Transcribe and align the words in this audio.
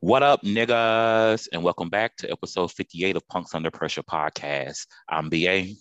What 0.00 0.22
up, 0.22 0.42
niggas? 0.42 1.48
And 1.52 1.64
welcome 1.64 1.88
back 1.88 2.16
to 2.18 2.30
episode 2.30 2.70
58 2.70 3.16
of 3.16 3.26
Punks 3.28 3.54
Under 3.54 3.70
Pressure 3.70 4.02
podcast. 4.02 4.86
I'm 5.08 5.28
BA. 5.28 5.74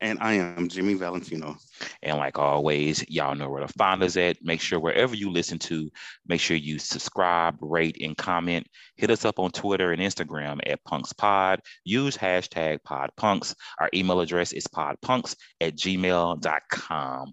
And 0.00 0.18
I 0.20 0.34
am 0.34 0.68
Jimmy 0.68 0.94
Valentino. 0.94 1.56
And 2.02 2.16
like 2.16 2.38
always, 2.38 3.04
y'all 3.08 3.34
know 3.34 3.50
where 3.50 3.66
to 3.66 3.72
find 3.72 4.02
us 4.02 4.16
at. 4.16 4.38
Make 4.42 4.62
sure 4.62 4.80
wherever 4.80 5.14
you 5.14 5.30
listen 5.30 5.58
to, 5.60 5.90
make 6.26 6.40
sure 6.40 6.56
you 6.56 6.78
subscribe, 6.78 7.56
rate, 7.60 7.98
and 8.00 8.16
comment. 8.16 8.66
Hit 8.96 9.10
us 9.10 9.24
up 9.24 9.38
on 9.38 9.50
Twitter 9.50 9.92
and 9.92 10.00
Instagram 10.00 10.60
at 10.66 10.84
punkspod. 10.84 11.58
Use 11.84 12.16
hashtag 12.16 12.78
podpunks. 12.86 13.54
Our 13.78 13.90
email 13.92 14.20
address 14.20 14.52
is 14.52 14.66
podpunks 14.66 15.36
at 15.60 15.76
gmail.com. 15.76 17.32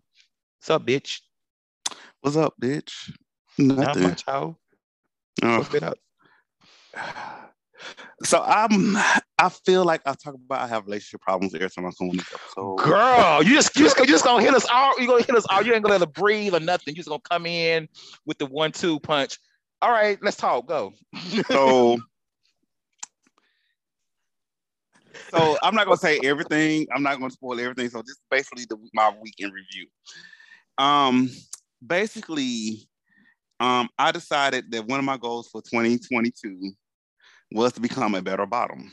What's 0.60 0.70
up, 0.70 0.86
bitch? 0.86 1.20
What's 2.20 2.36
up, 2.36 2.54
bitch? 2.62 3.12
Nothing. 3.58 4.04
Not 4.04 4.26
much? 4.28 4.58
Oh. 5.42 5.66
So 8.24 8.44
I'm. 8.44 8.96
I 9.40 9.50
feel 9.50 9.84
like 9.84 10.02
I 10.06 10.14
talk 10.14 10.36
about 10.36 10.62
I 10.62 10.68
have 10.68 10.86
relationship 10.86 11.22
problems 11.22 11.56
every 11.56 11.68
time 11.70 11.88
I 11.88 11.92
come 11.98 12.12
on 12.12 12.18
this 12.18 12.32
episode. 12.32 12.76
Girl, 12.76 13.42
you 13.42 13.56
just 13.56 13.76
you 13.76 13.86
just, 13.86 13.98
you 13.98 14.06
just 14.06 14.24
gonna 14.24 14.44
hit 14.44 14.54
us 14.54 14.68
all. 14.72 14.94
You're 15.00 15.08
gonna 15.08 15.24
hit 15.24 15.36
us 15.36 15.46
all. 15.50 15.64
You 15.64 15.74
ain't 15.74 15.84
gonna 15.84 15.98
let 15.98 16.08
us 16.08 16.14
breathe 16.14 16.54
or 16.54 16.60
nothing. 16.60 16.94
You 16.94 16.98
just 16.98 17.10
gonna 17.10 17.22
come 17.28 17.48
in 17.48 17.90
with 18.28 18.38
the 18.38 18.46
one-two 18.46 19.00
punch. 19.00 19.40
All 19.82 19.90
right, 19.90 20.20
let's 20.22 20.38
talk. 20.38 20.68
Go. 20.68 20.94
so, 21.48 21.98
so 25.32 25.58
I'm 25.64 25.74
not 25.74 25.86
gonna 25.86 25.98
say 25.98 26.20
everything. 26.24 26.86
I'm 26.94 27.02
not 27.02 27.18
gonna 27.20 27.32
spoil 27.32 27.60
everything. 27.60 27.90
So 27.90 28.04
this 28.04 28.12
is 28.12 28.22
basically 28.30 28.66
the, 28.70 28.78
my 28.94 29.12
weekend 29.20 29.54
review. 29.54 29.88
Um, 30.78 31.32
basically, 31.86 32.88
um, 33.62 33.90
I 33.98 34.12
decided 34.12 34.72
that 34.72 34.88
one 34.88 34.98
of 34.98 35.06
my 35.06 35.18
goals 35.18 35.48
for 35.48 35.62
2022 35.62 36.72
was 37.52 37.74
to 37.74 37.80
become 37.80 38.16
a 38.16 38.22
better 38.22 38.48
bottom. 38.48 38.92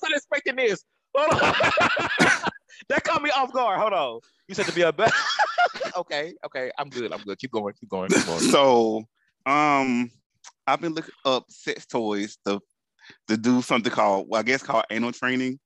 Was 0.00 0.12
expecting 0.14 0.54
this. 0.54 0.84
Hold 1.16 1.32
on. 1.32 1.38
that 2.88 3.02
caught 3.02 3.20
me 3.20 3.30
off 3.30 3.52
guard. 3.52 3.80
Hold 3.80 3.92
on. 3.92 4.20
You 4.46 4.54
said 4.54 4.66
to 4.66 4.72
be 4.72 4.82
a 4.82 4.92
better. 4.92 5.12
okay, 5.96 6.34
okay. 6.46 6.70
I'm 6.78 6.88
good. 6.90 7.12
I'm 7.12 7.20
good. 7.22 7.36
Keep 7.38 7.50
going. 7.50 7.74
Keep 7.80 7.88
going. 7.88 8.08
Keep 8.08 8.24
going. 8.24 8.38
So, 8.38 9.08
um, 9.44 10.12
I've 10.68 10.80
been 10.80 10.94
looking 10.94 11.14
up 11.24 11.46
sex 11.48 11.86
toys 11.86 12.38
to 12.46 12.60
to 13.26 13.36
do 13.36 13.62
something 13.62 13.90
called, 13.90 14.26
well, 14.28 14.38
I 14.38 14.44
guess 14.44 14.62
called 14.62 14.84
anal 14.90 15.10
training. 15.10 15.58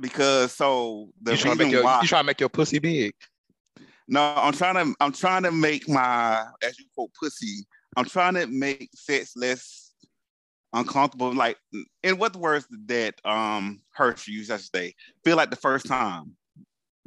Because 0.00 0.52
so 0.52 1.10
the 1.20 1.32
you 1.32 1.36
trying, 1.36 1.58
to 1.58 1.68
your, 1.68 1.84
why, 1.84 2.00
you 2.00 2.08
trying 2.08 2.22
to 2.22 2.26
make 2.26 2.40
your 2.40 2.48
pussy 2.48 2.78
big. 2.78 3.12
No, 4.08 4.34
I'm 4.36 4.52
trying 4.52 4.74
to 4.74 4.94
I'm 5.00 5.12
trying 5.12 5.42
to 5.42 5.52
make 5.52 5.88
my 5.88 6.44
as 6.62 6.78
you 6.78 6.84
quote 6.94 7.10
pussy. 7.20 7.66
I'm 7.96 8.04
trying 8.04 8.34
to 8.34 8.46
make 8.46 8.90
sex 8.94 9.32
less 9.36 9.92
uncomfortable. 10.72 11.32
Like 11.34 11.56
in 12.02 12.18
what 12.18 12.36
words 12.36 12.66
that 12.86 13.14
um 13.24 13.80
I 13.98 14.14
should 14.14 14.60
say, 14.60 14.94
feel 15.24 15.36
like 15.36 15.50
the 15.50 15.56
first 15.56 15.86
time. 15.86 16.36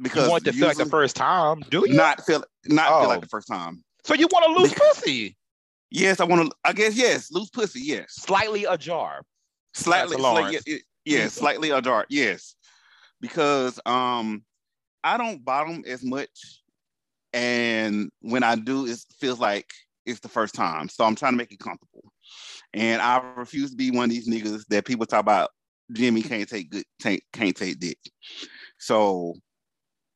Because 0.02 0.24
you 0.24 0.30
want 0.30 0.44
to 0.44 0.52
feel 0.52 0.66
like 0.66 0.76
the 0.78 0.86
first 0.86 1.16
time, 1.16 1.60
do 1.70 1.84
you? 1.86 1.94
Not 1.94 2.24
feel 2.24 2.42
not 2.66 2.90
oh. 2.90 3.00
feel 3.00 3.08
like 3.08 3.18
oh. 3.18 3.22
the 3.22 3.28
first 3.28 3.48
time. 3.48 3.84
So 4.04 4.14
you 4.14 4.28
want 4.30 4.46
to 4.46 4.62
lose 4.62 4.72
pussy? 4.72 5.36
Yes, 5.90 6.20
I 6.20 6.24
want 6.24 6.50
to. 6.50 6.56
I 6.64 6.72
guess 6.72 6.96
yes, 6.96 7.30
lose 7.30 7.50
pussy. 7.50 7.80
Yes, 7.80 8.14
slightly 8.14 8.64
ajar. 8.64 9.22
Slightly, 9.74 10.16
slightly 10.16 10.58
yeah, 10.66 10.76
yeah, 11.04 11.28
slightly 11.28 11.70
ajar. 11.70 12.06
Yes, 12.08 12.54
because 13.20 13.78
um, 13.86 14.42
I 15.04 15.16
don't 15.16 15.44
bottom 15.44 15.84
as 15.86 16.02
much 16.02 16.59
and 17.32 18.10
when 18.20 18.42
I 18.42 18.56
do, 18.56 18.86
it 18.86 18.98
feels 19.18 19.38
like 19.38 19.70
it's 20.06 20.20
the 20.20 20.28
first 20.28 20.54
time. 20.54 20.88
So 20.88 21.04
I'm 21.04 21.14
trying 21.14 21.32
to 21.32 21.38
make 21.38 21.52
it 21.52 21.60
comfortable. 21.60 22.12
And 22.72 23.00
I 23.00 23.20
refuse 23.36 23.70
to 23.70 23.76
be 23.76 23.90
one 23.90 24.04
of 24.04 24.10
these 24.10 24.28
niggas 24.28 24.64
that 24.68 24.84
people 24.84 25.06
talk 25.06 25.20
about. 25.20 25.50
Jimmy 25.92 26.22
can't 26.22 26.48
take 26.48 26.70
good, 26.70 26.84
can't, 27.02 27.20
can't 27.32 27.56
take 27.56 27.80
dick. 27.80 27.98
So, 28.78 29.34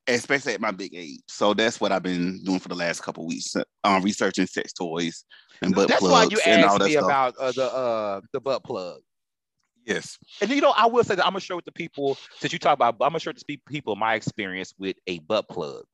especially 0.06 0.54
at 0.54 0.60
my 0.60 0.70
big 0.70 0.94
age. 0.94 1.20
So 1.26 1.54
that's 1.54 1.80
what 1.80 1.90
I've 1.90 2.02
been 2.02 2.42
doing 2.44 2.60
for 2.60 2.68
the 2.68 2.74
last 2.74 3.02
couple 3.02 3.26
weeks, 3.26 3.56
um, 3.82 4.02
researching 4.02 4.46
sex 4.46 4.72
toys 4.72 5.24
and 5.62 5.74
butt 5.74 5.88
that's 5.88 6.00
plugs. 6.00 6.30
That's 6.30 6.46
why 6.46 6.52
you 6.52 6.64
asked 6.64 6.80
me 6.80 6.92
stuff. 6.92 7.04
about 7.04 7.36
uh, 7.38 7.52
the 7.52 7.74
uh, 7.74 8.20
the 8.32 8.40
butt 8.40 8.62
plug. 8.62 9.00
Yes. 9.84 10.18
And 10.40 10.50
you 10.50 10.60
know, 10.60 10.72
I 10.76 10.86
will 10.86 11.04
say 11.04 11.14
that 11.14 11.26
I'm 11.26 11.32
gonna 11.32 11.40
share 11.40 11.56
with 11.56 11.64
the 11.64 11.72
people 11.72 12.16
since 12.38 12.52
you 12.52 12.58
talk 12.58 12.74
about, 12.74 12.94
I'm 13.00 13.10
gonna 13.10 13.20
share 13.20 13.32
with 13.32 13.42
the 13.46 13.58
people 13.68 13.96
my 13.96 14.14
experience 14.14 14.74
with 14.78 14.96
a 15.06 15.18
butt 15.20 15.48
plug. 15.48 15.84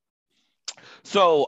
So 1.02 1.46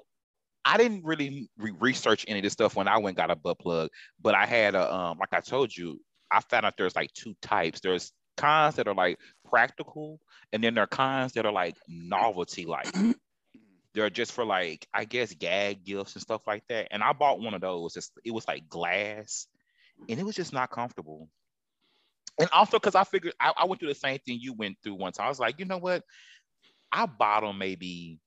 I 0.65 0.77
didn't 0.77 1.05
really 1.05 1.49
re- 1.59 1.75
research 1.79 2.25
any 2.29 2.39
of 2.39 2.45
this 2.45 2.53
stuff 2.53 2.77
when 2.77 2.89
I 2.89 2.99
went 2.99 3.17
got 3.17 3.31
a 3.31 3.37
butt 3.37 3.59
plug, 3.59 3.91
but 4.21 4.35
I 4.35 4.47
had 4.47 4.75
a 4.75 4.93
um, 4.95 5.19
like 5.19 5.33
I 5.33 5.41
told 5.41 5.77
you, 5.77 6.01
I 6.31 6.41
found 6.41 6.67
out 6.67 6.75
there's 6.77 6.97
like 6.97 7.13
two 7.13 7.35
types. 7.43 7.81
There's 7.81 8.13
kinds 8.37 8.77
that 8.77 8.89
are 8.89 8.95
like 8.95 9.19
practical, 9.49 10.21
and 10.53 10.63
then 10.63 10.75
there 10.75 10.85
are 10.85 10.89
kinds 10.89 11.33
that 11.33 11.47
are 11.47 11.53
like 11.53 11.77
novelty 11.89 12.65
like. 12.65 12.93
They're 13.95 14.09
just 14.09 14.33
for 14.33 14.45
like 14.45 14.87
I 14.95 15.05
guess 15.05 15.35
gag 15.35 15.85
gifts 15.85 16.15
and 16.15 16.23
stuff 16.23 16.43
like 16.47 16.63
that. 16.69 16.89
And 16.91 17.03
I 17.03 17.13
bought 17.13 17.41
one 17.41 17.53
of 17.53 17.61
those. 17.61 17.97
It's, 17.97 18.11
it 18.25 18.33
was 18.33 18.49
like 18.49 18.69
glass, 18.69 19.47
and 20.09 20.19
it 20.19 20.25
was 20.25 20.37
just 20.37 20.53
not 20.53 20.71
comfortable. 20.71 21.29
And 22.39 22.49
also 22.53 22.79
because 22.79 22.95
I 22.95 23.05
figured 23.05 23.35
I, 23.39 23.53
I 23.55 23.65
went 23.67 23.81
through 23.81 23.91
the 23.91 23.95
same 23.95 24.19
thing 24.21 24.39
you 24.41 24.55
went 24.55 24.79
through 24.83 24.95
once. 24.95 25.19
I 25.19 25.29
was 25.29 25.41
like, 25.41 25.59
you 25.59 25.67
know 25.67 25.79
what? 25.79 26.03
I 26.91 27.07
bottom 27.07 27.59
maybe 27.59 28.19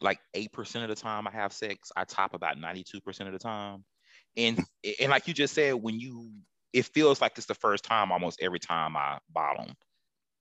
like 0.00 0.20
8% 0.34 0.82
of 0.82 0.88
the 0.88 0.94
time 0.94 1.26
I 1.26 1.30
have 1.30 1.52
sex, 1.52 1.90
I 1.96 2.04
top 2.04 2.34
about 2.34 2.56
92% 2.56 3.26
of 3.26 3.32
the 3.32 3.38
time. 3.38 3.84
And 4.36 4.62
and 5.00 5.10
like 5.10 5.26
you 5.26 5.34
just 5.34 5.54
said, 5.54 5.74
when 5.74 5.98
you 5.98 6.30
it 6.72 6.84
feels 6.86 7.20
like 7.20 7.32
it's 7.36 7.46
the 7.46 7.54
first 7.54 7.84
time 7.84 8.12
almost 8.12 8.40
every 8.42 8.58
time 8.58 8.96
I 8.96 9.18
bottom. 9.30 9.74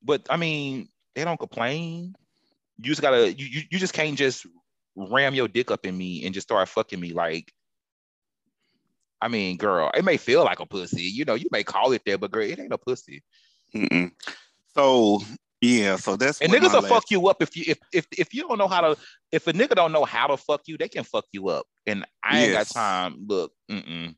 But 0.03 0.27
I 0.29 0.37
mean, 0.37 0.89
they 1.15 1.23
don't 1.23 1.39
complain. 1.39 2.13
You 2.77 2.83
just 2.91 3.01
gotta 3.01 3.33
you 3.33 3.63
you 3.71 3.79
just 3.79 3.93
can't 3.93 4.17
just 4.17 4.45
ram 4.95 5.33
your 5.33 5.47
dick 5.47 5.71
up 5.71 5.85
in 5.85 5.97
me 5.97 6.25
and 6.25 6.33
just 6.33 6.47
start 6.47 6.67
fucking 6.69 6.99
me 6.99 7.13
like 7.13 7.51
I 9.19 9.29
mean, 9.29 9.57
girl, 9.57 9.89
it 9.95 10.05
may 10.05 10.17
feel 10.17 10.43
like 10.43 10.59
a 10.59 10.65
pussy. 10.65 11.01
You 11.01 11.25
know, 11.25 11.33
you 11.33 11.47
may 11.51 11.63
call 11.63 11.91
it 11.91 12.03
that, 12.05 12.19
but 12.19 12.29
girl, 12.29 12.43
it 12.43 12.59
ain't 12.59 12.73
a 12.73 12.77
pussy. 12.77 13.23
Mm-mm. 13.73 14.11
So 14.75 15.23
yeah, 15.61 15.95
so 15.95 16.15
that's 16.15 16.39
and 16.39 16.53
niggas 16.53 16.73
will 16.73 16.81
last... 16.81 16.87
fuck 16.87 17.03
you 17.09 17.27
up 17.27 17.41
if 17.41 17.55
you 17.57 17.63
if 17.67 17.79
if 17.91 18.05
if 18.11 18.33
you 18.33 18.47
don't 18.47 18.59
know 18.59 18.67
how 18.67 18.81
to 18.81 18.97
if 19.31 19.47
a 19.47 19.53
nigga 19.53 19.75
don't 19.75 19.91
know 19.91 20.05
how 20.05 20.27
to 20.27 20.37
fuck 20.37 20.61
you, 20.67 20.77
they 20.77 20.87
can 20.87 21.03
fuck 21.03 21.25
you 21.31 21.49
up. 21.49 21.65
And 21.87 22.05
I 22.23 22.43
ain't 22.43 22.53
got 22.53 22.67
time. 22.67 23.25
Look, 23.27 23.51
mm-mm. 23.69 24.13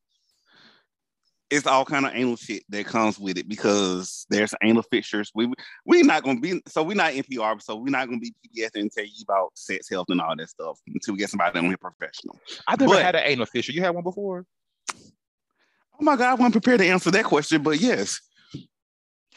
it's 1.50 1.66
all 1.66 1.86
kind 1.86 2.06
of 2.06 2.12
anal 2.14 2.36
shit 2.36 2.64
that 2.70 2.86
comes 2.86 3.18
with 3.18 3.38
it 3.38 3.48
because 3.48 4.26
there's 4.30 4.54
anal 4.62 4.84
fissures. 4.92 5.32
We 5.34 5.50
we 5.86 6.04
not 6.04 6.24
gonna 6.24 6.42
be 6.42 6.62
so 6.68 6.84
we're 6.84 6.96
not 6.96 7.14
NPR, 7.14 7.62
so 7.62 7.78
we're 7.78 7.90
not 7.90 8.08
gonna 8.08 8.20
be 8.20 8.34
PBS 8.46 8.72
and 8.76 8.92
tell 8.92 9.06
you 9.06 9.24
about 9.24 9.52
sex 9.56 9.90
health 9.90 10.08
and 10.10 10.20
all 10.20 10.36
that 10.36 10.50
stuff 10.50 10.78
until 10.88 11.14
we 11.14 11.20
get 11.20 11.30
somebody 11.30 11.58
on 11.58 11.66
here 11.66 11.78
professional. 11.78 12.38
I've 12.68 12.82
never 12.82 12.96
but, 12.96 13.04
had 13.04 13.16
an 13.16 13.24
anal 13.26 13.46
fissure. 13.46 13.72
You 13.72 13.82
had 13.82 13.96
one 13.96 14.04
before? 14.04 14.46
Oh 14.94 16.04
my 16.04 16.18
god, 16.18 16.32
I 16.32 16.34
wasn't 16.34 16.52
prepared 16.52 16.80
to 16.80 16.88
answer 16.88 17.12
that 17.12 17.24
question, 17.24 17.64
but 17.64 17.80
yes, 17.80 18.20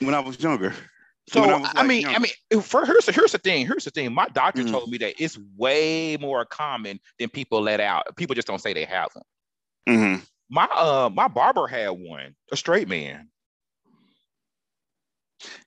when 0.01 0.15
I 0.15 0.21
was 0.21 0.41
younger. 0.43 0.75
So 1.29 1.43
I, 1.43 1.59
like, 1.59 1.77
I, 1.77 1.87
mean, 1.87 2.07
I 2.07 2.19
mean, 2.19 2.63
for 2.63 2.85
here's 2.85 3.07
the, 3.07 3.13
here's 3.13 3.33
the 3.33 3.39
thing. 3.39 3.67
Here's 3.67 3.85
the 3.85 3.91
thing. 3.91 4.13
My 4.13 4.27
doctor 4.29 4.63
mm-hmm. 4.63 4.73
told 4.73 4.91
me 4.91 4.99
that 4.99 5.15
it's 5.23 5.39
way 5.57 6.17
more 6.21 6.45
common 6.45 6.99
than 7.19 7.29
people 7.29 7.61
let 7.61 7.81
out. 7.81 8.17
People 8.17 8.35
just 8.35 8.49
don't 8.49 8.61
say 8.61 8.73
they 8.73 8.85
have 8.85 9.13
them. 9.15 9.23
Mm-hmm. 9.89 10.25
My 10.51 10.65
uh, 10.65 11.11
my 11.13 11.29
barber 11.29 11.67
had 11.67 11.91
one, 11.91 12.35
a 12.51 12.57
straight 12.57 12.89
man. 12.89 13.29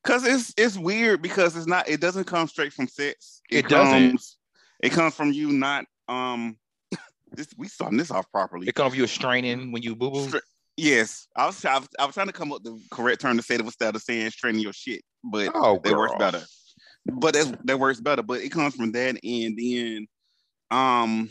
Cause 0.03 0.25
it's 0.25 0.53
it's 0.57 0.77
weird 0.77 1.21
because 1.21 1.55
it's 1.57 1.67
not. 1.67 1.89
It 1.89 1.99
doesn't 1.99 2.25
come 2.25 2.47
straight 2.47 2.71
from 2.71 2.87
sex. 2.87 3.41
It, 3.49 3.65
it 3.65 3.69
doesn't. 3.69 4.09
Comes, 4.09 4.37
it 4.81 4.91
comes 4.91 5.15
from 5.15 5.31
you 5.31 5.51
not 5.51 5.85
um. 6.07 6.57
This 7.31 7.47
we 7.57 7.67
starting 7.67 7.97
this 7.97 8.11
off 8.11 8.31
properly. 8.31 8.67
It 8.67 8.75
comes 8.75 8.93
from 8.93 9.01
you 9.01 9.07
straining 9.07 9.73
when 9.73 9.81
you 9.81 9.95
boo 9.95 10.11
boo. 10.11 10.39
Yes, 10.77 11.27
I 11.35 11.45
was, 11.45 11.63
I 11.63 11.77
was, 11.79 11.87
I 11.99 12.05
was 12.05 12.15
trying 12.15 12.27
to 12.27 12.33
come 12.33 12.51
up 12.51 12.61
with 12.63 12.73
the 12.73 12.81
correct 12.91 13.21
term 13.21 13.37
to 13.37 13.43
say 13.43 13.55
it 13.55 13.61
of 13.61 14.01
saying 14.01 14.29
straining 14.31 14.61
your 14.61 14.73
shit, 14.73 15.01
but 15.23 15.51
oh, 15.55 15.79
that 15.83 15.95
works 15.95 16.15
better. 16.19 16.43
But 17.05 17.33
that 17.33 17.65
that 17.65 17.79
works 17.79 18.01
better. 18.01 18.23
But 18.23 18.41
it 18.41 18.49
comes 18.49 18.75
from 18.75 18.91
that, 18.91 19.17
and 19.23 19.57
then 19.57 20.07
um, 20.71 21.29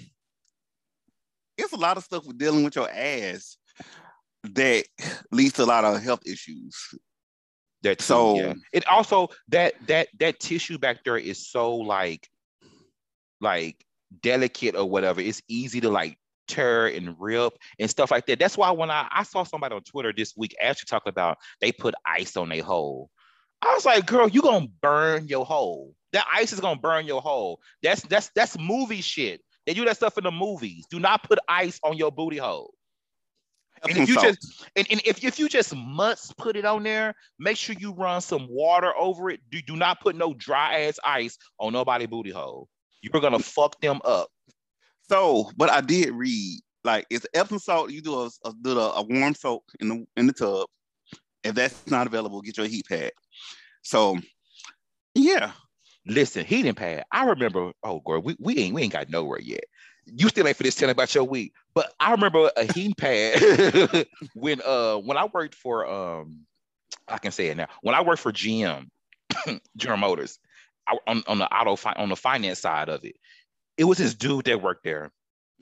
it's 1.58 1.72
a 1.72 1.76
lot 1.78 1.98
of 1.98 2.04
stuff 2.04 2.26
with 2.26 2.38
dealing 2.38 2.64
with 2.64 2.76
your 2.76 2.90
ass 2.90 3.58
that 4.44 4.84
leads 5.30 5.54
to 5.54 5.64
a 5.64 5.66
lot 5.66 5.84
of 5.84 6.02
health 6.02 6.22
issues. 6.26 6.74
That 7.82 8.00
so 8.00 8.36
yeah. 8.36 8.54
it 8.72 8.86
also 8.88 9.28
that 9.48 9.74
that 9.88 10.08
that 10.20 10.40
tissue 10.40 10.78
back 10.78 11.04
there 11.04 11.18
is 11.18 11.50
so 11.50 11.74
like 11.74 12.26
like 13.42 13.84
delicate 14.22 14.74
or 14.74 14.88
whatever. 14.88 15.20
It's 15.20 15.42
easy 15.48 15.82
to 15.82 15.90
like 15.90 16.16
tear 16.46 16.86
and 16.86 17.14
rip 17.18 17.54
and 17.78 17.90
stuff 17.90 18.10
like 18.10 18.26
that. 18.26 18.38
That's 18.38 18.56
why 18.56 18.70
when 18.70 18.90
I, 18.90 19.08
I 19.10 19.22
saw 19.22 19.44
somebody 19.44 19.74
on 19.74 19.82
Twitter 19.82 20.12
this 20.16 20.34
week 20.36 20.54
actually 20.60 20.86
talk 20.86 21.04
about 21.06 21.38
they 21.60 21.72
put 21.72 21.94
ice 22.06 22.36
on 22.36 22.48
their 22.48 22.62
hole. 22.62 23.10
I 23.62 23.72
was 23.74 23.84
like, 23.84 24.06
girl, 24.06 24.28
you 24.28 24.42
gonna 24.42 24.66
burn 24.82 25.26
your 25.26 25.46
hole. 25.46 25.94
That 26.12 26.26
ice 26.32 26.52
is 26.52 26.60
gonna 26.60 26.80
burn 26.80 27.06
your 27.06 27.22
hole. 27.22 27.60
That's 27.82 28.02
that's 28.02 28.30
that's 28.34 28.58
movie 28.58 29.00
shit. 29.00 29.40
They 29.66 29.74
do 29.74 29.84
that 29.86 29.96
stuff 29.96 30.18
in 30.18 30.24
the 30.24 30.30
movies. 30.30 30.86
Do 30.90 31.00
not 31.00 31.22
put 31.22 31.38
ice 31.48 31.80
on 31.82 31.96
your 31.96 32.12
booty 32.12 32.36
hole. 32.36 32.74
And 33.88 33.98
if 33.98 34.08
you 34.08 34.14
just 34.20 34.66
and, 34.76 34.86
and 34.90 35.00
if, 35.04 35.22
if 35.22 35.38
you 35.38 35.48
just 35.48 35.74
must 35.74 36.36
put 36.36 36.56
it 36.56 36.64
on 36.64 36.82
there, 36.82 37.14
make 37.38 37.56
sure 37.56 37.74
you 37.78 37.92
run 37.92 38.20
some 38.20 38.46
water 38.48 38.92
over 38.98 39.30
it. 39.30 39.40
Do, 39.50 39.60
do 39.62 39.76
not 39.76 40.00
put 40.00 40.16
no 40.16 40.34
dry 40.34 40.82
ass 40.82 40.98
ice 41.04 41.38
on 41.58 41.72
nobody 41.72 42.06
booty 42.06 42.30
hole. 42.30 42.68
You're 43.02 43.20
gonna 43.20 43.38
fuck 43.38 43.80
them 43.80 44.00
up. 44.04 44.28
So, 45.08 45.50
but 45.56 45.70
I 45.70 45.80
did 45.80 46.12
read 46.12 46.60
like 46.82 47.06
it's 47.10 47.26
Epsom 47.34 47.58
salt. 47.58 47.90
You 47.90 48.00
do 48.00 48.14
a, 48.14 48.30
a 48.44 48.52
do 48.62 48.78
a, 48.78 48.92
a 48.92 49.02
warm 49.02 49.34
soak 49.34 49.64
in 49.80 49.88
the 49.88 50.06
in 50.16 50.26
the 50.26 50.32
tub. 50.32 50.66
If 51.42 51.54
that's 51.54 51.90
not 51.90 52.06
available, 52.06 52.40
get 52.40 52.56
your 52.56 52.66
heat 52.66 52.86
pad. 52.88 53.12
So, 53.82 54.18
yeah. 55.14 55.52
Listen, 56.06 56.44
heating 56.44 56.74
pad. 56.74 57.04
I 57.12 57.26
remember. 57.26 57.72
Oh, 57.82 58.00
girl, 58.00 58.20
we, 58.20 58.36
we 58.38 58.58
ain't 58.58 58.74
we 58.74 58.82
ain't 58.82 58.92
got 58.92 59.08
nowhere 59.10 59.40
yet 59.40 59.64
you 60.06 60.28
still 60.28 60.46
ain't 60.46 60.56
for 60.56 60.62
this 60.62 60.74
telling 60.74 60.92
about 60.92 61.14
your 61.14 61.24
week. 61.24 61.52
But 61.74 61.92
I 61.98 62.12
remember 62.12 62.50
a 62.56 62.64
heat 62.72 62.96
pad 62.96 64.06
when 64.34 64.60
uh 64.64 64.96
when 64.96 65.16
I 65.16 65.26
worked 65.26 65.54
for 65.54 65.86
um 65.86 66.40
I 67.08 67.18
can 67.18 67.32
say 67.32 67.48
it 67.48 67.56
now. 67.56 67.68
When 67.82 67.94
I 67.94 68.02
worked 68.02 68.22
for 68.22 68.32
GM, 68.32 68.88
General 69.76 69.98
Motors, 69.98 70.38
I, 70.86 70.96
on, 71.06 71.22
on 71.26 71.38
the 71.38 71.52
auto 71.54 71.76
fi- 71.76 71.94
on 71.96 72.08
the 72.08 72.16
finance 72.16 72.60
side 72.60 72.88
of 72.88 73.04
it, 73.04 73.16
it 73.76 73.84
was 73.84 73.98
this 73.98 74.14
dude 74.14 74.44
that 74.46 74.62
worked 74.62 74.84
there, 74.84 75.10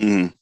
mm. 0.01 0.33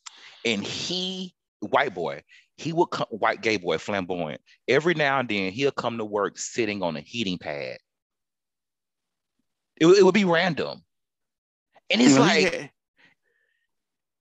and 0.45 0.65
he 0.65 1.35
white 1.61 1.95
boy. 1.95 2.23
He 2.57 2.73
would 2.73 2.91
come 2.91 3.07
white 3.11 3.41
gay 3.41 3.57
boy, 3.57 3.79
flamboyant. 3.79 4.41
Every 4.69 4.95
now 4.95 5.19
and 5.19 5.29
then 5.29 5.51
he'll 5.51 5.71
come 5.71 5.97
to 5.99 6.05
work 6.05 6.39
sitting 6.39 6.83
on 6.83 6.97
a 6.97 7.01
heating 7.01 7.39
pad. 7.39 7.79
It, 9.81 9.87
it 9.87 10.05
would 10.05 10.15
be 10.15 10.27
random. 10.27 10.83
And 11.89 12.03
it's 12.03 12.19
like, 12.19 12.71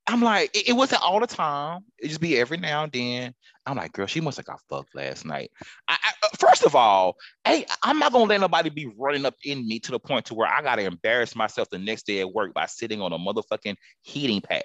I'm 0.07 0.21
like, 0.21 0.55
it, 0.55 0.69
it, 0.69 0.73
wasn't 0.73 1.03
all 1.03 1.19
the 1.19 1.27
time. 1.27 1.81
It 1.99 2.07
just 2.07 2.21
be 2.21 2.37
every 2.37 2.57
now 2.57 2.83
and 2.83 2.91
then. 2.91 3.35
I'm 3.69 3.77
like, 3.77 3.93
girl, 3.93 4.07
she 4.07 4.19
must 4.19 4.37
have 4.37 4.47
got 4.47 4.61
fucked 4.67 4.95
last 4.95 5.25
night. 5.25 5.51
I, 5.87 5.97
I, 6.01 6.25
uh, 6.25 6.29
first 6.39 6.63
of 6.63 6.75
all, 6.75 7.15
hey, 7.45 7.65
I'm 7.83 7.99
not 7.99 8.11
gonna 8.11 8.25
let 8.25 8.41
nobody 8.41 8.69
be 8.69 8.91
running 8.97 9.25
up 9.25 9.35
in 9.43 9.67
me 9.67 9.79
to 9.81 9.91
the 9.91 9.99
point 9.99 10.25
to 10.25 10.33
where 10.33 10.47
I 10.47 10.61
gotta 10.61 10.83
embarrass 10.83 11.35
myself 11.35 11.69
the 11.69 11.77
next 11.77 12.07
day 12.07 12.19
at 12.21 12.33
work 12.33 12.53
by 12.53 12.65
sitting 12.65 13.01
on 13.01 13.13
a 13.13 13.19
motherfucking 13.19 13.75
heating 14.01 14.41
pad. 14.41 14.63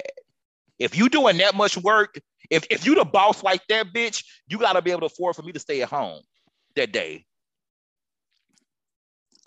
If 0.78 0.96
you 0.96 1.08
doing 1.10 1.36
that 1.36 1.54
much 1.54 1.76
work, 1.76 2.18
if 2.48 2.66
if 2.70 2.86
you 2.86 2.94
the 2.94 3.04
boss 3.04 3.42
like 3.42 3.60
that, 3.68 3.92
bitch, 3.92 4.24
you 4.48 4.58
gotta 4.58 4.80
be 4.80 4.90
able 4.90 5.00
to 5.00 5.06
afford 5.06 5.36
for 5.36 5.42
me 5.42 5.52
to 5.52 5.60
stay 5.60 5.82
at 5.82 5.90
home 5.90 6.22
that 6.76 6.90
day. 6.90 7.26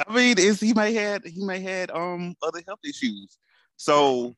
I 0.07 0.13
mean, 0.13 0.37
is 0.37 0.59
he 0.59 0.73
may 0.73 0.93
had 0.93 1.25
he 1.25 1.43
may 1.43 1.59
had 1.59 1.89
um 1.89 2.35
other 2.43 2.61
health 2.67 2.79
issues. 2.85 3.37
So 3.75 4.35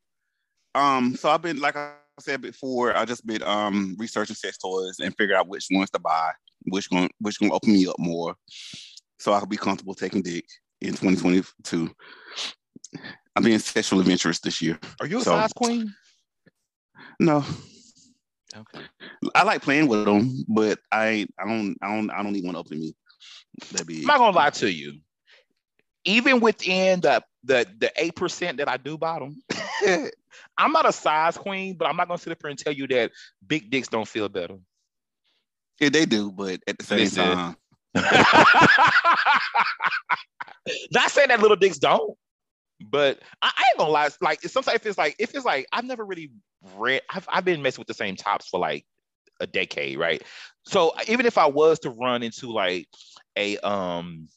um, 0.76 1.16
so 1.16 1.30
I've 1.30 1.42
been 1.42 1.60
like 1.60 1.76
I 1.76 1.94
said 2.20 2.42
before, 2.42 2.96
I 2.96 3.06
just 3.06 3.26
been 3.26 3.44
um 3.44 3.96
researching 3.98 4.36
sex 4.36 4.58
toys 4.58 5.00
and 5.00 5.16
figure 5.16 5.36
out 5.36 5.48
which 5.48 5.68
ones 5.72 5.90
to 5.92 6.00
buy, 6.00 6.32
which 6.68 6.88
one 6.90 7.10
which 7.20 7.40
gonna 7.40 7.54
open 7.54 7.74
me 7.74 7.88
up 7.88 8.00
more, 8.00 8.36
so 9.18 9.34
I 9.34 9.40
can 9.40 9.50
be 9.50 9.58
comfortable 9.58 9.96
taking 9.96 10.22
dick 10.22 10.46
in 10.82 10.90
2022. 10.90 11.90
I'm 13.36 13.44
being 13.44 13.60
sexual 13.60 14.00
adventurous 14.00 14.40
this 14.40 14.62
year. 14.62 14.80
Are 15.00 15.08
you 15.08 15.20
a 15.20 15.22
so, 15.22 15.32
size 15.32 15.54
queen? 15.54 15.94
No. 17.20 17.44
Okay. 18.56 18.82
I 19.36 19.44
like 19.44 19.62
playing 19.62 19.88
with 19.88 20.06
them, 20.06 20.44
but 20.48 20.80
I 20.92 21.28
I 21.40 21.46
don't 21.46 21.78
I 21.82 21.96
don't 21.96 22.10
I 22.10 22.24
don't 22.24 22.34
need 22.34 22.46
one 22.46 22.56
up 22.56 22.68
to 22.68 22.76
me. 22.76 22.96
That 23.74 23.86
be. 23.86 24.02
I'm 24.02 24.08
not 24.08 24.18
gonna 24.18 24.36
lie 24.36 24.50
to 24.52 24.72
you. 24.72 25.00
Even 26.06 26.40
within 26.40 27.02
the 27.02 27.24
the 27.44 27.68
the 27.78 27.92
eight 27.98 28.16
percent 28.16 28.58
that 28.58 28.70
I 28.70 28.78
do 28.78 28.98
bottom, 28.98 29.42
I'm 30.58 30.72
not 30.72 30.88
a 30.88 30.92
size 30.92 31.38
queen, 31.38 31.76
but 31.76 31.88
I'm 31.88 31.98
not 31.98 32.08
gonna 32.08 32.18
sit 32.18 32.32
up 32.32 32.40
here 32.42 32.50
and 32.50 32.60
tell 32.60 32.74
you 32.74 32.88
that 32.88 33.12
big 33.46 33.70
dicks 33.70 33.88
don't 33.88 34.08
feel 34.08 34.30
better. 34.30 34.58
Yeah, 35.80 35.90
they 35.90 36.06
do, 36.06 36.32
but 36.32 36.60
at 36.68 36.78
the 36.78 36.86
same 36.86 37.00
Listen. 37.00 37.36
time. 37.36 37.56
not 40.92 41.10
saying 41.10 41.30
that 41.30 41.40
little 41.42 41.58
dicks 41.58 41.80
don't, 41.80 42.18
but 42.80 43.20
I, 43.42 43.52
I, 43.56 43.64
ain't 43.70 43.80
gonna 43.80 43.92
lie. 43.92 44.10
Like 44.22 44.42
sometimes 44.42 44.76
if 44.76 44.86
it's 44.86 44.98
like 44.98 45.16
if 45.20 45.34
it's 45.34 45.46
like 45.46 45.66
I've 45.72 45.86
never 45.86 46.06
really 46.06 46.32
read. 46.76 47.02
I've 47.10 47.28
I've 47.32 47.46
been 47.46 47.62
messing 47.62 47.82
with 47.82 47.88
the 47.88 47.94
same 47.94 48.16
tops 48.16 48.48
for 48.48 48.60
like 48.60 48.86
a 49.40 49.48
decade, 49.48 49.98
right? 49.98 50.22
So 50.66 50.94
even 51.08 51.26
if 51.26 51.38
I 51.38 51.46
was 51.46 51.80
to 51.80 51.90
run 51.90 52.24
into 52.24 52.52
like 52.52 52.88
a 53.36 53.58
um 53.60 54.28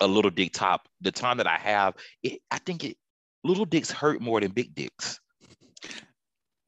a 0.00 0.06
little 0.06 0.30
dick 0.30 0.52
top, 0.52 0.88
the 1.00 1.12
time 1.12 1.38
that 1.38 1.46
I 1.46 1.56
have, 1.56 1.94
it 2.22 2.40
I 2.50 2.58
think 2.58 2.84
it 2.84 2.96
little 3.44 3.66
dicks 3.66 3.90
hurt 3.90 4.20
more 4.20 4.40
than 4.40 4.50
big 4.50 4.74
dicks. 4.74 5.20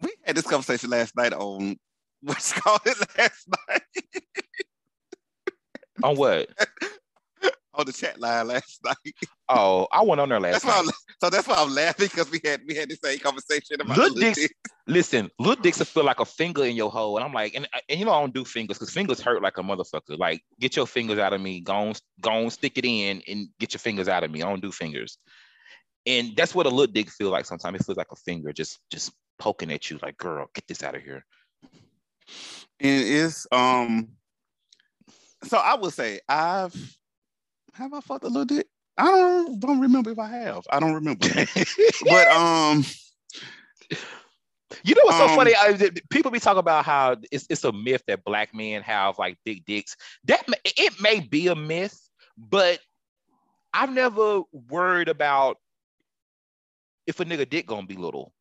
We 0.03 0.13
had 0.25 0.37
this 0.37 0.47
conversation 0.47 0.91
last 0.91 1.17
night 1.17 1.33
on 1.33 1.77
what's 2.21 2.53
called 2.53 2.81
it 2.85 2.99
last 3.19 3.49
night. 3.69 3.83
on 6.03 6.17
what? 6.17 6.49
on 7.75 7.87
the 7.87 7.93
chat 7.93 8.19
line 8.19 8.49
last 8.49 8.81
night. 8.85 9.15
Oh, 9.49 9.87
I 9.93 10.03
went 10.03 10.21
on 10.21 10.29
there 10.29 10.41
last 10.41 10.65
that's 10.65 10.87
night. 10.87 10.95
so 11.21 11.31
that's 11.31 11.47
why 11.47 11.57
I'm 11.59 11.75
laughing 11.75 12.09
because 12.09 12.31
we 12.31 12.41
had 12.45 12.61
we 12.67 12.75
had 12.75 12.89
the 12.89 12.97
same 13.03 13.19
conversation 13.19 13.81
about 13.81 13.97
little, 13.97 14.19
dicks, 14.19 14.39
dicks. 14.39 14.55
Listen, 14.87 15.31
little 15.39 15.63
dicks 15.63 15.83
feel 15.83 16.05
like 16.05 16.21
a 16.21 16.25
finger 16.25 16.65
in 16.65 16.75
your 16.75 16.91
hole, 16.91 17.17
and 17.17 17.25
I'm 17.25 17.33
like, 17.33 17.55
and, 17.55 17.69
and 17.89 17.99
you 17.99 18.07
know 18.07 18.13
I 18.13 18.21
don't 18.21 18.35
do 18.35 18.45
fingers 18.45 18.79
because 18.79 18.93
fingers 18.93 19.21
hurt 19.21 19.43
like 19.43 19.59
a 19.59 19.63
motherfucker. 19.63 20.19
Like, 20.19 20.43
get 20.59 20.77
your 20.77 20.87
fingers 20.87 21.19
out 21.19 21.33
of 21.33 21.41
me. 21.41 21.61
Go 21.61 21.75
on, 21.75 21.95
go 22.21 22.31
on, 22.31 22.51
stick 22.51 22.79
it 22.79 22.85
in, 22.85 23.23
and 23.29 23.49
get 23.61 23.75
your 23.75 23.79
fingers 23.79 24.09
out 24.09 24.25
of 24.25 24.31
me. 24.31 24.43
I 24.43 24.49
don't 24.49 24.63
do 24.63 24.73
fingers 24.73 25.19
and 26.07 26.37
that's 26.37 26.55
what 26.55 26.67
a 26.67 26.71
little 26.71 26.93
dick 26.93 27.11
feel 27.11 27.31
like 27.31 27.45
sometimes. 27.45 27.81
It 27.81 27.85
feels 27.85 27.99
like 27.99 28.13
a 28.13 28.17
finger 28.17 28.53
just 28.53 28.79
just 28.91 29.13
poking 29.39 29.73
at 29.73 29.91
you, 29.91 29.99
like, 30.03 30.17
girl, 30.17 30.49
get 30.55 30.67
this 30.69 30.83
out 30.83 30.95
of 30.95 31.03
here. 31.03 31.25
And 32.81 33.05
it's 33.05 33.47
um 33.53 34.09
so 35.45 35.59
I 35.59 35.75
would 35.75 35.93
say 35.93 36.21
I've 36.29 36.75
have 37.75 37.93
I 37.93 38.01
fucked 38.01 38.25
a 38.25 38.29
little 38.29 38.45
dick? 38.45 38.67
I 38.97 39.05
don't 39.05 39.61
don't 39.61 39.81
remember 39.81 40.11
if 40.11 40.19
I 40.19 40.29
have. 40.29 40.65
I 40.71 40.81
don't 40.81 40.95
remember. 40.95 41.29
but 42.05 42.29
um 42.29 42.85
you 44.83 44.95
know 44.95 45.03
what's 45.05 45.19
so 45.19 45.29
um, 45.29 45.37
funny? 45.37 45.53
I, 45.57 45.91
people 46.11 46.31
be 46.31 46.41
talking 46.41 46.59
about 46.59 46.85
how 46.85 47.17
it's, 47.31 47.47
it's 47.49 47.65
a 47.65 47.73
myth 47.73 48.03
that 48.09 48.25
black 48.25 48.55
men 48.55 48.83
have 48.83 49.19
like 49.19 49.39
big 49.45 49.65
dicks. 49.65 49.97
That 50.25 50.45
it 50.65 51.01
may 51.01 51.21
be 51.21 51.49
a 51.49 51.55
myth, 51.55 51.99
but 52.37 52.81
I've 53.73 53.93
never 53.93 54.43
worried 54.53 55.09
about 55.09 55.59
if 57.07 57.21
a 57.21 57.25
nigga 57.25 57.49
dick 57.49 57.67
gonna 57.67 57.87
be 57.87 57.97
little. 57.97 58.33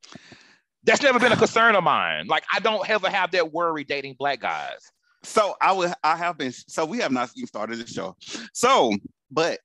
That's 0.83 1.01
never 1.01 1.19
been 1.19 1.31
a 1.31 1.37
concern 1.37 1.75
of 1.75 1.83
mine. 1.83 2.27
Like 2.27 2.43
I 2.53 2.59
don't 2.59 2.87
ever 2.89 3.09
have 3.09 3.31
that 3.31 3.51
worry 3.51 3.83
dating 3.83 4.15
black 4.19 4.41
guys. 4.41 4.91
So 5.23 5.55
I 5.61 5.71
would 5.71 5.93
I 6.03 6.15
have 6.15 6.37
been 6.37 6.51
so 6.51 6.85
we 6.85 6.99
have 6.99 7.11
not 7.11 7.31
even 7.35 7.47
started 7.47 7.79
the 7.79 7.87
show. 7.87 8.15
So, 8.53 8.93
but 9.31 9.59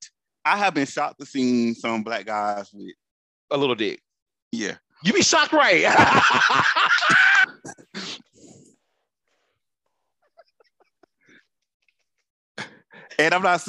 I 0.45 0.57
have 0.57 0.75
been 0.75 0.87
shocked 0.87 1.21
to 1.21 1.26
see 1.26 1.75
some 1.75 2.02
black 2.02 2.26
guys 2.26 2.71
with 2.73 2.95
a 3.50 3.57
little 3.57 3.75
dick. 3.75 4.00
Yeah. 4.52 4.76
You 5.02 5.12
be 5.12 5.23
shocked, 5.23 5.52
right? 5.52 5.85
and 13.19 13.35
I'm 13.35 13.42
not 13.42 13.66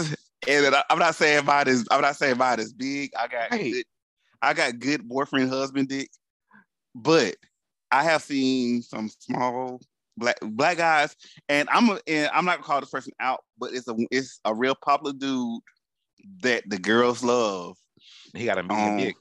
and 0.47 0.75
I'm 0.89 0.99
not 0.99 1.15
saying 1.15 1.45
mine 1.45 1.67
is 1.67 1.87
I'm 1.91 2.01
not 2.01 2.15
saying 2.15 2.37
mine 2.37 2.59
is 2.59 2.73
big. 2.73 3.11
I 3.17 3.27
got 3.27 3.51
right. 3.51 3.73
good, 3.73 3.85
I 4.41 4.53
got 4.53 4.79
good 4.79 5.07
boyfriend 5.07 5.49
husband 5.49 5.89
dick, 5.89 6.09
but 6.95 7.35
I 7.91 8.03
have 8.03 8.23
seen 8.23 8.81
some 8.81 9.09
small 9.19 9.81
black 10.17 10.37
black 10.41 10.77
guys, 10.77 11.15
and 11.49 11.69
I'm 11.69 11.89
a, 11.89 11.99
and 12.07 12.29
I'm 12.33 12.45
not 12.45 12.57
gonna 12.57 12.63
call 12.63 12.79
this 12.79 12.89
person 12.89 13.13
out, 13.19 13.43
but 13.57 13.73
it's 13.73 13.87
a 13.87 13.95
it's 14.09 14.39
a 14.45 14.53
real 14.53 14.75
popular 14.75 15.13
dude 15.13 15.61
that 16.41 16.63
the 16.67 16.77
girls 16.77 17.23
love. 17.23 17.77
He 18.35 18.45
got 18.45 18.57
a 18.57 18.63
medium 18.63 18.89
um, 18.91 18.97
dick. 18.97 19.15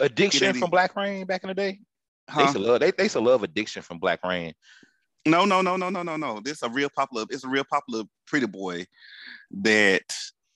Addiction 0.00 0.54
from 0.54 0.70
Black 0.70 0.96
Rain 0.96 1.26
back 1.26 1.44
in 1.44 1.48
the 1.48 1.54
day. 1.54 1.78
Huh? 2.28 2.38
They 2.38 2.44
used 2.44 2.56
to 2.56 2.62
love 2.62 2.80
they, 2.80 2.90
they 2.90 3.04
used 3.04 3.14
to 3.14 3.20
love 3.20 3.42
addiction 3.42 3.82
from 3.82 3.98
Black 3.98 4.20
Rain. 4.24 4.54
No, 5.24 5.44
no, 5.44 5.62
no, 5.62 5.76
no, 5.76 5.88
no, 5.88 6.02
no, 6.02 6.16
no. 6.16 6.40
This 6.40 6.58
is 6.58 6.62
a 6.62 6.68
real 6.68 6.88
popular. 6.88 7.24
It's 7.30 7.44
a 7.44 7.48
real 7.48 7.64
popular 7.64 8.04
pretty 8.26 8.46
boy 8.46 8.86
that 9.62 10.02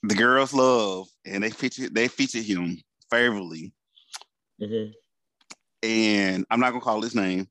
the 0.03 0.15
girls 0.15 0.53
love, 0.53 1.07
and 1.25 1.43
they 1.43 1.51
feature 1.51 1.89
they 1.89 2.09
feature 2.09 2.41
him 2.41 2.81
favorably. 3.11 3.73
Mm-hmm. 4.61 4.93
And 5.83 6.47
I'm 6.51 6.61
not 6.61 6.71
gonna 6.71 6.81
call 6.81 7.03
his 7.03 7.15
name. 7.15 7.49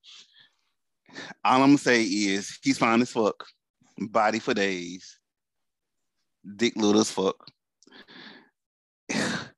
All 1.44 1.62
I'm 1.62 1.70
gonna 1.70 1.78
say 1.78 2.04
is 2.04 2.60
he's 2.62 2.78
fine 2.78 3.02
as 3.02 3.12
fuck, 3.12 3.46
body 3.98 4.40
for 4.40 4.54
days, 4.54 5.20
dick 6.56 6.76
little 6.76 7.02
as 7.02 7.12
fuck. 7.12 7.36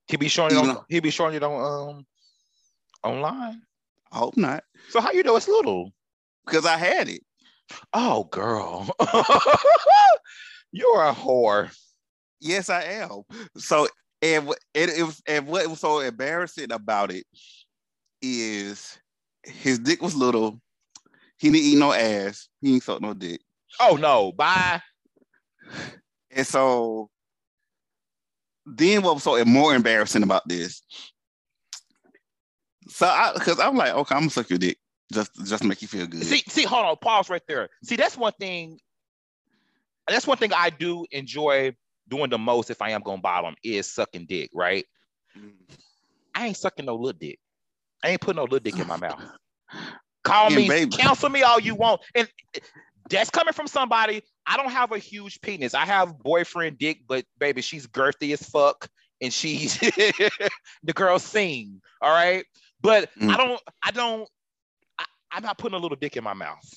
He 0.07 0.17
be 0.17 0.27
showing 0.27 0.51
it 0.51 0.57
on, 0.57 0.77
he 0.89 0.99
be 0.99 1.09
showing 1.09 1.35
it 1.35 1.43
on 1.43 1.95
um 1.97 2.05
online. 3.03 3.61
I 4.11 4.17
hope 4.17 4.37
not. 4.37 4.63
So 4.89 5.01
how 5.01 5.11
you 5.11 5.23
know 5.23 5.35
it's 5.35 5.47
little? 5.47 5.91
Because 6.45 6.65
I 6.65 6.77
had 6.77 7.09
it. 7.09 7.21
Oh 7.93 8.25
girl. 8.25 8.89
You're 10.71 11.03
a 11.03 11.13
whore. 11.13 11.75
Yes, 12.39 12.69
I 12.69 12.83
am. 12.83 13.23
So 13.57 13.87
and 14.21 14.49
it, 14.73 14.89
it 14.89 15.03
was 15.03 15.21
and 15.27 15.47
what 15.47 15.67
was 15.67 15.79
so 15.79 15.99
embarrassing 15.99 16.71
about 16.71 17.11
it 17.11 17.25
is 18.21 18.97
his 19.43 19.79
dick 19.79 20.01
was 20.01 20.15
little. 20.15 20.59
He 21.39 21.51
didn't 21.51 21.65
eat 21.65 21.77
no 21.77 21.93
ass. 21.93 22.49
He 22.61 22.73
ain't 22.73 22.83
suck 22.83 23.01
no 23.01 23.13
dick. 23.13 23.41
Oh 23.79 23.95
no, 23.95 24.31
bye. 24.31 24.81
And 26.31 26.47
so 26.47 27.09
then 28.65 29.01
what 29.03 29.15
was 29.15 29.23
so 29.23 29.43
more 29.45 29.75
embarrassing 29.75 30.23
about 30.23 30.47
this? 30.47 30.81
So 32.87 33.05
I 33.05 33.33
because 33.33 33.59
I'm 33.59 33.75
like, 33.75 33.93
okay, 33.93 34.15
I'm 34.15 34.21
gonna 34.21 34.31
suck 34.31 34.49
your 34.49 34.59
dick 34.59 34.77
just 35.11 35.31
just 35.45 35.63
make 35.63 35.81
you 35.81 35.87
feel 35.87 36.07
good. 36.07 36.23
See, 36.23 36.43
see, 36.47 36.63
hold 36.63 36.85
on, 36.85 36.97
pause 36.97 37.29
right 37.29 37.41
there. 37.47 37.69
See, 37.83 37.95
that's 37.95 38.17
one 38.17 38.33
thing. 38.39 38.79
That's 40.07 40.27
one 40.27 40.37
thing 40.37 40.53
I 40.53 40.69
do 40.69 41.05
enjoy 41.11 41.75
doing 42.07 42.29
the 42.29 42.37
most 42.37 42.69
if 42.69 42.81
I 42.81 42.91
am 42.91 43.01
gonna 43.01 43.21
bottom 43.21 43.55
is 43.63 43.91
sucking 43.91 44.25
dick, 44.27 44.49
right? 44.53 44.85
Mm. 45.37 45.51
I 46.33 46.47
ain't 46.47 46.57
sucking 46.57 46.85
no 46.85 46.95
little 46.95 47.17
dick. 47.17 47.39
I 48.03 48.09
ain't 48.09 48.21
putting 48.21 48.37
no 48.37 48.43
little 48.43 48.59
dick 48.59 48.77
in 48.77 48.87
my 48.87 48.97
mouth. 48.97 49.21
Call 50.23 50.49
me, 50.49 50.67
baby. 50.67 50.91
counsel 50.91 51.29
me 51.29 51.41
all 51.41 51.59
you 51.59 51.73
want. 51.73 52.01
And 52.13 52.27
that's 53.09 53.29
coming 53.29 53.53
from 53.53 53.67
somebody. 53.67 54.21
I 54.45 54.57
don't 54.57 54.71
have 54.71 54.91
a 54.91 54.97
huge 54.97 55.39
penis. 55.41 55.73
I 55.73 55.85
have 55.85 56.19
boyfriend 56.19 56.77
dick, 56.77 57.01
but 57.07 57.25
baby, 57.39 57.61
she's 57.61 57.87
girthy 57.87 58.33
as 58.33 58.43
fuck. 58.43 58.89
And 59.21 59.33
she's 59.33 59.77
the 59.79 60.93
girl 60.93 61.17
sing. 61.17 61.81
All 62.01 62.11
right. 62.11 62.45
But 62.81 63.09
mm. 63.15 63.33
I 63.33 63.37
don't, 63.37 63.61
I 63.83 63.91
don't, 63.91 64.29
I, 64.99 65.05
I'm 65.31 65.43
not 65.43 65.57
putting 65.57 65.77
a 65.77 65.81
little 65.81 65.97
dick 65.99 66.17
in 66.17 66.23
my 66.23 66.33
mouth. 66.33 66.69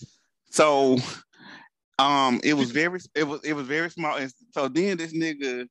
So 0.50 0.96
um 2.00 2.40
it 2.42 2.54
was 2.54 2.70
very 2.70 3.00
it 3.14 3.24
was 3.24 3.40
it 3.44 3.52
was 3.52 3.66
very 3.66 3.90
small. 3.90 4.16
And 4.16 4.32
so 4.52 4.68
then 4.68 4.96
this 4.96 5.12
nigga 5.12 5.66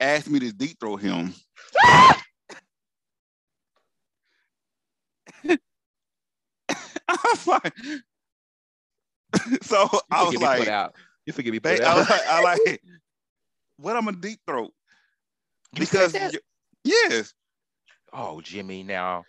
asked 0.00 0.28
me 0.28 0.38
to 0.40 0.52
deep 0.52 0.78
throw 0.80 0.96
him. 0.96 1.34
I 7.10 7.16
was 7.24 7.46
like, 7.46 7.74
so 9.62 9.88
I 10.10 10.24
was 10.24 10.36
like, 10.36 10.68
out. 10.68 10.94
you 11.24 11.32
forget 11.32 11.52
me 11.52 11.60
put 11.60 11.80
I 11.80 11.98
was 11.98 12.10
like, 12.10 12.26
I 12.26 12.42
like, 12.42 12.82
what 13.78 13.96
I'm 13.96 14.08
a 14.08 14.12
deep 14.12 14.40
throat 14.46 14.72
because 15.74 16.14
yes. 16.84 17.32
Oh, 18.12 18.40
Jimmy, 18.40 18.82
now 18.82 19.24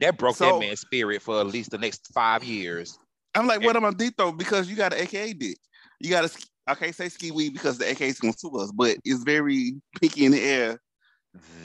that 0.00 0.16
broke 0.18 0.36
so, 0.36 0.52
that 0.52 0.58
man's 0.60 0.80
spirit 0.80 1.22
for 1.22 1.40
at 1.40 1.46
least 1.46 1.70
the 1.70 1.78
next 1.78 2.12
five 2.12 2.44
years. 2.44 2.98
I'm 3.38 3.46
like, 3.46 3.62
what 3.62 3.76
am 3.76 3.84
I 3.84 3.92
deep 3.92 4.16
throat? 4.16 4.32
Because 4.32 4.68
you 4.68 4.76
got 4.76 4.92
an 4.92 5.00
AKA 5.00 5.32
dick. 5.34 5.58
You 6.00 6.10
got 6.10 6.28
to. 6.28 6.46
I 6.66 6.74
can't 6.74 6.94
say 6.94 7.08
ski 7.08 7.30
weed 7.30 7.54
because 7.54 7.78
the 7.78 7.88
AKA 7.88 8.08
is 8.08 8.20
gonna 8.20 8.34
sue 8.36 8.58
us, 8.58 8.70
but 8.72 8.98
it's 9.04 9.22
very 9.22 9.80
picky 10.00 10.26
in 10.26 10.32
the 10.32 10.42
air. 10.42 10.80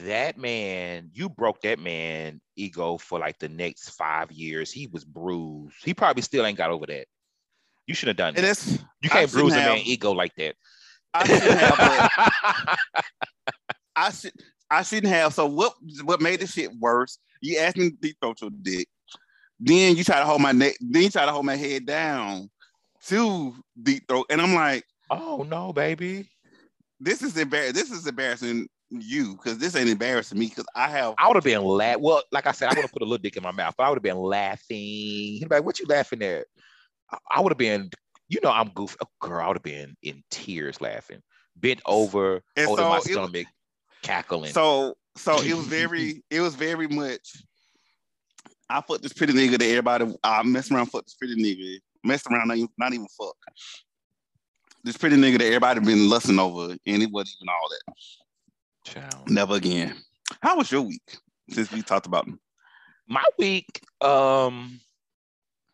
That 0.04 0.38
man, 0.38 1.10
you 1.12 1.28
broke 1.28 1.60
that 1.62 1.78
man 1.78 2.40
ego 2.56 2.96
for 2.96 3.18
like 3.18 3.38
the 3.38 3.48
next 3.48 3.90
five 3.90 4.30
years. 4.32 4.70
He 4.70 4.86
was 4.86 5.04
bruised. 5.04 5.76
He 5.84 5.92
probably 5.94 6.22
still 6.22 6.46
ain't 6.46 6.58
got 6.58 6.70
over 6.70 6.86
that. 6.86 7.06
You 7.86 7.94
should 7.94 8.08
have 8.08 8.16
done 8.16 8.34
that. 8.34 8.40
You 9.02 9.10
can't 9.10 9.30
bruise 9.30 9.52
a 9.52 9.56
man 9.56 9.82
ego 9.84 10.12
like 10.12 10.34
that. 10.36 10.54
I 11.12 11.26
shouldn't 11.26 11.60
have. 11.60 12.78
I 13.96 14.10
should. 14.10 14.32
I 14.70 14.82
shouldn't 14.82 15.12
have. 15.12 15.34
So 15.34 15.46
what? 15.46 15.74
What 16.02 16.20
made 16.20 16.40
this 16.40 16.52
shit 16.52 16.70
worse? 16.78 17.18
You 17.40 17.58
asked 17.58 17.76
me 17.76 17.90
to 17.90 17.96
deep 17.96 18.16
throat 18.20 18.40
your 18.40 18.50
dick. 18.62 18.88
Then 19.64 19.96
you 19.96 20.04
try 20.04 20.18
to 20.18 20.26
hold 20.26 20.42
my 20.42 20.52
neck. 20.52 20.74
Then 20.78 21.04
you 21.04 21.10
try 21.10 21.24
to 21.24 21.32
hold 21.32 21.46
my 21.46 21.56
head 21.56 21.86
down 21.86 22.50
to 23.06 23.54
deep 23.82 24.06
throat, 24.06 24.26
and 24.28 24.42
I'm 24.42 24.54
like, 24.54 24.84
oh 25.10 25.44
no, 25.48 25.72
baby. 25.72 26.28
This 27.00 27.22
is 27.22 27.36
embarrassing. 27.36 27.74
This 27.74 27.90
is 27.90 28.06
embarrassing 28.06 28.68
you 28.90 29.32
because 29.32 29.56
this 29.56 29.74
ain't 29.74 29.88
embarrassing 29.88 30.38
me 30.38 30.48
because 30.48 30.66
I 30.76 30.88
have. 30.88 31.14
I 31.16 31.28
would 31.28 31.36
have 31.36 31.44
been 31.44 31.64
laugh. 31.64 31.96
Well, 31.98 32.22
like 32.30 32.46
I 32.46 32.52
said, 32.52 32.68
I 32.68 32.74
would 32.74 32.82
have 32.82 32.92
put 32.92 33.00
a 33.00 33.06
little 33.06 33.18
dick 33.18 33.38
in 33.38 33.42
my 33.42 33.52
mouth, 33.52 33.74
but 33.78 33.84
I 33.84 33.88
would 33.88 33.96
have 33.96 34.02
been 34.02 34.18
laughing. 34.18 35.46
Like, 35.48 35.64
"What 35.64 35.80
you 35.80 35.86
laughing 35.86 36.22
at?" 36.22 36.44
I 37.30 37.40
would 37.40 37.50
have 37.50 37.58
been, 37.58 37.90
you 38.28 38.40
know, 38.42 38.50
I'm 38.50 38.68
goofy. 38.68 38.96
Oh, 39.02 39.08
girl, 39.20 39.42
I 39.42 39.48
would 39.48 39.56
have 39.56 39.62
been 39.62 39.96
in 40.02 40.22
tears 40.30 40.80
laughing, 40.80 41.22
bent 41.56 41.80
over, 41.86 42.42
and 42.56 42.66
holding 42.66 42.84
so 42.84 42.90
my 42.90 43.00
stomach, 43.00 43.46
cackling. 44.02 44.52
So, 44.52 44.94
so 45.16 45.40
it 45.40 45.54
was 45.54 45.66
very, 45.68 46.22
it 46.30 46.40
was 46.40 46.54
very 46.54 46.88
much. 46.88 47.42
I 48.68 48.80
put 48.80 49.02
this 49.02 49.12
pretty 49.12 49.32
nigga 49.32 49.58
that 49.58 49.62
everybody 49.62 50.16
I 50.22 50.42
mess 50.42 50.70
around, 50.70 50.86
fuck 50.86 51.04
this 51.04 51.14
pretty 51.14 51.36
nigga, 51.36 51.78
messed 52.02 52.26
around, 52.26 52.48
not 52.48 52.56
even, 52.56 52.68
not 52.78 52.92
even 52.92 53.06
fuck. 53.18 53.36
This 54.82 54.96
pretty 54.96 55.16
nigga 55.16 55.38
that 55.38 55.46
everybody 55.46 55.80
been 55.80 56.08
lusting 56.08 56.38
over, 56.38 56.76
and 56.86 57.02
it 57.02 57.10
wasn't 57.10 57.36
even 57.40 57.48
all 57.48 57.68
that. 57.70 57.94
Child. 58.84 59.30
Never 59.30 59.54
again. 59.54 59.96
How 60.42 60.56
was 60.56 60.70
your 60.70 60.82
week 60.82 61.16
since 61.50 61.70
we 61.72 61.82
talked 61.82 62.06
about 62.06 62.26
them? 62.26 62.40
My 63.06 63.24
week, 63.38 63.80
um, 64.00 64.80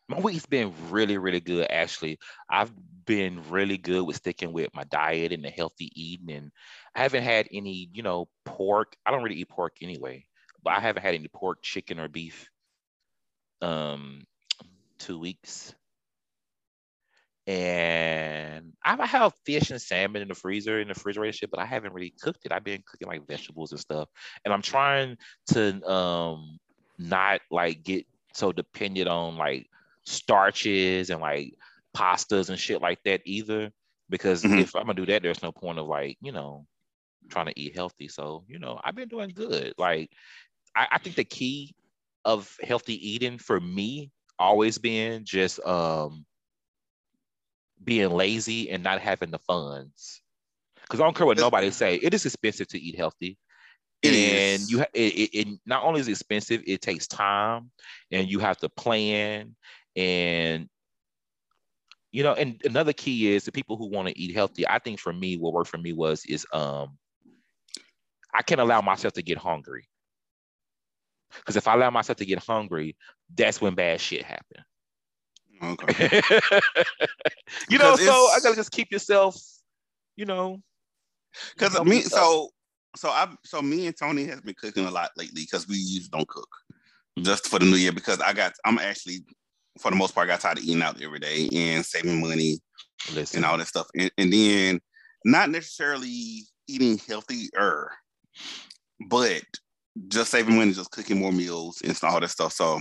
my 0.09 0.19
week's 0.19 0.47
been 0.47 0.73
really, 0.91 1.19
really 1.19 1.41
good. 1.41 1.67
Actually, 1.71 2.19
I've 2.49 2.73
been 3.07 3.43
really 3.49 3.79
good 3.79 4.03
with 4.03 4.17
sticking 4.17 4.53
with 4.53 4.69
my 4.75 4.85
diet 4.85 5.33
and 5.33 5.45
the 5.45 5.51
healthy 5.51 5.91
eating, 5.95 6.31
and 6.37 6.51
I 6.95 7.03
haven't 7.03 7.23
had 7.23 7.49
any, 7.53 7.89
you 7.93 8.03
know, 8.03 8.29
pork. 8.45 8.97
I 9.07 9.13
don't 9.13 9.23
really 9.23 9.37
eat 9.37 9.49
pork 9.49 9.77
anyway, 9.81 10.25
but 10.63 10.73
I 10.73 10.81
haven't 10.81 11.03
had 11.03 11.15
any 11.15 11.29
pork, 11.29 11.63
chicken, 11.63 12.01
or 12.01 12.09
beef. 12.09 12.50
Um, 13.63 14.25
two 14.99 15.19
weeks, 15.19 15.75
and 17.47 18.73
I 18.85 19.07
have 19.07 19.33
fish 19.45 19.71
and 19.71 19.81
salmon 19.81 20.23
in 20.23 20.29
the 20.29 20.35
freezer 20.35 20.81
in 20.81 20.89
the 20.89 20.95
refrigerator, 20.95 21.47
but 21.49 21.61
I 21.61 21.67
haven't 21.67 21.93
really 21.93 22.15
cooked 22.21 22.45
it. 22.45 22.53
I've 22.53 22.65
been 22.65 22.83
cooking 22.87 23.09
like 23.09 23.27
vegetables 23.27 23.73
and 23.73 23.81
stuff, 23.81 24.09
and 24.45 24.55
I'm 24.55 24.63
trying 24.63 25.17
to 25.49 25.91
um 25.91 26.59
not 26.99 27.41
like 27.51 27.83
get 27.83 28.07
so 28.35 28.53
dependent 28.53 29.09
on 29.09 29.37
like 29.37 29.67
starches 30.05 31.11
and 31.11 31.21
like 31.21 31.55
pastas 31.97 32.51
and 32.51 32.59
shit 32.59 32.81
like 32.81 33.03
that 33.05 33.23
either. 33.25 33.71
Because 34.09 34.43
mm-hmm. 34.43 34.59
if 34.59 34.75
I'm 34.75 34.83
gonna 34.83 34.95
do 34.95 35.07
that, 35.07 35.23
there's 35.23 35.43
no 35.43 35.53
point 35.53 35.79
of 35.79 35.87
like, 35.87 36.19
you 36.21 36.33
know, 36.33 36.67
trying 37.29 37.47
to 37.47 37.61
eat 37.61 37.75
healthy. 37.75 38.09
So, 38.09 38.45
you 38.49 38.59
know, 38.59 38.81
I've 38.83 38.95
been 38.95 39.09
doing 39.09 39.31
good. 39.31 39.75
Like, 39.79 40.11
I, 40.75 40.89
I 40.93 40.99
think 40.99 41.17
the 41.17 41.25
key 41.25 41.75
of 42.25 42.57
healthy 42.63 42.95
eating 43.11 43.39
for 43.39 43.61
me 43.61 44.11
always 44.39 44.79
been 44.79 45.25
just 45.25 45.61
um 45.67 46.25
being 47.83 48.11
lazy 48.11 48.71
and 48.71 48.83
not 48.83 49.01
having 49.01 49.31
the 49.31 49.39
funds. 49.39 50.23
Because 50.83 51.01
I 51.01 51.05
don't 51.05 51.17
care 51.17 51.27
what 51.27 51.39
nobody 51.39 51.71
say, 51.71 51.97
it 51.97 52.15
is 52.15 52.27
expensive 52.27 52.69
to 52.69 52.81
eat 52.81 52.97
healthy. 52.97 53.39
It 54.03 54.15
and 54.15 54.69
is. 54.69 54.71
you 54.71 54.81
it, 54.81 54.89
it, 54.95 55.31
it 55.39 55.61
not 55.67 55.85
only 55.85 56.01
is 56.01 56.09
expensive, 56.09 56.63
it 56.67 56.83
takes 56.83 57.07
time 57.09 57.71
and 58.11 58.31
you 58.31 58.41
have 58.41 58.59
to 58.59 58.69
plan 58.71 59.57
and 59.97 60.69
you 62.13 62.23
know, 62.25 62.35
and 62.35 62.61
another 62.65 62.93
key 62.93 63.33
is 63.33 63.45
the 63.45 63.53
people 63.53 63.77
who 63.77 63.91
want 63.91 64.09
to 64.09 64.19
eat 64.19 64.35
healthy. 64.35 64.67
I 64.69 64.79
think 64.79 65.01
for 65.01 65.13
me, 65.13 65.37
what 65.37 65.53
worked 65.55 65.71
for 65.71 65.79
me 65.79 65.93
was 65.93 66.25
is 66.27 66.47
um 66.53 66.99
I 68.35 68.43
can't 68.43 68.61
allow 68.61 68.83
myself 68.83 69.15
to 69.15 69.23
get 69.23 69.39
hungry. 69.39 69.90
Because 71.37 71.57
if 71.57 71.69
I 71.69 71.75
allow 71.75 71.91
myself 71.91 72.19
to 72.19 72.25
get 72.25 72.43
hungry, 72.43 72.97
that's 73.35 73.61
when 73.61 73.75
bad 73.75 74.01
shit 74.01 74.23
happen. 74.23 74.65
Okay. 75.63 76.21
you 77.69 77.79
know, 77.79 77.97
so 77.97 78.13
I 78.13 78.39
gotta 78.43 78.57
just 78.57 78.73
keep 78.73 78.91
yourself, 78.91 79.37
you 80.17 80.25
know. 80.25 80.59
Because 81.55 81.75
you 81.75 81.81
know, 81.81 81.85
me, 81.85 81.99
uh, 81.99 82.09
so 82.09 82.49
so 82.97 83.09
I 83.11 83.29
so 83.45 83.61
me 83.61 83.87
and 83.87 83.97
Tony 83.97 84.25
has 84.25 84.41
been 84.41 84.55
cooking 84.55 84.87
a 84.87 84.91
lot 84.91 85.11
lately 85.17 85.43
because 85.43 85.69
we 85.69 85.77
usually 85.77 86.09
don't 86.11 86.29
cook 86.29 86.49
mm-hmm. 86.73 87.25
just 87.25 87.47
for 87.47 87.59
the 87.59 87.67
new 87.67 87.77
year 87.77 87.93
because 87.93 88.21
I 88.21 88.33
got 88.33 88.55
I'm 88.65 88.79
actually 88.79 89.25
for 89.79 89.91
the 89.91 89.97
most 89.97 90.15
part, 90.15 90.29
got 90.29 90.41
tired 90.41 90.59
of 90.59 90.65
eating 90.65 90.83
out 90.83 91.01
every 91.01 91.19
day 91.19 91.49
and 91.53 91.85
saving 91.85 92.21
money 92.21 92.59
Listen. 93.15 93.39
and 93.39 93.45
all 93.45 93.59
that 93.59 93.67
stuff. 93.67 93.87
And, 93.97 94.11
and 94.19 94.33
then 94.33 94.81
not 95.25 95.51
necessarily 95.51 96.45
eating 96.67 96.99
healthier, 96.99 97.93
but 99.09 99.43
just 100.09 100.31
saving 100.31 100.57
money, 100.57 100.73
just 100.73 100.91
cooking 100.91 101.19
more 101.19 101.33
meals 101.33 101.81
and 101.83 101.99
all 102.03 102.21
that 102.21 102.31
stuff. 102.31 102.53
So 102.53 102.81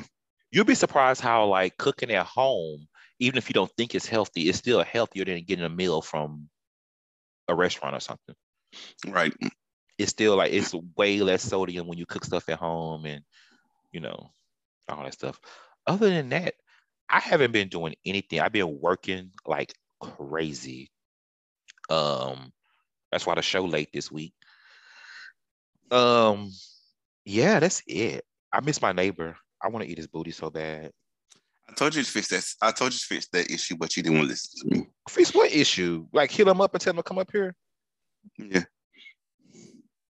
you'll 0.51 0.65
be 0.65 0.75
surprised 0.75 1.21
how 1.21 1.45
like 1.45 1.77
cooking 1.77 2.11
at 2.11 2.25
home, 2.25 2.87
even 3.19 3.37
if 3.37 3.49
you 3.49 3.53
don't 3.53 3.71
think 3.77 3.95
it's 3.95 4.07
healthy, 4.07 4.49
it's 4.49 4.57
still 4.57 4.83
healthier 4.83 5.25
than 5.25 5.43
getting 5.43 5.65
a 5.65 5.69
meal 5.69 6.01
from 6.01 6.49
a 7.47 7.55
restaurant 7.55 7.95
or 7.95 7.99
something. 7.99 8.35
Right. 9.07 9.33
It's 9.97 10.11
still 10.11 10.37
like 10.37 10.53
it's 10.53 10.73
way 10.95 11.19
less 11.19 11.43
sodium 11.43 11.87
when 11.87 11.97
you 11.97 12.05
cook 12.05 12.23
stuff 12.23 12.47
at 12.47 12.59
home 12.59 13.05
and 13.05 13.21
you 13.91 13.99
know 13.99 14.29
all 14.87 15.03
that 15.03 15.13
stuff. 15.13 15.39
Other 15.87 16.09
than 16.09 16.29
that, 16.29 16.53
I 17.09 17.19
haven't 17.19 17.51
been 17.51 17.67
doing 17.67 17.95
anything. 18.05 18.39
I've 18.39 18.51
been 18.51 18.79
working 18.79 19.31
like 19.45 19.73
crazy. 19.99 20.91
Um, 21.89 22.53
that's 23.11 23.25
why 23.25 23.35
the 23.35 23.41
show 23.41 23.65
late 23.65 23.89
this 23.91 24.11
week. 24.11 24.33
Um, 25.91 26.51
yeah, 27.25 27.59
that's 27.59 27.81
it. 27.87 28.23
I 28.51 28.61
miss 28.61 28.81
my 28.81 28.91
neighbor. 28.91 29.35
I 29.61 29.69
want 29.69 29.85
to 29.85 29.91
eat 29.91 29.97
his 29.97 30.07
booty 30.07 30.31
so 30.31 30.49
bad. 30.49 30.91
I 31.69 31.73
told 31.73 31.93
you 31.95 32.01
to 32.01 32.09
fix 32.09 32.29
that. 32.29 32.67
I 32.67 32.71
told 32.71 32.93
you 32.93 32.99
to 32.99 33.05
fix 33.05 33.27
that 33.33 33.51
issue, 33.51 33.75
but 33.77 33.95
you 33.95 34.03
didn't 34.03 34.17
want 34.17 34.27
to 34.27 34.31
listen 34.31 34.69
to 34.69 34.77
me. 34.77 34.87
Fix 35.07 35.33
what 35.33 35.51
issue? 35.51 36.07
Like 36.11 36.31
hit 36.31 36.47
him 36.47 36.61
up 36.61 36.73
and 36.73 36.81
tell 36.81 36.91
him 36.91 36.97
to 36.97 37.03
come 37.03 37.19
up 37.19 37.31
here? 37.31 37.55
Yeah. 38.37 38.63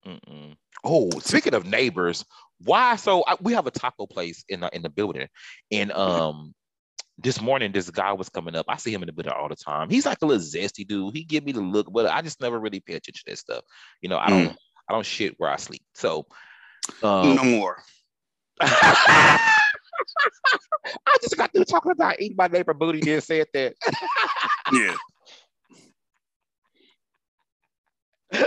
Mm-mm. 0.07 0.57
Oh, 0.83 1.11
speaking 1.21 1.55
of 1.55 1.65
neighbors, 1.65 2.25
why? 2.59 2.97
So 2.97 3.25
I, 3.27 3.37
we 3.41 3.55
have 3.55 3.67
a 3.67 3.71
taco 3.71 4.07
place 4.07 4.45
in 4.49 4.61
the 4.61 4.75
in 4.75 4.83
the 4.83 4.91
building, 4.91 5.29
and 5.71 5.93
um, 5.93 6.55
this 7.17 7.41
morning 7.41 7.73
this 7.73 7.89
guy 7.89 8.13
was 8.13 8.29
coming 8.29 8.55
up. 8.55 8.67
I 8.69 8.77
see 8.77 8.93
him 8.93 9.03
in 9.03 9.07
the 9.07 9.13
building 9.13 9.33
all 9.33 9.49
the 9.49 9.57
time. 9.57 9.89
He's 9.89 10.05
like 10.07 10.19
a 10.21 10.27
little 10.27 10.43
zesty 10.43 10.87
dude. 10.87 11.17
He 11.17 11.25
give 11.25 11.45
me 11.45 11.53
the 11.53 11.61
look, 11.61 11.91
but 11.91 12.07
I 12.07 12.21
just 12.21 12.41
never 12.41 12.59
really 12.59 12.81
pay 12.81 12.95
attention 12.95 13.23
to 13.25 13.31
that 13.31 13.39
stuff. 13.39 13.65
You 14.03 14.09
know, 14.09 14.19
I 14.19 14.29
don't 14.29 14.49
mm. 14.49 14.57
I 14.89 14.93
don't 14.93 15.07
shit 15.07 15.35
where 15.39 15.51
I 15.51 15.57
sleep. 15.57 15.83
So 15.95 16.27
um, 17.03 17.37
no 17.37 17.45
more. 17.45 17.83
I 18.61 19.39
just 21.21 21.37
got 21.37 21.53
through 21.53 21.65
talking 21.65 21.93
about 21.93 22.21
eating 22.21 22.37
my 22.37 22.47
neighbor 22.47 22.75
booty. 22.75 23.01
Then 23.01 23.21
said 23.21 23.47
that. 23.53 23.75
yeah. 24.73 24.95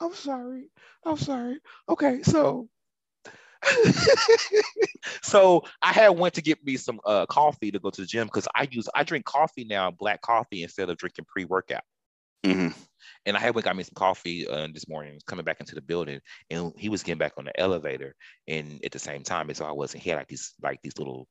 I'm 0.00 0.14
sorry. 0.14 0.70
I'm 1.04 1.16
sorry. 1.16 1.60
Okay, 1.88 2.22
so 2.22 2.68
so 5.22 5.62
I 5.82 5.92
had 5.92 6.10
went 6.10 6.34
to 6.34 6.42
get 6.42 6.64
me 6.64 6.76
some 6.76 7.00
uh, 7.04 7.26
coffee 7.26 7.70
to 7.70 7.78
go 7.78 7.90
to 7.90 8.00
the 8.00 8.06
gym 8.06 8.26
because 8.26 8.48
I 8.54 8.66
use 8.70 8.88
I 8.94 9.04
drink 9.04 9.24
coffee 9.24 9.64
now, 9.64 9.90
black 9.90 10.22
coffee 10.22 10.62
instead 10.62 10.88
of 10.88 10.96
drinking 10.96 11.26
pre 11.28 11.44
workout. 11.44 11.82
Mm-hmm. 12.44 12.68
And 13.26 13.36
I 13.36 13.40
had 13.40 13.54
went 13.54 13.66
got 13.66 13.76
me 13.76 13.82
some 13.82 13.94
coffee 13.94 14.46
uh, 14.48 14.68
this 14.72 14.88
morning, 14.88 15.20
coming 15.26 15.44
back 15.44 15.60
into 15.60 15.74
the 15.74 15.82
building, 15.82 16.20
and 16.48 16.72
he 16.76 16.88
was 16.88 17.02
getting 17.02 17.18
back 17.18 17.34
on 17.36 17.44
the 17.44 17.60
elevator, 17.60 18.14
and 18.48 18.80
at 18.84 18.92
the 18.92 18.98
same 18.98 19.22
time, 19.22 19.50
as 19.50 19.60
I 19.60 19.72
wasn't, 19.72 20.02
he 20.02 20.10
had 20.10 20.16
like 20.16 20.28
these 20.28 20.54
like 20.62 20.80
these 20.82 20.98
little 20.98 21.28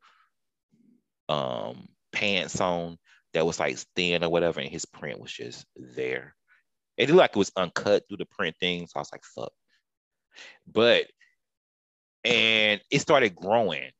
um 1.28 1.88
pants 2.12 2.60
on 2.62 2.98
that 3.34 3.46
was 3.46 3.60
like 3.60 3.78
thin 3.96 4.24
or 4.24 4.30
whatever, 4.30 4.60
and 4.60 4.70
his 4.70 4.86
print 4.86 5.20
was 5.20 5.32
just 5.32 5.66
there. 5.76 6.36
It 6.98 7.10
looked 7.10 7.20
like 7.20 7.30
it 7.32 7.38
was 7.38 7.52
uncut 7.56 8.04
through 8.08 8.18
the 8.18 8.26
print 8.26 8.56
thing, 8.60 8.86
so 8.86 8.98
I 8.98 9.00
was 9.00 9.12
like, 9.12 9.24
"Fuck." 9.24 9.52
But 10.68 11.08
and 12.24 12.82
it 12.92 13.00
started 13.00 13.36
growing. 13.36 13.92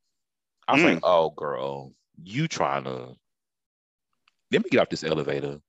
I 0.68 0.74
was 0.74 0.82
mm. 0.82 0.94
like, 0.94 1.00
"Oh, 1.04 1.32
girl, 1.32 1.94
you 2.22 2.48
trying 2.48 2.84
to 2.84 3.16
let 4.52 4.64
me 4.64 4.70
get 4.70 4.82
off 4.82 4.90
this 4.90 5.04
elevator." 5.04 5.60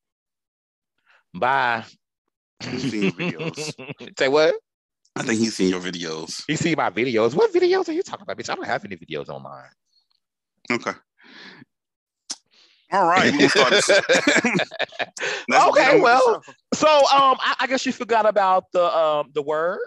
Bye. 1.35 1.85
He's 2.63 2.91
seen 2.91 3.03
your 3.03 3.13
videos. 3.13 4.15
Say 4.19 4.29
what? 4.29 4.55
I 5.17 5.23
think 5.23 5.41
he's 5.41 5.57
seen 5.57 5.71
your 5.71 5.81
videos. 5.81 6.45
He 6.47 6.57
seen 6.57 6.77
my 6.77 6.91
videos. 6.91 7.35
What 7.35 7.53
videos 7.53 7.89
are 7.89 7.93
you 7.93 8.03
talking 8.03 8.23
about, 8.23 8.39
bitch? 8.39 8.51
I 8.51 8.55
don't 8.55 8.67
have 8.67 8.85
any 8.85 8.97
videos 8.97 9.29
on 9.29 9.43
mine. 9.43 9.71
Okay. 10.71 10.93
All 12.93 13.07
right. 13.07 13.33
okay. 15.53 16.01
Well, 16.01 16.43
so 16.75 16.89
um, 16.89 17.39
I, 17.41 17.57
I, 17.61 17.67
guess 17.67 17.87
you 17.87 17.93
forgot 17.93 18.27
about 18.27 18.65
the 18.73 18.85
um 18.85 19.31
the 19.33 19.43
word. 19.43 19.81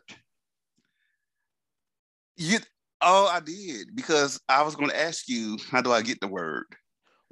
You 2.38 2.60
oh, 3.02 3.28
I 3.28 3.40
did 3.40 3.96
because 3.96 4.40
I 4.48 4.64
was 4.64 4.76
going 4.76 4.90
to 4.90 5.00
ask 5.00 5.28
you 5.28 5.58
how 5.70 5.82
do 5.82 5.92
I 5.92 6.02
get 6.02 6.22
the 6.22 6.28
word. 6.28 6.66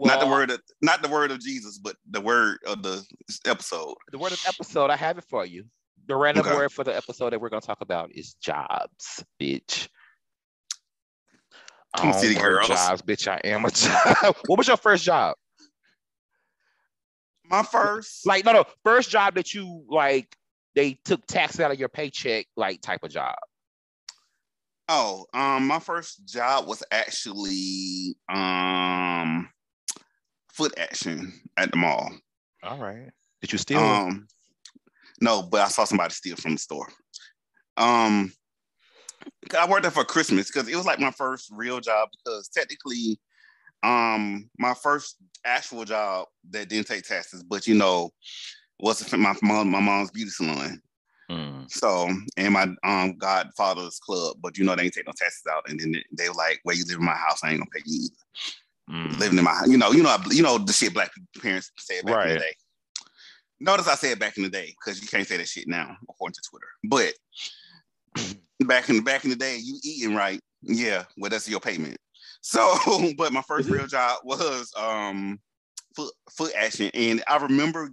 Well, 0.02 0.18
not 0.18 0.26
the 0.26 0.32
word 0.32 0.50
of 0.50 0.60
not 0.82 1.04
the 1.04 1.10
word 1.10 1.30
of 1.30 1.40
Jesus, 1.40 1.78
but 1.78 1.96
the 2.10 2.22
word 2.22 2.58
of 2.66 2.82
the 2.82 3.06
episode. 3.46 3.94
The 4.12 4.18
word 4.18 4.32
of 4.32 4.44
episode, 4.48 4.90
I 4.90 4.96
have 4.96 5.20
it 5.20 5.26
for 5.30 5.46
you. 5.46 5.66
The 6.08 6.16
random 6.16 6.48
okay. 6.48 6.56
word 6.56 6.72
for 6.72 6.84
the 6.84 6.96
episode 6.98 7.34
that 7.34 7.40
we're 7.40 7.50
gonna 7.50 7.62
talk 7.62 7.82
about 7.82 8.10
is 8.12 8.34
jobs, 8.42 9.24
bitch. 9.40 9.90
I'm 11.94 12.14
City 12.14 12.34
girls. 12.34 12.68
jobs, 12.68 13.04
bitch. 13.04 13.28
I 13.28 13.42
am 13.48 13.64
a 13.64 13.70
job. 14.24 14.36
what 14.48 14.58
was 14.58 14.68
your 14.68 14.78
first 14.78 15.04
job? 15.04 15.36
My 17.46 17.62
first, 17.62 18.26
like, 18.26 18.44
no, 18.44 18.54
no, 18.54 18.66
first 18.84 19.12
job 19.12 19.36
that 19.36 19.54
you 19.54 19.86
like. 19.88 20.36
They 20.74 20.98
took 21.06 21.28
taxes 21.28 21.60
out 21.60 21.70
of 21.70 21.80
your 21.80 21.90
paycheck, 21.90 22.48
like 22.58 22.82
type 22.82 23.04
of 23.04 23.12
job. 23.12 23.36
Oh, 24.90 25.28
um, 25.32 25.68
my 25.68 25.78
first 25.78 26.26
job 26.26 26.66
was 26.66 26.82
actually 26.92 28.16
um 28.34 29.48
Footaction 30.54 31.34
at 31.58 31.72
the 31.72 31.78
mall. 31.78 32.12
All 32.64 32.78
right. 32.78 33.10
Did 33.42 33.52
you 33.52 33.58
steal? 33.58 33.80
Um, 33.80 34.28
no, 35.22 35.44
but 35.44 35.62
I 35.62 35.68
saw 35.68 35.86
somebody 35.86 36.14
steal 36.14 36.36
from 36.36 36.54
the 36.54 36.58
store. 36.58 36.88
Um, 37.78 38.32
I 39.58 39.68
worked 39.68 39.84
there 39.84 39.92
for 39.92 40.04
Christmas 40.04 40.48
because 40.48 40.68
it 40.68 40.76
was 40.76 40.86
like 40.86 41.00
my 41.00 41.12
first 41.12 41.50
real 41.52 41.80
job 41.80 42.10
because 42.12 42.50
technically, 42.50 43.20
um, 43.84 44.50
my 44.58 44.74
first 44.74 45.18
actual 45.46 45.86
job 45.86 46.28
that 46.52 46.70
didn't 46.70 46.88
take 46.88 47.04
taxes, 47.04 47.44
but 47.44 47.68
you 47.68 47.76
know, 47.76 48.12
was 48.80 49.12
my 49.14 49.36
mom, 49.42 49.70
my 49.70 49.80
mom's 49.80 50.12
beauty 50.12 50.32
salon. 50.32 50.82
Mm. 51.30 51.72
So, 51.72 52.10
and 52.36 52.54
my 52.54 52.68
um 52.84 53.18
godfather's 53.18 54.00
club, 54.00 54.38
but 54.42 54.58
you 54.58 54.66
know 54.66 54.76
they 54.76 54.84
ain't 54.84 54.94
take 54.94 55.08
no 55.08 55.14
taxes 55.16 55.44
out, 55.52 55.70
and 55.70 55.80
then 55.80 55.94
they, 55.94 56.04
they 56.12 56.30
were 56.30 56.36
like, 56.36 56.60
"Where 56.64 56.76
you 56.76 56.84
live 56.86 56.98
in 56.98 57.06
my 57.06 57.16
house? 57.16 57.44
I 57.44 57.52
ain't 57.52 57.60
gonna 57.60 57.70
pay 57.72 57.84
you 57.86 58.06
either." 58.06 58.16
Mm. 58.92 59.18
living 59.20 59.38
in 59.38 59.44
my, 59.46 59.64
you 59.68 59.78
know, 59.78 59.92
you 59.92 60.04
know, 60.04 60.18
you 60.30 60.44
know 60.44 60.58
the 60.58 60.74
shit 60.74 60.94
black 60.94 61.12
parents 61.42 61.72
say 61.78 62.02
back 62.02 62.16
right. 62.16 62.28
in 62.28 62.34
the 62.34 62.40
day. 62.40 62.54
Notice 63.62 63.88
I 63.88 63.96
said 63.96 64.20
back 64.20 64.36
in 64.36 64.44
the 64.44 64.50
day 64.50 64.74
because 64.80 65.02
you 65.02 65.08
can't 65.08 65.26
say 65.26 65.38
that 65.38 65.48
shit 65.48 65.68
now 65.68 65.96
according 66.10 66.34
to 66.34 66.42
Twitter. 66.50 66.68
But 66.84 68.38
back 68.68 68.90
in 68.90 69.02
back 69.04 69.24
in 69.24 69.30
the 69.30 69.36
day, 69.36 69.60
you 69.62 69.80
eating 69.84 70.16
right, 70.16 70.42
yeah. 70.62 71.06
Well, 71.18 71.30
that's 71.30 71.48
your 71.48 71.62
payment. 71.62 71.98
So, 72.42 72.76
but 73.18 73.32
my 73.32 73.44
first 73.44 73.70
real 73.70 73.88
job 73.88 74.20
was 74.26 74.74
um 74.78 75.40
foot 75.96 76.14
Footaction, 76.38 76.92
and 76.94 77.24
I 77.28 77.38
remember 77.38 77.92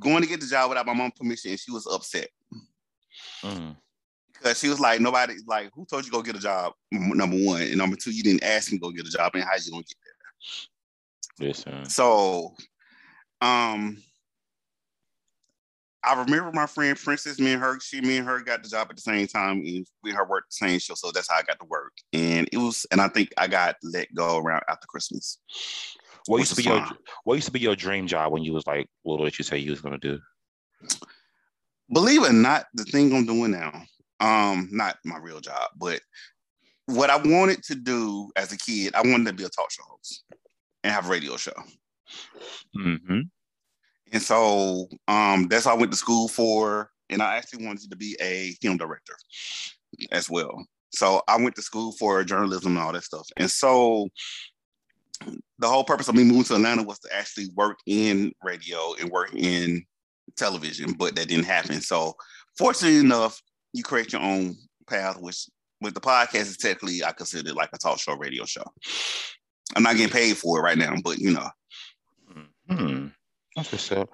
going 0.00 0.22
to 0.22 0.28
get 0.28 0.40
the 0.40 0.46
job 0.46 0.68
without 0.68 0.86
my 0.86 0.92
mom's 0.92 1.14
permission, 1.18 1.52
and 1.52 1.60
she 1.60 1.70
was 1.70 1.86
upset. 1.86 2.28
Mm 3.42 3.76
because 4.40 4.58
she 4.58 4.68
was 4.68 4.80
like, 4.80 5.00
nobody 5.00 5.34
like 5.46 5.70
who 5.74 5.84
told 5.84 6.04
you 6.04 6.10
go 6.10 6.22
get 6.22 6.36
a 6.36 6.40
job? 6.40 6.72
Number 6.90 7.36
one, 7.36 7.62
and 7.62 7.76
number 7.76 7.96
two, 7.96 8.10
you 8.10 8.22
didn't 8.22 8.42
ask 8.42 8.72
me 8.72 8.78
to 8.78 8.82
go 8.82 8.90
get 8.90 9.06
a 9.06 9.10
job, 9.10 9.32
and 9.34 9.44
how 9.44 9.50
you 9.62 9.70
gonna 9.70 9.82
get 9.82 9.96
there? 11.38 11.48
Listen. 11.48 11.88
So, 11.88 12.54
um, 13.40 14.02
I 16.02 16.18
remember 16.18 16.50
my 16.52 16.66
friend 16.66 16.98
Princess. 16.98 17.38
Me 17.38 17.52
and 17.52 17.62
her, 17.62 17.78
she, 17.80 18.00
me 18.00 18.18
and 18.18 18.26
her 18.26 18.40
got 18.40 18.62
the 18.62 18.68
job 18.68 18.88
at 18.90 18.96
the 18.96 19.02
same 19.02 19.26
time, 19.26 19.58
and 19.58 19.86
we 20.02 20.12
her 20.12 20.26
worked 20.26 20.50
the 20.50 20.66
same 20.66 20.78
show. 20.78 20.94
So 20.94 21.10
that's 21.12 21.30
how 21.30 21.36
I 21.36 21.42
got 21.42 21.58
to 21.60 21.66
work, 21.66 21.92
and 22.12 22.48
it 22.52 22.56
was, 22.56 22.86
and 22.90 23.00
I 23.00 23.08
think 23.08 23.30
I 23.36 23.46
got 23.46 23.76
let 23.82 24.12
go 24.14 24.38
around 24.38 24.62
after 24.68 24.86
Christmas. 24.86 25.38
What 26.26 26.38
used 26.38 26.50
to 26.52 26.56
be 26.56 26.62
fun. 26.62 26.78
your 26.78 26.98
What 27.24 27.34
used 27.34 27.46
to 27.46 27.52
be 27.52 27.60
your 27.60 27.76
dream 27.76 28.06
job 28.06 28.32
when 28.32 28.42
you 28.42 28.52
was 28.52 28.66
like 28.66 28.88
what 29.02 29.22
did 29.22 29.38
you 29.38 29.44
say 29.44 29.58
you 29.58 29.72
was 29.72 29.80
gonna 29.80 29.98
do? 29.98 30.18
Believe 31.92 32.22
it 32.22 32.30
or 32.30 32.34
not, 32.34 32.66
the 32.72 32.84
thing 32.84 33.12
I'm 33.14 33.26
doing 33.26 33.50
now, 33.50 33.82
um, 34.20 34.68
not 34.70 34.96
my 35.04 35.18
real 35.18 35.40
job, 35.40 35.70
but 35.76 36.00
what 36.90 37.10
I 37.10 37.16
wanted 37.16 37.62
to 37.64 37.74
do 37.74 38.30
as 38.36 38.52
a 38.52 38.58
kid, 38.58 38.94
I 38.94 39.02
wanted 39.02 39.26
to 39.26 39.32
be 39.32 39.44
a 39.44 39.48
talk 39.48 39.70
show 39.70 39.82
host 39.88 40.24
and 40.82 40.92
have 40.92 41.06
a 41.06 41.10
radio 41.10 41.36
show. 41.36 41.52
Mm-hmm. 42.76 43.20
And 44.12 44.22
so 44.22 44.88
um, 45.08 45.46
that's 45.48 45.66
what 45.66 45.76
I 45.76 45.78
went 45.78 45.92
to 45.92 45.98
school 45.98 46.28
for. 46.28 46.90
And 47.08 47.22
I 47.22 47.36
actually 47.36 47.66
wanted 47.66 47.90
to 47.90 47.96
be 47.96 48.16
a 48.20 48.52
film 48.62 48.76
director 48.76 49.14
as 50.12 50.30
well. 50.30 50.64
So 50.92 51.22
I 51.28 51.36
went 51.36 51.54
to 51.56 51.62
school 51.62 51.92
for 51.92 52.22
journalism 52.24 52.76
and 52.76 52.84
all 52.84 52.92
that 52.92 53.04
stuff. 53.04 53.26
And 53.36 53.50
so 53.50 54.08
the 55.58 55.68
whole 55.68 55.84
purpose 55.84 56.08
of 56.08 56.14
me 56.14 56.24
moving 56.24 56.44
to 56.44 56.54
Atlanta 56.54 56.82
was 56.82 56.98
to 57.00 57.14
actually 57.14 57.48
work 57.54 57.78
in 57.86 58.32
radio 58.42 58.94
and 59.00 59.10
work 59.10 59.34
in 59.34 59.84
television, 60.36 60.92
but 60.92 61.14
that 61.14 61.28
didn't 61.28 61.44
happen. 61.44 61.80
So 61.80 62.14
fortunately 62.58 63.00
enough, 63.00 63.40
you 63.72 63.82
create 63.82 64.12
your 64.12 64.22
own 64.22 64.56
path, 64.88 65.20
which 65.20 65.46
with 65.80 65.94
the 65.94 66.00
podcast 66.00 66.42
is 66.42 66.56
technically 66.56 67.04
I 67.04 67.12
consider 67.12 67.50
it 67.50 67.56
like 67.56 67.70
a 67.72 67.78
talk 67.78 67.98
show 67.98 68.16
radio 68.16 68.44
show. 68.44 68.64
I'm 69.74 69.82
not 69.82 69.96
getting 69.96 70.12
paid 70.12 70.36
for 70.36 70.58
it 70.58 70.62
right 70.62 70.78
now, 70.78 70.94
but 71.02 71.18
you 71.18 71.32
know. 71.32 71.48
Hmm. 72.68 73.08
Okay, 73.58 73.76
so 73.76 74.08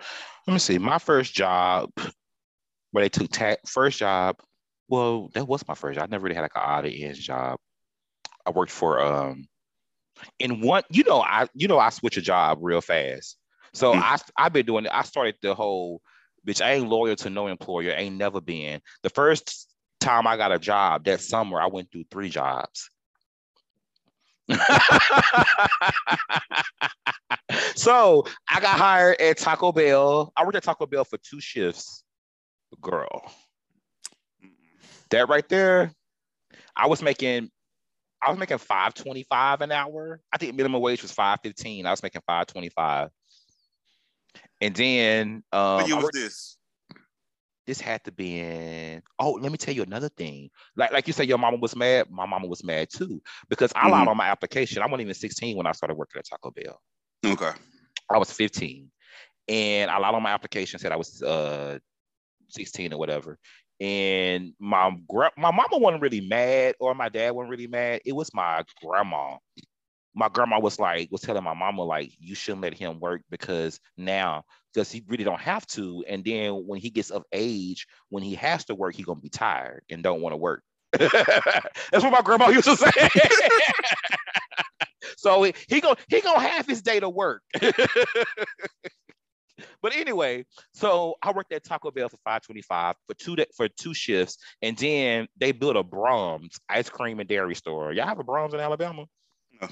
let 0.46 0.52
me 0.52 0.58
see. 0.58 0.78
My 0.78 0.98
first 0.98 1.34
job 1.34 1.90
where 2.90 3.04
they 3.04 3.08
took 3.08 3.30
tax 3.30 3.70
first 3.70 3.98
job. 3.98 4.36
Well, 4.88 5.30
that 5.34 5.46
was 5.46 5.66
my 5.66 5.74
first 5.74 5.96
job. 5.96 6.04
I 6.04 6.10
never 6.10 6.24
really 6.24 6.34
had 6.34 6.42
like 6.42 6.56
an 6.56 6.62
odd 6.64 6.86
end 6.86 7.16
job. 7.16 7.58
I 8.46 8.50
worked 8.50 8.72
for 8.72 9.00
um 9.00 9.46
in 10.38 10.60
one, 10.60 10.84
you 10.90 11.04
know, 11.04 11.20
I 11.20 11.48
you 11.54 11.68
know 11.68 11.78
I 11.78 11.90
switch 11.90 12.16
a 12.16 12.22
job 12.22 12.58
real 12.60 12.80
fast. 12.80 13.36
So 13.74 13.92
mm-hmm. 13.92 14.02
I 14.02 14.18
I've 14.38 14.52
been 14.52 14.66
doing 14.66 14.86
it. 14.86 14.92
I 14.94 15.02
started 15.02 15.34
the 15.42 15.54
whole 15.54 16.00
bitch, 16.46 16.64
I 16.64 16.74
ain't 16.74 16.88
loyal 16.88 17.16
to 17.16 17.30
no 17.30 17.48
employer, 17.48 17.92
ain't 17.94 18.16
never 18.16 18.40
been. 18.40 18.80
The 19.02 19.10
first 19.10 19.68
time 20.00 20.26
I 20.26 20.36
got 20.36 20.52
a 20.52 20.58
job 20.58 21.04
that 21.04 21.20
summer, 21.20 21.60
I 21.60 21.66
went 21.66 21.90
through 21.90 22.04
three 22.10 22.28
jobs. 22.28 22.90
so 27.74 28.24
I 28.48 28.60
got 28.60 28.78
hired 28.78 29.20
at 29.20 29.38
Taco 29.38 29.72
Bell. 29.72 30.32
I 30.36 30.44
worked 30.44 30.56
at 30.56 30.62
Taco 30.62 30.86
Bell 30.86 31.04
for 31.04 31.18
two 31.18 31.40
shifts. 31.40 32.04
Girl, 32.80 33.22
that 35.10 35.28
right 35.28 35.48
there, 35.48 35.92
I 36.76 36.86
was 36.88 37.00
making, 37.02 37.50
I 38.22 38.30
was 38.30 38.38
making 38.38 38.58
five 38.58 38.94
twenty 38.94 39.24
five 39.24 39.60
an 39.60 39.72
hour. 39.72 40.20
I 40.32 40.38
think 40.38 40.54
minimum 40.54 40.80
wage 40.80 41.02
was 41.02 41.12
five 41.12 41.38
fifteen. 41.42 41.86
I 41.86 41.90
was 41.90 42.02
making 42.02 42.22
five 42.26 42.46
twenty 42.46 42.70
five. 42.70 43.10
And 44.60 44.74
then 44.74 45.42
um, 45.52 45.76
what 45.76 45.88
year 45.88 45.96
was 45.96 46.10
this? 46.12 46.56
This 47.66 47.80
had 47.80 48.02
to 48.04 48.12
be 48.12 48.40
in. 48.40 49.02
Oh, 49.18 49.32
let 49.32 49.50
me 49.50 49.58
tell 49.58 49.74
you 49.74 49.82
another 49.82 50.08
thing. 50.08 50.50
Like 50.76 50.92
like 50.92 51.06
you 51.06 51.12
said, 51.12 51.28
your 51.28 51.38
mama 51.38 51.56
was 51.58 51.74
mad. 51.76 52.10
My 52.10 52.26
mama 52.26 52.46
was 52.46 52.64
mad 52.64 52.88
too 52.90 53.20
because 53.48 53.72
I 53.74 53.82
mm-hmm. 53.82 53.90
lied 53.92 54.08
on 54.08 54.16
my 54.16 54.28
application. 54.28 54.82
I 54.82 54.86
wasn't 54.86 55.02
even 55.02 55.14
16 55.14 55.56
when 55.56 55.66
I 55.66 55.72
started 55.72 55.96
working 55.96 56.18
at 56.18 56.26
Taco 56.26 56.50
Bell. 56.50 56.80
Okay. 57.24 57.50
I 58.10 58.18
was 58.18 58.30
15, 58.30 58.88
and 59.48 59.90
I 59.90 59.98
lied 59.98 60.14
on 60.14 60.22
my 60.22 60.30
application. 60.30 60.78
Said 60.78 60.92
I 60.92 60.96
was 60.96 61.22
uh 61.22 61.78
16 62.48 62.92
or 62.92 62.98
whatever. 62.98 63.38
And 63.80 64.54
my 64.58 64.96
my 65.36 65.50
mama 65.50 65.78
wasn't 65.78 66.02
really 66.02 66.22
mad, 66.22 66.76
or 66.80 66.94
my 66.94 67.08
dad 67.08 67.32
wasn't 67.32 67.50
really 67.50 67.66
mad. 67.66 68.00
It 68.04 68.12
was 68.12 68.32
my 68.32 68.62
grandma 68.82 69.36
my 70.16 70.30
grandma 70.30 70.58
was 70.58 70.80
like 70.80 71.12
was 71.12 71.20
telling 71.20 71.44
my 71.44 71.52
mama 71.52 71.84
like 71.84 72.10
you 72.18 72.34
shouldn't 72.34 72.62
let 72.62 72.72
him 72.72 72.98
work 72.98 73.20
because 73.30 73.78
now 73.98 74.42
because 74.76 74.92
he 74.92 75.02
really 75.08 75.24
don't 75.24 75.40
have 75.40 75.66
to 75.66 76.04
and 76.06 76.22
then 76.22 76.52
when 76.66 76.78
he 76.78 76.90
gets 76.90 77.08
of 77.08 77.24
age 77.32 77.86
when 78.10 78.22
he 78.22 78.34
has 78.34 78.66
to 78.66 78.74
work 78.74 78.94
he 78.94 79.02
gonna 79.02 79.18
be 79.18 79.30
tired 79.30 79.82
and 79.90 80.02
don't 80.02 80.20
want 80.20 80.34
to 80.34 80.36
work 80.36 80.62
that's 80.92 82.04
what 82.04 82.12
my 82.12 82.20
grandma 82.20 82.48
used 82.50 82.66
to 82.66 82.76
say 82.76 82.90
so 85.16 85.42
he, 85.42 85.54
he 85.66 85.80
go 85.80 85.96
he 86.08 86.20
gonna 86.20 86.46
have 86.46 86.66
his 86.66 86.82
day 86.82 87.00
to 87.00 87.08
work 87.08 87.42
but 89.80 89.96
anyway, 89.96 90.44
so 90.74 91.14
I 91.22 91.32
worked 91.32 91.50
at 91.50 91.64
Taco 91.64 91.90
Bell 91.90 92.10
for 92.10 92.18
525 92.18 92.94
for 93.06 93.14
two 93.14 93.36
for 93.56 93.68
two 93.68 93.94
shifts, 93.94 94.36
and 94.60 94.76
then 94.76 95.28
they 95.38 95.52
built 95.52 95.76
a 95.76 95.82
Braum's 95.82 96.60
ice 96.68 96.90
cream 96.90 97.20
and 97.20 97.28
dairy 97.28 97.54
store. 97.54 97.90
Y'all 97.92 98.06
have 98.06 98.18
a 98.18 98.24
Braum's 98.24 98.52
in 98.52 98.60
Alabama? 98.60 99.06
No 99.62 99.68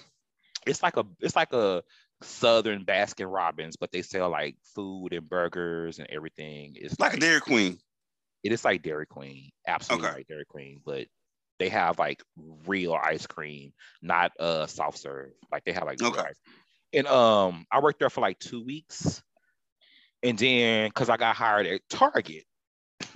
it's 0.66 0.82
like 0.82 0.96
a 0.96 1.04
it's 1.20 1.36
like 1.36 1.52
a 1.52 1.82
southern 2.24 2.84
Baskin 2.84 3.32
Robbins, 3.32 3.76
but 3.76 3.92
they 3.92 4.02
sell 4.02 4.30
like 4.30 4.56
food 4.74 5.12
and 5.12 5.28
burgers 5.28 5.98
and 5.98 6.08
everything. 6.10 6.74
It's 6.76 6.98
like, 6.98 7.12
like 7.12 7.18
a 7.18 7.20
Dairy 7.20 7.40
Queen. 7.40 7.78
It 8.42 8.52
is 8.52 8.64
like 8.64 8.82
Dairy 8.82 9.06
Queen, 9.06 9.50
absolutely 9.66 10.08
okay. 10.08 10.16
like 10.18 10.26
Dairy 10.26 10.44
Queen, 10.44 10.80
but 10.84 11.06
they 11.58 11.68
have 11.68 11.98
like 11.98 12.22
real 12.66 12.94
ice 12.94 13.26
cream, 13.26 13.72
not 14.02 14.32
uh 14.38 14.66
soft 14.66 14.98
serve. 14.98 15.30
Like 15.50 15.64
they 15.64 15.72
have 15.72 15.84
like 15.84 16.02
okay. 16.02 16.30
And 16.92 17.06
um, 17.08 17.66
I 17.72 17.80
worked 17.80 17.98
there 17.98 18.10
for 18.10 18.20
like 18.20 18.38
two 18.38 18.64
weeks, 18.64 19.22
and 20.22 20.38
then 20.38 20.88
because 20.88 21.08
I 21.08 21.16
got 21.16 21.36
hired 21.36 21.66
at 21.66 21.80
Target. 21.88 22.44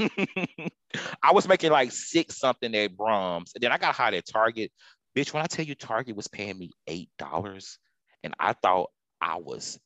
I 1.23 1.33
was 1.33 1.47
making 1.47 1.71
like 1.71 1.93
six 1.93 2.39
something 2.39 2.75
at 2.75 2.97
Braum's, 2.97 3.53
and 3.55 3.63
then 3.63 3.71
I 3.71 3.79
got 3.79 3.95
hired 3.95 4.15
at 4.15 4.27
Target 4.27 4.73
Bitch, 5.19 5.33
when 5.33 5.43
I 5.43 5.47
tell 5.47 5.65
you 5.65 5.75
Target 5.75 6.15
was 6.15 6.29
paying 6.29 6.57
me 6.57 6.71
eight 6.87 7.11
dollars, 7.19 7.79
and 8.23 8.35
I 8.39 8.53
thought 8.53 8.91
I 9.21 9.37
was, 9.37 9.79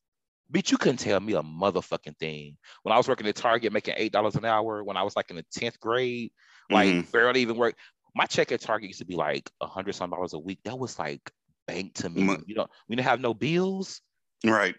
bitch, 0.52 0.70
you 0.70 0.78
couldn't 0.78 0.98
tell 0.98 1.20
me 1.20 1.34
a 1.34 1.42
motherfucking 1.42 2.18
thing. 2.18 2.56
When 2.82 2.92
I 2.92 2.96
was 2.96 3.08
working 3.08 3.26
at 3.26 3.36
Target 3.36 3.72
making 3.72 3.94
eight 3.96 4.12
dollars 4.12 4.36
an 4.36 4.44
hour, 4.44 4.84
when 4.84 4.96
I 4.96 5.02
was 5.02 5.16
like 5.16 5.30
in 5.30 5.36
the 5.36 5.44
tenth 5.52 5.78
grade, 5.80 6.30
like 6.70 6.88
mm-hmm. 6.88 7.10
barely 7.10 7.40
even 7.40 7.56
work. 7.56 7.74
My 8.14 8.26
check 8.26 8.52
at 8.52 8.60
Target 8.60 8.88
used 8.88 8.98
to 8.98 9.06
be 9.06 9.16
like 9.16 9.50
a 9.60 9.66
hundred 9.66 9.94
some 9.94 10.10
dollars 10.10 10.34
a 10.34 10.38
week. 10.38 10.58
That 10.64 10.78
was 10.78 10.98
like 10.98 11.30
bank 11.66 11.94
to 11.94 12.10
me. 12.10 12.22
Mm-hmm. 12.22 12.42
You 12.46 12.54
know, 12.56 12.66
we 12.88 12.96
didn't 12.96 13.08
have 13.08 13.20
no 13.20 13.34
bills. 13.34 14.00
Right. 14.44 14.74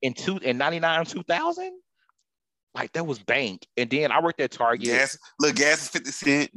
In 0.00 0.14
two 0.14 0.38
in 0.38 0.58
99, 0.58 1.04
2000, 1.04 1.72
like 2.74 2.92
that 2.92 3.06
was 3.06 3.18
bank. 3.18 3.66
And 3.76 3.90
then 3.90 4.12
I 4.12 4.22
worked 4.22 4.40
at 4.40 4.52
Target. 4.52 4.86
Gas, 4.86 5.18
look, 5.40 5.56
gas 5.56 5.82
is 5.82 5.88
50 5.88 6.10
cent 6.10 6.50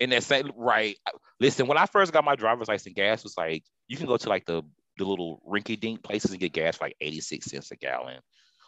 in 0.00 0.10
that 0.10 0.22
same 0.22 0.50
right. 0.56 0.96
Listen, 1.40 1.66
when 1.66 1.78
I 1.78 1.86
first 1.86 2.12
got 2.12 2.24
my 2.24 2.36
driver's 2.36 2.68
license, 2.68 2.94
gas 2.94 3.22
was 3.22 3.36
like 3.36 3.64
you 3.88 3.96
can 3.96 4.06
go 4.06 4.16
to 4.16 4.28
like 4.28 4.46
the 4.46 4.62
the 4.98 5.04
little 5.04 5.40
rinky 5.48 5.78
dink 5.78 6.02
places 6.02 6.32
and 6.32 6.40
get 6.40 6.52
gas 6.52 6.76
for 6.76 6.86
like 6.86 6.96
86 7.00 7.46
cents 7.46 7.70
a 7.70 7.76
gallon. 7.76 8.18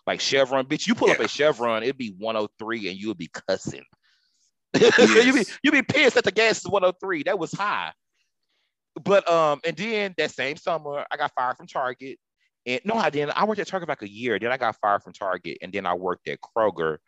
Like 0.06 0.20
Chevron, 0.20 0.66
bitch, 0.66 0.86
you 0.86 0.94
pull 0.94 1.08
yeah. 1.08 1.14
up 1.14 1.20
a 1.20 1.28
Chevron, 1.28 1.82
it'd 1.82 1.98
be 1.98 2.14
103 2.18 2.88
and 2.88 2.98
you 2.98 3.08
would 3.08 3.18
be 3.18 3.30
cussing. 3.48 3.84
Yes. 4.78 5.26
you 5.26 5.32
be 5.32 5.44
you 5.64 5.72
be 5.72 5.82
pissed 5.82 6.14
that 6.14 6.22
the 6.22 6.30
gas 6.30 6.58
is 6.58 6.68
103. 6.68 7.24
That 7.24 7.40
was 7.40 7.50
high. 7.50 7.90
But 9.02 9.28
um, 9.28 9.60
and 9.64 9.76
then 9.76 10.14
that 10.16 10.30
same 10.30 10.56
summer, 10.56 11.04
I 11.10 11.16
got 11.16 11.32
fired 11.34 11.56
from 11.56 11.66
Target. 11.66 12.18
And 12.66 12.80
no, 12.84 12.94
I 12.94 13.10
didn't. 13.10 13.32
I 13.36 13.44
worked 13.44 13.60
at 13.60 13.66
Target 13.66 13.88
for 13.88 13.92
like 13.92 14.02
a 14.02 14.08
year. 14.08 14.38
Then 14.38 14.52
I 14.52 14.58
got 14.58 14.76
fired 14.80 15.02
from 15.02 15.12
Target, 15.12 15.58
and 15.60 15.72
then 15.72 15.86
I 15.86 15.94
worked 15.94 16.28
at 16.28 16.38
Kroger 16.40 16.98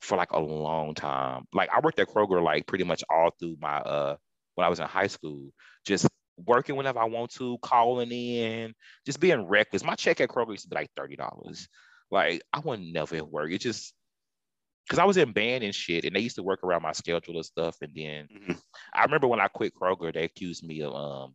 for 0.00 0.16
like 0.16 0.30
a 0.32 0.40
long 0.40 0.94
time. 0.94 1.44
Like 1.52 1.70
I 1.70 1.80
worked 1.80 1.98
at 1.98 2.08
Kroger 2.08 2.42
like 2.42 2.66
pretty 2.66 2.84
much 2.84 3.04
all 3.10 3.30
through 3.38 3.56
my 3.60 3.76
uh 3.78 4.16
when 4.54 4.64
I 4.64 4.70
was 4.70 4.80
in 4.80 4.86
high 4.86 5.08
school, 5.08 5.50
just 5.84 6.08
working 6.44 6.76
whenever 6.76 6.98
I 6.98 7.04
want 7.04 7.32
to, 7.32 7.58
calling 7.62 8.10
in, 8.10 8.74
just 9.04 9.20
being 9.20 9.46
reckless. 9.46 9.84
My 9.84 9.94
check 9.94 10.20
at 10.20 10.28
Kroger 10.28 10.50
used 10.50 10.64
to 10.64 10.68
be 10.68 10.76
like 10.76 10.90
thirty 10.96 11.16
dollars. 11.16 11.68
Like 12.10 12.42
I 12.52 12.60
would 12.60 12.80
never 12.80 13.24
work. 13.24 13.50
It 13.50 13.60
just 13.60 13.94
because 14.86 14.98
I 14.98 15.04
was 15.04 15.16
in 15.16 15.32
band 15.32 15.64
and 15.64 15.74
shit, 15.74 16.04
and 16.04 16.14
they 16.14 16.20
used 16.20 16.36
to 16.36 16.42
work 16.42 16.62
around 16.62 16.82
my 16.82 16.92
schedule 16.92 17.34
and 17.34 17.44
stuff. 17.44 17.76
And 17.82 17.92
then 17.94 18.28
mm-hmm. 18.32 18.52
I 18.94 19.02
remember 19.02 19.26
when 19.26 19.40
I 19.40 19.48
quit 19.48 19.74
Kroger, 19.74 20.12
they 20.14 20.24
accused 20.24 20.64
me 20.64 20.82
of 20.82 20.94
um 20.94 21.34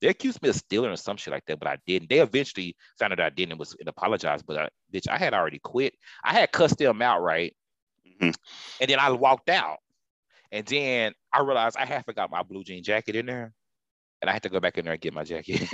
they 0.00 0.08
accused 0.08 0.42
me 0.42 0.48
of 0.48 0.54
stealing 0.54 0.90
or 0.90 0.96
some 0.96 1.16
shit 1.16 1.32
like 1.32 1.44
that, 1.46 1.58
but 1.58 1.68
I 1.68 1.78
didn't. 1.86 2.08
They 2.08 2.20
eventually 2.20 2.76
found 2.98 3.12
out 3.12 3.20
I 3.20 3.30
didn't 3.30 3.52
and 3.52 3.58
was 3.58 3.76
and 3.78 3.88
apologized. 3.88 4.46
But 4.46 4.58
I, 4.58 4.68
bitch, 4.92 5.08
I 5.08 5.18
had 5.18 5.34
already 5.34 5.58
quit. 5.58 5.94
I 6.24 6.32
had 6.32 6.52
cussed 6.52 6.78
them 6.78 7.02
out, 7.02 7.20
right? 7.20 7.54
Mm-hmm. 8.06 8.30
And 8.80 8.90
then 8.90 8.98
I 8.98 9.10
walked 9.10 9.48
out. 9.48 9.78
And 10.50 10.66
then 10.66 11.12
I 11.32 11.40
realized 11.40 11.76
I 11.76 11.84
had 11.84 12.04
forgot 12.04 12.30
my 12.30 12.42
blue 12.42 12.64
jean 12.64 12.82
jacket 12.82 13.16
in 13.16 13.26
there. 13.26 13.52
And 14.20 14.28
I 14.28 14.32
had 14.32 14.42
to 14.42 14.48
go 14.48 14.60
back 14.60 14.78
in 14.78 14.84
there 14.84 14.94
and 14.94 15.00
get 15.00 15.14
my 15.14 15.24
jacket. 15.24 15.68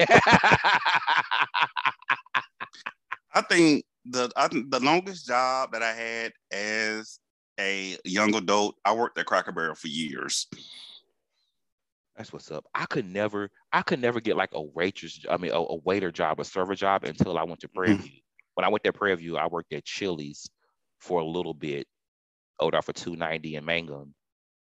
I 3.35 3.41
think 3.49 3.85
the 4.05 4.31
I 4.37 4.49
think 4.49 4.71
the 4.71 4.81
longest 4.81 5.27
job 5.27 5.73
that 5.73 5.83
I 5.83 5.93
had 5.93 6.33
as 6.53 7.19
a 7.59 7.97
young 8.05 8.35
adult, 8.35 8.77
I 8.85 8.93
worked 8.93 9.19
at 9.19 9.27
Cracker 9.27 9.53
Barrel 9.53 9.75
for 9.75 9.89
years. 9.89 10.47
That's 12.17 12.33
what's 12.33 12.51
up. 12.51 12.65
I 12.75 12.87
could 12.87 13.11
never, 13.11 13.51
I 13.73 13.83
could 13.83 14.01
never 14.01 14.21
get 14.21 14.37
like 14.37 14.51
a 14.53 14.63
waitress, 14.63 15.21
I 15.29 15.37
mean, 15.37 15.51
a, 15.51 15.59
a 15.59 15.77
waiter 15.79 16.13
job, 16.13 16.39
a 16.39 16.45
server 16.45 16.75
job 16.75 17.05
until 17.05 17.37
I 17.37 17.43
went 17.43 17.61
to 17.61 17.69
Prairie 17.69 17.95
View. 17.95 18.07
Mm-hmm. 18.07 18.19
When 18.55 18.65
I 18.65 18.69
went 18.69 18.85
to 18.85 18.93
Prairie 18.93 19.17
View, 19.17 19.37
I 19.37 19.49
worked 19.49 19.73
at 19.73 19.85
Chili's 19.85 20.49
for 21.01 21.21
a 21.21 21.25
little 21.25 21.55
bit, 21.55 21.87
Old 22.61 22.75
for 22.85 22.93
290 22.93 23.57
in 23.57 23.65
Mangum. 23.65 24.15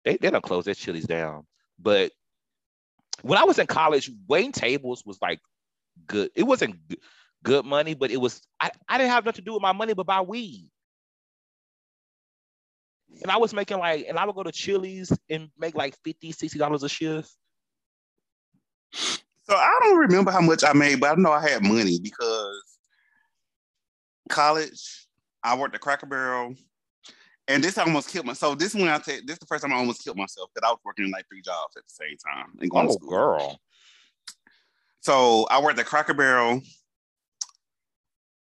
They 0.05 0.17
they 0.17 0.31
don't 0.31 0.43
close 0.43 0.65
their 0.65 0.75
Chili's 0.75 1.05
down. 1.05 1.47
But 1.79 2.13
when 3.21 3.39
I 3.39 3.45
was 3.45 3.59
in 3.59 3.67
college, 3.67 4.11
waiting 4.27 4.53
tables 4.53 5.03
was 5.05 5.19
like 5.21 5.41
good. 6.07 6.31
It 6.35 6.45
wasn't 6.45 6.77
good 7.43 7.65
money, 7.65 7.95
but 7.95 8.11
it 8.11 8.17
was 8.17 8.41
I, 8.61 8.71
I 8.89 8.99
didn't 8.99 9.11
have 9.11 9.25
nothing 9.25 9.45
to 9.45 9.45
do 9.45 9.53
with 9.53 9.63
my 9.63 9.73
money 9.73 9.95
but 9.95 10.07
buy 10.07 10.21
weed. 10.21 10.69
And 13.23 13.31
I 13.31 13.37
was 13.37 13.53
making 13.53 13.79
like, 13.79 14.07
and 14.09 14.19
I 14.19 14.25
would 14.25 14.35
go 14.35 14.43
to 14.43 14.53
Chili's 14.53 15.13
and 15.29 15.51
make 15.59 15.75
like 15.75 15.95
50 16.03 16.33
$60 16.33 16.83
a 16.83 16.89
shift. 16.89 17.31
So 19.45 19.55
I 19.55 19.79
don't 19.83 19.99
remember 19.99 20.31
how 20.31 20.41
much 20.41 20.65
I 20.65 20.73
made, 20.73 21.01
but 21.01 21.11
I 21.11 21.15
know 21.21 21.33
I 21.33 21.47
had 21.47 21.63
money 21.63 21.99
because 22.03 22.79
college, 24.31 25.07
I 25.43 25.57
worked 25.57 25.75
at 25.75 25.81
Cracker 25.81 26.07
Barrel 26.07 26.55
and 27.49 27.63
this 27.63 27.79
almost 27.79 28.09
killed 28.09 28.27
me. 28.27 28.35
So 28.35 28.55
this 28.55 28.75
one 28.75 28.89
I 28.89 28.99
take 28.99 29.27
this 29.27 29.35
is 29.35 29.41
the 29.41 29.47
first 29.47 29.63
time 29.63 29.73
I 29.73 29.77
almost 29.77 30.03
killed 30.03 30.17
myself 30.17 30.51
because 30.55 30.67
I 30.69 30.71
was 30.71 30.81
working 30.85 31.11
like 31.11 31.27
three 31.29 31.43
jobs 31.43 31.77
at 31.77 31.83
the 31.85 31.93
same 31.93 32.17
time 32.17 32.53
and 32.61 32.71
going 32.71 32.87
oh, 32.87 32.89
to 32.89 32.95
school. 32.95 33.11
girl. 33.11 33.61
So 35.01 35.47
I 35.51 35.61
worked 35.61 35.79
at 35.79 35.87
Cracker 35.87 36.15
Barrel. 36.15 36.63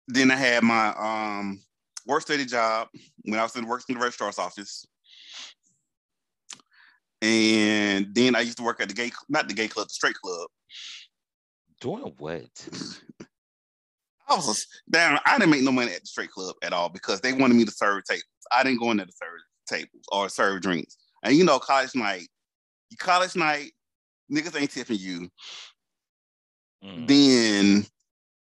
Then 0.10 0.32
I 0.32 0.36
had 0.36 0.64
my 0.64 0.94
um, 0.98 1.62
work 2.06 2.22
study 2.22 2.46
job 2.46 2.90
when 3.24 3.40
I 3.40 3.44
was 3.44 3.56
in 3.56 3.66
working 3.66 3.96
in 3.96 4.00
the 4.00 4.04
registrar's 4.04 4.38
office. 4.38 4.86
And 7.22 8.14
then 8.14 8.36
I 8.36 8.42
used 8.42 8.58
to 8.58 8.64
work 8.64 8.82
at 8.82 8.90
the 8.90 8.94
gay, 8.94 9.12
not 9.30 9.48
the 9.48 9.54
gay 9.54 9.70
club, 9.70 9.88
the 9.88 9.94
straight 9.94 10.16
club. 10.16 10.50
Doing 11.80 12.14
what? 12.18 12.70
I 14.30 14.36
was 14.36 14.68
down. 14.90 15.20
I 15.26 15.38
didn't 15.38 15.52
make 15.52 15.64
no 15.64 15.72
money 15.72 15.92
at 15.92 16.02
the 16.02 16.08
straight 16.08 16.32
club 16.32 16.56
at 16.64 16.74
all 16.74 16.90
because 16.90 17.22
they 17.22 17.34
wanted 17.34 17.56
me 17.56 17.66
to 17.66 17.72
serve 17.72 18.04
tables. 18.06 18.24
I 18.52 18.64
didn't 18.64 18.80
go 18.80 18.92
in 18.92 18.98
there 18.98 19.06
to 19.06 19.12
serve 19.12 19.40
tables 19.68 20.04
or 20.12 20.30
serve 20.30 20.62
drinks. 20.62 20.98
And 21.24 21.36
you 21.36 21.44
know, 21.44 21.60
college 21.60 21.96
night, 21.96 22.28
college 23.00 23.36
night, 23.36 23.72
niggas 24.32 24.60
ain't 24.60 24.72
tipping 24.72 24.98
you. 24.98 25.30
Mm. 26.84 27.08
Then 27.08 27.86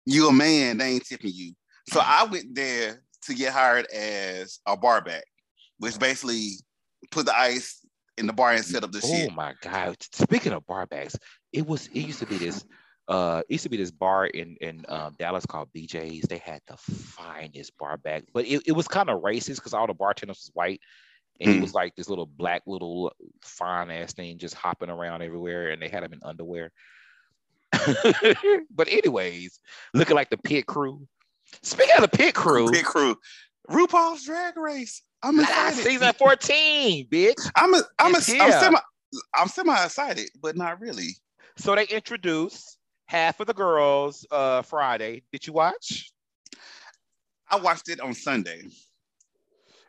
you 0.06 0.30
a 0.30 0.34
man, 0.34 0.78
they 0.78 0.94
ain't 0.94 1.06
tipping 1.06 1.32
you. 1.34 1.54
So 1.88 2.02
I 2.04 2.26
went 2.26 2.56
there 2.56 3.02
to 3.24 3.34
get 3.34 3.54
hired 3.54 3.88
as 3.92 4.60
a 4.66 4.78
bar 4.78 5.02
back, 5.02 5.24
which 5.80 6.00
basically 6.00 6.52
put 7.12 7.26
the 7.26 7.38
ice 7.38 7.86
in 8.18 8.28
the 8.28 8.34
bar 8.34 8.52
and 8.52 8.66
set 8.66 8.84
up 8.84 8.92
the 8.92 9.02
oh 9.04 9.08
shit. 9.08 9.30
Oh 9.32 9.36
my 9.36 9.54
god! 9.62 9.96
Speaking 10.12 10.54
of 10.54 10.66
bar 10.68 10.86
backs, 10.86 11.18
it 11.54 11.66
was 11.66 11.88
it 11.88 12.02
used 12.02 12.20
to 12.20 12.26
be 12.26 12.38
this 12.38 12.66
uh, 13.10 13.42
used 13.50 13.64
to 13.64 13.70
be 13.70 13.78
this 13.78 13.92
bar 13.92 14.28
in 14.28 14.56
in 14.62 14.86
um, 14.88 15.16
Dallas 15.18 15.46
called 15.46 15.70
BJ's. 15.76 16.28
They 16.28 16.38
had 16.38 16.62
the 16.68 16.78
finest 16.78 17.76
bar 17.80 17.98
back, 17.98 18.24
but 18.34 18.46
it, 18.46 18.62
it 18.68 18.72
was 18.72 18.88
kind 18.88 19.10
of 19.10 19.24
racist 19.24 19.56
because 19.56 19.74
all 19.74 19.88
the 19.88 19.96
bartenders 19.96 20.38
was 20.38 20.52
white, 20.54 20.80
and 21.42 21.50
mm. 21.50 21.54
he 21.56 21.60
was 21.60 21.74
like 21.74 21.96
this 21.96 22.08
little 22.08 22.28
black 22.28 22.62
little 22.68 23.12
fine 23.42 23.90
ass 23.90 24.14
thing 24.14 24.38
just 24.38 24.54
hopping 24.54 24.92
around 24.92 25.24
everywhere, 25.24 25.70
and 25.70 25.82
they 25.82 25.90
had 25.90 26.04
him 26.04 26.14
in 26.14 26.20
underwear. 26.24 26.72
but 28.72 28.88
anyways, 28.88 29.60
looking 29.96 30.16
like 30.16 30.30
the 30.30 30.38
pit 30.38 30.68
crew. 30.68 31.08
Speaking 31.64 31.96
of 31.96 32.04
the 32.04 32.16
pit 32.16 32.36
crew, 32.36 32.70
pit 32.70 32.86
crew, 32.86 33.18
RuPaul's 33.72 34.24
Drag 34.24 34.56
Race. 34.56 35.02
I'm 35.24 35.40
excited. 35.40 35.84
Season 35.84 36.14
14, 36.14 37.08
bitch. 37.08 37.52
I'm 37.56 37.74
a, 37.74 37.82
I'm 37.98 38.14
a, 38.14 38.18
I'm 38.18 38.52
semi 38.52 38.80
I'm 39.34 39.48
semi 39.48 39.84
excited, 39.84 40.30
but 40.40 40.56
not 40.56 40.80
really. 40.80 41.16
So 41.58 41.76
they 41.76 41.86
introduced 41.86 42.79
half 43.10 43.40
of 43.40 43.48
the 43.48 43.54
girls 43.54 44.26
uh 44.32 44.62
Friday. 44.62 45.24
Did 45.34 45.48
you 45.48 45.54
watch? 45.54 46.12
I 47.50 47.58
watched 47.58 47.90
it 47.90 48.00
on 48.00 48.14
Sunday. 48.14 48.68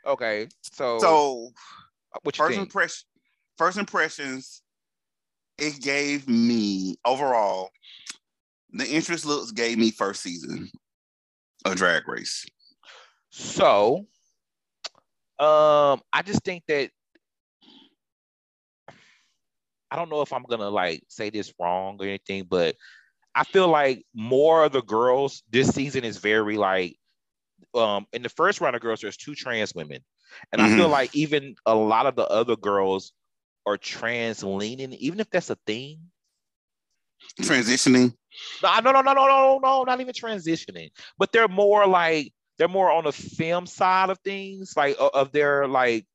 Okay. 0.06 0.48
So 0.72 0.98
so 0.98 1.50
what 2.22 2.34
first 2.34 2.58
impression 2.58 3.06
first 3.58 3.76
impressions 3.76 4.62
it 5.58 5.82
gave 5.82 6.26
me 6.26 6.96
overall 7.04 7.68
the 8.70 8.88
interest 8.88 9.26
looks 9.26 9.50
gave 9.50 9.76
me 9.76 9.90
first 9.90 10.22
season 10.22 10.70
of 11.66 11.76
drag 11.76 12.08
race. 12.08 12.46
So 13.28 14.06
um 15.38 16.00
I 16.10 16.22
just 16.24 16.42
think 16.42 16.64
that 16.68 16.90
I 19.90 19.96
don't 19.96 20.08
know 20.08 20.22
if 20.22 20.32
I'm 20.32 20.44
gonna 20.44 20.70
like 20.70 21.02
say 21.08 21.28
this 21.28 21.52
wrong 21.60 21.98
or 22.00 22.06
anything, 22.06 22.46
but 22.48 22.76
I 23.34 23.44
feel 23.44 23.68
like 23.68 24.04
more 24.14 24.64
of 24.64 24.72
the 24.72 24.82
girls 24.82 25.42
this 25.50 25.68
season 25.68 26.04
is 26.04 26.18
very 26.18 26.56
like 26.56 26.96
um 27.74 28.06
in 28.12 28.22
the 28.22 28.28
first 28.28 28.60
round 28.60 28.76
of 28.76 28.82
girls, 28.82 29.00
there's 29.00 29.16
two 29.16 29.34
trans 29.34 29.74
women. 29.74 30.00
And 30.52 30.60
mm-hmm. 30.60 30.72
I 30.72 30.76
feel 30.76 30.84
mm-hmm. 30.84 30.92
like 30.92 31.14
even 31.14 31.54
a 31.66 31.74
lot 31.74 32.06
of 32.06 32.16
the 32.16 32.26
other 32.26 32.56
girls 32.56 33.12
are 33.66 33.76
trans 33.76 34.42
leaning, 34.42 34.92
even 34.94 35.20
if 35.20 35.30
that's 35.30 35.50
a 35.50 35.58
thing. 35.66 36.00
Transitioning. 37.40 38.14
No, 38.62 38.80
no, 38.80 38.92
no, 38.92 39.02
no, 39.02 39.12
no, 39.12 39.26
no, 39.26 39.60
no, 39.62 39.84
not 39.84 40.00
even 40.00 40.14
transitioning. 40.14 40.90
But 41.18 41.32
they're 41.32 41.48
more 41.48 41.86
like 41.86 42.32
they're 42.58 42.68
more 42.68 42.90
on 42.90 43.04
the 43.04 43.12
film 43.12 43.66
side 43.66 44.10
of 44.10 44.18
things, 44.18 44.74
like 44.76 44.96
of 44.98 45.32
their 45.32 45.66
like 45.66 46.06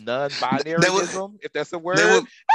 non-binaryism, 0.00 1.38
if 1.42 1.52
that's 1.52 1.72
a 1.72 1.78
word. 1.78 1.98
Were, 1.98 2.22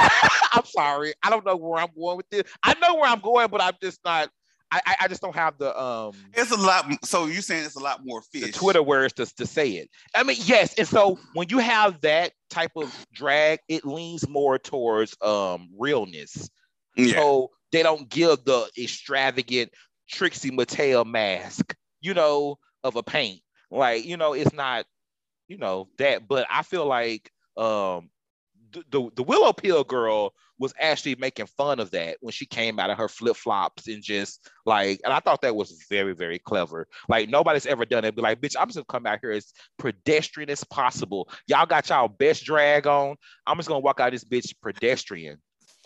I'm 0.52 0.64
sorry. 0.64 1.14
I 1.22 1.30
don't 1.30 1.44
know 1.44 1.56
where 1.56 1.80
I'm 1.80 1.88
going 1.96 2.16
with 2.16 2.28
this. 2.30 2.42
I 2.62 2.74
know 2.74 2.94
where 2.94 3.10
I'm 3.10 3.20
going, 3.20 3.48
but 3.48 3.60
I'm 3.60 3.74
just 3.82 4.00
not. 4.04 4.30
I, 4.72 4.96
I 5.02 5.08
just 5.08 5.22
don't 5.22 5.36
have 5.36 5.56
the 5.58 5.78
um. 5.80 6.14
It's 6.32 6.50
a 6.50 6.56
lot. 6.56 6.86
So 7.04 7.26
you're 7.26 7.42
saying 7.42 7.64
it's 7.64 7.76
a 7.76 7.80
lot 7.80 8.00
more 8.04 8.22
fish. 8.22 8.42
The 8.42 8.52
Twitter 8.52 8.82
words 8.82 9.12
to, 9.14 9.26
to 9.36 9.46
say 9.46 9.70
it. 9.72 9.88
I 10.16 10.24
mean, 10.24 10.36
yes. 10.40 10.74
And 10.76 10.88
so 10.88 11.18
when 11.34 11.48
you 11.48 11.58
have 11.58 12.00
that 12.00 12.32
type 12.50 12.72
of 12.76 12.92
drag, 13.12 13.60
it 13.68 13.84
leans 13.84 14.28
more 14.28 14.58
towards 14.58 15.16
um 15.20 15.68
realness. 15.78 16.50
Yeah. 16.96 17.14
So 17.14 17.50
they 17.70 17.82
don't 17.82 18.08
give 18.08 18.44
the 18.44 18.68
extravagant 18.78 19.70
Trixie 20.08 20.50
Mattel 20.50 21.04
mask, 21.06 21.74
you 22.00 22.14
know, 22.14 22.58
of 22.82 22.96
a 22.96 23.02
paint. 23.02 23.40
Like, 23.70 24.04
you 24.04 24.16
know, 24.16 24.32
it's 24.32 24.52
not, 24.52 24.86
you 25.48 25.58
know, 25.58 25.88
that. 25.98 26.26
But 26.28 26.46
I 26.50 26.62
feel 26.62 26.86
like 26.86 27.30
um 27.56 28.10
the, 28.72 28.84
the, 28.90 29.10
the 29.16 29.22
Willow 29.22 29.52
Pill 29.52 29.84
girl 29.84 30.34
was 30.58 30.74
actually 30.78 31.14
making 31.16 31.46
fun 31.46 31.80
of 31.80 31.90
that 31.92 32.16
when 32.20 32.32
she 32.32 32.46
came 32.46 32.78
out 32.78 32.90
of 32.90 32.98
her 32.98 33.08
flip 33.08 33.36
flops 33.36 33.88
and 33.88 34.02
just 34.02 34.48
like, 34.66 35.00
and 35.04 35.12
I 35.12 35.20
thought 35.20 35.42
that 35.42 35.56
was 35.56 35.84
very, 35.88 36.14
very 36.14 36.38
clever. 36.38 36.86
Like 37.08 37.28
nobody's 37.28 37.66
ever 37.66 37.84
done 37.84 38.04
it. 38.04 38.14
Be 38.14 38.22
like, 38.22 38.40
bitch, 38.40 38.56
I'm 38.58 38.68
just 38.68 38.76
gonna 38.76 38.84
come 38.86 39.06
out 39.06 39.18
here 39.20 39.32
as 39.32 39.52
pedestrian 39.78 40.50
as 40.50 40.64
possible. 40.64 41.28
Y'all 41.46 41.66
got 41.66 41.88
y'all 41.88 42.08
best 42.08 42.44
drag 42.44 42.86
on. 42.86 43.16
I'm 43.46 43.56
just 43.56 43.68
gonna 43.68 43.80
walk 43.80 44.00
out 44.00 44.12
this 44.12 44.24
bitch 44.24 44.54
pedestrian 44.62 45.38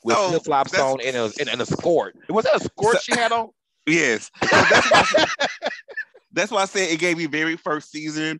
with 0.05 0.16
oh, 0.18 0.31
flip 0.31 0.44
flops 0.44 0.79
on 0.79 1.01
and 1.05 1.16
a, 1.16 1.25
and, 1.40 1.49
and 1.49 1.61
a 1.61 1.66
skirt. 1.66 2.16
Was 2.29 2.44
that 2.44 2.57
a 2.57 2.61
skirt 2.61 2.94
so, 2.94 2.99
she 3.01 3.12
had 3.18 3.33
on? 3.33 3.51
Yes. 3.87 4.31
So 4.42 4.49
that's, 4.51 4.90
why 4.90 5.27
that's 6.33 6.51
why 6.53 6.61
I 6.61 6.64
said 6.66 6.90
it 6.90 7.01
gave 7.01 7.16
me 7.16 7.25
very 7.25 7.57
first 7.57 7.90
season 7.90 8.38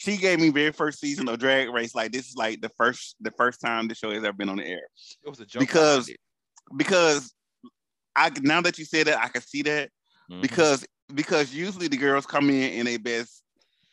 she 0.00 0.16
gave 0.16 0.40
me 0.40 0.48
very 0.48 0.72
first 0.72 0.98
season 0.98 1.28
of 1.28 1.38
Drag 1.38 1.68
Race. 1.68 1.94
Like 1.94 2.10
this 2.10 2.30
is 2.30 2.34
like 2.34 2.62
the 2.62 2.70
first 2.70 3.16
the 3.20 3.30
first 3.32 3.60
time 3.60 3.86
the 3.86 3.94
show 3.94 4.10
has 4.10 4.24
ever 4.24 4.32
been 4.32 4.48
on 4.48 4.56
the 4.56 4.66
air. 4.66 4.88
It 5.22 5.28
was 5.28 5.40
a 5.40 5.44
joke 5.44 5.60
because 5.60 6.10
because 6.74 7.34
I 8.16 8.30
now 8.40 8.62
that 8.62 8.78
you 8.78 8.86
said 8.86 9.08
that 9.08 9.22
I 9.22 9.28
can 9.28 9.42
see 9.42 9.60
that 9.60 9.90
mm-hmm. 10.30 10.40
because 10.40 10.86
because 11.14 11.52
usually 11.52 11.86
the 11.86 11.98
girls 11.98 12.24
come 12.24 12.48
in 12.48 12.72
in 12.72 12.86
a 12.86 12.96
best 12.96 13.42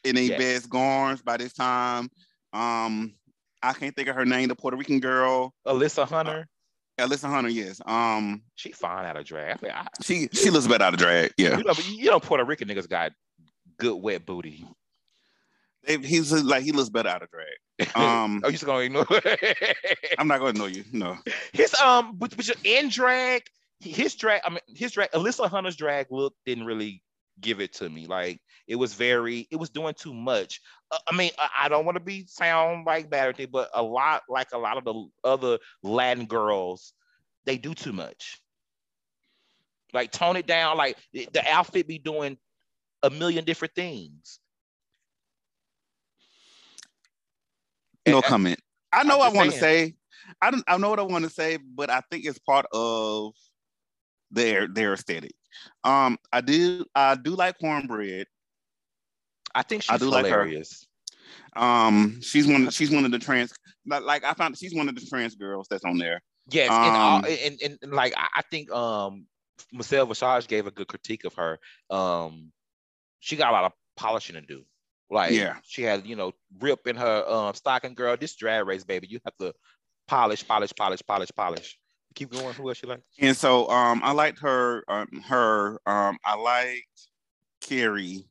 in 0.06 0.18
a 0.18 0.22
yes. 0.22 0.40
best 0.40 0.70
garns 0.70 1.22
by 1.22 1.36
this 1.36 1.52
time. 1.52 2.10
Um, 2.54 3.14
I 3.62 3.74
can't 3.74 3.94
think 3.94 4.08
of 4.08 4.16
her 4.16 4.26
name. 4.26 4.48
The 4.48 4.56
Puerto 4.56 4.78
Rican 4.78 5.02
girl, 5.02 5.54
Alyssa 5.68 6.08
Hunter. 6.08 6.48
Uh, 6.98 7.06
Alyssa 7.06 7.28
Hunter, 7.28 7.50
yes. 7.50 7.82
Um, 7.86 8.44
she 8.56 8.72
fine 8.72 9.06
out 9.06 9.18
of 9.18 9.26
drag. 9.26 9.58
I 9.58 9.60
mean, 9.62 9.72
I, 9.76 9.86
she 10.02 10.30
she 10.32 10.52
looks 10.52 10.68
better 10.68 10.86
out 10.86 10.94
of 10.94 11.00
drag. 11.00 11.34
Yeah. 11.38 11.58
You 11.58 11.66
know, 11.66 11.74
you 11.86 12.10
know, 12.12 12.22
Puerto 12.22 12.46
Rican 12.46 12.70
niggas 12.70 12.88
got 12.88 13.12
good 13.78 14.02
wet 14.02 14.26
booty 14.26 14.66
he's 15.88 16.32
like 16.32 16.64
he 16.64 16.72
looks 16.72 16.90
better 16.90 17.10
out 17.10 17.24
of 17.24 17.30
drag. 17.32 17.48
Um, 17.96 18.42
oh, 18.44 18.48
you 18.48 18.54
just 18.54 18.66
gonna 18.66 18.80
ignore? 18.80 19.06
I'm 20.18 20.28
not 20.28 20.40
gonna 20.40 20.50
ignore 20.50 20.70
you. 20.70 20.84
No. 20.92 21.18
His 21.54 21.74
um, 21.76 22.16
but, 22.18 22.36
but 22.36 22.50
in 22.64 22.90
drag, 22.90 23.44
his 23.80 24.16
drag. 24.16 24.42
I 24.46 24.50
mean, 24.50 24.60
his 24.68 24.92
drag. 24.92 25.12
Alyssa 25.12 25.48
Hunter's 25.50 25.76
drag 25.76 26.08
look 26.10 26.34
didn't 26.46 26.66
really 26.66 27.04
give 27.40 27.62
it 27.62 27.74
to 27.74 27.90
me. 27.90 28.08
Like 28.08 28.42
it 28.68 28.76
was 28.76 28.94
very, 28.94 29.48
it 29.52 29.58
was 29.58 29.70
doing 29.70 29.94
too 29.96 30.14
much. 30.14 30.60
Uh, 30.92 30.98
I 31.08 31.16
mean, 31.16 31.32
I, 31.38 31.50
I 31.62 31.70
don't 31.70 31.86
want 31.86 31.98
to 31.98 32.04
be 32.04 32.26
sound 32.28 32.86
like 32.86 33.10
bad 33.10 33.36
but 33.52 33.70
a 33.74 33.84
lot 33.84 34.24
like 34.28 34.48
a 34.54 34.58
lot 34.58 34.78
of 34.78 34.84
the 34.84 35.08
other 35.24 35.60
Latin 35.84 36.26
girls, 36.26 36.94
they 37.46 37.58
do 37.58 37.74
too 37.74 37.94
much. 37.94 38.42
Like 39.94 40.12
tone 40.12 40.36
it 40.36 40.48
down. 40.48 40.78
Like 40.78 40.98
the 41.14 41.44
outfit 41.48 41.88
be 41.88 42.00
doing 42.00 42.38
a 43.04 43.10
million 43.10 43.46
different 43.46 43.74
things. 43.76 44.40
No 48.08 48.22
comment. 48.22 48.60
I 48.92 49.04
know 49.04 49.20
I 49.20 49.30
want 49.30 49.52
to 49.52 49.58
say. 49.58 49.96
I 50.42 50.52
don't. 50.52 50.64
I 50.68 50.78
know 50.78 50.90
what 50.90 51.00
I 51.00 51.04
want 51.04 51.24
to 51.24 51.30
say, 51.30 51.58
but 51.58 51.90
I 51.90 52.02
think 52.12 52.26
it's 52.26 52.40
part 52.40 52.66
of 52.74 53.34
their 54.32 54.68
their 54.68 54.94
aesthetic. 54.94 55.34
Um, 55.84 56.18
I 56.32 56.42
do. 56.42 56.86
I 56.96 57.16
do 57.16 57.32
like 57.32 57.60
Kornbread. 57.60 58.26
I 59.56 59.64
think 59.64 59.84
she's 59.84 59.92
I 59.92 59.98
do 59.98 60.12
hilarious. 60.12 60.86
Like 61.56 61.64
her. 61.64 61.88
Um, 61.88 62.22
she's 62.22 62.48
one. 62.48 62.70
She's 62.70 62.92
one 62.92 63.06
of 63.06 63.12
the 63.12 63.20
trans. 63.20 63.54
Like 63.86 64.24
I 64.24 64.34
found, 64.34 64.58
she's 64.58 64.76
one 64.76 64.90
of 64.90 64.96
the 64.96 65.06
trans 65.06 65.36
girls 65.36 65.68
that's 65.70 65.86
on 65.86 65.98
there. 65.98 66.22
Yes, 66.50 66.72
um, 66.72 66.84
and, 66.84 66.96
all, 66.96 67.26
and, 67.26 67.60
and, 67.64 67.80
and 67.82 67.92
like 67.92 68.14
I 68.18 68.42
think 68.52 68.72
um 68.72 69.26
Michelle 69.72 70.06
Visage 70.06 70.48
gave 70.48 70.68
a 70.68 70.72
good 70.72 70.88
critique 70.88 71.26
of 71.26 71.34
her. 71.36 71.60
Um, 71.90 72.52
she 73.20 73.36
got 73.36 73.50
a 73.50 73.54
lot 73.54 73.66
of 73.66 73.72
polishing 73.96 74.36
to 74.36 74.42
do. 74.42 74.64
Like 75.10 75.34
yeah, 75.34 75.58
she 75.64 75.84
had 75.84 76.06
you 76.06 76.16
know 76.16 76.34
rip 76.60 76.86
in 76.88 76.96
her 76.96 77.24
um 77.28 77.54
stocking 77.54 77.94
girl. 77.94 78.18
This 78.18 78.36
drag 78.36 78.66
race, 78.68 78.84
baby, 78.84 79.08
you 79.10 79.20
have 79.26 79.36
to 79.38 79.54
polish, 80.08 80.46
polish, 80.48 80.74
polish, 80.76 81.02
polish, 81.08 81.30
polish. 81.36 81.80
Keep 82.16 82.32
going. 82.32 82.54
Who 82.54 82.68
else 82.70 82.82
you 82.82 82.90
like? 82.90 83.02
And 83.20 83.36
so 83.36 83.70
um 83.70 84.02
I 84.04 84.12
liked 84.12 84.40
her 84.40 84.84
um 84.88 85.08
her 85.28 85.80
um 85.86 86.18
I 86.26 86.36
liked 86.36 87.08
Kerri. 87.62 88.26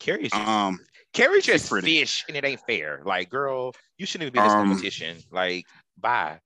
Kerri's 0.00 0.32
um 0.32 0.78
Kerri's 1.12 1.44
just 1.44 1.72
fish 1.72 2.24
and 2.28 2.36
it 2.36 2.44
ain't 2.44 2.60
fair. 2.60 3.00
Like, 3.04 3.30
girl, 3.30 3.74
you 3.98 4.06
shouldn't 4.06 4.28
even 4.28 4.32
be 4.32 4.38
in 4.40 4.44
this 4.44 4.54
um, 4.54 4.68
competition. 4.68 5.16
Like, 5.30 5.66
bye. 5.98 6.40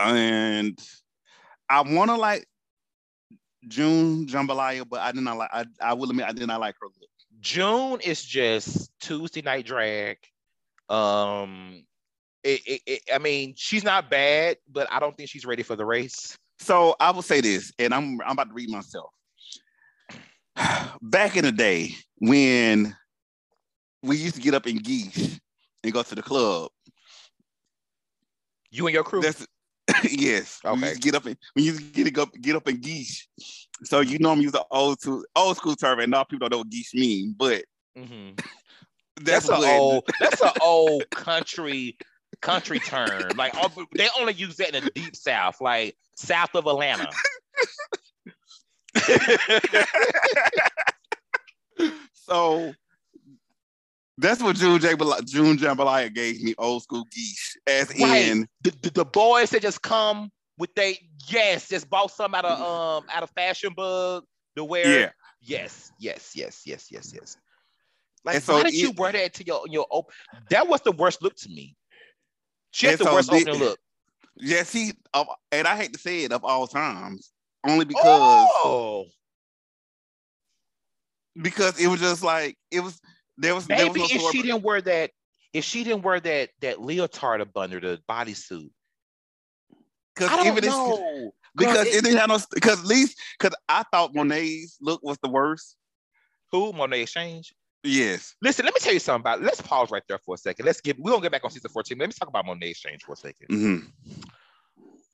And 0.00 0.78
I 1.68 1.82
wanna 1.82 2.16
like 2.16 2.46
June 3.68 4.26
Jambalaya, 4.26 4.88
but 4.88 5.00
I 5.00 5.12
did 5.12 5.22
not 5.22 5.36
like 5.38 5.50
I, 5.52 5.64
I 5.80 5.94
will 5.94 6.10
admit 6.10 6.26
I 6.26 6.32
did 6.32 6.46
not 6.46 6.60
like 6.60 6.74
her 6.80 6.86
look. 6.86 7.10
June 7.42 8.00
is 8.00 8.24
just 8.24 8.90
Tuesday 9.00 9.42
night 9.42 9.66
drag. 9.66 10.16
Um, 10.88 11.84
it, 12.44 12.60
it, 12.66 12.80
it, 12.86 13.02
I 13.12 13.18
mean, 13.18 13.54
she's 13.56 13.82
not 13.82 14.08
bad, 14.08 14.56
but 14.70 14.86
I 14.90 15.00
don't 15.00 15.16
think 15.16 15.28
she's 15.28 15.44
ready 15.44 15.64
for 15.64 15.74
the 15.74 15.84
race. 15.84 16.36
So 16.60 16.94
I 17.00 17.10
will 17.10 17.22
say 17.22 17.40
this, 17.40 17.72
and 17.78 17.92
I'm 17.92 18.20
I'm 18.22 18.32
about 18.32 18.48
to 18.48 18.54
read 18.54 18.70
myself. 18.70 19.10
Back 21.02 21.36
in 21.36 21.44
the 21.44 21.52
day 21.52 21.96
when 22.18 22.96
we 24.04 24.16
used 24.16 24.36
to 24.36 24.40
get 24.40 24.54
up 24.54 24.68
in 24.68 24.76
geese 24.76 25.40
and 25.82 25.92
go 25.92 26.02
to 26.02 26.14
the 26.14 26.22
club. 26.22 26.70
You 28.70 28.86
and 28.86 28.94
your 28.94 29.02
crew. 29.02 29.20
That's, 29.20 29.44
yes. 30.04 30.60
Okay. 30.64 30.80
We 30.80 30.86
used 30.86 31.02
to 31.02 31.10
get 31.10 31.14
up 31.16 31.26
and 31.26 31.36
we 31.56 31.62
used 31.62 31.94
to 31.94 32.02
get 32.02 32.18
up 32.18 32.32
get 32.40 32.56
up 32.56 32.68
in 32.68 32.80
geese 32.80 33.26
so 33.84 34.00
you 34.00 34.18
know 34.18 34.32
I'm 34.32 34.40
using 34.40 34.60
old 34.70 35.00
school 35.00 35.24
old 35.36 35.56
school 35.56 35.76
term, 35.76 36.00
and 36.00 36.10
now 36.10 36.24
people 36.24 36.48
don't 36.48 36.52
know 36.52 36.58
what 36.58 36.70
geese 36.70 36.94
mean, 36.94 37.34
but 37.36 37.64
mm-hmm. 37.96 38.30
that's, 39.22 39.46
that's 39.46 39.48
an 39.48 39.64
old 39.64 40.04
that's 40.20 40.42
an 40.42 40.50
old 40.60 41.08
country 41.10 41.96
country 42.40 42.78
term. 42.78 43.32
Like 43.36 43.54
they 43.94 44.08
only 44.18 44.34
use 44.34 44.56
that 44.56 44.74
in 44.74 44.84
the 44.84 44.90
deep 44.90 45.16
south, 45.16 45.60
like 45.60 45.96
south 46.16 46.54
of 46.54 46.66
Atlanta. 46.66 47.08
so 52.12 52.72
that's 54.18 54.42
what 54.42 54.56
June 54.56 54.78
Jambalaya, 54.78 55.24
June 55.24 55.56
Jambalaya 55.56 56.12
gave 56.12 56.42
me 56.42 56.54
old 56.58 56.82
school 56.82 57.06
geese, 57.10 57.56
as 57.66 57.88
right. 58.00 58.28
in 58.28 58.46
the, 58.62 58.72
the, 58.82 58.90
the 58.90 59.04
boys 59.04 59.50
that 59.50 59.62
just 59.62 59.82
come 59.82 60.30
with 60.62 60.76
they 60.76 60.96
yes, 61.26 61.68
just 61.68 61.90
bought 61.90 62.12
some 62.12 62.36
out 62.36 62.44
of 62.44 62.60
um 62.60 63.04
out 63.12 63.24
of 63.24 63.30
Fashion 63.30 63.72
Bug 63.74 64.22
to 64.54 64.62
wear. 64.62 65.00
Yeah. 65.00 65.10
Yes, 65.40 65.90
yes, 65.98 66.30
yes, 66.36 66.62
yes, 66.64 66.86
yes, 66.88 67.12
yes. 67.12 67.36
Like, 68.24 68.40
so 68.42 68.52
why 68.52 68.62
did 68.62 68.74
it, 68.74 68.78
you 68.78 68.92
wear 68.92 69.10
that 69.10 69.34
to 69.34 69.44
your 69.44 69.64
your 69.68 69.88
open? 69.90 70.14
That 70.50 70.68
was 70.68 70.80
the 70.82 70.92
worst 70.92 71.20
look 71.20 71.34
to 71.38 71.48
me. 71.48 71.74
She 72.70 72.86
had 72.86 73.00
the 73.00 73.06
so 73.06 73.12
worst 73.12 73.28
the, 73.28 73.38
opening 73.38 73.58
look. 73.58 73.78
Yeah, 74.36 74.62
see, 74.62 74.92
of, 75.12 75.26
and 75.50 75.66
I 75.66 75.74
hate 75.74 75.94
to 75.94 75.98
say 75.98 76.22
it 76.22 76.32
of 76.32 76.44
all 76.44 76.68
times, 76.68 77.32
only 77.66 77.84
because 77.84 78.04
oh. 78.06 79.06
because 81.42 81.80
it 81.80 81.88
was 81.88 81.98
just 81.98 82.22
like 82.22 82.56
it 82.70 82.84
was 82.84 83.00
there 83.36 83.56
was 83.56 83.68
maybe 83.68 83.82
there 83.82 84.02
was 84.02 84.14
no 84.14 84.28
if 84.28 84.30
she 84.30 84.42
didn't 84.42 84.62
wear 84.62 84.80
that 84.80 85.10
if 85.52 85.64
she 85.64 85.82
didn't 85.82 86.02
wear 86.02 86.20
that 86.20 86.50
that 86.60 86.80
leotard 86.80 87.40
up 87.40 87.56
under 87.56 87.80
the 87.80 88.00
bodysuit. 88.08 88.70
Because 90.14 90.46
even 90.46 90.64
know. 90.64 91.32
because 91.56 91.86
it, 91.86 91.94
it, 91.94 92.04
didn't 92.04 92.18
have 92.18 92.28
no 92.28 92.38
because 92.52 92.80
at 92.80 92.86
least 92.86 93.18
because 93.38 93.56
I 93.68 93.84
thought 93.92 94.14
Monet's 94.14 94.78
look 94.80 95.02
was 95.02 95.18
the 95.22 95.28
worst. 95.28 95.76
Who 96.50 96.72
Monet 96.72 97.02
X 97.02 97.12
Change? 97.12 97.54
Yes. 97.82 98.34
Listen, 98.42 98.64
let 98.64 98.74
me 98.74 98.80
tell 98.80 98.92
you 98.92 99.00
something 99.00 99.22
about. 99.22 99.42
Let's 99.42 99.60
pause 99.60 99.90
right 99.90 100.02
there 100.08 100.18
for 100.18 100.34
a 100.34 100.38
second. 100.38 100.66
Let's 100.66 100.80
get. 100.80 100.98
We're 100.98 101.10
gonna 101.12 101.22
get 101.22 101.32
back 101.32 101.44
on 101.44 101.50
season 101.50 101.70
fourteen. 101.70 101.98
Let 101.98 102.08
me 102.08 102.12
talk 102.12 102.28
about 102.28 102.46
Monét 102.46 102.70
X 102.70 102.80
Change 102.80 103.02
for 103.02 103.12
a 103.12 103.16
2nd 103.16 103.32
mm-hmm. 103.50 104.20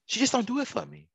She 0.07 0.21
just 0.21 0.33
don't 0.33 0.47
do 0.47 0.59
it 0.61 0.67
for 0.67 0.85
me. 0.85 1.09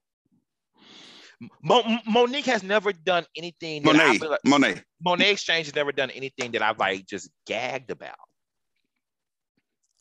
Mo- 1.61 1.99
Monique 2.05 2.45
has 2.45 2.63
never 2.63 2.93
done 2.93 3.25
anything. 3.35 3.83
Monet, 3.83 4.19
like, 4.19 4.39
Monet, 4.45 4.81
Monét 5.05 5.31
X 5.31 5.43
Change 5.43 5.67
has 5.67 5.75
never 5.75 5.91
done 5.91 6.09
anything 6.11 6.51
that 6.53 6.61
I've 6.61 6.79
like 6.79 7.05
just 7.05 7.29
gagged 7.45 7.91
about. 7.91 8.15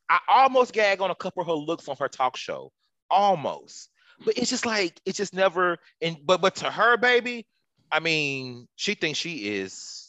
I 0.09 0.19
almost 0.29 0.73
gag 0.73 1.01
on 1.01 1.11
a 1.11 1.15
couple 1.15 1.41
of 1.41 1.49
her 1.49 1.55
looks 1.55 1.89
on 1.89 1.97
her 1.99 2.09
talk 2.09 2.37
show, 2.37 2.71
almost, 3.13 3.91
but 4.25 4.37
it's 4.37 4.51
just 4.51 4.67
like 4.67 5.01
it's 5.07 5.19
just 5.19 5.35
never. 5.35 5.79
And 6.01 6.17
but 6.25 6.41
but 6.41 6.57
to 6.57 6.71
her, 6.71 6.97
baby, 6.97 7.47
I 7.93 8.01
mean, 8.01 8.67
she 8.75 8.95
thinks 8.95 9.19
she 9.19 9.57
is 9.59 10.03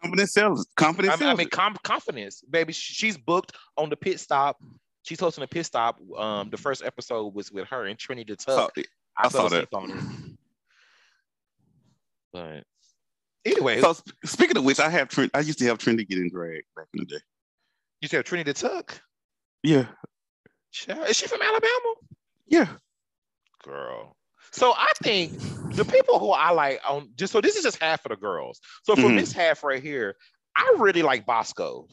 Confidence 0.00 0.32
sells. 0.32 0.66
Confidence. 0.76 1.14
I 1.14 1.16
mean, 1.16 1.28
I 1.28 1.34
mean 1.34 1.48
com- 1.48 1.76
confidence, 1.82 2.42
baby. 2.48 2.72
She's 2.72 3.16
booked 3.16 3.52
on 3.76 3.90
the 3.90 3.96
pit 3.96 4.20
stop. 4.20 4.62
She's 5.02 5.18
hosting 5.18 5.44
a 5.44 5.46
pit 5.46 5.66
stop. 5.66 6.00
Um, 6.16 6.50
the 6.50 6.56
first 6.56 6.82
episode 6.84 7.34
was 7.34 7.50
with 7.50 7.66
her 7.68 7.86
and 7.86 7.98
Trinity 7.98 8.32
the 8.32 8.36
Tuck. 8.36 8.72
I, 9.16 9.26
I 9.26 9.28
saw 9.28 9.48
that. 9.48 9.68
But 12.32 12.64
anyway, 13.44 13.80
so 13.80 13.96
speaking 14.24 14.56
of 14.56 14.64
which, 14.64 14.80
I 14.80 14.90
have 14.90 15.08
I 15.34 15.40
used 15.40 15.58
to 15.60 15.64
have 15.66 15.78
Trinity 15.78 16.04
get 16.04 16.18
in 16.18 16.30
drag 16.30 16.62
back 16.76 16.86
in 16.94 17.00
the 17.00 17.06
day. 17.06 17.22
You 18.00 18.08
said 18.08 18.24
Trinity 18.24 18.52
the 18.52 18.58
Tuck? 18.58 19.00
Yeah. 19.62 19.86
Is 21.08 21.16
she 21.16 21.26
from 21.26 21.42
Alabama? 21.42 21.94
Yeah. 22.46 22.68
Girl. 23.62 24.16
So 24.50 24.72
I 24.72 24.90
think 25.02 25.32
the 25.74 25.84
people 25.84 26.18
who 26.18 26.30
I 26.30 26.50
like 26.50 26.80
on 26.88 27.10
just 27.16 27.32
so 27.32 27.40
this 27.40 27.56
is 27.56 27.62
just 27.62 27.80
half 27.80 28.04
of 28.04 28.10
the 28.10 28.16
girls. 28.16 28.60
So 28.82 28.94
for 28.94 29.02
mm-hmm. 29.02 29.16
this 29.16 29.32
half 29.32 29.62
right 29.62 29.82
here, 29.82 30.16
I 30.56 30.76
really 30.78 31.02
like 31.02 31.26
Bosco. 31.26 31.86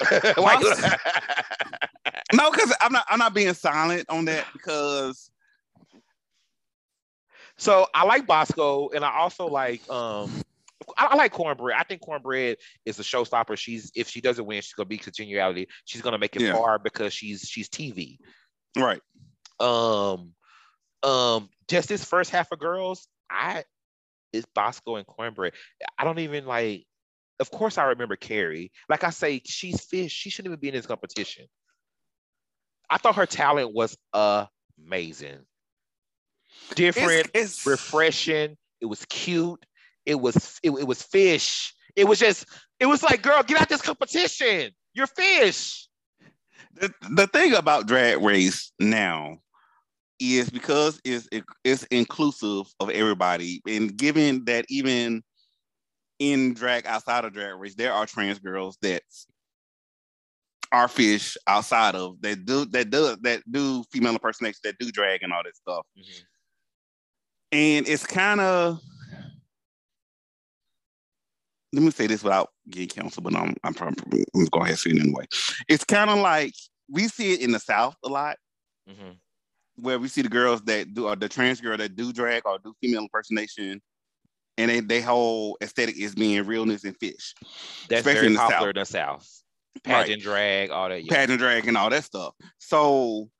no, 2.32 2.50
because 2.50 2.74
I'm 2.80 2.92
not 2.92 3.04
I'm 3.08 3.18
not 3.18 3.34
being 3.34 3.52
silent 3.52 4.06
on 4.08 4.24
that 4.26 4.46
because 4.52 5.30
so 7.58 7.86
I 7.94 8.04
like 8.04 8.26
Bosco 8.26 8.88
and 8.90 9.04
I 9.04 9.18
also 9.18 9.46
like 9.46 9.88
um 9.90 10.30
I, 10.96 11.06
I, 11.06 11.16
like 11.16 11.32
Kornbread. 11.32 11.74
I 11.76 11.82
think 11.82 12.02
Kornbread 12.02 12.56
is 12.84 12.98
a 12.98 13.02
showstopper. 13.02 13.56
She's 13.56 13.90
if 13.94 14.08
she 14.08 14.20
doesn't 14.20 14.44
win, 14.44 14.60
she's 14.60 14.74
gonna 14.74 14.86
be 14.86 14.98
continuality. 14.98 15.68
She's 15.84 16.02
gonna 16.02 16.18
make 16.18 16.36
it 16.36 16.42
yeah. 16.42 16.52
hard 16.52 16.82
because 16.82 17.12
she's 17.12 17.42
she's 17.42 17.68
TV. 17.68 18.18
Right. 18.76 19.00
Um, 19.60 20.32
um, 21.02 21.48
just 21.68 21.88
this 21.88 22.04
first 22.04 22.30
half 22.30 22.52
of 22.52 22.58
girls, 22.58 23.06
I 23.30 23.64
it's 24.32 24.46
Bosco 24.54 24.96
and 24.96 25.06
Kornbread. 25.06 25.52
I 25.98 26.04
don't 26.04 26.18
even 26.18 26.46
like. 26.46 26.86
Of 27.40 27.50
course, 27.50 27.76
I 27.76 27.84
remember 27.84 28.14
Kerri. 28.14 28.70
Like 28.88 29.02
I 29.02 29.10
say, 29.10 29.42
she's 29.44 29.80
fish. 29.80 30.12
She 30.12 30.30
shouldn't 30.30 30.52
even 30.52 30.60
be 30.60 30.68
in 30.68 30.74
this 30.74 30.86
competition. 30.86 31.46
I 32.88 32.98
thought 32.98 33.16
her 33.16 33.26
talent 33.26 33.74
was 33.74 33.96
amazing, 34.12 35.38
different, 36.74 37.30
it's, 37.34 37.56
it's... 37.58 37.66
refreshing. 37.66 38.56
It 38.80 38.86
was 38.86 39.04
cute 39.06 39.64
it 40.06 40.20
was 40.20 40.58
it, 40.62 40.70
it 40.70 40.86
was 40.86 41.02
fish. 41.02 41.74
It 41.96 42.06
was 42.06 42.18
just 42.18 42.46
it 42.80 42.86
was 42.86 43.02
like, 43.02 43.22
girl, 43.22 43.42
get 43.42 43.60
out 43.60 43.68
this 43.68 43.82
competition. 43.82 44.72
You're 44.94 45.06
fish. 45.06 45.88
The, 46.74 46.92
the 47.10 47.26
thing 47.26 47.54
about 47.54 47.86
drag 47.86 48.22
race 48.22 48.72
now 48.78 49.38
is 50.18 50.50
because 50.50 51.00
it's 51.04 51.28
it's 51.64 51.84
inclusive 51.84 52.66
of 52.80 52.90
everybody, 52.90 53.60
and 53.66 53.96
given 53.96 54.44
that 54.46 54.64
even 54.68 55.22
in 56.18 56.54
drag 56.54 56.86
outside 56.86 57.24
of 57.24 57.32
drag 57.32 57.58
race, 57.58 57.74
there 57.74 57.92
are 57.92 58.06
trans 58.06 58.38
girls 58.38 58.78
that 58.82 59.02
are 60.70 60.88
fish 60.88 61.36
outside 61.46 61.94
of 61.94 62.20
that 62.22 62.46
do 62.46 62.64
that 62.66 62.90
do 62.90 63.16
that 63.22 63.42
do 63.50 63.84
female 63.90 64.12
impersonation, 64.12 64.60
that 64.64 64.78
do 64.78 64.90
drag 64.90 65.22
and 65.22 65.32
all 65.32 65.42
that 65.44 65.56
stuff. 65.56 65.84
Mm-hmm. 65.98 66.24
And 67.52 67.88
it's 67.88 68.06
kind 68.06 68.40
of 68.40 68.80
let 71.72 71.82
me 71.82 71.90
say 71.90 72.06
this 72.06 72.22
without 72.22 72.50
getting 72.68 72.88
counsel, 72.88 73.22
but 73.22 73.34
I'm 73.34 73.54
I'm 73.64 73.74
probably 73.74 74.24
I'm 74.34 74.44
go 74.46 74.60
ahead 74.60 74.70
and 74.70 74.78
say 74.78 74.90
it 74.90 75.00
anyway. 75.00 75.26
It's 75.68 75.84
kind 75.84 76.10
of 76.10 76.18
like 76.18 76.54
we 76.90 77.08
see 77.08 77.32
it 77.32 77.40
in 77.40 77.52
the 77.52 77.60
South 77.60 77.96
a 78.04 78.08
lot, 78.08 78.36
mm-hmm. 78.88 79.12
where 79.76 79.98
we 79.98 80.08
see 80.08 80.22
the 80.22 80.28
girls 80.28 80.62
that 80.62 80.92
do 80.94 81.08
or 81.08 81.16
the 81.16 81.28
trans 81.28 81.60
girl 81.60 81.76
that 81.76 81.96
do 81.96 82.12
drag 82.12 82.46
or 82.46 82.58
do 82.58 82.74
female 82.80 83.02
impersonation, 83.02 83.80
and 84.58 84.70
they 84.70 84.80
they 84.80 85.00
whole 85.00 85.56
aesthetic 85.62 85.98
is 85.98 86.14
being 86.14 86.44
realness 86.44 86.84
and 86.84 86.96
fish. 86.98 87.34
That's 87.88 88.00
Especially 88.00 88.14
very 88.14 88.26
in 88.28 88.32
the 88.34 88.38
popular 88.38 88.58
South. 88.58 88.68
in 88.68 88.74
the 88.74 88.86
South. 88.86 89.28
Pageant 89.84 90.26
right. 90.26 90.68
drag, 90.68 90.70
all 90.70 90.88
that. 90.90 91.04
Yeah. 91.04 91.14
Pageant 91.14 91.38
drag 91.38 91.66
and 91.66 91.76
all 91.76 91.88
that 91.88 92.04
stuff. 92.04 92.34
So 92.58 93.30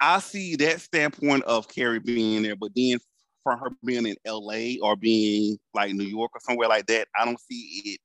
I 0.00 0.18
see 0.18 0.56
that 0.56 0.80
standpoint 0.80 1.44
of 1.44 1.68
Kerri 1.68 2.04
being 2.04 2.42
there, 2.42 2.56
but 2.56 2.72
then 2.76 2.98
from 3.42 3.58
her 3.58 3.70
being 3.84 4.06
in 4.06 4.16
LA 4.26 4.74
or 4.82 4.96
being 4.96 5.58
like 5.74 5.92
New 5.92 6.04
York 6.04 6.30
or 6.34 6.40
somewhere 6.40 6.68
like 6.68 6.86
that, 6.86 7.08
I 7.18 7.24
don't 7.24 7.40
see 7.40 7.82
it 7.84 8.00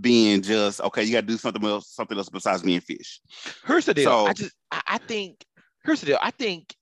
being 0.00 0.42
just 0.42 0.80
okay. 0.80 1.04
You 1.04 1.12
got 1.12 1.22
to 1.22 1.26
do 1.26 1.36
something 1.36 1.64
else, 1.64 1.88
something 1.88 2.16
else 2.16 2.28
besides 2.28 2.62
being 2.62 2.80
fish. 2.80 3.20
Here's 3.66 3.86
the 3.86 3.94
deal. 3.94 4.10
So, 4.10 4.26
I 4.26 4.32
just, 4.32 4.54
I, 4.70 4.82
I 4.86 4.98
think, 4.98 5.44
here's 5.84 6.00
the 6.00 6.06
deal. 6.06 6.18
I 6.20 6.30
think, 6.30 6.74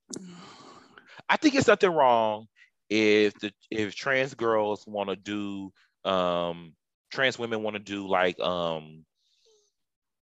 I 1.28 1.36
think 1.36 1.54
it's 1.54 1.68
nothing 1.68 1.90
wrong 1.90 2.46
if 2.90 3.34
the 3.40 3.52
if 3.70 3.94
trans 3.94 4.34
girls 4.34 4.84
want 4.86 5.10
to 5.10 5.16
do, 5.16 5.72
um, 6.10 6.74
trans 7.10 7.38
women 7.38 7.62
want 7.62 7.74
to 7.74 7.80
do 7.80 8.06
like 8.08 8.38
um 8.40 9.04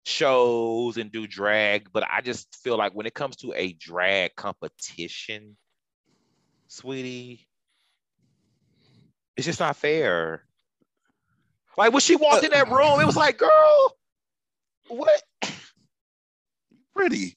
shows 0.07 0.99
and 0.99 1.11
do 1.11 1.27
drag, 1.27 1.93
but 1.93 2.05
I 2.09 2.21
just 2.21 2.57
feel 2.63 2.79
like 2.79 2.95
when 2.95 3.07
it 3.07 3.15
comes 3.15 3.37
to 3.37 3.53
a 3.57 3.73
drag 3.73 4.37
competition, 4.37 5.57
sweetie, 6.69 7.49
it's 9.37 9.47
just 9.47 9.61
not 9.61 9.77
fair. 9.77 10.43
Like 11.77 11.93
when 11.93 12.01
she 12.01 12.17
walked 12.17 12.45
in 12.45 12.51
that 12.53 12.71
room, 12.71 13.01
it 13.01 13.07
was 13.07 13.17
like, 13.17 13.39
girl, 13.39 13.97
what? 14.89 15.23
Pretty. 16.95 17.37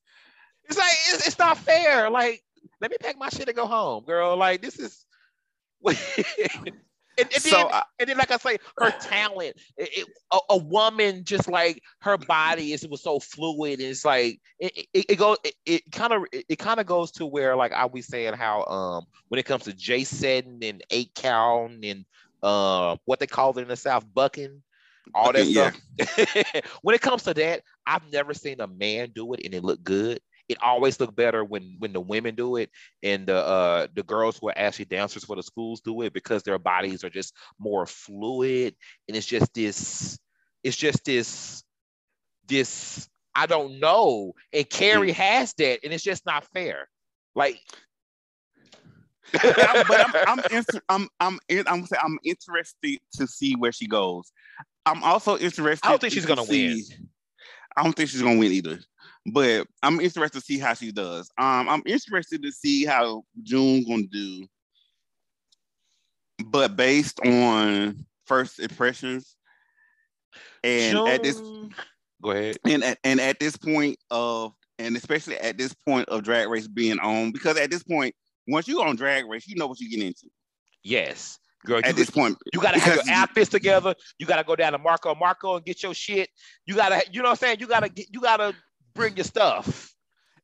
It's 0.66 0.78
like 0.78 0.92
it's, 1.10 1.28
it's 1.28 1.40
not 1.40 1.58
fair. 1.58 2.10
Like, 2.10 2.42
let 2.80 2.92
me 2.92 2.98
pack 3.00 3.18
my 3.18 3.30
shit 3.30 3.48
and 3.48 3.56
go 3.56 3.66
home, 3.66 4.06
girl. 4.06 4.38
Like 4.38 4.62
this 4.62 4.80
is. 4.80 5.06
And, 7.20 7.34
and, 7.34 7.44
so, 7.44 7.58
then, 7.58 7.68
uh, 7.72 7.84
and 8.00 8.10
then, 8.10 8.18
like 8.18 8.32
I 8.32 8.38
say, 8.38 8.58
her 8.78 8.92
talent, 8.92 9.56
it, 9.78 9.90
it, 9.98 10.08
a, 10.32 10.40
a, 10.52 10.58
woman 10.58 11.24
just 11.24 11.50
like 11.50 11.82
her 12.00 12.18
body 12.18 12.74
is 12.74 12.84
it 12.84 12.90
was 12.90 13.04
so 13.04 13.20
fluid. 13.20 13.80
It's 13.80 14.06
like 14.06 14.40
it, 14.60 14.88
it, 14.94 15.06
it 15.10 15.16
goes, 15.18 15.38
it 15.66 15.92
kind 15.92 16.14
of 16.14 16.24
it, 16.32 16.60
kind 16.60 16.80
of 16.80 16.86
goes 16.86 17.12
to 17.14 17.26
where 17.26 17.56
like 17.56 17.74
I 17.74 17.86
was 17.86 18.06
saying 18.06 18.34
how 18.34 18.64
um 18.66 19.06
when 19.28 19.40
it 19.40 19.46
comes 19.46 19.64
to 19.66 19.74
J-Setting 19.74 20.60
and 20.64 20.84
eight 20.92 21.12
count 21.16 21.84
and 21.84 22.06
uh 22.42 22.96
what 23.06 23.20
they 23.20 23.28
call 23.28 23.58
it 23.58 23.62
in 23.62 23.68
the 23.68 23.76
South 23.76 24.06
bucking, 24.14 24.62
all 25.14 25.34
that 25.34 25.46
yeah. 25.46 25.72
stuff. 25.98 26.72
when 26.82 26.96
it 26.96 27.02
comes 27.02 27.24
to 27.24 27.34
that, 27.34 27.64
I've 27.86 28.10
never 28.12 28.34
seen 28.34 28.62
a 28.62 28.68
man 28.68 29.12
do 29.14 29.34
it 29.34 29.42
and 29.44 29.54
it 29.54 29.64
look 29.64 29.84
good 29.84 30.20
it 30.50 30.58
always 30.62 31.00
look 31.00 31.16
better 31.16 31.46
when 31.46 31.76
when 31.78 31.94
the 31.94 32.02
women 32.02 32.36
do 32.36 32.58
it 32.58 32.70
and 33.04 33.28
the 33.28 33.38
uh 33.38 33.88
the 33.94 34.04
girls 34.04 34.38
who 34.38 34.50
are 34.50 34.58
actually 34.58 34.86
dancers 34.86 35.24
for 35.24 35.36
the 35.36 35.44
schools 35.44 35.80
do 35.80 36.02
it 36.02 36.12
because 36.12 36.44
their 36.44 36.60
bodies 36.60 37.04
are 37.04 37.10
just 37.10 37.36
more 37.60 37.86
fluid 37.86 38.76
and 39.08 39.16
it's 39.16 39.28
just 39.28 39.54
this 39.54 40.18
it's 40.64 40.76
just 40.76 41.06
this 41.06 41.64
this 42.48 43.08
I 43.36 43.46
don't 43.46 43.80
know 43.80 44.34
and 44.52 44.68
Kerri 44.68 45.14
has 45.14 45.54
that 45.60 45.80
and 45.84 45.94
it's 45.94 46.04
just 46.04 46.26
not 46.26 46.44
fair 46.46 46.90
like 47.36 47.60
but 49.32 49.60
I'm 49.68 50.40
I'm 50.40 50.40
inter- 50.52 50.82
I'm 50.90 51.08
I'm 51.20 51.40
in, 51.50 51.64
I'm, 51.68 51.86
I'm 52.02 52.18
interested 52.24 53.00
to 53.14 53.28
see 53.28 53.56
where 53.56 53.72
she 53.72 53.88
goes. 53.88 54.32
I'm 54.86 55.04
also 55.04 55.38
interested. 55.38 55.86
I 55.86 55.92
don't 55.92 56.02
think 56.02 56.14
she's 56.14 56.26
gonna 56.26 56.46
see, 56.46 56.68
win. 56.68 57.10
I 57.78 57.84
don't 57.84 57.96
think 57.96 58.10
she's 58.10 58.22
gonna 58.22 58.40
win 58.40 58.52
either. 58.52 58.80
But 59.26 59.68
I'm 59.84 60.00
interested 60.00 60.40
to 60.40 60.46
see 60.46 60.60
how 60.60 60.74
she 60.74 60.92
does. 60.92 61.30
Um, 61.38 61.70
I'm 61.70 61.84
interested 61.86 62.42
to 62.44 62.52
see 62.52 62.86
how 62.86 63.24
June 63.44 63.86
gonna 63.88 64.04
do 64.04 64.48
but 66.46 66.76
based 66.76 67.20
on 67.26 68.06
first 68.26 68.60
impressions, 68.60 69.36
and 70.64 70.94
June... 70.94 71.08
at 71.08 71.24
this, 71.24 71.42
go 72.22 72.32
ahead. 72.32 72.58
And 72.66 72.84
at, 72.84 73.00
and 73.04 73.20
at 73.20 73.40
this 73.40 73.58
point 73.58 73.98
of, 74.12 74.54
and 74.78 74.96
especially 74.96 75.38
at 75.38 75.58
this 75.58 75.74
point 75.74 76.08
of 76.10 76.24
Drag 76.24 76.48
Race 76.48 76.68
being 76.68 77.00
on, 77.00 77.32
because 77.32 77.58
at 77.58 77.72
this 77.72 77.84
point, 77.84 78.16
once 78.48 78.68
you're 78.68 78.86
on 78.86 78.96
Drag 78.96 79.28
Race, 79.28 79.48
you 79.48 79.56
know 79.56 79.68
what 79.68 79.80
you 79.80 79.90
get 79.90 80.06
into. 80.06 80.28
Yes. 80.84 81.40
Girl, 81.66 81.80
at 81.80 81.88
you, 81.88 81.94
this 81.94 82.10
point, 82.10 82.38
you 82.54 82.62
gotta 82.62 82.80
have 82.80 83.06
your 83.06 83.14
outfits 83.14 83.50
together. 83.50 83.94
You 84.18 84.26
gotta 84.26 84.46
go 84.46 84.56
down 84.56 84.72
to 84.72 84.78
Marco 84.78 85.14
Marco 85.14 85.58
and 85.58 85.66
get 85.66 85.84
your 85.84 85.94
shit. 85.94 86.30
You 86.66 86.76
gotta, 86.76 87.04
you 87.12 87.22
know 87.22 87.26
what 87.26 87.32
I'm 87.32 87.36
saying? 87.38 87.58
You 87.60 87.68
gotta 87.68 87.90
get, 87.90 88.08
you 88.14 88.22
gotta 88.22 88.56
bring 88.94 89.16
your 89.16 89.24
stuff. 89.24 89.94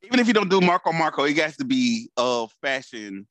Even 0.04 0.20
if 0.20 0.28
you 0.28 0.34
don't 0.34 0.50
do 0.50 0.62
Marco 0.62 0.92
Marco, 0.92 1.24
it 1.24 1.38
has 1.38 1.58
to 1.58 1.66
be 1.66 2.10
of 2.18 2.52
fashion 2.62 3.28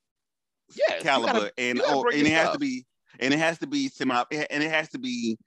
yes, 0.74 1.02
caliber, 1.02 1.32
gotta, 1.32 1.52
and 1.58 1.80
oh, 1.84 2.04
and 2.04 2.22
it 2.22 2.26
stuff. 2.26 2.36
has 2.36 2.52
to 2.52 2.58
be, 2.58 2.84
and 3.20 3.34
it 3.34 3.38
has 3.38 3.58
to 3.58 3.66
be 3.66 3.88
semi, 3.88 4.22
and 4.32 4.62
it 4.62 4.70
has 4.70 4.88
to 4.90 4.98
be 4.98 5.38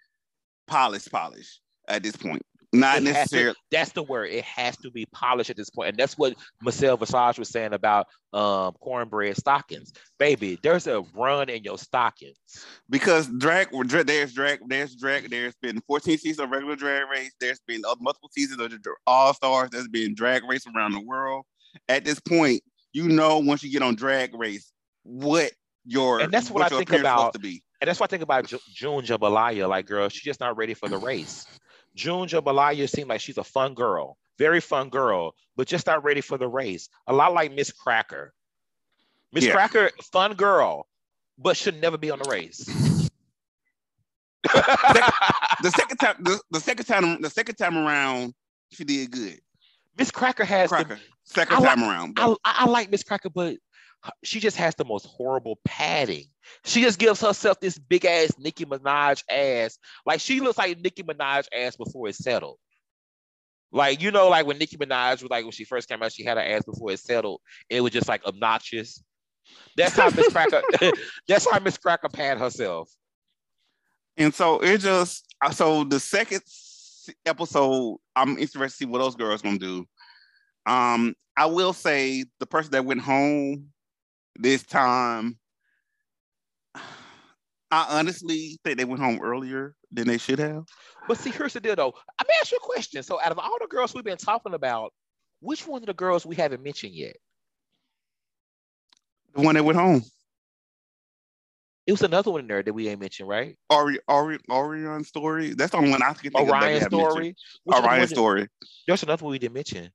polished, 0.67 1.11
polished 1.11 1.61
at 1.87 2.03
this 2.03 2.15
point. 2.15 2.41
Not 2.73 3.01
necessarily. 3.01 3.53
To, 3.53 3.59
that's 3.71 3.93
the 3.93 4.03
word. 4.03 4.29
It 4.29 4.43
has 4.43 4.75
to 4.77 4.91
be 4.91 5.05
polished 5.13 5.49
at 5.49 5.55
this 5.55 5.69
point, 5.69 5.89
and 5.89 5.97
that's 5.97 6.17
what 6.17 6.35
Michelle 6.61 6.97
Visage 6.97 7.39
was 7.39 7.49
saying 7.49 7.73
about 7.73 8.07
um, 8.33 8.75
Kornbread 8.85 9.37
stockings. 9.37 9.93
Baby, 10.19 10.59
there's 10.61 10.85
a 10.85 11.01
run 11.15 11.49
in 11.49 11.63
your 11.63 11.77
stockings 11.77 12.37
because 12.89 13.27
drag. 13.37 13.69
There's 13.71 14.33
drag. 14.33 14.59
There's 14.67 14.95
drag. 14.95 15.29
There's 15.29 15.55
been 15.61 15.79
14 15.87 16.17
seasons 16.17 16.39
of 16.39 16.49
regular 16.49 16.75
drag 16.75 17.09
race. 17.09 17.31
There's 17.39 17.61
been 17.67 17.81
multiple 18.01 18.29
seasons 18.33 18.61
of 18.61 18.73
All 19.05 19.33
Stars. 19.33 19.69
There's 19.71 19.87
been 19.87 20.13
drag 20.13 20.43
race 20.43 20.65
around 20.75 20.91
the 20.91 21.01
world. 21.01 21.45
At 21.87 22.03
this 22.03 22.19
point, 22.19 22.61
you 22.91 23.07
know 23.07 23.39
once 23.39 23.63
you 23.63 23.71
get 23.71 23.81
on 23.81 23.95
drag 23.95 24.33
race 24.35 24.71
what 25.03 25.51
your 25.85 26.19
and 26.19 26.33
that's 26.33 26.49
what, 26.49 26.63
what 26.63 26.73
I 26.73 26.77
think 26.77 26.91
about. 26.91 27.33
To 27.33 27.39
be. 27.39 27.63
And 27.79 27.87
that's 27.87 27.99
what 27.99 28.09
I 28.09 28.11
think 28.11 28.23
about 28.23 28.45
June 28.45 29.03
Jambalaya. 29.03 29.69
Like, 29.69 29.85
girl, 29.85 30.09
she's 30.09 30.23
just 30.23 30.39
not 30.39 30.57
ready 30.57 30.73
for 30.73 30.89
the 30.89 30.97
race. 30.97 31.45
June 31.97 32.27
Jambalaya 32.27 32.87
seemed 32.87 33.09
like 33.09 33.19
she's 33.19 33.39
a 33.39 33.43
fun 33.43 33.73
girl, 33.73 34.17
very 34.37 34.61
fun 34.61 34.89
girl, 34.89 35.33
but 35.55 35.67
just 35.67 35.87
not 35.87 36.03
ready 36.03 36.21
for 36.21 36.37
the 36.37 36.47
race. 36.47 36.89
A 37.07 37.13
lot 37.13 37.33
like 37.33 37.51
Miss 37.53 37.71
Cracker. 37.71 38.33
Miss 39.33 39.45
yeah. 39.45 39.51
Cracker, 39.51 39.89
fun 40.13 40.35
girl, 40.35 40.87
but 41.39 41.57
should 41.57 41.81
never 41.81 41.97
be 41.97 42.11
on 42.11 42.19
the 42.19 42.29
race. 42.29 42.59
the 44.43 45.73
second 45.75 45.97
time, 45.97 46.15
the, 46.19 46.39
the, 46.51 46.59
second 46.59 46.85
time, 46.85 47.21
the 47.21 47.29
second 47.31 47.55
time 47.55 47.75
around, 47.75 48.33
she 48.71 48.83
did 48.83 49.11
good. 49.11 49.39
Miss 49.97 50.11
Cracker 50.11 50.45
has 50.45 50.69
Cracker, 50.69 50.95
the, 50.95 51.01
second 51.25 51.57
I 51.57 51.67
time 51.67 51.81
like, 51.81 51.89
around. 51.89 52.17
I, 52.19 52.35
I, 52.45 52.65
like 52.67 52.91
Miss 52.91 53.03
Cracker, 53.03 53.31
but 53.31 53.57
she 54.23 54.39
just 54.39 54.55
has 54.57 54.75
the 54.75 54.85
most 54.85 55.07
horrible 55.07 55.59
padding. 55.65 56.25
She 56.65 56.81
just 56.81 56.99
gives 56.99 57.21
herself 57.21 57.59
this 57.59 57.77
big 57.77 58.05
ass 58.05 58.33
Nicki 58.37 58.65
Minaj 58.65 59.23
ass. 59.29 59.77
Like 60.05 60.19
she 60.19 60.39
looks 60.39 60.57
like 60.57 60.79
Nicki 60.79 61.03
Minaj 61.03 61.45
ass 61.53 61.75
before 61.75 62.07
it's 62.07 62.17
settled. 62.17 62.57
Like, 63.71 64.01
you 64.01 64.11
know, 64.11 64.29
like 64.29 64.45
when 64.45 64.57
Nicki 64.57 64.77
Minaj 64.77 65.21
was 65.21 65.29
like 65.29 65.43
when 65.43 65.51
she 65.51 65.65
first 65.65 65.89
came 65.89 66.01
out, 66.01 66.13
she 66.13 66.23
had 66.23 66.37
her 66.37 66.43
ass 66.43 66.63
before 66.63 66.91
it 66.91 66.99
settled. 66.99 67.41
It 67.69 67.81
was 67.81 67.91
just 67.91 68.07
like 68.07 68.23
obnoxious. 68.25 69.03
That's 69.75 69.95
how 69.95 70.09
Miss 70.09 70.29
Cracker 70.29 70.61
that's 71.27 71.49
how 71.49 71.59
Miss 71.59 71.77
Cracker 71.77 72.09
pad 72.09 72.37
herself. 72.37 72.89
And 74.17 74.33
so 74.33 74.59
it 74.59 74.79
just 74.79 75.25
so 75.51 75.83
the 75.83 75.99
second 75.99 76.41
episode, 77.25 77.97
I'm 78.15 78.37
interested 78.37 78.59
to 78.59 78.69
see 78.69 78.85
what 78.85 78.99
those 78.99 79.15
girls 79.15 79.41
gonna 79.41 79.57
do. 79.57 79.85
Um, 80.65 81.15
I 81.35 81.45
will 81.45 81.73
say 81.73 82.25
the 82.39 82.45
person 82.45 82.71
that 82.71 82.85
went 82.85 83.01
home 83.01 83.69
this 84.35 84.63
time, 84.63 85.37
I 87.71 87.99
honestly 87.99 88.59
think 88.63 88.77
they 88.77 88.85
went 88.85 89.01
home 89.01 89.19
earlier 89.21 89.75
than 89.91 90.07
they 90.07 90.17
should 90.17 90.39
have. 90.39 90.63
But 91.07 91.17
see, 91.17 91.31
here's 91.31 91.53
the 91.53 91.59
deal 91.59 91.75
though. 91.75 91.93
Let 92.19 92.27
me 92.27 92.33
ask 92.41 92.51
you 92.51 92.57
a 92.57 92.65
question. 92.65 93.03
So, 93.03 93.19
out 93.21 93.31
of 93.31 93.39
all 93.39 93.57
the 93.59 93.67
girls 93.67 93.93
we've 93.93 94.03
been 94.03 94.17
talking 94.17 94.53
about, 94.53 94.93
which 95.41 95.67
one 95.67 95.81
of 95.81 95.87
the 95.87 95.93
girls 95.93 96.25
we 96.25 96.35
haven't 96.35 96.63
mentioned 96.63 96.93
yet? 96.93 97.17
The 99.35 99.41
one 99.41 99.55
that 99.55 99.63
went 99.63 99.77
home. 99.77 100.01
It 101.85 101.93
was 101.93 102.01
another 102.01 102.31
one 102.31 102.41
in 102.41 102.47
there 102.47 102.61
that 102.63 102.73
we 102.73 102.89
ain't 102.89 102.99
mentioned, 102.99 103.29
right? 103.29 103.55
Ori, 103.69 103.97
Ori, 104.09 104.39
Orion 104.49 105.05
story. 105.05 105.53
That's 105.53 105.71
the 105.71 105.77
only 105.77 105.91
one 105.91 106.01
I 106.01 106.13
can 106.13 106.31
think 106.31 106.49
Orion 106.49 106.83
of 106.83 106.91
story. 106.91 107.35
Orion 107.71 108.07
story. 108.07 108.47
There's 108.85 109.03
another 109.03 109.23
one 109.23 109.31
we 109.31 109.39
didn't 109.39 109.53
mention. 109.53 109.89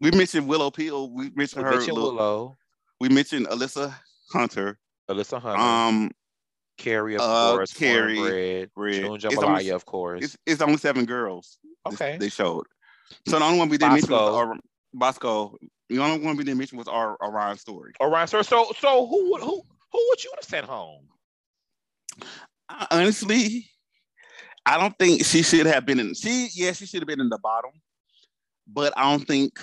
We 0.00 0.10
mentioned 0.10 0.48
Willow 0.48 0.70
Pill. 0.72 1.10
We 1.10 1.30
mentioned 1.34 1.64
we 1.64 1.70
her. 1.70 1.76
Mentioned 1.76 1.96
Willow. 1.96 2.56
We 3.00 3.08
mentioned 3.10 3.46
Alyssa 3.46 3.94
Hunter. 4.32 4.78
Alyssa 5.08 5.40
Hunter. 5.40 5.60
Um, 5.60 6.10
Kerri, 6.78 7.14
of 7.14 7.20
uh, 7.22 7.52
course. 7.52 7.72
Kerri, 7.72 8.68
Red, 8.76 8.94
June 8.94 9.18
Jambalaya, 9.18 9.74
of 9.74 9.86
course. 9.86 10.22
It's, 10.22 10.36
it's, 10.46 10.62
only 10.62 10.76
seven 10.76 11.04
girls. 11.04 11.58
Okay. 11.86 12.16
They 12.18 12.28
showed. 12.28 12.66
So 13.26 13.38
the 13.38 13.44
only 13.44 13.58
one 13.58 13.68
we 13.68 13.78
didn't 13.78 13.94
mention 13.94 14.10
was 14.10 14.34
our, 14.34 14.56
Bosco. 14.92 15.56
The 15.88 15.98
only 15.98 16.24
one 16.24 16.36
we 16.36 16.44
didn't 16.44 16.58
mention 16.58 16.78
was 16.78 16.88
our 16.88 17.16
Orion 17.22 17.56
story. 17.58 17.92
Orion 18.00 18.26
story. 18.26 18.44
So 18.44 18.72
so 18.78 19.06
who 19.06 19.30
would 19.30 19.42
who 19.42 19.62
who 19.92 20.06
would 20.08 20.24
you 20.24 20.32
have 20.34 20.44
sent 20.44 20.66
home? 20.66 21.04
Honestly, 22.90 23.70
I 24.64 24.78
don't 24.78 24.98
think 24.98 25.24
she 25.24 25.42
should 25.42 25.66
have 25.66 25.86
been 25.86 26.00
in. 26.00 26.14
She 26.14 26.48
yeah, 26.54 26.72
she 26.72 26.86
should 26.86 27.00
have 27.00 27.08
been 27.08 27.20
in 27.20 27.28
the 27.28 27.38
bottom, 27.38 27.70
but 28.66 28.92
I 28.96 29.10
don't 29.10 29.26
think 29.26 29.60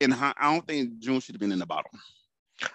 in 0.00 0.12
I 0.14 0.32
don't 0.40 0.66
think 0.66 0.98
June 0.98 1.20
should 1.20 1.34
have 1.34 1.40
been 1.40 1.52
in 1.52 1.58
the 1.58 1.66
bottom. 1.66 1.92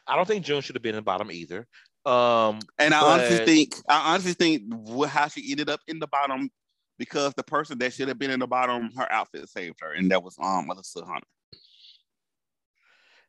I 0.08 0.16
don't 0.16 0.28
think 0.28 0.46
June 0.46 0.62
should 0.62 0.76
have 0.76 0.84
been 0.84 0.96
in 0.96 0.98
the 0.98 1.02
bottom 1.04 1.32
either. 1.32 1.68
Um, 2.06 2.60
and 2.78 2.94
I 2.94 3.02
but... 3.02 3.08
honestly 3.08 3.46
think 3.46 3.76
I 3.90 4.14
honestly 4.14 4.34
think 4.34 4.64
how 5.08 5.28
she 5.28 5.52
ended 5.52 5.70
up 5.70 5.82
in 5.88 6.00
the 6.00 6.08
bottom 6.08 6.50
because 6.98 7.34
the 7.34 7.44
person 7.44 7.78
that 7.80 7.94
should 7.94 8.08
have 8.08 8.20
been 8.20 8.32
in 8.32 8.40
the 8.40 8.48
bottom, 8.48 8.92
her 8.96 9.12
outfit 9.12 9.50
saved 9.50 9.80
her, 9.82 9.94
and 9.94 10.12
that 10.12 10.24
was 10.24 10.38
um 10.40 10.70
Alyssa 10.70 11.06
Hunter. 11.06 11.28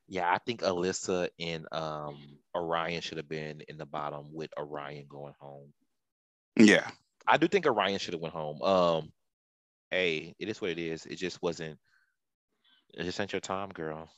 Yeah, 0.08 0.30
I 0.30 0.38
think 0.38 0.60
Alyssa 0.62 1.28
and 1.40 1.66
um 1.72 2.16
Orion 2.54 3.00
should 3.00 3.16
have 3.16 3.28
been 3.28 3.62
in 3.68 3.76
the 3.76 3.86
bottom 3.86 4.26
with 4.32 4.50
Orion 4.58 5.06
going 5.08 5.34
home. 5.40 5.72
Yeah. 6.56 6.88
I 7.26 7.38
do 7.38 7.48
think 7.48 7.66
Orion 7.66 7.98
should 7.98 8.14
have 8.14 8.22
went 8.22 8.34
home. 8.34 8.62
Um 8.62 9.12
hey, 9.90 10.34
it 10.38 10.48
is 10.48 10.60
what 10.60 10.70
it 10.70 10.78
is. 10.78 11.06
It 11.06 11.16
just 11.16 11.42
wasn't 11.42 11.78
it 12.94 13.04
just 13.04 13.20
ain't 13.20 13.32
your 13.32 13.40
time, 13.40 13.70
girl. 13.70 14.08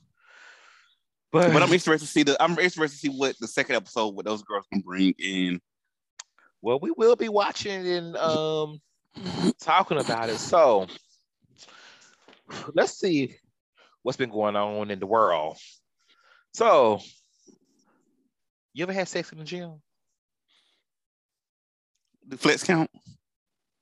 But, 1.31 1.53
but 1.53 1.63
I'm 1.63 1.73
interested 1.73 2.07
to 2.07 2.11
see 2.11 2.23
the 2.23 2.43
I'm 2.43 2.59
interested 2.59 2.89
to 2.89 2.97
see 2.97 3.09
what 3.09 3.37
the 3.41 3.49
second 3.49 3.77
episode 3.77 4.15
what 4.15 4.25
those 4.25 4.43
girls 4.43 4.67
can 4.73 4.81
bring 4.81 5.15
in. 5.19 5.61
Well, 6.63 6.79
we 6.81 6.91
will 6.97 7.17
be 7.17 7.29
watching 7.29 7.87
and 7.87 8.17
um 8.17 8.81
talking 9.61 9.99
about 9.99 10.31
it. 10.31 10.39
So 10.39 10.87
let's 12.75 12.99
see 12.99 13.37
what's 14.03 14.19
been 14.19 14.31
going 14.31 14.57
on 14.57 14.91
in 14.91 14.99
the 14.99 15.07
world. 15.07 15.59
So 16.55 17.01
you 18.73 18.83
ever 18.83 18.93
had 18.93 19.09
sex 19.09 19.33
in 19.33 19.39
the 19.39 19.45
gym? 19.45 19.83
The 22.27 22.37
flex 22.37 22.63
count? 22.63 22.91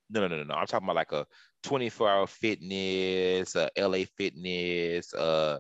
No, 0.09 0.21
no, 0.21 0.29
no, 0.29 0.37
no, 0.37 0.45
no. 0.45 0.55
I'm 0.55 0.67
talking 0.67 0.87
about 0.87 0.97
like 0.97 1.13
a 1.13 1.27
24 1.65 2.09
hour 2.09 2.27
fitness, 2.27 3.57
uh, 3.57 3.69
LA 3.77 4.05
fitness, 4.17 5.13
uh, 5.15 5.59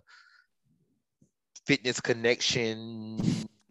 fitness 1.67 2.01
connection, 2.01 3.19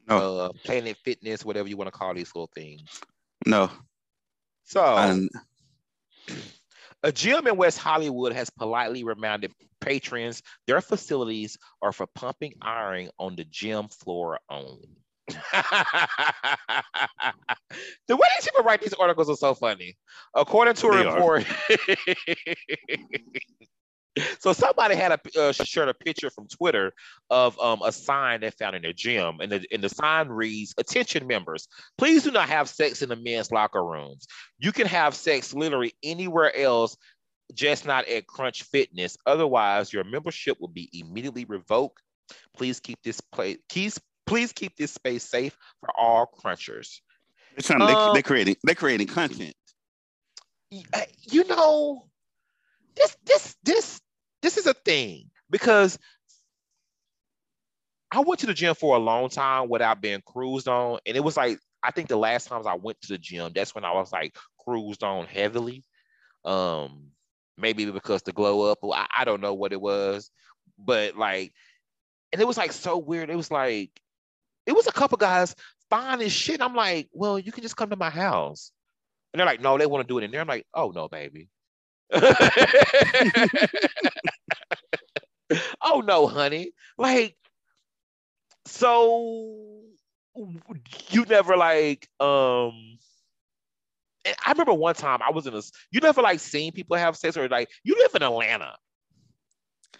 no. 0.07 0.39
uh, 0.39 0.49
planet 0.63 0.97
fitness, 1.03 1.45
whatever 1.45 1.67
you 1.67 1.77
want 1.77 1.87
to 1.87 1.97
call 1.97 2.13
these 2.13 2.31
little 2.35 2.49
things. 2.53 3.01
No. 3.45 3.71
So, 4.65 4.83
um, 4.83 5.29
a 7.03 7.11
gym 7.11 7.47
in 7.47 7.55
West 7.55 7.77
Hollywood 7.77 8.33
has 8.33 8.49
politely 8.49 9.03
reminded 9.03 9.51
patrons 9.79 10.41
their 10.65 10.81
facilities 10.81 11.57
are 11.81 11.91
for 11.91 12.07
pumping 12.07 12.53
iron 12.61 13.09
on 13.19 13.35
the 13.35 13.45
gym 13.45 13.87
floor 13.87 14.39
only. 14.49 14.89
the 15.27 15.35
way 18.09 18.27
these 18.37 18.45
people 18.45 18.63
write 18.63 18.81
these 18.81 18.93
articles 18.93 19.29
are 19.29 19.35
so 19.35 19.53
funny. 19.53 19.97
According 20.33 20.75
to 20.75 20.87
a 20.87 20.97
they 20.97 21.05
report, 21.05 21.45
so 24.39 24.53
somebody 24.53 24.95
had 24.95 25.11
a 25.11 25.39
uh, 25.39 25.51
shared 25.51 25.89
a 25.89 25.93
picture 25.93 26.29
from 26.29 26.47
Twitter 26.47 26.93
of 27.29 27.59
um, 27.59 27.81
a 27.83 27.91
sign 27.91 28.41
they 28.41 28.51
found 28.51 28.75
in 28.75 28.81
their 28.81 28.93
gym, 28.93 29.39
and 29.41 29.51
the, 29.51 29.65
and 29.71 29.83
the 29.83 29.89
sign 29.89 30.29
reads, 30.29 30.73
"Attention 30.77 31.27
members, 31.27 31.67
please 31.97 32.23
do 32.23 32.31
not 32.31 32.49
have 32.49 32.69
sex 32.69 33.01
in 33.01 33.09
the 33.09 33.15
men's 33.15 33.51
locker 33.51 33.83
rooms. 33.83 34.27
You 34.59 34.71
can 34.71 34.87
have 34.87 35.15
sex 35.15 35.53
literally 35.53 35.93
anywhere 36.03 36.55
else, 36.55 36.95
just 37.53 37.85
not 37.85 38.07
at 38.07 38.27
Crunch 38.27 38.63
Fitness. 38.63 39.17
Otherwise, 39.25 39.91
your 39.91 40.03
membership 40.03 40.59
will 40.59 40.69
be 40.69 40.89
immediately 40.93 41.45
revoked. 41.45 42.01
Please 42.55 42.79
keep 42.79 42.99
this 43.03 43.19
place. 43.21 43.57
Please, 43.69 43.99
please 44.25 44.53
keep 44.53 44.75
this 44.77 44.91
space 44.91 45.23
safe 45.23 45.57
for 45.81 45.89
all 45.97 46.31
crunchers." 46.43 46.99
They're 47.55 47.77
trying. 47.77 47.81
Um, 47.81 48.13
they, 48.13 48.19
are 48.19 48.23
creating. 48.23 48.55
They're 48.63 48.75
creating 48.75 49.07
content. 49.07 49.55
You 50.69 51.43
know, 51.45 52.07
this 52.95 53.15
this 53.25 53.55
this 53.63 54.01
this 54.45 54.57
is 54.57 54.67
a 54.67 54.75
thing 54.75 55.31
because 55.49 55.97
I 58.11 58.19
went 58.19 58.41
to 58.41 58.45
the 58.45 58.53
gym 58.53 58.75
for 58.75 58.95
a 58.95 58.99
long 58.99 59.27
time 59.27 59.69
without 59.69 60.01
being 60.01 60.21
cruised 60.23 60.67
on, 60.67 60.99
and 61.07 61.17
it 61.17 61.23
was 61.23 61.35
like 61.35 61.57
I 61.81 61.89
think 61.89 62.09
the 62.09 62.15
last 62.15 62.47
times 62.47 62.67
I 62.67 62.75
went 62.75 63.01
to 63.01 63.07
the 63.07 63.17
gym, 63.17 63.53
that's 63.55 63.73
when 63.73 63.83
I 63.83 63.91
was 63.91 64.11
like 64.11 64.35
cruised 64.63 65.03
on 65.03 65.25
heavily. 65.25 65.83
Um, 66.45 67.07
maybe 67.57 67.89
because 67.89 68.21
the 68.21 68.33
glow 68.33 68.71
up, 68.71 68.77
I, 68.83 69.07
I 69.17 69.25
don't 69.25 69.41
know 69.41 69.55
what 69.55 69.73
it 69.73 69.81
was, 69.81 70.29
but 70.77 71.17
like, 71.17 71.51
and 72.31 72.39
it 72.39 72.45
was 72.45 72.57
like 72.57 72.71
so 72.71 72.99
weird. 72.99 73.31
It 73.31 73.35
was 73.35 73.49
like, 73.49 73.89
it 74.67 74.75
was 74.75 74.85
a 74.85 74.91
couple 74.91 75.17
guys 75.17 75.55
fine 75.89 76.21
as 76.21 76.31
shit. 76.31 76.61
I'm 76.61 76.75
like, 76.75 77.09
well, 77.13 77.39
you 77.39 77.51
can 77.51 77.63
just 77.63 77.77
come 77.77 77.89
to 77.89 77.95
my 77.95 78.11
house. 78.11 78.71
And 79.33 79.39
they're 79.39 79.47
like, 79.47 79.61
no, 79.61 79.79
they 79.79 79.87
want 79.87 80.07
to 80.07 80.11
do 80.11 80.19
it 80.19 80.23
in 80.23 80.29
there. 80.29 80.41
I'm 80.41 80.47
like, 80.47 80.67
oh 80.75 80.91
no, 80.93 81.07
baby. 81.07 81.49
oh 85.81 86.01
no, 86.05 86.27
honey. 86.27 86.71
Like, 86.97 87.35
so 88.65 89.81
you 91.09 91.25
never 91.25 91.55
like 91.55 92.07
um 92.19 92.97
I 94.25 94.51
remember 94.51 94.73
one 94.73 94.95
time 94.95 95.19
I 95.21 95.31
was 95.31 95.45
in 95.47 95.53
a 95.53 95.61
you 95.91 95.99
never 96.01 96.21
like 96.21 96.39
seen 96.39 96.71
people 96.71 96.97
have 96.97 97.15
sex 97.15 97.37
or 97.37 97.47
like 97.47 97.69
you 97.83 97.95
live 97.97 98.15
in 98.15 98.23
Atlanta. 98.23 98.75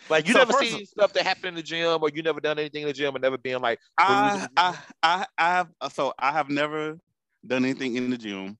Like 0.09 0.27
you 0.27 0.33
so 0.33 0.39
never 0.39 0.53
seen 0.53 0.85
stuff 0.85 1.13
that 1.13 1.23
happened 1.23 1.49
in 1.49 1.55
the 1.55 1.63
gym 1.63 1.99
or 2.01 2.09
you 2.13 2.21
never 2.21 2.39
done 2.39 2.59
anything 2.59 2.83
in 2.83 2.87
the 2.87 2.93
gym 2.93 3.15
and 3.15 3.21
never 3.21 3.37
been 3.37 3.61
like 3.61 3.79
I 3.97 4.47
I 4.57 4.77
I 5.01 5.25
I 5.37 5.49
have 5.49 5.69
so 5.91 6.13
I 6.17 6.31
have 6.31 6.49
never 6.49 6.99
done 7.45 7.65
anything 7.65 7.95
in 7.95 8.09
the 8.09 8.17
gym. 8.17 8.57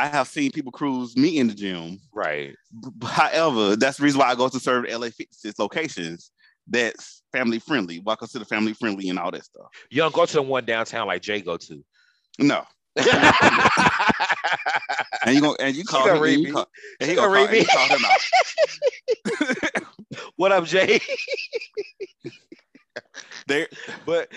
I 0.00 0.06
have 0.06 0.28
seen 0.28 0.50
people 0.50 0.72
cruise 0.72 1.14
me 1.14 1.36
in 1.36 1.48
the 1.48 1.54
gym. 1.54 2.00
Right. 2.10 2.56
However, 3.02 3.76
that's 3.76 3.98
the 3.98 4.04
reason 4.04 4.18
why 4.18 4.30
I 4.30 4.34
go 4.34 4.48
to 4.48 4.58
certain 4.58 4.90
LA 4.98 5.10
fitness 5.10 5.58
locations 5.58 6.30
that's 6.66 7.22
family 7.32 7.58
friendly. 7.58 7.98
Well, 7.98 8.14
I 8.14 8.16
consider 8.16 8.46
family 8.46 8.72
friendly 8.72 9.10
and 9.10 9.18
all 9.18 9.30
that 9.30 9.44
stuff. 9.44 9.66
You 9.90 9.98
don't 9.98 10.14
go 10.14 10.24
to 10.24 10.32
the 10.32 10.40
one 10.40 10.64
downtown 10.64 11.06
like 11.06 11.20
Jay 11.20 11.42
go 11.42 11.58
to. 11.58 11.84
No. 12.38 12.64
and 12.96 13.06
you 15.34 15.42
go 15.42 15.54
and 15.60 15.76
you 15.76 15.84
call 15.84 16.08
him 16.08 16.22
and 16.22 16.42
you 16.42 16.54
call, 16.54 16.66
and 16.98 17.10
he 17.10 17.14
gonna 17.14 17.34
call, 17.34 17.46
and 17.46 17.56
you 17.56 17.66
call 17.66 17.86
him 17.86 18.02
out. 18.04 18.20
what 20.36 20.50
up, 20.50 20.64
Jay? 20.64 20.98
there, 23.46 23.68
but 24.06 24.32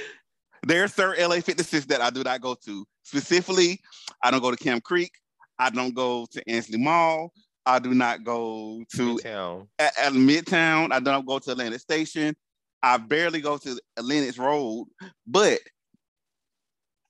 there 0.67 0.83
are 0.83 0.89
certain 0.89 1.29
LA 1.29 1.39
fitnesses 1.39 1.85
that 1.85 2.01
I 2.01 2.09
do 2.09 2.21
not 2.21 2.41
go 2.41 2.53
to. 2.65 2.85
Specifically, 3.03 3.79
I 4.21 4.29
don't 4.29 4.41
go 4.41 4.51
to 4.51 4.57
Camp 4.57 4.83
Creek. 4.83 5.13
I 5.57 5.69
don't 5.69 5.93
go 5.93 6.25
to 6.31 6.49
Ansley 6.49 6.77
Mall. 6.77 7.31
I 7.65 7.79
do 7.79 7.93
not 7.93 8.23
go 8.23 8.83
to 8.95 9.17
Midtown. 9.17 9.67
At, 9.79 9.97
at 9.97 10.13
Midtown. 10.13 10.91
I 10.91 10.99
don't 10.99 11.25
go 11.25 11.39
to 11.39 11.51
Atlantic 11.51 11.79
Station. 11.79 12.35
I 12.81 12.97
barely 12.97 13.39
go 13.39 13.57
to 13.57 13.79
Atlantic 13.95 14.37
Road, 14.37 14.87
but 15.25 15.59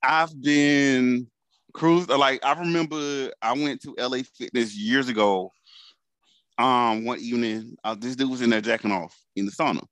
I've 0.03 0.39
been 0.41 1.27
cruised. 1.73 2.09
Like 2.09 2.45
I 2.45 2.53
remember, 2.53 3.31
I 3.41 3.53
went 3.53 3.81
to 3.81 3.95
LA 3.97 4.19
Fitness 4.37 4.77
years 4.77 5.09
ago. 5.09 5.51
Um, 6.59 7.05
one 7.05 7.19
evening, 7.19 7.75
uh, 7.83 7.95
this 7.95 8.15
dude 8.15 8.29
was 8.29 8.41
in 8.41 8.51
there 8.51 8.61
jacking 8.61 8.91
off 8.91 9.17
in 9.35 9.47
the 9.47 9.51
sauna, 9.51 9.83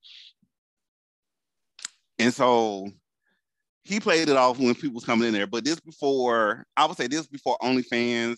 and 2.20 2.32
so 2.32 2.88
he 3.84 4.00
played 4.00 4.30
it 4.30 4.38
off 4.38 4.60
when 4.60 4.76
people 4.76 4.96
was 4.96 5.06
coming 5.06 5.28
in 5.28 5.34
there. 5.34 5.48
But 5.48 5.66
this 5.66 5.80
before, 5.80 6.66
I 6.78 6.86
would 6.86 6.98
say 6.98 7.08
this 7.08 7.28
before 7.28 7.58
OnlyFans 7.62 8.38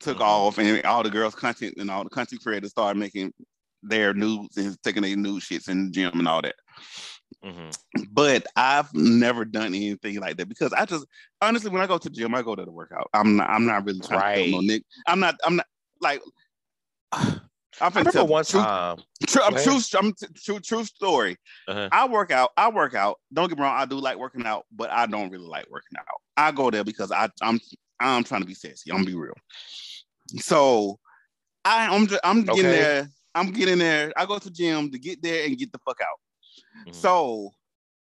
took 0.00 0.18
mm-hmm. 0.18 0.22
off 0.22 0.58
and 0.58 0.84
all 0.84 1.02
the 1.02 1.10
girls' 1.10 1.34
content 1.34 1.74
and 1.78 1.90
all 1.90 2.04
the 2.04 2.10
content 2.10 2.42
creators 2.42 2.70
started 2.70 2.98
making 2.98 3.32
their 3.82 4.14
nudes 4.14 4.56
and 4.56 4.76
taking 4.82 5.02
their 5.02 5.16
nude 5.16 5.42
shits 5.42 5.68
in 5.68 5.86
the 5.86 5.90
gym 5.90 6.18
and 6.18 6.28
all 6.28 6.42
that. 6.42 6.54
Mm-hmm. 7.44 8.02
But 8.12 8.46
I've 8.56 8.92
never 8.94 9.44
done 9.44 9.74
anything 9.74 10.20
like 10.20 10.36
that 10.36 10.48
because 10.48 10.72
I 10.72 10.84
just 10.84 11.06
honestly, 11.40 11.70
when 11.70 11.82
I 11.82 11.86
go 11.86 11.98
to 11.98 12.08
the 12.08 12.14
gym, 12.14 12.34
I 12.34 12.42
go 12.42 12.54
to 12.54 12.64
the 12.64 12.70
workout. 12.70 13.08
I'm 13.14 13.36
not. 13.36 13.50
I'm 13.50 13.66
not 13.66 13.84
really 13.84 14.00
trying 14.00 14.20
right. 14.20 14.44
to 14.46 14.50
no 14.52 14.60
Nick. 14.60 14.84
I'm 15.06 15.20
not. 15.20 15.36
I'm 15.44 15.56
not 15.56 15.66
like. 16.00 16.20
I 17.80 17.88
remember 17.88 18.24
one 18.24 18.44
true, 18.44 18.60
time. 18.60 18.98
True, 19.26 19.42
I'm 19.42 19.54
true, 19.54 19.78
I'm 19.98 20.12
true, 20.36 20.60
true 20.60 20.84
story. 20.84 21.36
Uh-huh. 21.68 21.88
I 21.90 22.06
work 22.06 22.30
out. 22.30 22.50
I 22.56 22.68
work 22.70 22.94
out. 22.94 23.18
Don't 23.32 23.48
get 23.48 23.58
me 23.58 23.64
wrong. 23.64 23.76
I 23.76 23.86
do 23.86 23.98
like 23.98 24.18
working 24.18 24.44
out, 24.46 24.66
but 24.70 24.90
I 24.90 25.06
don't 25.06 25.30
really 25.30 25.46
like 25.46 25.68
working 25.70 25.98
out. 25.98 26.20
I 26.36 26.52
go 26.52 26.70
there 26.70 26.84
because 26.84 27.10
I, 27.10 27.28
I'm, 27.40 27.60
I'm 27.98 28.24
trying 28.24 28.42
to 28.42 28.46
be 28.46 28.54
sexy. 28.54 28.90
I'm 28.90 28.98
gonna 28.98 29.06
be 29.06 29.14
real. 29.14 29.34
So, 30.36 30.98
I, 31.64 31.94
I'm, 31.94 32.06
just, 32.06 32.20
I'm 32.24 32.42
getting 32.42 32.66
okay. 32.66 32.80
there. 32.80 33.10
I'm 33.34 33.50
getting 33.50 33.78
there. 33.78 34.12
I 34.16 34.26
go 34.26 34.38
to 34.38 34.44
the 34.44 34.50
gym 34.50 34.90
to 34.90 34.98
get 34.98 35.22
there 35.22 35.46
and 35.46 35.56
get 35.56 35.72
the 35.72 35.78
fuck 35.78 36.00
out. 36.00 36.86
Mm-hmm. 36.86 36.92
So 36.92 37.50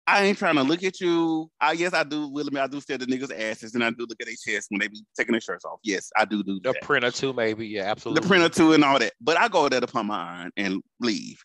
I 0.07 0.25
ain't 0.25 0.39
trying 0.39 0.55
to 0.55 0.63
look 0.63 0.85
at 0.85 1.01
you. 1.01 1.51
I 1.61 1.73
yes, 1.73 1.93
I 1.93 2.05
do. 2.05 2.29
Will 2.29 2.49
I 2.59 2.67
do 2.69 2.81
stare 2.81 2.95
at 2.95 3.01
the 3.01 3.07
niggas' 3.07 3.37
asses, 3.37 3.75
and 3.75 3.83
I 3.83 3.91
do 3.91 4.07
look 4.09 4.21
at 4.21 4.27
their 4.27 4.37
chest 4.37 4.71
when 4.71 4.79
they 4.79 4.89
be 4.89 5.05
taking 5.17 5.33
their 5.33 5.41
shirts 5.41 5.65
off. 5.65 5.81
Yes, 5.83 6.11
I 6.17 6.25
do 6.25 6.45
do 6.45 6.61
the 6.63 6.73
that. 6.73 6.83
printer 6.83 7.11
too, 7.11 7.33
maybe. 7.33 7.67
Yeah, 7.67 7.91
absolutely. 7.91 8.23
The 8.23 8.29
printer 8.29 8.49
too, 8.49 8.73
and 8.73 8.85
all 8.85 8.99
that. 8.99 9.15
But 9.21 9.39
I 9.39 9.49
go 9.49 9.69
there 9.69 9.81
to 9.81 10.05
my 10.05 10.17
iron 10.17 10.53
and 10.57 10.83
leave. 11.01 11.45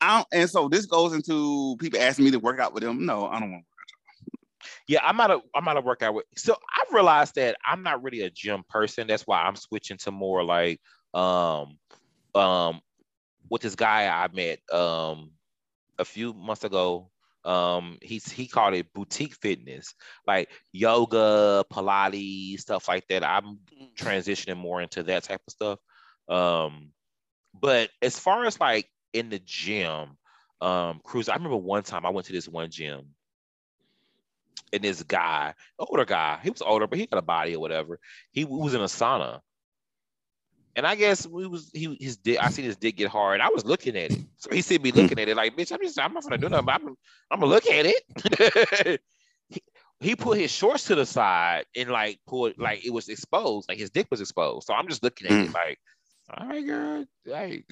I 0.00 0.18
don't, 0.18 0.28
and 0.32 0.50
so 0.50 0.68
this 0.68 0.84
goes 0.84 1.14
into 1.14 1.76
people 1.78 1.98
asking 1.98 2.26
me 2.26 2.30
to 2.32 2.38
work 2.38 2.60
out 2.60 2.74
with 2.74 2.82
them. 2.82 3.06
No, 3.06 3.26
I 3.26 3.40
don't 3.40 3.52
want 3.52 3.64
to 3.64 3.76
yeah, 4.88 5.00
I'm 5.02 5.16
not 5.16 5.30
a 5.30 5.40
I'm 5.54 5.64
not 5.64 5.76
a 5.76 5.80
workout 5.80 6.14
with. 6.14 6.26
So 6.36 6.54
I've 6.54 6.92
realized 6.92 7.34
that 7.36 7.56
I'm 7.64 7.82
not 7.82 8.02
really 8.02 8.22
a 8.22 8.30
gym 8.30 8.64
person. 8.68 9.06
That's 9.06 9.26
why 9.26 9.42
I'm 9.42 9.56
switching 9.56 9.98
to 9.98 10.10
more 10.10 10.44
like 10.44 10.80
um 11.14 11.78
um 12.34 12.80
with 13.50 13.62
this 13.62 13.74
guy 13.74 14.08
I 14.08 14.28
met 14.32 14.58
um 14.72 15.30
a 15.98 16.04
few 16.04 16.32
months 16.34 16.64
ago 16.64 17.10
um 17.46 17.98
he's 18.02 18.30
he 18.30 18.46
called 18.46 18.74
it 18.74 18.92
boutique 18.92 19.34
fitness 19.34 19.94
like 20.26 20.50
yoga 20.72 21.64
pilates 21.72 22.60
stuff 22.60 22.88
like 22.88 23.06
that. 23.08 23.24
I'm 23.24 23.58
transitioning 23.96 24.56
more 24.56 24.82
into 24.82 25.04
that 25.04 25.24
type 25.24 25.40
of 25.46 25.52
stuff. 25.52 25.78
Um 26.28 26.90
but 27.58 27.90
as 28.02 28.18
far 28.18 28.44
as 28.44 28.60
like 28.60 28.90
in 29.12 29.30
the 29.30 29.38
gym 29.38 30.16
um 30.60 31.00
i 31.28 31.34
remember 31.34 31.56
one 31.56 31.82
time 31.82 32.04
i 32.04 32.10
went 32.10 32.26
to 32.26 32.32
this 32.32 32.48
one 32.48 32.70
gym 32.70 33.06
and 34.72 34.82
this 34.82 35.02
guy 35.02 35.54
older 35.78 36.04
guy 36.04 36.38
he 36.42 36.50
was 36.50 36.62
older 36.62 36.86
but 36.86 36.98
he 36.98 37.06
got 37.06 37.18
a 37.18 37.22
body 37.22 37.54
or 37.54 37.60
whatever. 37.60 38.00
He 38.32 38.44
was 38.44 38.74
in 38.74 38.80
a 38.80 38.84
sauna 38.84 39.40
and 40.76 40.86
I 40.86 40.94
guess 40.94 41.26
we 41.26 41.46
was 41.46 41.70
he 41.72 41.96
his 41.98 42.18
dick. 42.18 42.38
I 42.40 42.50
seen 42.50 42.66
his 42.66 42.76
dick 42.76 42.96
get 42.96 43.08
hard. 43.08 43.40
I 43.40 43.48
was 43.48 43.64
looking 43.64 43.96
at 43.96 44.12
it, 44.12 44.20
so 44.36 44.50
he 44.52 44.60
see 44.60 44.78
me 44.78 44.90
hmm. 44.90 44.98
looking 44.98 45.18
at 45.18 45.28
it 45.28 45.36
like, 45.36 45.56
bitch. 45.56 45.72
I'm 45.72 45.80
just 45.80 45.98
I'm 45.98 46.12
not 46.12 46.22
gonna 46.22 46.38
do 46.38 46.50
nothing. 46.50 46.68
I'm, 46.68 46.88
I'm 47.30 47.40
gonna 47.40 47.46
look 47.46 47.66
at 47.66 47.86
it. 47.86 49.00
he, 49.48 49.62
he 50.00 50.14
put 50.14 50.38
his 50.38 50.50
shorts 50.50 50.84
to 50.84 50.94
the 50.94 51.06
side 51.06 51.64
and 51.74 51.88
like 51.88 52.20
put 52.26 52.58
like 52.58 52.84
it 52.84 52.92
was 52.92 53.08
exposed, 53.08 53.70
like 53.70 53.78
his 53.78 53.90
dick 53.90 54.06
was 54.10 54.20
exposed. 54.20 54.66
So 54.66 54.74
I'm 54.74 54.86
just 54.86 55.02
looking 55.02 55.28
at 55.28 55.32
mm. 55.32 55.44
it 55.44 55.46
hmm. 55.48 55.54
like, 55.54 55.78
all 56.36 56.46
right, 56.46 56.66
girl. 56.66 57.04
Hey. 57.24 57.64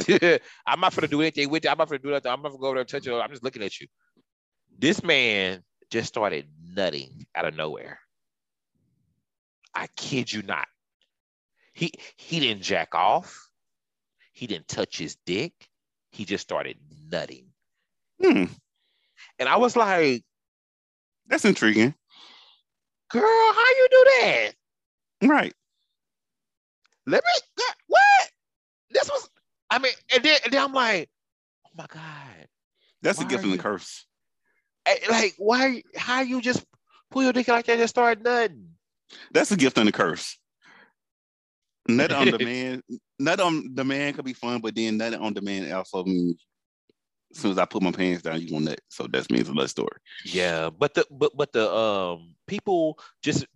I'm 0.66 0.80
not 0.80 0.96
gonna 0.96 1.06
do 1.06 1.20
anything 1.20 1.50
with 1.50 1.66
it. 1.66 1.68
I'm 1.68 1.76
not 1.76 1.88
gonna 1.88 1.98
do 1.98 2.10
nothing. 2.10 2.32
I'm 2.32 2.40
not 2.40 2.48
gonna 2.52 2.60
go 2.60 2.68
over 2.68 2.76
there 2.76 2.80
and 2.80 2.88
touch 2.88 3.06
it. 3.06 3.12
I'm 3.12 3.30
just 3.30 3.44
looking 3.44 3.62
at 3.62 3.78
you. 3.80 3.86
This 4.78 5.02
man 5.02 5.62
just 5.90 6.08
started 6.08 6.48
nutting 6.74 7.26
out 7.34 7.44
of 7.44 7.54
nowhere. 7.54 8.00
I 9.74 9.88
kid 9.94 10.32
you 10.32 10.42
not. 10.42 10.68
He 11.74 11.92
he 12.16 12.40
didn't 12.40 12.62
jack 12.62 12.94
off. 12.94 13.50
He 14.32 14.46
didn't 14.46 14.68
touch 14.68 14.96
his 14.96 15.16
dick. 15.26 15.52
He 16.10 16.24
just 16.24 16.42
started 16.42 16.76
nutting. 17.10 17.46
Hmm. 18.22 18.44
And 19.38 19.48
I 19.48 19.56
was 19.56 19.76
like, 19.76 20.24
that's 21.26 21.44
intriguing. 21.44 21.94
Girl, 23.10 23.22
how 23.22 23.66
you 23.76 23.88
do 23.90 24.04
that? 24.20 24.50
Right. 25.22 25.54
Let 27.06 27.22
me 27.22 27.64
what? 27.86 28.30
This 28.90 29.10
was 29.10 29.28
I 29.70 29.78
mean, 29.78 29.92
and 30.14 30.22
then, 30.22 30.38
and 30.44 30.52
then 30.52 30.62
I'm 30.62 30.72
like, 30.72 31.10
oh 31.66 31.70
my 31.76 31.86
God. 31.92 32.48
That's 33.02 33.20
a 33.20 33.24
gift 33.24 33.44
and 33.44 33.54
a 33.54 33.58
curse. 33.58 34.06
Like, 35.10 35.34
why 35.36 35.82
how 35.96 36.20
you 36.20 36.40
just 36.40 36.64
pull 37.10 37.22
your 37.22 37.32
dick 37.32 37.48
like 37.48 37.66
that 37.66 37.80
and 37.80 37.88
start 37.88 38.22
nutting? 38.22 38.68
That's 39.32 39.50
a 39.50 39.56
gift 39.56 39.78
and 39.78 39.88
a 39.88 39.92
curse. 39.92 40.38
Nut 41.88 42.12
on 42.12 42.26
demand, 42.38 42.82
nut 43.18 43.40
on 43.40 43.74
demand 43.74 44.16
could 44.16 44.24
be 44.24 44.32
fun, 44.32 44.60
but 44.60 44.74
then 44.74 44.96
nut 44.96 45.14
on 45.14 45.34
demand 45.34 45.72
also 45.72 46.04
means 46.04 46.44
as 47.34 47.40
soon 47.40 47.50
as 47.52 47.58
I 47.58 47.64
put 47.64 47.82
my 47.82 47.90
pants 47.90 48.22
down, 48.22 48.40
you 48.40 48.52
want 48.52 48.66
nut. 48.66 48.80
So 48.88 49.06
that 49.08 49.30
means 49.30 49.48
a 49.48 49.52
less 49.52 49.70
story. 49.70 49.98
Yeah, 50.24 50.70
but 50.70 50.94
the 50.94 51.06
but 51.10 51.32
but 51.36 51.52
the 51.52 51.72
um 51.72 52.34
people 52.46 52.98
just 53.22 53.46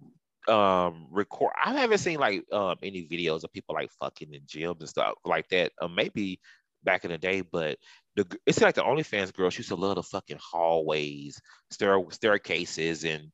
um 0.48 1.06
record. 1.10 1.52
I 1.62 1.72
haven't 1.74 1.98
seen 1.98 2.18
like 2.18 2.44
um 2.52 2.76
any 2.82 3.06
videos 3.06 3.44
of 3.44 3.52
people 3.52 3.74
like 3.74 3.90
fucking 4.00 4.32
in 4.32 4.42
gyms 4.42 4.80
and 4.80 4.88
stuff 4.88 5.14
like 5.24 5.48
that. 5.50 5.72
Uh, 5.80 5.88
maybe 5.88 6.40
back 6.84 7.04
in 7.04 7.10
the 7.10 7.18
day, 7.18 7.40
but 7.40 7.78
the 8.16 8.26
it's 8.46 8.60
like 8.60 8.74
the 8.74 8.82
OnlyFans 8.82 9.32
girls 9.32 9.56
used 9.56 9.68
to 9.68 9.76
love 9.76 9.96
the 9.96 10.02
fucking 10.02 10.38
hallways, 10.40 11.40
stair 11.70 11.98
staircases, 12.10 13.04
and 13.04 13.30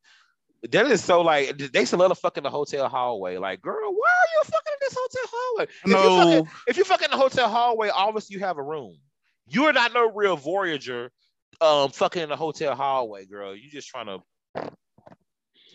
that 0.71 0.87
is 0.87 1.05
so 1.05 1.21
like 1.21 1.59
they 1.59 1.85
still 1.85 1.99
love 2.01 2.19
fucking 2.19 2.43
the 2.43 2.51
hotel 2.51 2.89
hallway. 2.89 3.37
Like, 3.39 3.63
girl, 3.63 3.93
why 3.93 4.09
are 4.09 4.31
you 4.35 4.43
fucking 4.45 4.73
in 4.73 4.79
this 4.81 4.97
hotel 4.99 5.31
hallway? 5.33 5.67
No. 5.87 5.99
If 5.99 6.05
you 6.05 6.17
fucking, 6.17 6.51
if 6.69 6.77
you 6.77 6.85
fucking 6.85 7.11
the 7.11 7.17
hotel 7.17 7.49
hallway, 7.49 7.91
obviously 7.95 8.35
you 8.35 8.41
have 8.41 8.59
a 8.59 8.63
room. 8.63 8.97
You 9.49 9.65
are 9.65 9.73
not 9.73 9.93
no 9.93 10.11
real 10.11 10.37
voyager, 10.37 11.11
um, 11.61 11.91
fucking 11.91 12.23
in 12.23 12.29
the 12.31 12.37
hotel 12.37 12.75
hallway, 12.75 13.27
girl. 13.27 13.55
You 13.55 13.71
just 13.71 13.89
trying 13.89 14.07
to. 14.07 14.21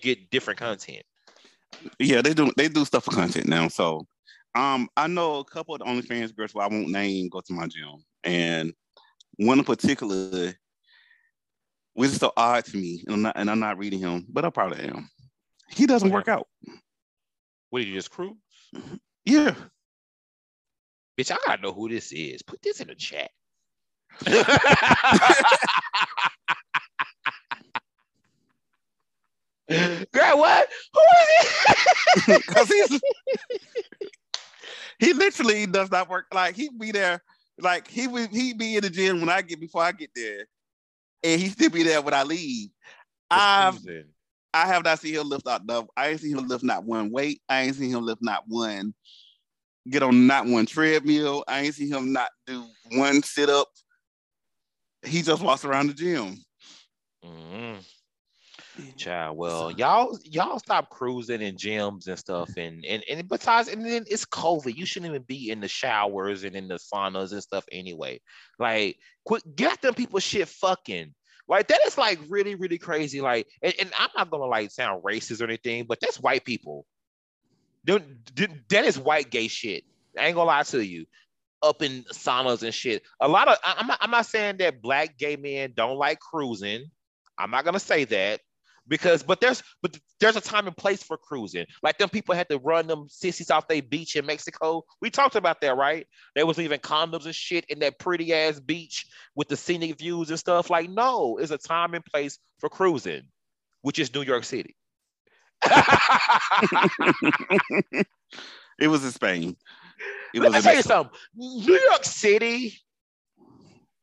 get 0.02 0.30
different 0.30 0.60
content. 0.60 1.04
Yeah, 2.00 2.22
they 2.22 2.34
do 2.34 2.52
they 2.58 2.70
do 2.70 2.86
stuff 2.86 3.04
for 3.04 3.12
content 3.12 3.48
now. 3.48 3.68
So 3.68 4.08
um 4.56 4.88
I 4.98 5.08
know 5.08 5.40
a 5.40 5.44
couple 5.44 5.76
of 5.76 5.80
the 5.80 5.86
OnlyFans 5.86 6.36
girls 6.36 6.52
who 6.54 6.62
I 6.62 6.68
won't 6.68 6.90
name 6.90 7.30
go 7.30 7.42
to 7.42 7.54
my 7.54 7.68
gym. 7.68 8.04
And 8.24 8.74
one 9.38 9.60
in 9.60 9.66
particular 9.66 10.54
which 12.00 12.12
is 12.12 12.16
so 12.16 12.32
odd 12.38 12.64
to 12.64 12.78
me, 12.78 13.04
and 13.06 13.14
I'm 13.14 13.22
not 13.24 13.34
and 13.36 13.52
I'm 13.52 13.60
not 13.60 13.78
reading 13.78 14.00
him, 14.00 14.26
but 14.30 14.46
I 14.46 14.50
probably 14.52 14.86
am. 14.86 15.10
He 15.70 15.86
doesn't 15.86 16.12
work 16.12 16.30
out. 16.30 16.48
What 17.72 17.80
did 17.80 17.90
you 17.90 17.96
just 17.96 18.10
cruise? 18.10 18.38
Mm-hmm. 18.74 18.96
Yeah. 19.26 19.54
Bitch, 21.20 21.30
I 21.30 21.38
gotta 21.46 21.62
know 21.62 21.74
who 21.74 21.90
this 21.90 22.14
is. 22.14 22.42
Put 22.42 22.62
this 22.62 22.80
in 22.80 22.88
the 22.88 22.96
chat. 22.96 23.30
Girl, 30.14 30.38
what? 30.38 30.70
Who 30.94 31.02
is 31.02 31.10
it? 31.28 32.26
Because 32.48 32.70
he's 32.70 33.02
he 35.00 35.12
literally 35.12 35.66
does 35.66 35.92
not 35.92 36.10
work. 36.10 36.28
Like 36.34 36.56
he 36.56 36.70
be 36.70 36.94
there, 36.94 37.22
like 37.60 37.90
he 37.90 38.08
would 38.08 38.30
he 38.30 38.54
be 38.54 38.78
in 38.78 38.84
the 38.84 38.90
gym 38.90 39.20
when 39.20 39.28
I 39.28 39.42
get 39.42 39.60
before 39.60 39.84
I 39.84 39.92
get 39.92 40.12
there, 40.16 40.46
and 41.24 41.42
he 41.42 41.50
still 41.50 41.70
be 41.70 41.84
there 41.84 42.02
when 42.02 42.14
I 42.14 42.24
leave. 42.24 42.70
I've 43.32 43.80
I 44.54 44.66
have 44.66 44.84
not 44.84 45.00
seen 45.00 45.16
him 45.16 45.30
lift 45.30 45.48
out 45.48 45.66
the. 45.68 45.86
I 45.96 46.10
ain't 46.10 46.22
seen 46.22 46.38
him 46.38 46.48
lift 46.48 46.64
not 46.64 46.84
one 46.84 47.12
weight. 47.12 47.42
I 47.48 47.62
ain't 47.62 47.76
seen 47.76 47.92
him 47.92 48.06
lift 48.06 48.22
not 48.22 48.44
one. 48.48 48.94
Get 49.90 50.04
on 50.04 50.28
not 50.28 50.46
one 50.46 50.66
treadmill. 50.66 51.44
I 51.48 51.62
ain't 51.62 51.76
seen 51.76 51.94
him 51.94 52.14
not 52.14 52.30
do 52.48 52.66
one 52.92 53.22
sit 53.22 53.50
up. 53.50 53.68
He 55.06 55.22
just 55.22 55.42
walks 55.42 55.66
around 55.66 55.88
the 55.88 55.94
gym. 55.94 56.38
Mm-hmm. 57.24 57.80
Child, 58.98 59.38
well, 59.38 59.72
y'all 59.72 60.18
y'all 60.24 60.60
stop 60.60 60.90
cruising 60.90 61.42
in 61.42 61.56
gyms 61.56 62.08
and 62.08 62.18
stuff, 62.18 62.50
and 62.58 62.86
and 62.86 63.04
and 63.10 63.28
besides, 63.28 63.70
and 63.70 63.86
then 63.86 64.06
it's 64.08 64.26
COVID. 64.26 64.76
You 64.76 64.86
shouldn't 64.86 65.12
even 65.12 65.24
be 65.24 65.50
in 65.50 65.62
the 65.62 65.68
showers 65.68 66.44
and 66.44 66.56
in 66.56 66.68
the 66.68 66.76
saunas 66.76 67.32
and 67.32 67.44
stuff 67.44 67.66
anyway. 67.72 68.20
Like, 68.58 68.98
quit 69.26 69.44
get 69.56 69.82
them 69.82 69.94
people 69.94 70.20
shit 70.20 70.48
fucking. 70.48 71.14
Like 71.48 71.68
that 71.68 71.80
is 71.86 71.98
like 71.98 72.20
really 72.30 72.56
really 72.56 72.78
crazy. 72.78 73.22
Like, 73.22 73.48
and, 73.62 73.74
and 73.80 73.92
I'm 73.98 74.10
not 74.16 74.30
gonna 74.30 74.46
like 74.46 74.72
sound 74.72 75.04
racist 75.04 75.42
or 75.42 75.46
anything, 75.46 75.86
but 75.88 76.00
that's 76.00 76.20
white 76.20 76.46
people. 76.46 76.86
Do, 77.86 78.00
That 78.70 78.86
is 78.86 79.00
white 79.00 79.32
gay 79.32 79.48
shit. 79.48 79.84
I 80.18 80.28
ain't 80.28 80.36
gonna 80.36 80.48
lie 80.48 80.64
to 80.64 80.86
you 80.86 81.06
up 81.62 81.82
in 81.82 82.04
saunas 82.14 82.64
and 82.64 82.74
shit. 82.74 83.04
A 83.20 83.28
lot 83.28 83.48
of 83.48 83.58
I'm 83.64 83.88
not, 83.88 83.98
I'm 84.02 84.12
not 84.12 84.26
saying 84.26 84.58
that 84.58 84.82
black 84.82 85.18
gay 85.18 85.36
men 85.36 85.74
don't 85.76 85.98
like 85.98 86.20
cruising. 86.20 86.86
I'm 87.38 87.52
not 87.52 87.66
gonna 87.66 87.80
say 87.80 88.04
that 88.06 88.42
because 88.90 89.24
but 89.24 89.40
there's 89.40 89.64
but 89.82 89.98
there's 90.20 90.36
a 90.36 90.42
time 90.42 90.68
and 90.68 90.76
place 90.76 91.02
for 91.02 91.16
cruising. 91.16 91.66
Like 91.82 91.98
them 91.98 92.10
people 92.10 92.36
had 92.36 92.50
to 92.50 92.58
run 92.58 92.88
them 92.88 93.06
sissies 93.08 93.52
off 93.52 93.68
their 93.68 93.82
beach 93.82 94.16
in 94.16 94.26
Mexico. 94.26 94.84
We 95.00 95.10
talked 95.10 95.36
about 95.36 95.62
that, 95.62 95.78
right? 95.78 96.06
They 96.36 96.44
was 96.44 96.58
leaving 96.58 96.80
condoms 96.80 97.26
and 97.26 97.36
shit 97.36 97.66
in 97.70 97.80
that 97.80 98.00
pretty 98.00 98.34
ass 98.34 98.60
beach 98.60 99.06
with 99.36 99.48
the 99.48 99.56
scenic 99.56 99.98
views 99.98 100.30
and 100.30 100.40
stuff. 100.40 100.70
Like, 100.70 100.90
no, 100.90 101.38
it's 101.38 101.52
a 101.52 101.58
time 101.58 101.94
and 101.94 102.04
place 102.04 102.40
for 102.60 102.68
cruising, 102.68 103.22
which 103.84 104.00
is 104.00 104.14
New 104.14 104.24
York 104.24 104.44
City. 104.44 104.76
it 108.80 108.88
was 108.88 109.06
in 109.06 109.12
Spain. 109.12 109.56
It 110.34 110.42
let 110.42 110.52
me 110.52 110.62
tell 110.62 110.76
you 110.76 110.82
something. 110.82 111.18
New 111.36 111.80
York 111.80 112.04
City. 112.06 112.78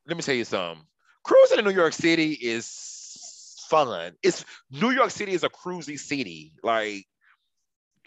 Let 0.07 0.15
me 0.15 0.23
tell 0.23 0.35
you 0.35 0.45
something. 0.45 0.85
Cruising 1.23 1.59
in 1.59 1.65
New 1.65 1.71
York 1.71 1.93
City 1.93 2.31
is 2.31 2.96
fun. 3.69 4.13
It's 4.23 4.45
New 4.71 4.91
York 4.91 5.11
City 5.11 5.33
is 5.33 5.43
a 5.43 5.49
cruisy 5.49 5.99
city. 5.99 6.53
Like 6.63 7.05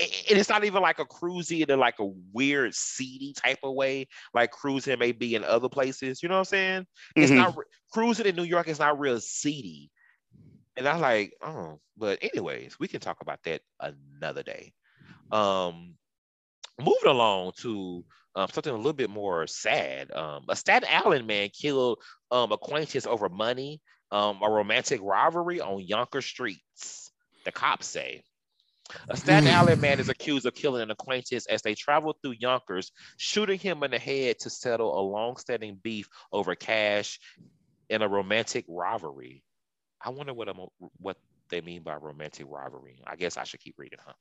and 0.00 0.38
it's 0.38 0.48
not 0.48 0.64
even 0.64 0.80
like 0.80 0.98
a 0.98 1.04
cruisy 1.04 1.62
in 1.62 1.70
a, 1.70 1.76
like 1.76 1.98
a 1.98 2.11
weird 2.32 2.74
seedy 2.74 3.34
type 3.34 3.58
of 3.62 3.74
way, 3.74 4.08
like 4.32 4.50
cruising 4.50 4.98
may 4.98 5.12
be 5.12 5.34
in 5.34 5.44
other 5.44 5.68
places. 5.68 6.22
You 6.22 6.28
know 6.28 6.36
what 6.36 6.40
I'm 6.40 6.44
saying? 6.46 6.82
Mm-hmm. 6.82 7.22
It's 7.22 7.32
not 7.32 7.56
cruising 7.92 8.26
in 8.26 8.36
New 8.36 8.44
York 8.44 8.68
is 8.68 8.78
not 8.78 8.98
real 8.98 9.20
seedy. 9.20 9.90
And 10.76 10.88
I'm 10.88 11.00
like, 11.00 11.34
oh, 11.42 11.80
but 11.96 12.18
anyways, 12.22 12.78
we 12.78 12.88
can 12.88 13.00
talk 13.00 13.18
about 13.20 13.40
that 13.44 13.61
another 13.80 14.42
day. 14.42 14.72
Um, 15.30 15.94
moving 16.78 17.11
along 17.11 17.52
to 17.58 18.04
um, 18.36 18.48
something 18.50 18.72
a 18.72 18.76
little 18.76 18.92
bit 18.92 19.11
more 19.11 19.46
sad. 19.46 20.11
Um, 20.12 20.44
a 20.48 20.56
Staten 20.56 20.88
Island 20.90 21.26
man 21.26 21.50
killed 21.50 21.98
um, 22.30 22.52
acquaintance 22.52 23.06
over 23.06 23.28
money 23.28 23.82
um, 24.11 24.40
a 24.42 24.50
romantic 24.50 25.00
rivalry 25.02 25.61
on 25.61 25.80
Yonkers 25.80 26.26
streets, 26.26 27.11
the 27.44 27.52
cops 27.52 27.86
say. 27.86 28.22
A 29.08 29.16
Staten 29.16 29.48
mm. 29.48 29.54
Island 29.54 29.80
man 29.80 30.00
is 30.00 30.08
accused 30.08 30.46
of 30.46 30.54
killing 30.54 30.82
an 30.82 30.90
acquaintance 30.90 31.46
as 31.46 31.62
they 31.62 31.74
traveled 31.74 32.16
through 32.22 32.34
Yonkers, 32.38 32.90
shooting 33.18 33.58
him 33.58 33.82
in 33.84 33.92
the 33.92 33.98
head 33.98 34.38
to 34.40 34.50
settle 34.50 34.98
a 34.98 35.02
long-standing 35.02 35.78
beef 35.82 36.08
over 36.32 36.56
cash 36.56 37.20
in 37.88 38.02
a 38.02 38.08
romantic 38.08 38.64
rivalry. 38.68 39.44
I 40.02 40.11
wonder 40.11 40.34
what 40.34 40.48
a, 40.48 40.54
what 40.98 41.16
they 41.50 41.61
mean 41.61 41.82
by 41.82 41.96
romantic 41.96 42.46
rivalry. 42.48 43.02
I 43.06 43.16
guess 43.16 43.36
I 43.36 43.44
should 43.44 43.61
keep 43.61 43.74
reading, 43.76 43.98
huh? 44.04 44.12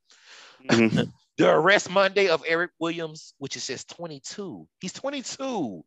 Mm-hmm. 0.70 1.10
the 1.38 1.50
arrest 1.50 1.90
Monday 1.90 2.28
of 2.28 2.44
Eric 2.46 2.72
Williams, 2.80 3.34
which 3.38 3.56
is 3.56 3.66
just 3.66 3.90
22. 3.96 4.68
He's 4.82 4.94
22 4.94 5.84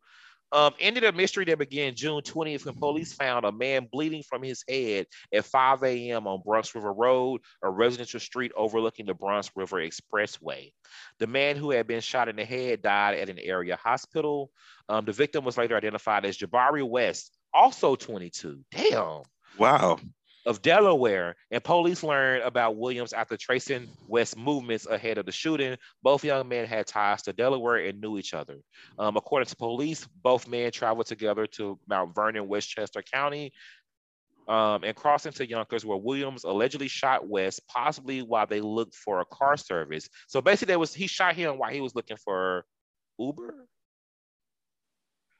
um, 0.53 0.73
ended 0.79 1.03
a 1.03 1.11
mystery 1.11 1.45
that 1.45 1.57
began 1.57 1.95
June 1.95 2.21
20th 2.21 2.65
when 2.65 2.75
police 2.75 3.11
found 3.11 3.43
a 3.43 3.51
man 3.51 3.87
bleeding 3.91 4.23
from 4.23 4.43
his 4.43 4.63
head 4.69 5.07
at 5.33 5.45
5 5.45 5.83
a.m. 5.83 6.27
on 6.27 6.41
Bronx 6.45 6.73
River 6.75 6.93
Road, 6.93 7.41
a 7.63 7.69
residential 7.69 8.19
street 8.19 8.51
overlooking 8.55 9.07
the 9.07 9.15
Bronx 9.15 9.49
River 9.55 9.77
Expressway. 9.77 10.71
The 11.17 11.27
man 11.27 11.57
who 11.57 11.71
had 11.71 11.87
been 11.87 12.01
shot 12.01 12.29
in 12.29 12.35
the 12.35 12.45
head 12.45 12.83
died 12.83 13.17
at 13.17 13.29
an 13.29 13.39
area 13.39 13.75
hospital. 13.75 14.51
Um, 14.87 15.05
the 15.05 15.11
victim 15.11 15.43
was 15.43 15.57
later 15.57 15.75
identified 15.75 16.23
as 16.23 16.37
Jabari 16.37 16.87
West, 16.87 17.35
also 17.53 17.95
22. 17.95 18.59
Damn. 18.71 19.23
Wow 19.57 19.99
of 20.45 20.61
Delaware, 20.61 21.35
and 21.51 21.63
police 21.63 22.03
learned 22.03 22.43
about 22.43 22.75
Williams 22.75 23.13
after 23.13 23.37
tracing 23.37 23.87
West's 24.07 24.35
movements 24.35 24.85
ahead 24.85 25.17
of 25.17 25.25
the 25.25 25.31
shooting. 25.31 25.77
Both 26.01 26.25
young 26.25 26.47
men 26.49 26.65
had 26.65 26.87
ties 26.87 27.21
to 27.23 27.33
Delaware 27.33 27.77
and 27.77 28.01
knew 28.01 28.17
each 28.17 28.33
other. 28.33 28.57
Um, 28.99 29.15
according 29.15 29.47
to 29.47 29.55
police, 29.55 30.05
both 30.21 30.47
men 30.47 30.71
traveled 30.71 31.07
together 31.07 31.47
to 31.47 31.79
Mount 31.87 32.13
Vernon, 32.13 32.47
Westchester 32.47 33.01
County, 33.01 33.53
um, 34.47 34.83
and 34.83 34.95
crossed 34.95 35.25
into 35.25 35.47
Yonkers, 35.47 35.85
where 35.85 35.97
Williams 35.97 36.43
allegedly 36.43 36.89
shot 36.89 37.27
West, 37.27 37.61
possibly 37.67 38.21
while 38.21 38.45
they 38.45 38.59
looked 38.59 38.95
for 38.95 39.21
a 39.21 39.25
car 39.25 39.55
service. 39.55 40.09
So 40.27 40.41
basically, 40.41 40.73
there 40.73 40.79
was 40.79 40.93
he 40.93 41.07
shot 41.07 41.35
him 41.35 41.57
while 41.57 41.71
he 41.71 41.79
was 41.79 41.95
looking 41.95 42.17
for 42.17 42.65
Uber. 43.17 43.65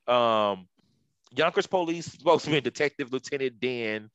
Um, 0.08 0.68
Yonkers 1.36 1.68
police 1.68 2.06
spokesman 2.06 2.64
Detective 2.64 3.12
Lieutenant 3.12 3.60
Dan 3.60 4.10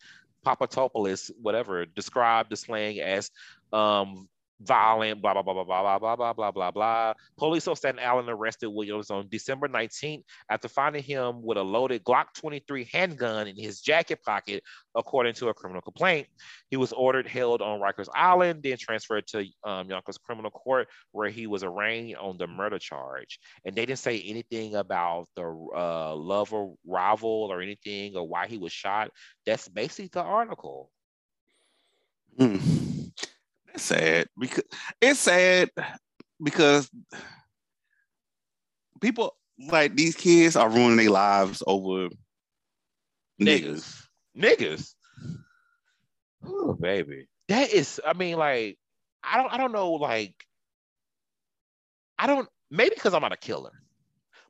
Papatopoulos, 0.44 1.30
whatever, 1.40 1.84
described 1.86 2.50
the 2.50 2.56
slang 2.56 3.00
as 3.00 3.30
um, 3.72 4.28
violent, 4.60 5.22
blah, 5.22 5.34
blah, 5.34 5.42
blah, 5.42 5.54
blah, 5.54 5.64
blah, 5.64 5.98
blah, 5.98 6.16
blah, 6.16 6.32
blah, 6.32 6.50
blah, 6.50 6.70
blah. 6.70 7.14
Police 7.36 7.68
on 7.68 7.76
Staten 7.76 8.00
Island 8.00 8.28
arrested 8.28 8.68
Williams 8.68 9.10
on 9.10 9.28
December 9.28 9.68
19th 9.68 10.22
after 10.50 10.68
finding 10.68 11.02
him 11.02 11.42
with 11.42 11.58
a 11.58 11.62
loaded 11.62 12.04
Glock 12.04 12.26
23 12.34 12.88
handgun 12.92 13.46
in 13.46 13.56
his 13.56 13.80
jacket 13.80 14.20
pocket, 14.24 14.62
according 14.94 15.34
to 15.34 15.48
a 15.48 15.54
criminal 15.54 15.82
complaint. 15.82 16.26
He 16.70 16.76
was 16.76 16.92
ordered 16.92 17.26
held 17.26 17.62
on 17.62 17.80
Rikers 17.80 18.08
Island, 18.14 18.62
then 18.62 18.76
transferred 18.78 19.26
to 19.28 19.46
um, 19.64 19.88
Yonkers 19.88 20.18
Criminal 20.18 20.50
Court, 20.50 20.88
where 21.12 21.28
he 21.28 21.46
was 21.46 21.62
arraigned 21.62 22.16
on 22.16 22.36
the 22.38 22.46
murder 22.46 22.78
charge. 22.78 23.38
And 23.64 23.74
they 23.74 23.86
didn't 23.86 24.00
say 24.00 24.20
anything 24.20 24.74
about 24.74 25.28
the 25.36 25.44
uh, 25.76 26.14
love 26.14 26.52
rival 26.86 27.48
or 27.50 27.60
anything 27.60 28.16
or 28.16 28.26
why 28.26 28.46
he 28.46 28.58
was 28.58 28.72
shot. 28.72 29.10
That's 29.46 29.68
basically 29.68 30.10
the 30.12 30.22
article. 30.22 30.90
Hmm. 32.38 32.97
Sad 33.78 34.28
because 34.38 34.64
it's 35.00 35.20
sad 35.20 35.70
because 36.42 36.90
people 39.00 39.36
like 39.70 39.96
these 39.96 40.14
kids 40.14 40.56
are 40.56 40.68
ruining 40.68 40.96
their 40.96 41.10
lives 41.10 41.62
over 41.66 42.08
niggas. 43.40 44.02
Niggas. 44.36 44.94
Oh, 46.44 46.74
baby. 46.74 47.26
That 47.48 47.72
is, 47.72 48.00
I 48.06 48.12
mean, 48.12 48.36
like, 48.36 48.78
I 49.22 49.36
don't 49.36 49.52
I 49.52 49.56
don't 49.56 49.72
know, 49.72 49.92
like, 49.92 50.34
I 52.18 52.26
don't 52.26 52.48
maybe 52.70 52.94
because 52.94 53.14
I'm 53.14 53.22
not 53.22 53.32
a 53.32 53.36
killer, 53.36 53.72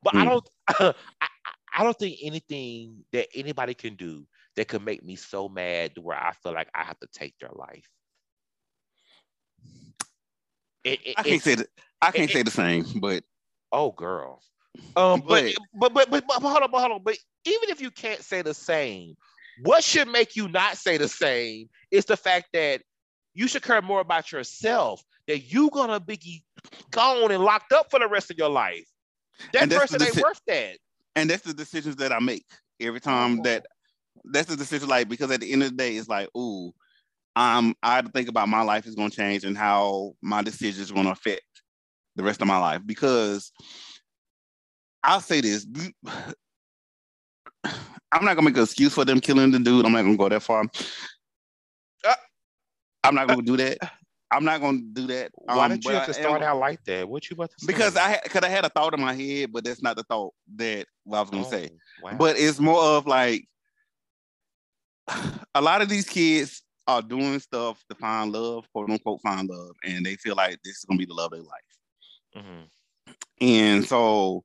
but 0.02 0.14
mm. 0.14 0.20
I 0.20 0.22
hmm. 0.24 0.28
don't 0.28 0.48
I, 1.20 1.28
I 1.76 1.84
don't 1.84 1.98
think 1.98 2.18
anything 2.22 3.04
that 3.12 3.28
anybody 3.34 3.74
can 3.74 3.94
do 3.94 4.26
that 4.56 4.68
could 4.68 4.84
make 4.84 5.04
me 5.04 5.16
so 5.16 5.48
mad 5.48 5.92
where 6.00 6.16
I 6.16 6.32
feel 6.32 6.52
like 6.52 6.68
I 6.74 6.82
have 6.82 6.98
to 7.00 7.08
take 7.12 7.34
their 7.38 7.50
life. 7.52 7.88
It, 10.84 11.00
it, 11.04 11.14
I 11.16 11.22
can't 11.22 11.42
say 11.42 11.54
that. 11.56 11.68
I 12.00 12.10
can't 12.10 12.30
say 12.30 12.42
the 12.42 12.50
same, 12.50 12.86
but 12.96 13.24
oh, 13.72 13.90
girl. 13.92 14.42
Um, 14.96 15.22
but 15.26 15.54
but, 15.74 15.92
but 15.92 16.10
but 16.10 16.24
but 16.26 16.40
hold 16.40 16.62
on, 16.62 16.70
but 16.70 16.80
hold 16.80 16.92
on. 16.92 17.02
But 17.02 17.18
even 17.44 17.70
if 17.70 17.80
you 17.80 17.90
can't 17.90 18.22
say 18.22 18.42
the 18.42 18.54
same, 18.54 19.16
what 19.62 19.82
should 19.82 20.08
make 20.08 20.36
you 20.36 20.48
not 20.48 20.76
say 20.76 20.96
the 20.96 21.08
same 21.08 21.68
is 21.90 22.04
the 22.04 22.16
fact 22.16 22.48
that 22.52 22.82
You 23.38 23.46
should 23.46 23.62
care 23.62 23.80
more 23.80 24.00
about 24.00 24.32
yourself 24.32 25.04
that 25.28 25.52
you 25.52 25.70
gonna 25.70 26.00
be 26.00 26.42
gone 26.90 27.30
and 27.30 27.44
locked 27.44 27.72
up 27.72 27.88
for 27.88 28.00
the 28.00 28.08
rest 28.08 28.32
of 28.32 28.36
your 28.36 28.48
life. 28.48 28.88
That 29.52 29.70
person 29.70 30.02
ain't 30.02 30.16
worth 30.16 30.40
that. 30.48 30.78
And 31.14 31.30
that's 31.30 31.42
the 31.42 31.54
decisions 31.54 31.94
that 31.96 32.10
I 32.10 32.18
make 32.18 32.44
every 32.80 33.00
time 33.00 33.38
oh. 33.38 33.42
that 33.44 33.66
that's 34.24 34.48
the 34.48 34.56
decision. 34.56 34.88
Like 34.88 35.08
because 35.08 35.30
at 35.30 35.40
the 35.40 35.52
end 35.52 35.62
of 35.62 35.70
the 35.70 35.76
day, 35.76 35.94
it's 35.96 36.08
like, 36.08 36.28
ooh, 36.36 36.74
um, 37.38 37.74
I 37.84 38.02
to 38.02 38.08
think 38.08 38.28
about 38.28 38.48
my 38.48 38.62
life 38.62 38.84
is 38.84 38.96
gonna 38.96 39.10
change 39.10 39.44
and 39.44 39.56
how 39.56 40.14
my 40.20 40.42
decisions 40.42 40.90
are 40.90 40.94
gonna 40.94 41.12
affect 41.12 41.42
the 42.16 42.24
rest 42.24 42.42
of 42.42 42.48
my 42.48 42.58
life. 42.58 42.80
Because 42.84 43.52
I'll 45.04 45.20
say 45.20 45.40
this. 45.40 45.64
I'm 48.10 48.24
not 48.24 48.34
gonna 48.34 48.42
make 48.42 48.56
an 48.56 48.64
excuse 48.64 48.92
for 48.92 49.04
them 49.04 49.20
killing 49.20 49.52
the 49.52 49.60
dude. 49.60 49.86
I'm 49.86 49.92
not 49.92 50.02
gonna 50.02 50.16
go 50.16 50.28
that 50.28 50.42
far. 50.42 50.64
Uh, 52.04 52.14
I'm 53.04 53.14
not 53.14 53.28
gonna 53.28 53.42
do 53.42 53.56
that. 53.56 53.78
I'm 54.32 54.44
not 54.44 54.60
gonna 54.60 54.80
do 54.92 55.06
that. 55.06 55.30
Why 55.34 55.66
um, 55.66 55.70
did 55.70 55.84
you 55.84 55.92
have 55.92 56.06
to 56.06 56.14
start 56.14 56.42
out 56.42 56.58
like 56.58 56.82
that? 56.86 57.08
What 57.08 57.30
you 57.30 57.34
about 57.34 57.50
to 57.50 57.56
say? 57.60 57.66
Because 57.68 57.96
I 57.96 58.18
because 58.24 58.42
I 58.42 58.48
had 58.48 58.64
a 58.64 58.68
thought 58.68 58.94
in 58.94 59.00
my 59.00 59.14
head, 59.14 59.52
but 59.52 59.62
that's 59.62 59.80
not 59.80 59.96
the 59.96 60.02
thought 60.02 60.34
that 60.56 60.86
I 61.06 61.20
was 61.20 61.30
gonna 61.30 61.46
oh, 61.46 61.50
say. 61.50 61.70
Wow. 62.02 62.16
But 62.18 62.36
it's 62.36 62.58
more 62.58 62.82
of 62.82 63.06
like 63.06 63.46
a 65.54 65.62
lot 65.62 65.82
of 65.82 65.88
these 65.88 66.08
kids 66.08 66.62
are 66.88 67.02
doing 67.02 67.38
stuff 67.38 67.80
to 67.88 67.94
find 67.94 68.32
love, 68.32 68.66
quote 68.72 68.90
unquote, 68.90 69.20
find 69.22 69.48
love, 69.48 69.76
and 69.84 70.04
they 70.04 70.16
feel 70.16 70.34
like 70.34 70.58
this 70.64 70.78
is 70.78 70.84
gonna 70.84 70.98
be 70.98 71.06
the 71.06 71.14
love 71.14 71.32
of 71.32 71.38
their 71.38 71.42
life. 71.42 72.44
Mm-hmm. 72.44 73.12
And 73.40 73.84
so 73.84 74.42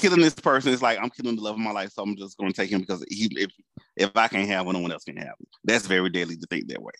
killing 0.00 0.20
this 0.20 0.34
person 0.34 0.72
is 0.72 0.82
like 0.82 0.98
I'm 1.00 1.10
killing 1.10 1.36
the 1.36 1.42
love 1.42 1.54
of 1.54 1.60
my 1.60 1.70
life, 1.70 1.90
so 1.92 2.02
I'm 2.02 2.16
just 2.16 2.36
going 2.38 2.50
to 2.50 2.56
take 2.56 2.70
him 2.70 2.80
because 2.80 3.04
he, 3.08 3.28
if 3.36 3.50
if 3.96 4.10
I 4.16 4.28
can't 4.28 4.48
have 4.48 4.66
one, 4.66 4.74
no 4.74 4.80
one 4.80 4.92
else 4.92 5.04
can 5.04 5.16
have 5.16 5.26
him. 5.26 5.46
That's 5.64 5.86
very 5.86 6.10
deadly 6.10 6.36
to 6.36 6.46
think 6.48 6.68
that 6.68 6.82
way. 6.82 6.92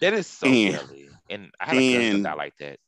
That 0.00 0.12
is 0.12 0.26
so 0.26 0.46
and, 0.46 0.76
deadly, 0.76 1.08
and 1.30 1.50
I 1.60 1.66
had 1.66 1.76
a 1.76 1.94
and, 1.94 2.24
cousin 2.24 2.38
like 2.38 2.54
that. 2.60 2.78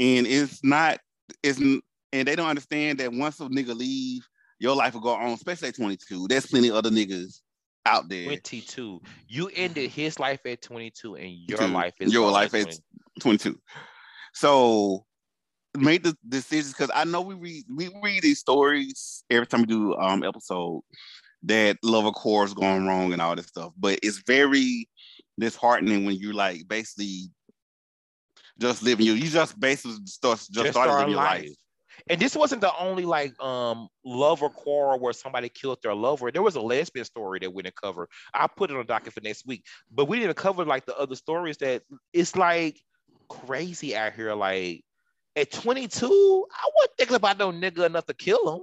And 0.00 0.26
it's 0.26 0.62
not, 0.62 0.98
it's 1.42 1.58
and 1.58 1.82
they 2.12 2.36
don't 2.36 2.48
understand 2.48 2.98
that 2.98 3.12
once 3.12 3.40
a 3.40 3.44
nigga 3.44 3.74
leave, 3.74 4.26
your 4.58 4.76
life 4.76 4.94
will 4.94 5.00
go 5.00 5.10
on. 5.10 5.30
Especially 5.30 5.68
at 5.68 5.76
22, 5.76 6.28
there's 6.28 6.46
plenty 6.46 6.68
of 6.68 6.76
other 6.76 6.90
niggas 6.90 7.40
out 7.86 8.08
there. 8.08 8.24
22. 8.24 9.00
You 9.28 9.50
ended 9.54 9.90
his 9.90 10.18
life 10.18 10.40
at 10.46 10.62
22, 10.62 11.16
and 11.16 11.32
your 11.48 11.68
life 11.68 11.94
is 12.00 12.12
your 12.12 12.30
life 12.30 12.54
at 12.54 12.78
22. 13.20 13.58
So 14.34 15.04
made 15.76 16.02
the 16.02 16.16
decisions 16.28 16.74
because 16.74 16.90
I 16.94 17.04
know 17.04 17.22
we 17.22 17.34
read 17.34 17.64
we 17.74 17.90
read 18.02 18.22
these 18.22 18.40
stories 18.40 19.24
every 19.30 19.46
time 19.46 19.60
we 19.60 19.66
do 19.66 19.94
um 19.94 20.22
episode 20.22 20.82
that 21.44 21.78
love 21.82 22.04
of 22.04 22.14
course 22.14 22.52
going 22.52 22.86
wrong 22.86 23.12
and 23.12 23.22
all 23.22 23.34
this 23.34 23.46
stuff, 23.46 23.72
but 23.78 23.98
it's 24.02 24.22
very 24.26 24.88
disheartening 25.38 26.04
when 26.04 26.16
you 26.16 26.32
like 26.32 26.68
basically 26.68 27.30
just 28.60 28.82
living 28.82 29.06
you 29.06 29.14
you 29.14 29.28
just 29.28 29.58
basically 29.58 29.96
start 30.04 30.38
just, 30.38 30.52
just 30.52 30.72
started 30.72 30.92
living 30.92 31.10
your 31.10 31.16
life. 31.16 31.42
life. 31.42 31.50
And 32.08 32.20
this 32.20 32.34
wasn't 32.34 32.60
the 32.60 32.76
only 32.76 33.04
like 33.04 33.40
um 33.42 33.88
love 34.04 34.42
or 34.42 34.50
quarrel 34.50 34.98
where 34.98 35.12
somebody 35.12 35.48
killed 35.48 35.78
their 35.82 35.94
lover. 35.94 36.30
There 36.30 36.42
was 36.42 36.56
a 36.56 36.60
lesbian 36.60 37.04
story 37.04 37.38
that 37.40 37.52
we 37.52 37.62
didn't 37.62 37.76
cover. 37.76 38.08
I 38.34 38.46
put 38.46 38.70
it 38.70 38.76
on 38.76 38.86
docket 38.86 39.12
for 39.12 39.20
next 39.20 39.46
week, 39.46 39.64
but 39.90 40.06
we 40.06 40.18
didn't 40.18 40.36
cover 40.36 40.64
like 40.64 40.86
the 40.86 40.96
other 40.96 41.16
stories 41.16 41.56
that 41.58 41.82
it's 42.12 42.36
like 42.36 42.80
crazy 43.28 43.96
out 43.96 44.12
here. 44.14 44.34
Like 44.34 44.84
at 45.36 45.50
22, 45.50 46.46
I 46.50 46.70
wasn't 46.76 46.96
thinking 46.98 47.16
about 47.16 47.38
no 47.38 47.52
nigga 47.52 47.86
enough 47.86 48.06
to 48.06 48.14
kill 48.14 48.56
him. 48.56 48.62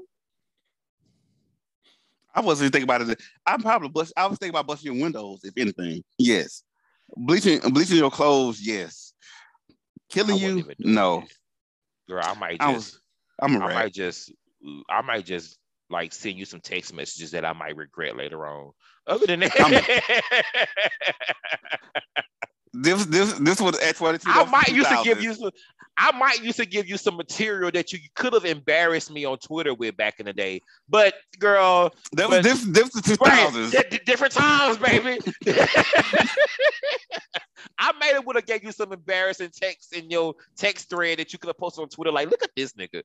I 2.34 2.42
wasn't 2.42 2.72
thinking 2.72 2.84
about 2.84 3.02
it. 3.02 3.20
I 3.46 3.58
probably 3.58 3.90
bust, 3.90 4.14
I 4.16 4.28
was 4.28 4.38
thinking 4.38 4.54
about 4.54 4.68
busting 4.68 4.94
your 4.94 5.02
windows, 5.02 5.42
if 5.44 5.54
anything. 5.58 6.04
Yes. 6.18 6.64
Bleaching 7.16 7.60
bleaching 7.60 7.98
your 7.98 8.12
clothes, 8.12 8.62
yes. 8.62 9.14
Killing 10.10 10.38
you, 10.38 10.64
no. 10.80 11.24
Girl, 12.08 12.22
I 12.24 12.34
might 12.36 12.60
just 12.60 12.62
I 12.62 12.74
was, 12.74 13.00
I'm 13.42 13.62
a 13.62 13.66
I 13.66 13.74
might 13.74 13.94
just 13.94 14.32
I 14.90 15.02
might 15.02 15.26
just 15.26 15.58
like 15.90 16.14
send 16.14 16.38
you 16.38 16.46
some 16.46 16.62
text 16.62 16.94
messages 16.94 17.32
that 17.32 17.46
I 17.46 17.54
might 17.54 17.76
regret 17.76 18.16
later 18.16 18.46
on. 18.46 18.72
Other 19.08 19.26
than 19.26 19.40
that, 19.42 19.52
this 22.74 23.06
this 23.06 23.34
this 23.34 23.60
was 23.62 23.80
at 23.80 23.96
22. 23.96 24.30
I 24.30 24.44
might 24.46 24.68
used 24.70 24.90
to 24.90 25.02
give 25.04 25.22
you 25.22 25.34
some. 25.34 25.52
I 25.98 26.18
might 26.18 26.42
used 26.42 26.58
to 26.58 26.66
give 26.66 26.88
you 26.88 26.98
some 26.98 27.18
material 27.18 27.72
that 27.72 27.92
you 27.92 28.00
could 28.16 28.32
have 28.34 28.46
embarrassed 28.46 29.12
me 29.12 29.26
on 29.26 29.38
Twitter 29.38 29.74
with 29.74 29.98
back 29.98 30.20
in 30.20 30.28
the 30.28 30.34
day. 30.34 30.62
But 30.88 31.14
girl, 31.40 31.94
that 32.14 32.30
was 32.30 32.44
this 32.44 32.64
this 32.64 32.90
the 32.92 33.02
2000s. 33.02 33.74
Right, 33.74 34.06
different 34.06 34.34
times, 34.34 34.78
baby. 34.78 35.20
I 37.78 37.92
may 38.00 38.14
have 38.14 38.26
would 38.26 38.38
have 38.38 38.46
gave 38.46 38.64
you 38.64 38.72
some 38.72 38.94
embarrassing 38.94 39.50
text 39.54 39.94
in 39.94 40.10
your 40.10 40.36
text 40.56 40.90
thread 40.90 41.20
that 41.20 41.34
you 41.34 41.40
could 41.40 41.48
have 41.48 41.58
posted 41.58 41.82
on 41.82 41.90
Twitter. 41.90 42.12
Like, 42.12 42.30
look 42.30 42.44
at 42.44 42.52
this 42.56 42.74
nigga. 42.74 43.02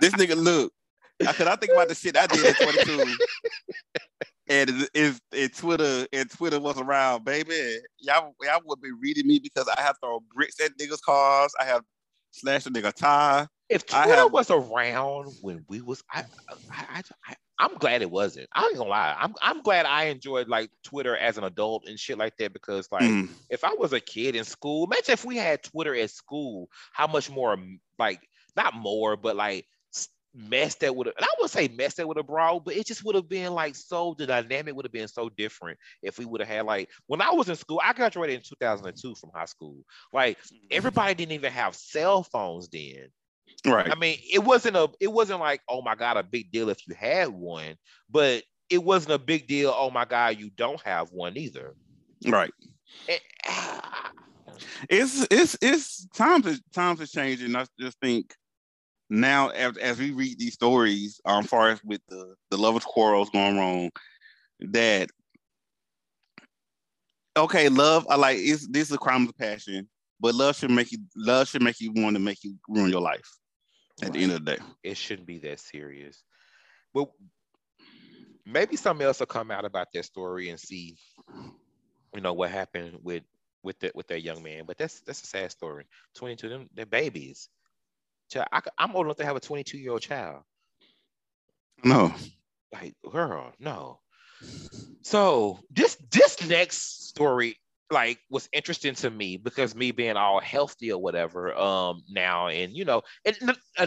this 0.00 0.12
nigga, 0.14 0.36
look. 0.36 0.72
I 1.20 1.32
Cause 1.32 1.46
I 1.46 1.56
think 1.56 1.72
about 1.72 1.88
the 1.88 1.94
shit 1.94 2.16
I 2.16 2.26
did 2.26 2.44
at 2.44 2.56
22 2.56 3.16
and 4.48 4.70
if, 4.94 5.20
if 5.32 5.56
Twitter 5.56 6.06
and 6.12 6.30
Twitter 6.30 6.60
was 6.60 6.78
around, 6.78 7.24
baby, 7.24 7.78
y'all 7.98 8.34
y'all 8.42 8.60
would 8.66 8.80
be 8.80 8.90
reading 9.00 9.26
me 9.26 9.38
because 9.38 9.68
I 9.68 9.80
have 9.80 9.96
thrown 10.02 10.20
bricks 10.34 10.60
at 10.60 10.76
niggas' 10.76 11.00
cars. 11.02 11.52
I 11.60 11.64
have 11.64 11.82
slashed 12.30 12.66
a 12.66 12.70
nigga 12.70 12.92
tie. 12.92 13.46
If 13.70 13.86
Twitter 13.86 14.14
have, 14.14 14.32
was 14.32 14.50
around 14.50 15.32
when 15.40 15.64
we 15.68 15.80
was, 15.80 16.02
I, 16.12 16.24
I, 16.70 17.02
I, 17.26 17.34
I, 17.58 17.64
am 17.64 17.78
glad 17.78 18.02
it 18.02 18.10
wasn't. 18.10 18.48
I 18.52 18.66
ain't 18.66 18.76
gonna 18.76 18.90
lie. 18.90 19.16
I'm, 19.18 19.34
I'm 19.40 19.62
glad 19.62 19.86
I 19.86 20.04
enjoyed 20.04 20.48
like 20.48 20.70
Twitter 20.82 21.16
as 21.16 21.38
an 21.38 21.44
adult 21.44 21.86
and 21.86 21.98
shit 21.98 22.18
like 22.18 22.36
that 22.36 22.52
because 22.52 22.88
like 22.92 23.04
mm. 23.04 23.30
if 23.48 23.64
I 23.64 23.72
was 23.72 23.94
a 23.94 24.00
kid 24.00 24.36
in 24.36 24.44
school, 24.44 24.84
imagine 24.84 25.14
if 25.14 25.24
we 25.24 25.36
had 25.36 25.62
Twitter 25.62 25.94
at 25.94 26.10
school, 26.10 26.68
how 26.92 27.06
much 27.06 27.30
more 27.30 27.56
like 27.98 28.20
not 28.56 28.74
more, 28.74 29.16
but 29.16 29.36
like 29.36 29.66
mess 30.34 30.74
that 30.76 30.94
would 30.94 31.06
have, 31.06 31.14
and 31.16 31.24
I 31.24 31.34
would 31.40 31.50
say 31.50 31.68
mess 31.68 31.94
that 31.94 32.08
would 32.08 32.16
have 32.16 32.26
brought, 32.26 32.64
but 32.64 32.76
it 32.76 32.86
just 32.86 33.04
would 33.04 33.14
have 33.14 33.28
been 33.28 33.52
like 33.52 33.74
so, 33.74 34.14
the 34.18 34.26
dynamic 34.26 34.74
would 34.74 34.84
have 34.84 34.92
been 34.92 35.08
so 35.08 35.28
different 35.28 35.78
if 36.02 36.18
we 36.18 36.24
would 36.24 36.40
have 36.40 36.48
had 36.48 36.66
like, 36.66 36.90
when 37.06 37.20
I 37.20 37.30
was 37.30 37.48
in 37.48 37.56
school, 37.56 37.80
I 37.82 37.92
graduated 37.92 38.36
in 38.36 38.42
2002 38.42 39.14
from 39.14 39.30
high 39.34 39.44
school. 39.44 39.78
Like 40.12 40.38
mm-hmm. 40.38 40.56
everybody 40.70 41.14
didn't 41.14 41.32
even 41.32 41.52
have 41.52 41.74
cell 41.74 42.22
phones 42.22 42.68
then. 42.68 43.08
Right. 43.66 43.90
I 43.90 43.94
mean, 43.94 44.18
it 44.32 44.42
wasn't 44.42 44.76
a, 44.76 44.90
it 45.00 45.12
wasn't 45.12 45.40
like, 45.40 45.60
oh 45.68 45.82
my 45.82 45.94
God, 45.94 46.16
a 46.16 46.22
big 46.22 46.50
deal 46.50 46.68
if 46.68 46.86
you 46.86 46.94
had 46.94 47.28
one, 47.28 47.76
but 48.10 48.42
it 48.70 48.82
wasn't 48.82 49.14
a 49.14 49.18
big 49.18 49.46
deal. 49.46 49.74
Oh 49.76 49.90
my 49.90 50.04
God, 50.04 50.38
you 50.38 50.50
don't 50.50 50.80
have 50.82 51.10
one 51.10 51.36
either. 51.36 51.74
Right. 52.26 52.52
And, 53.08 53.20
it's 54.88 55.26
it's 55.30 55.56
it's 55.60 56.06
times 56.14 56.46
is 56.46 56.60
times 56.72 57.00
are 57.00 57.06
changing. 57.06 57.54
I 57.56 57.66
just 57.78 57.98
think 58.00 58.34
now 59.10 59.48
as, 59.48 59.76
as 59.78 59.98
we 59.98 60.12
read 60.12 60.38
these 60.38 60.54
stories, 60.54 61.20
um, 61.24 61.44
far 61.44 61.70
as 61.70 61.82
with 61.84 62.00
the 62.08 62.34
the 62.50 62.56
lovers 62.56 62.84
quarrels 62.84 63.30
going 63.30 63.56
wrong, 63.56 63.90
that 64.60 65.10
okay, 67.36 67.68
love, 67.68 68.06
I 68.08 68.16
like 68.16 68.38
it's 68.38 68.66
this 68.68 68.88
is 68.88 68.94
a 68.94 68.98
crime 68.98 69.28
of 69.28 69.36
passion, 69.36 69.88
but 70.20 70.34
love 70.34 70.56
should 70.56 70.70
make 70.70 70.92
you 70.92 70.98
love 71.16 71.48
should 71.48 71.62
make 71.62 71.80
you 71.80 71.92
want 71.92 72.16
to 72.16 72.20
make 72.20 72.44
you 72.44 72.56
ruin 72.68 72.90
your 72.90 73.00
life 73.00 73.30
at 74.00 74.08
right. 74.08 74.12
the 74.14 74.22
end 74.22 74.32
of 74.32 74.44
the 74.44 74.56
day. 74.56 74.62
It 74.82 74.96
shouldn't 74.96 75.26
be 75.26 75.38
that 75.40 75.60
serious. 75.60 76.22
But 76.92 77.08
maybe 78.46 78.76
something 78.76 79.06
else 79.06 79.20
will 79.20 79.26
come 79.26 79.50
out 79.50 79.64
about 79.64 79.88
that 79.92 80.04
story 80.04 80.50
and 80.50 80.58
see, 80.58 80.96
you 82.14 82.20
know, 82.20 82.32
what 82.32 82.50
happened 82.50 82.98
with 83.02 83.22
with 83.62 83.78
that 83.80 83.94
with 83.94 84.06
that 84.08 84.22
young 84.22 84.42
man. 84.42 84.64
But 84.66 84.78
that's 84.78 85.00
that's 85.00 85.22
a 85.22 85.26
sad 85.26 85.50
story. 85.50 85.86
22, 86.14 86.48
them 86.48 86.68
they're 86.74 86.86
babies. 86.86 87.48
Child, 88.34 88.48
I, 88.52 88.60
am 88.84 88.96
old 88.96 89.06
enough 89.06 89.16
to 89.18 89.24
have 89.24 89.36
a 89.36 89.40
22 89.40 89.78
year 89.78 89.92
old 89.92 90.02
child. 90.02 90.42
No. 91.84 92.12
Like, 92.72 92.94
girl, 93.10 93.52
no. 93.60 94.00
So 95.02 95.60
this 95.70 95.96
this 96.10 96.46
next 96.48 97.08
story 97.08 97.56
like 97.90 98.18
was 98.30 98.48
interesting 98.52 98.94
to 98.94 99.10
me 99.10 99.36
because 99.36 99.74
me 99.74 99.92
being 99.92 100.16
all 100.16 100.40
healthy 100.40 100.90
or 100.90 101.00
whatever 101.00 101.54
um 101.54 102.02
now 102.10 102.48
and 102.48 102.72
you 102.72 102.84
know 102.84 103.02
and 103.24 103.36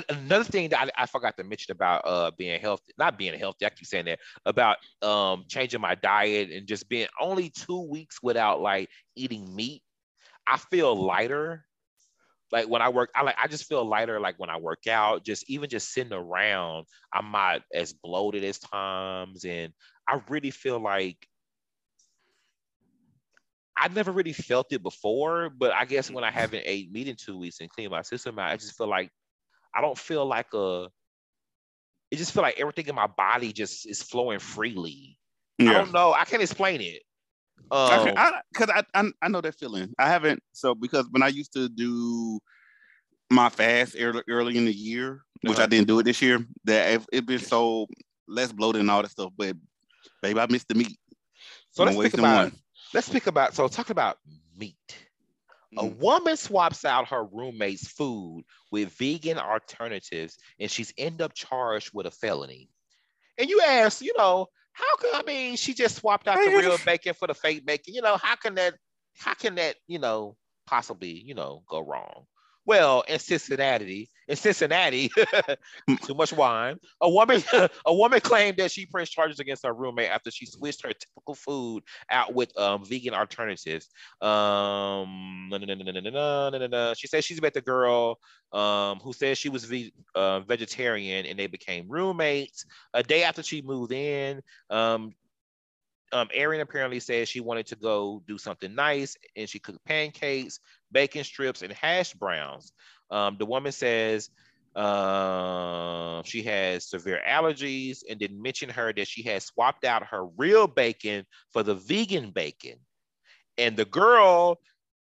another 0.10 0.44
thing 0.44 0.70
that 0.70 0.92
I, 0.96 1.04
I, 1.04 1.06
forgot 1.08 1.36
to 1.38 1.44
mention 1.44 1.72
about 1.72 2.04
uh 2.06 2.32
being 2.38 2.62
healthy 2.62 2.94
not 2.98 3.18
being 3.18 3.38
healthy 3.38 3.66
I 3.66 3.70
keep 3.70 3.88
saying 3.88 4.06
that 4.06 4.20
about 4.46 4.78
um 5.02 5.46
changing 5.50 5.82
my 5.82 5.96
diet 5.96 6.52
and 6.52 6.68
just 6.68 6.88
being 6.88 7.08
only 7.20 7.50
two 7.50 7.82
weeks 7.90 8.20
without 8.22 8.62
like 8.62 8.88
eating 9.16 9.54
meat 9.54 9.82
I 10.46 10.58
feel 10.58 10.96
lighter 10.96 11.66
like 12.52 12.68
when 12.68 12.82
I 12.82 12.90
work, 12.90 13.10
I 13.16 13.24
like 13.24 13.36
I 13.42 13.48
just 13.48 13.66
feel 13.66 13.84
lighter 13.84 14.20
like 14.20 14.36
when 14.38 14.50
I 14.50 14.58
work 14.58 14.88
out, 14.88 15.24
just 15.26 15.50
even 15.50 15.70
just 15.70 15.92
sitting 15.92 16.14
around, 16.14 16.86
I'm 17.14 17.32
not 17.32 17.62
as 17.74 17.94
bloated 17.94 18.44
as 18.44 18.60
times. 18.60 19.46
And 19.46 19.74
I 20.08 20.22
really 20.30 20.52
feel 20.52 20.80
like 20.80 21.18
I 23.78 23.90
never 23.90 24.12
really 24.12 24.34
felt 24.34 24.72
it 24.72 24.82
before, 24.82 25.50
but 25.50 25.72
I 25.72 25.86
guess 25.86 26.10
when 26.10 26.24
I 26.24 26.32
haven't 26.32 26.64
ate 26.66 26.92
meat 26.92 27.08
in 27.08 27.16
two 27.16 27.38
weeks 27.38 27.60
and 27.60 27.70
cleaned 27.70 27.92
my 27.92 28.02
system 28.02 28.40
out, 28.40 28.50
I 28.50 28.58
just 28.58 28.78
feel 28.78 28.88
like 28.88 29.12
I 29.76 29.82
don't 29.82 29.98
feel 29.98 30.26
like 30.26 30.54
a 30.54 30.88
it 32.10 32.16
just 32.16 32.32
feel 32.32 32.44
like 32.44 32.60
everything 32.60 32.88
in 32.88 32.96
my 32.96 33.08
body 33.08 33.52
just 33.52 33.86
is 33.86 34.02
flowing 34.02 34.40
freely. 34.40 35.20
Yeah. 35.60 35.72
I 35.72 35.74
don't 35.74 35.92
know. 35.92 36.14
I 36.14 36.24
can't 36.26 36.42
explain 36.42 36.82
it. 36.82 37.02
Um, 37.70 38.06
because 38.52 38.70
I, 38.70 38.84
I, 38.94 39.02
I, 39.02 39.12
I 39.22 39.28
know 39.28 39.42
that 39.42 39.56
feeling. 39.56 39.94
I 40.00 40.08
haven't 40.08 40.42
so 40.54 40.74
because 40.74 41.08
when 41.12 41.24
I 41.24 41.28
used 41.28 41.54
to 41.54 41.68
do 41.68 42.40
my 43.30 43.50
fast 43.50 43.96
early, 44.00 44.24
early 44.30 44.58
in 44.58 44.66
the 44.66 44.74
year, 44.74 45.22
which 45.42 45.54
uh-huh. 45.54 45.64
I 45.64 45.68
didn't 45.68 45.88
do 45.88 46.00
it 46.00 46.04
this 46.04 46.22
year, 46.22 46.40
that 46.64 46.94
it, 46.94 47.02
it 47.12 47.26
been 47.26 47.40
so 47.40 47.88
less 48.28 48.52
bloated 48.52 48.82
and 48.82 48.92
all 48.92 49.02
that 49.02 49.12
stuff. 49.12 49.34
But 49.38 49.56
baby, 50.22 50.40
I 50.40 50.48
missed 50.50 50.68
the 50.70 50.76
meat. 50.76 50.98
So 51.72 51.84
let's 51.84 51.98
speak 51.98 52.14
about 52.14 52.52
one. 52.52 52.60
let's 52.94 53.08
speak 53.08 53.28
about 53.28 53.54
so 53.54 53.68
talk 53.68 53.90
about 53.90 54.18
meat. 54.58 54.76
A 55.78 55.84
mm. 55.84 55.98
woman 55.98 56.38
swaps 56.38 56.86
out 56.86 57.10
her 57.10 57.26
roommate's 57.26 57.88
food 57.88 58.44
with 58.72 58.94
vegan 58.94 59.38
alternatives, 59.38 60.38
and 60.60 60.72
she's 60.72 60.94
end 60.98 61.22
up 61.22 61.34
charged 61.34 61.92
with 61.94 62.06
a 62.06 62.12
felony. 62.12 62.70
And 63.38 63.50
you 63.50 63.62
ask, 63.62 64.02
you 64.02 64.14
know, 64.18 64.48
how 64.78 64.96
can 64.98 65.12
I 65.16 65.24
mean 65.26 65.58
she 65.58 65.74
just 65.74 65.98
swapped 65.98 66.28
out 66.28 66.44
the 66.44 66.52
real 66.52 66.78
bacon 66.86 67.14
for 67.14 67.28
the 67.28 67.34
fake 67.34 67.66
bacon? 67.66 67.94
You 67.96 68.02
know, 68.02 68.18
how 68.18 68.36
can 68.36 68.56
that 68.56 68.76
how 69.18 69.34
can 69.34 69.56
that, 69.56 69.78
you 69.88 70.00
know, 70.00 70.38
possibly, 70.68 71.12
you 71.12 71.34
know, 71.34 71.64
go 71.68 71.80
wrong? 71.80 72.26
Well, 72.68 73.06
in 73.08 73.18
Cincinnati, 73.18 74.10
in 74.28 74.36
Cincinnati, 74.36 75.10
too 76.04 76.14
much 76.14 76.34
wine. 76.34 76.78
A 77.00 77.10
woman, 77.10 77.42
a 77.86 77.94
woman 77.94 78.20
claimed 78.20 78.58
that 78.58 78.74
she 78.74 78.86
pressed 78.86 79.14
charges 79.14 79.40
against 79.40 79.66
her 79.66 79.74
roommate 79.74 80.10
after 80.10 80.30
she 80.32 80.46
switched 80.46 80.84
her 80.84 80.92
typical 80.92 81.34
food 81.34 81.84
out 82.12 82.34
with 82.36 82.56
um, 82.60 82.84
vegan 82.84 83.14
alternatives. 83.14 83.88
Um, 84.22 85.50
she 86.98 87.08
said 87.08 87.24
she's 87.24 87.42
met 87.42 87.54
the 87.54 87.62
girl 87.62 88.20
um, 88.52 89.00
who 89.00 89.14
said 89.14 89.38
she 89.38 89.48
was 89.48 89.64
ve- 89.64 89.94
uh, 90.14 90.42
vegetarian, 90.42 91.26
and 91.26 91.40
they 91.40 91.48
became 91.48 91.88
roommates. 91.88 92.66
A 92.94 93.02
day 93.02 93.24
after 93.24 93.44
she 93.44 93.62
moved 93.62 93.94
in, 93.94 94.42
um, 94.70 95.14
um, 96.14 96.30
Erin 96.34 96.62
apparently 96.62 97.00
said 97.00 97.28
she 97.28 97.40
wanted 97.40 97.68
to 97.68 97.76
go 97.76 98.22
do 98.28 98.38
something 98.38 98.74
nice 98.74 99.18
and 99.36 99.50
she 99.50 99.60
cooked 99.60 99.84
pancakes, 99.86 100.60
bacon 100.92 101.24
strips, 101.24 101.62
and 101.62 101.74
hash 101.74 102.14
browns. 102.14 102.72
Um, 103.12 103.38
the 103.38 103.46
woman 103.46 103.72
says 103.72 104.30
uh, 104.76 106.22
she 106.24 106.44
has 106.44 106.90
severe 106.90 107.20
allergies 107.28 108.04
and 108.10 108.20
didn't 108.20 108.42
mention 108.42 108.70
her 108.70 108.94
that 108.94 109.08
she 109.08 109.24
had 109.24 109.42
swapped 109.42 109.84
out 109.84 110.06
her 110.06 110.26
real 110.38 110.68
bacon 110.68 111.26
for 111.52 111.64
the 111.64 111.76
vegan 111.76 112.32
bacon. 112.32 112.76
And 113.58 113.76
the 113.76 113.86
girl 113.86 114.60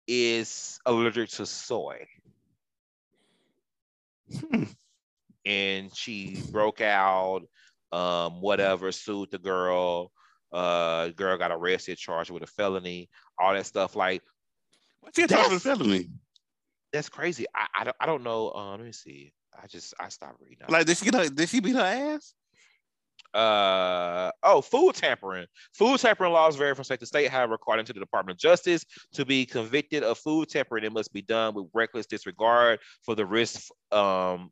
is 0.08 0.80
allergic 0.84 1.30
to 1.30 1.46
soy. 1.46 2.06
Hmm. 4.50 4.64
And 5.44 5.94
she 5.94 6.42
broke 6.50 6.80
out, 6.80 7.42
um, 7.92 8.40
whatever, 8.40 8.90
sued 8.92 9.30
the 9.30 9.38
girl. 9.38 10.10
Uh, 10.52 11.08
girl 11.08 11.38
got 11.38 11.50
arrested, 11.50 11.96
charged 11.96 12.30
with 12.30 12.42
a 12.42 12.46
felony, 12.46 13.08
all 13.38 13.54
that 13.54 13.66
stuff. 13.66 13.96
Like, 13.96 14.22
what's 15.00 15.18
your 15.18 15.26
charge 15.28 15.50
with 15.50 15.58
a 15.58 15.60
felony? 15.60 16.08
That's 16.92 17.08
crazy. 17.08 17.46
I, 17.54 17.66
I 17.80 17.84
don't 17.84 17.96
I 18.00 18.06
don't 18.06 18.22
know. 18.22 18.52
Um, 18.52 18.78
let 18.78 18.86
me 18.86 18.92
see. 18.92 19.32
I 19.60 19.66
just 19.66 19.94
I 19.98 20.08
stopped 20.08 20.40
reading. 20.40 20.66
Like, 20.68 20.86
did 20.86 20.96
she 20.96 21.04
get 21.06 21.14
her? 21.14 21.28
Did 21.28 21.48
she 21.48 21.60
beat 21.60 21.74
her 21.74 21.80
ass? 21.80 22.34
Uh 23.34 24.30
oh, 24.42 24.60
food 24.60 24.94
tampering. 24.94 25.46
Food 25.72 25.98
tampering 25.98 26.32
laws 26.32 26.56
vary 26.56 26.74
from 26.74 26.84
state 26.84 27.00
to 27.00 27.06
state. 27.06 27.30
However, 27.30 27.54
according 27.54 27.86
to 27.86 27.94
the 27.94 28.00
Department 28.00 28.36
of 28.36 28.40
Justice, 28.40 28.84
to 29.14 29.24
be 29.24 29.46
convicted 29.46 30.02
of 30.02 30.18
food 30.18 30.50
tampering, 30.50 30.84
it 30.84 30.92
must 30.92 31.12
be 31.14 31.22
done 31.22 31.54
with 31.54 31.66
reckless 31.72 32.04
disregard 32.04 32.80
for 33.02 33.14
the 33.14 33.24
risk 33.24 33.70
um 33.90 34.50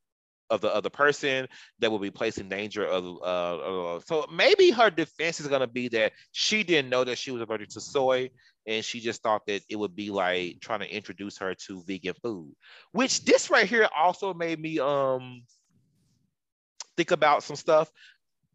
of 0.51 0.61
the 0.61 0.75
other 0.75 0.91
person 0.91 1.47
that 1.79 1.91
will 1.91 1.99
be 1.99 2.11
placed 2.11 2.39
in 2.39 2.49
danger 2.49 2.85
of 2.85 3.05
uh, 3.23 3.95
uh, 3.97 4.01
so 4.07 4.27
maybe 4.33 4.71
her 4.71 4.91
defense 4.91 5.41
is 5.41 5.47
going 5.49 5.61
to 5.61 5.67
be 5.67 5.89
that 5.89 6.13
she 6.33 6.63
didn't 6.63 6.91
know 6.91 7.05
that 7.05 7.19
she 7.19 7.31
was 7.31 7.43
allergic 7.43 7.69
to 7.71 7.81
soy 7.81 8.29
and 8.67 8.85
she 8.85 9.01
just 9.01 9.23
thought 9.23 9.43
that 9.47 9.63
it 9.69 9.77
would 9.77 9.95
be 9.97 10.11
like 10.11 10.59
trying 10.61 10.81
to 10.81 10.95
introduce 10.95 11.39
her 11.39 11.55
to 11.55 11.83
vegan 11.87 12.15
food 12.23 12.53
which 12.93 13.25
this 13.25 13.51
right 13.51 13.67
here 13.67 13.89
also 13.97 14.35
made 14.35 14.61
me 14.61 14.79
um 14.79 15.43
think 16.97 17.11
about 17.13 17.43
some 17.43 17.57
stuff. 17.57 17.91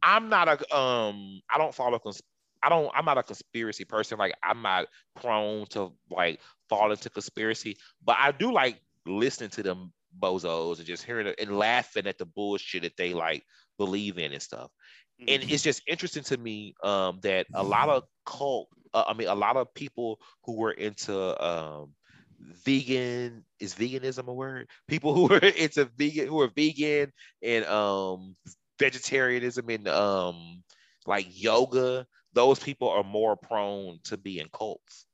I'm 0.03 0.29
not 0.29 0.47
a 0.47 0.75
um 0.77 1.41
i 1.49 1.57
don't 1.57 1.73
follow 1.73 1.97
cons- 1.99 2.21
I 2.61 2.69
don't 2.69 2.91
I'm 2.95 3.05
not 3.05 3.17
a 3.17 3.23
conspiracy 3.23 3.85
person. 3.85 4.17
Like 4.17 4.33
I'm 4.43 4.61
not 4.61 4.87
prone 5.15 5.65
to 5.71 5.91
like 6.11 6.39
fall 6.69 6.91
into 6.91 7.09
conspiracy 7.09 7.77
but 8.03 8.17
I 8.19 8.31
do 8.31 8.51
like 8.51 8.79
listening 9.05 9.51
to 9.51 9.63
them 9.63 9.91
bozos 10.19 10.77
and 10.77 10.85
just 10.85 11.03
hearing 11.03 11.27
it 11.27 11.35
and 11.39 11.57
laughing 11.57 12.07
at 12.07 12.17
the 12.17 12.25
bullshit 12.25 12.83
that 12.83 12.97
they 12.97 13.13
like 13.13 13.43
believe 13.77 14.17
in 14.17 14.33
and 14.33 14.41
stuff. 14.41 14.71
Mm-hmm. 15.21 15.33
And 15.41 15.51
it's 15.51 15.63
just 15.63 15.83
interesting 15.87 16.23
to 16.23 16.37
me 16.37 16.75
um, 16.83 17.19
that 17.23 17.47
a 17.53 17.63
lot 17.63 17.89
of 17.89 18.03
cult, 18.25 18.67
uh, 18.93 19.05
I 19.07 19.13
mean, 19.13 19.27
a 19.27 19.35
lot 19.35 19.57
of 19.57 19.73
people 19.73 20.19
who 20.43 20.57
were 20.57 20.71
into 20.71 21.43
um, 21.43 21.93
vegan 22.65 23.45
is 23.59 23.75
veganism 23.75 24.27
a 24.27 24.33
word? 24.33 24.69
People 24.87 25.13
who 25.13 25.33
are 25.33 25.37
into 25.57 25.89
vegan, 25.97 26.27
who 26.27 26.41
are 26.41 26.51
vegan 26.55 27.11
and 27.41 27.65
um, 27.65 28.35
vegetarianism 28.79 29.69
and 29.69 29.87
um, 29.87 30.63
like 31.05 31.27
yoga, 31.29 32.05
those 32.33 32.59
people 32.59 32.89
are 32.89 33.03
more 33.03 33.35
prone 33.35 33.99
to 34.05 34.17
be 34.17 34.39
in 34.39 34.47
cults. 34.51 35.05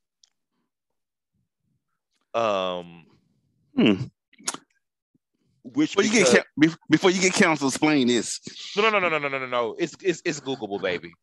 Um, 2.33 3.05
hmm. 3.75 4.03
Which 5.73 5.95
before 5.95 6.03
because, 6.03 6.33
you 6.33 6.43
get 6.59 6.77
before 6.89 7.11
you 7.11 7.21
get 7.21 7.33
counsel, 7.33 7.67
explain 7.67 8.07
this. 8.07 8.39
No, 8.75 8.89
no, 8.89 8.99
no, 8.99 9.09
no, 9.09 9.17
no, 9.17 9.27
no, 9.27 9.39
no, 9.39 9.45
no. 9.45 9.75
It's 9.79 9.95
it's 10.01 10.21
it's 10.25 10.39
Googleable, 10.39 10.81
baby. 10.81 11.13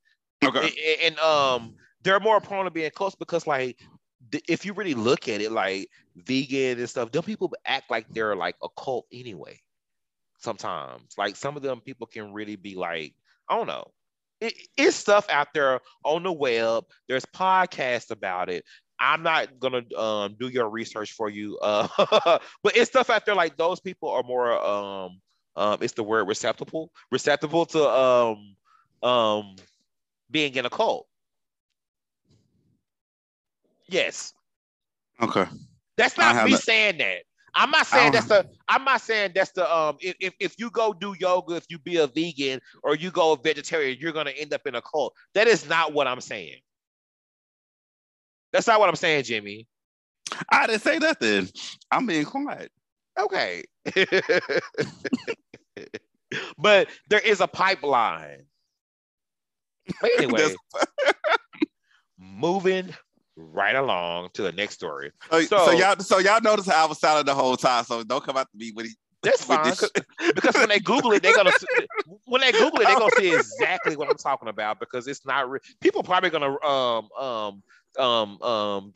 Okay. 0.45 0.73
And, 1.03 1.13
and 1.13 1.19
um, 1.19 1.75
they're 2.03 2.21
more 2.21 2.41
prone 2.41 2.65
to 2.65 2.71
being 2.71 2.91
close 2.91 3.15
because 3.15 3.47
like 3.47 3.81
if 4.49 4.65
you 4.65 4.73
really 4.73 4.95
look 4.95 5.29
at 5.29 5.41
it, 5.41 5.53
like 5.53 5.89
vegan 6.17 6.79
and 6.79 6.89
stuff, 6.89 7.11
them 7.13 7.23
people 7.23 7.53
act 7.65 7.91
like 7.91 8.07
they're 8.11 8.37
like 8.37 8.57
a 8.63 8.69
cult 8.79 9.07
anyway. 9.13 9.61
Sometimes, 10.39 11.15
like 11.19 11.37
some 11.37 11.57
of 11.57 11.63
them 11.63 11.81
people 11.81 12.07
can 12.07 12.33
really 12.33 12.57
be 12.57 12.75
like, 12.75 13.15
I 13.49 13.57
don't 13.57 13.67
know. 13.67 13.91
It, 14.41 14.55
it's 14.77 14.95
stuff 14.95 15.29
out 15.31 15.49
there 15.53 15.81
on 16.05 16.23
the 16.23 16.33
web. 16.33 16.85
There's 17.09 17.27
podcasts 17.27 18.11
about 18.11 18.49
it. 18.49 18.65
I'm 19.01 19.23
not 19.23 19.59
gonna 19.61 19.83
um, 19.97 20.37
do 20.39 20.49
your 20.49 20.69
research 20.69 21.13
for 21.13 21.29
you, 21.29 21.59
uh, 21.59 21.89
but 22.63 22.77
it's 22.77 22.91
stuff 22.91 23.11
out 23.11 23.27
there 23.27 23.35
like 23.35 23.57
those 23.57 23.81
people 23.81 24.09
are 24.11 24.23
more 24.23 24.53
um, 24.65 25.21
um, 25.59 25.79
it's 25.81 25.95
the 25.95 26.05
word 26.05 26.29
receptible, 26.29 26.93
receptible 27.11 27.67
to 27.67 27.89
um, 27.89 28.57
um, 29.03 29.57
being 30.31 30.55
in 30.55 30.65
a 30.65 30.71
cult. 30.71 31.07
Yes. 33.89 34.33
Okay. 35.21 35.47
That's 35.97 36.17
not 36.17 36.45
me 36.47 36.57
saying 36.57 36.99
that. 36.99 37.23
I'm 37.55 37.73
not 37.73 37.87
saying 37.89 38.13
that's 38.13 38.27
the. 38.27 38.47
I'm 38.69 38.85
not 38.85 39.01
saying 39.01 39.33
that's 39.35 39.51
the. 39.51 39.69
Um, 39.75 39.97
if 40.01 40.33
if 40.39 40.55
you 40.59 40.71
go 40.71 40.93
do 40.93 41.17
yoga, 41.19 41.57
if 41.57 41.65
you 41.69 41.79
be 41.79 41.97
a 41.97 42.07
vegan 42.07 42.61
or 42.85 42.95
you 42.95 43.11
go 43.11 43.33
a 43.33 43.37
vegetarian, 43.37 43.99
you're 44.01 44.13
gonna 44.13 44.31
end 44.31 44.55
up 44.55 44.65
in 44.67 44.77
a 44.77 44.83
cult. 44.83 45.13
That 45.35 45.49
is 45.49 45.69
not 45.69 45.93
what 45.93 46.07
I'm 46.07 46.21
saying. 46.21 46.61
That's 48.53 48.67
not 48.67 48.81
what 48.81 48.89
I'm 48.89 48.97
saying, 48.97 49.25
Jimmy. 49.25 49.67
I 50.51 50.67
didn't 50.67 50.83
say 50.83 50.99
nothing. 50.99 51.49
I'm 51.91 52.07
being 52.07 52.25
quiet. 52.25 52.71
Okay. 53.19 53.65
but 56.59 56.89
there 57.09 57.21
is 57.21 57.41
a 57.41 57.47
pipeline. 57.47 58.45
But 60.01 60.11
anyway, 60.19 60.55
moving 62.19 62.95
right 63.37 63.75
along 63.75 64.31
to 64.35 64.43
the 64.43 64.53
next 64.53 64.75
story. 64.75 65.13
So, 65.31 65.41
so, 65.43 65.65
so, 65.67 65.71
y'all, 65.73 65.99
so 66.01 66.19
y'all 66.19 66.41
notice 66.41 66.67
how 66.67 66.85
I 66.85 66.89
was 66.89 67.01
silent 67.01 67.27
the 67.27 67.35
whole 67.35 67.57
time. 67.57 67.85
So 67.85 68.03
don't 68.03 68.23
come 68.23 68.37
out 68.37 68.49
to 68.51 68.57
me 68.57 68.73
with 68.75 68.87
he. 68.87 68.95
That's 69.21 69.43
fine 69.43 69.75
because 70.33 70.55
when 70.55 70.69
they 70.69 70.79
Google 70.79 71.11
it, 71.13 71.25
they're 71.25 71.35
gonna 71.35 71.51
when 72.27 72.41
they 72.41 72.53
Google 72.53 72.83
it, 72.83 72.87
they're 72.87 72.95
gonna 72.95 73.11
see 73.11 73.35
exactly 73.35 73.97
what 73.97 74.09
I'm 74.09 74.17
talking 74.17 74.47
about 74.47 74.79
because 74.79 75.09
it's 75.09 75.27
not 75.27 75.51
re- 75.51 75.59
people 75.81 76.05
probably 76.05 76.31
gonna 76.31 76.57
um 76.65 77.09
um 77.19 77.63
um, 77.99 78.41
um, 78.43 78.95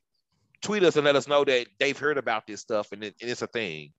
tweet 0.63 0.83
us 0.83 0.97
and 0.97 1.05
let 1.05 1.17
us 1.17 1.29
know 1.29 1.45
that 1.45 1.67
they've 1.79 1.99
heard 1.99 2.19
about 2.19 2.47
this 2.47 2.61
stuff 2.61 2.93
and, 2.93 3.03
it, 3.05 3.15
and 3.21 3.31
it's 3.31 3.43
a 3.43 3.47
thing. 3.47 3.93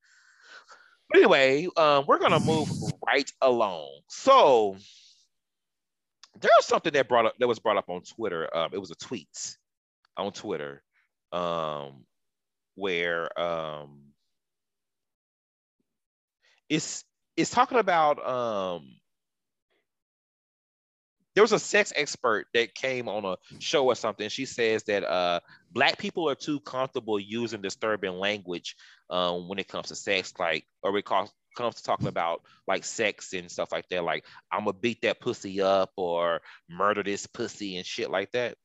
But 1.10 1.20
anyway, 1.20 1.68
um, 1.78 2.06
we're 2.08 2.20
gonna 2.20 2.40
move 2.40 2.70
right 3.06 3.30
along. 3.42 4.00
So 4.08 4.78
there's 6.40 6.66
something 6.66 6.94
that 6.94 7.08
brought 7.08 7.26
up 7.26 7.34
that 7.40 7.48
was 7.48 7.60
brought 7.60 7.78
up 7.78 7.90
on 7.90 8.02
Twitter. 8.02 8.56
Um, 8.56 8.70
it 8.74 8.80
was 8.80 8.92
a 8.92 8.96
tweet 8.96 9.58
on 10.18 10.32
Twitter 10.32 10.82
um, 11.32 12.06
where 12.76 13.38
um, 13.40 14.02
it's 16.70 17.04
it's 17.36 17.52
talking 17.52 17.80
about 17.80 18.26
um, 18.26 18.96
there 21.36 21.44
was 21.44 21.52
a 21.52 21.60
sex 21.60 21.92
expert 21.96 22.48
that 22.54 22.76
came 22.76 23.08
on 23.08 23.26
a 23.26 23.38
show 23.60 23.86
or 23.86 23.96
something. 23.96 24.30
She 24.30 24.46
says 24.46 24.84
that 24.84 25.04
uh, 25.04 25.40
black 25.72 25.98
people 25.98 26.30
are 26.30 26.36
too 26.36 26.60
comfortable 26.60 27.20
using 27.20 27.62
disturbing 27.62 28.14
language 28.14 28.76
um, 29.10 29.48
when 29.48 29.60
it 29.60 29.68
comes 29.68 29.88
to 29.88 29.96
sex, 29.96 30.34
like 30.40 30.66
or 30.82 30.98
it 30.98 31.06
comes 31.06 31.32
comes 31.56 31.76
to 31.76 31.84
talking 31.84 32.08
about 32.08 32.42
like 32.68 32.84
sex 32.84 33.34
and 33.34 33.50
stuff 33.50 33.72
like 33.72 33.88
that. 33.90 34.04
Like 34.04 34.26
I'm 34.52 34.66
gonna 34.66 34.74
beat 34.74 35.02
that 35.02 35.20
pussy 35.20 35.62
up 35.62 35.92
or 35.96 36.42
murder 36.70 37.04
this 37.04 37.28
pussy 37.28 37.78
and 37.78 37.86
shit 37.86 38.10
like 38.10 38.32
that. 38.32 38.56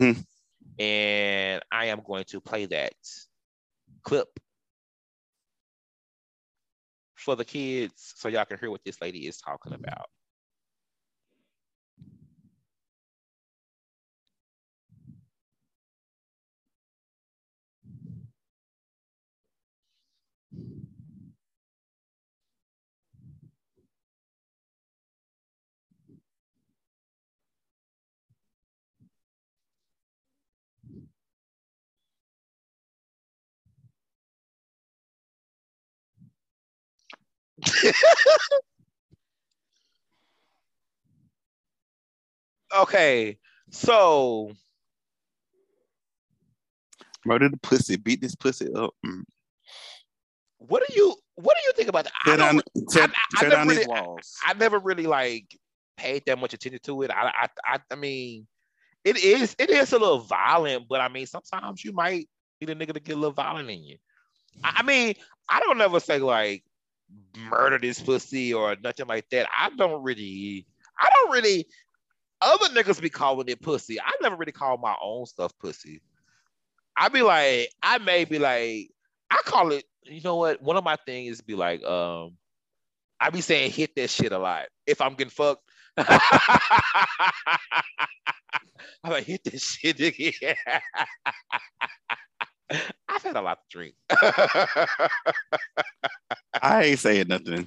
Mm-hmm. 0.00 0.20
And 0.78 1.62
I 1.72 1.86
am 1.86 2.02
going 2.06 2.24
to 2.24 2.40
play 2.40 2.66
that 2.66 2.94
clip 4.02 4.28
for 7.14 7.34
the 7.34 7.44
kids 7.44 8.12
so 8.16 8.28
y'all 8.28 8.44
can 8.44 8.58
hear 8.58 8.70
what 8.70 8.84
this 8.84 9.00
lady 9.00 9.26
is 9.26 9.38
talking 9.38 9.72
about. 9.72 10.06
okay, 42.76 43.38
so 43.70 44.52
murder 47.24 47.48
the 47.48 47.56
pussy, 47.58 47.96
beat 47.96 48.20
this 48.20 48.34
pussy 48.34 48.72
up. 48.74 48.94
Mm. 49.04 49.22
What 50.58 50.82
do 50.86 50.94
you 50.94 51.14
what 51.34 51.56
do 51.56 51.62
you 51.66 51.72
think 51.74 51.88
about 51.88 52.04
that? 52.04 52.12
I, 52.24 52.48
on, 52.48 52.62
I, 52.94 53.08
I, 53.36 53.44
I 53.44 53.48
never 53.48 53.68
really, 53.68 53.86
I, 54.46 54.54
never 54.54 54.78
really 54.78 55.06
like 55.06 55.46
paid 55.96 56.22
that 56.26 56.38
much 56.38 56.54
attention 56.54 56.80
to 56.84 57.02
it. 57.02 57.10
I, 57.10 57.48
I 57.64 57.78
I 57.90 57.94
mean, 57.94 58.46
it 59.04 59.22
is 59.22 59.54
it 59.58 59.70
is 59.70 59.92
a 59.92 59.98
little 59.98 60.20
violent, 60.20 60.86
but 60.88 61.00
I 61.00 61.08
mean 61.08 61.26
sometimes 61.26 61.84
you 61.84 61.92
might 61.92 62.28
need 62.60 62.70
a 62.70 62.74
nigga 62.74 62.94
to 62.94 63.00
get 63.00 63.16
a 63.16 63.18
little 63.18 63.32
violent 63.32 63.70
in 63.70 63.84
you. 63.84 63.96
I 64.64 64.82
mean, 64.82 65.14
I 65.48 65.60
don't 65.60 65.80
ever 65.80 66.00
say 66.00 66.18
like 66.18 66.64
murder 67.36 67.78
this 67.78 68.00
pussy 68.00 68.52
or 68.52 68.76
nothing 68.82 69.06
like 69.06 69.28
that. 69.30 69.48
I 69.56 69.70
don't 69.70 70.02
really, 70.02 70.66
I 70.98 71.08
don't 71.14 71.32
really. 71.32 71.66
Other 72.42 72.66
niggas 72.68 73.00
be 73.00 73.08
calling 73.08 73.48
it 73.48 73.62
pussy. 73.62 73.98
I 73.98 74.12
never 74.20 74.36
really 74.36 74.52
call 74.52 74.76
my 74.76 74.94
own 75.02 75.24
stuff 75.24 75.52
pussy. 75.58 76.02
I 76.96 77.08
be 77.08 77.22
like, 77.22 77.70
I 77.82 77.98
may 77.98 78.24
be 78.24 78.38
like, 78.38 78.90
I 79.30 79.40
call 79.44 79.72
it. 79.72 79.84
You 80.04 80.20
know 80.22 80.36
what? 80.36 80.62
One 80.62 80.76
of 80.76 80.84
my 80.84 80.96
things 81.06 81.40
be 81.40 81.54
like, 81.54 81.82
um, 81.84 82.36
I 83.20 83.30
be 83.30 83.40
saying 83.40 83.70
hit 83.70 83.94
that 83.96 84.10
shit 84.10 84.32
a 84.32 84.38
lot 84.38 84.66
if 84.86 85.00
I'm 85.00 85.14
getting 85.14 85.30
fucked. 85.30 85.62
I'm 85.98 86.08
like 89.04 89.24
hit 89.24 89.44
this 89.44 89.64
shit, 89.64 89.96
nigga. 89.96 90.56
I've 93.08 93.22
had 93.22 93.36
a 93.36 93.40
lot 93.40 93.58
to 93.58 93.64
drink. 93.70 93.94
I 96.62 96.84
ain't 96.84 96.98
saying 96.98 97.28
nothing. 97.28 97.66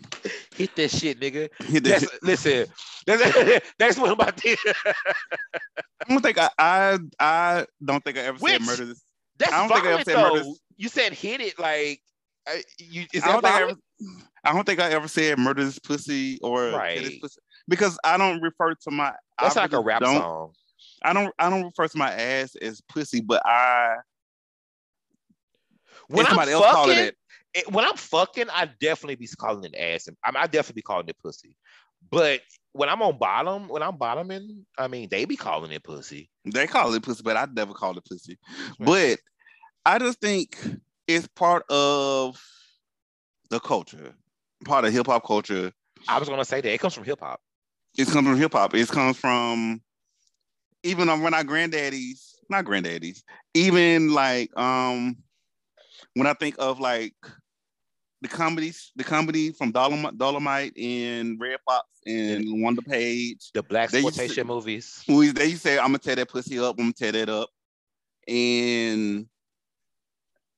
Hit 0.55 0.75
that 0.75 0.91
shit, 0.91 1.19
nigga. 1.19 1.49
Hit 1.65 1.83
that 1.85 2.01
that's, 2.01 2.19
listen, 2.21 2.65
that's, 3.05 3.65
that's 3.77 3.97
one 3.97 4.11
of 4.11 4.17
my 4.17 4.31
things. 4.31 4.59
I 4.85 4.93
don't 6.07 6.21
think 6.21 6.37
I, 6.37 6.49
I, 6.57 6.99
I 7.19 7.65
don't 7.83 8.03
think 8.03 8.17
I 8.17 8.21
ever 8.21 8.37
Which, 8.39 8.53
said 8.53 8.61
murder 8.61 8.85
this. 8.85 9.01
That's 9.37 9.53
I 9.53 9.59
don't 9.59 9.69
think 9.69 9.85
I 9.85 9.93
ever 9.93 10.03
said 10.03 10.17
murder 10.17 10.39
this. 10.39 10.59
You 10.77 10.89
said 10.89 11.13
hit 11.13 11.39
it 11.41 11.57
like 11.59 12.01
I, 12.47 12.63
you. 12.77 13.05
Is 13.13 13.23
I 13.23 13.31
don't, 13.31 13.41
think 13.41 13.53
I, 13.53 13.61
ever, 13.61 13.73
I 14.43 14.53
don't 14.53 14.65
think 14.65 14.79
I 14.79 14.89
ever 14.91 15.07
said 15.07 15.37
murder 15.39 15.63
this 15.63 15.79
pussy 15.79 16.39
or 16.41 16.71
right. 16.71 17.21
pussy 17.21 17.39
because 17.67 17.97
I 18.03 18.17
don't 18.17 18.41
refer 18.41 18.73
to 18.73 18.91
my. 18.91 19.13
That's 19.39 19.55
I 19.55 19.61
like 19.61 19.73
a 19.73 19.79
rap 19.79 20.03
song. 20.03 20.51
I 21.03 21.13
don't. 21.13 21.33
I 21.39 21.49
don't 21.49 21.63
refer 21.63 21.87
to 21.87 21.97
my 21.97 22.11
ass 22.11 22.55
as 22.55 22.81
pussy, 22.81 23.21
but 23.21 23.41
I 23.45 23.95
when 26.09 26.25
I'm 26.25 26.35
fucking, 26.35 26.97
it, 26.97 27.15
it, 27.53 27.71
when 27.71 27.85
I'm 27.85 27.95
fucking, 27.95 28.47
I 28.51 28.69
definitely 28.79 29.15
be 29.15 29.27
calling 29.27 29.63
it 29.63 29.75
ass. 29.77 30.09
I, 30.23 30.31
I 30.35 30.47
definitely 30.47 30.79
be 30.79 30.81
calling 30.81 31.07
it 31.07 31.17
pussy. 31.19 31.55
But 32.09 32.41
when 32.71 32.89
I'm 32.89 33.01
on 33.01 33.17
bottom, 33.17 33.67
when 33.67 33.83
I'm 33.83 33.97
bottoming, 33.97 34.65
I 34.77 34.87
mean, 34.87 35.09
they 35.09 35.25
be 35.25 35.35
calling 35.35 35.71
it 35.71 35.83
pussy. 35.83 36.29
They 36.45 36.67
call 36.67 36.93
it 36.93 37.03
pussy, 37.03 37.21
but 37.23 37.37
I 37.37 37.47
never 37.51 37.73
call 37.73 37.97
it 37.97 38.05
pussy. 38.05 38.37
But 38.79 39.19
I 39.85 39.99
just 39.99 40.19
think 40.19 40.57
it's 41.07 41.27
part 41.27 41.63
of 41.69 42.41
the 43.49 43.59
culture, 43.59 44.13
part 44.65 44.85
of 44.85 44.93
hip 44.93 45.07
hop 45.07 45.25
culture. 45.25 45.71
I 46.07 46.17
was 46.19 46.29
gonna 46.29 46.45
say 46.45 46.61
that 46.61 46.73
it 46.73 46.79
comes 46.79 46.93
from 46.93 47.03
hip 47.03 47.19
hop. 47.19 47.41
It 47.97 48.07
comes 48.07 48.27
from 48.27 48.37
hip 48.37 48.53
hop. 48.53 48.73
It 48.75 48.87
comes 48.87 49.17
from 49.17 49.81
even 50.83 51.07
when 51.21 51.33
our 51.33 51.43
granddaddies, 51.43 52.35
not 52.49 52.65
granddaddies, 52.65 53.21
even 53.53 54.13
like 54.13 54.55
um 54.57 55.17
when 56.15 56.27
I 56.27 56.33
think 56.33 56.55
of 56.59 56.79
like 56.79 57.13
the 58.21 58.27
comedies, 58.27 58.91
the 58.95 59.03
comedy 59.03 59.51
from 59.51 59.71
Dolemite, 59.71 60.17
Dolemite 60.17 60.73
and 60.77 61.39
Redd 61.39 61.59
Foxx 61.65 61.87
and 62.05 62.45
LaWanda 62.45 62.85
Page, 62.85 63.51
the 63.53 63.63
black 63.63 63.93
exploitation 63.93 64.47
movies. 64.47 65.03
Movies 65.07 65.33
they 65.33 65.51
say, 65.53 65.77
"I'm 65.77 65.87
gonna 65.87 65.99
tear 65.99 66.15
that 66.15 66.29
pussy 66.29 66.59
up. 66.59 66.75
I'm 66.77 66.85
gonna 66.85 66.93
tear 66.93 67.11
that 67.13 67.29
up," 67.29 67.49
and 68.27 69.27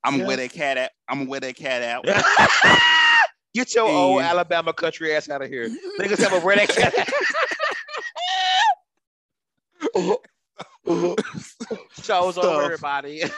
I'm 0.03 0.13
gonna 0.13 0.23
yeah. 0.23 0.27
wear 0.27 0.37
that 0.37 0.51
cat 0.51 0.77
out. 0.77 0.89
I'm 1.07 1.19
gonna 1.19 1.29
wear 1.29 1.39
that 1.41 1.55
cat 1.55 1.83
out. 1.83 2.05
Get 3.53 3.75
your 3.75 3.87
and... 3.87 3.95
old 3.95 4.21
Alabama 4.21 4.73
country 4.73 5.13
ass 5.13 5.29
out 5.29 5.41
of 5.41 5.49
here. 5.49 5.69
Niggas 5.99 6.19
have 6.19 6.33
a 6.33 6.45
wear 6.45 6.55
that 6.55 6.69
cat. 6.69 7.07
Shows 12.01 12.35
Stuff. 12.35 12.45
over 12.45 12.63
everybody. 12.63 13.21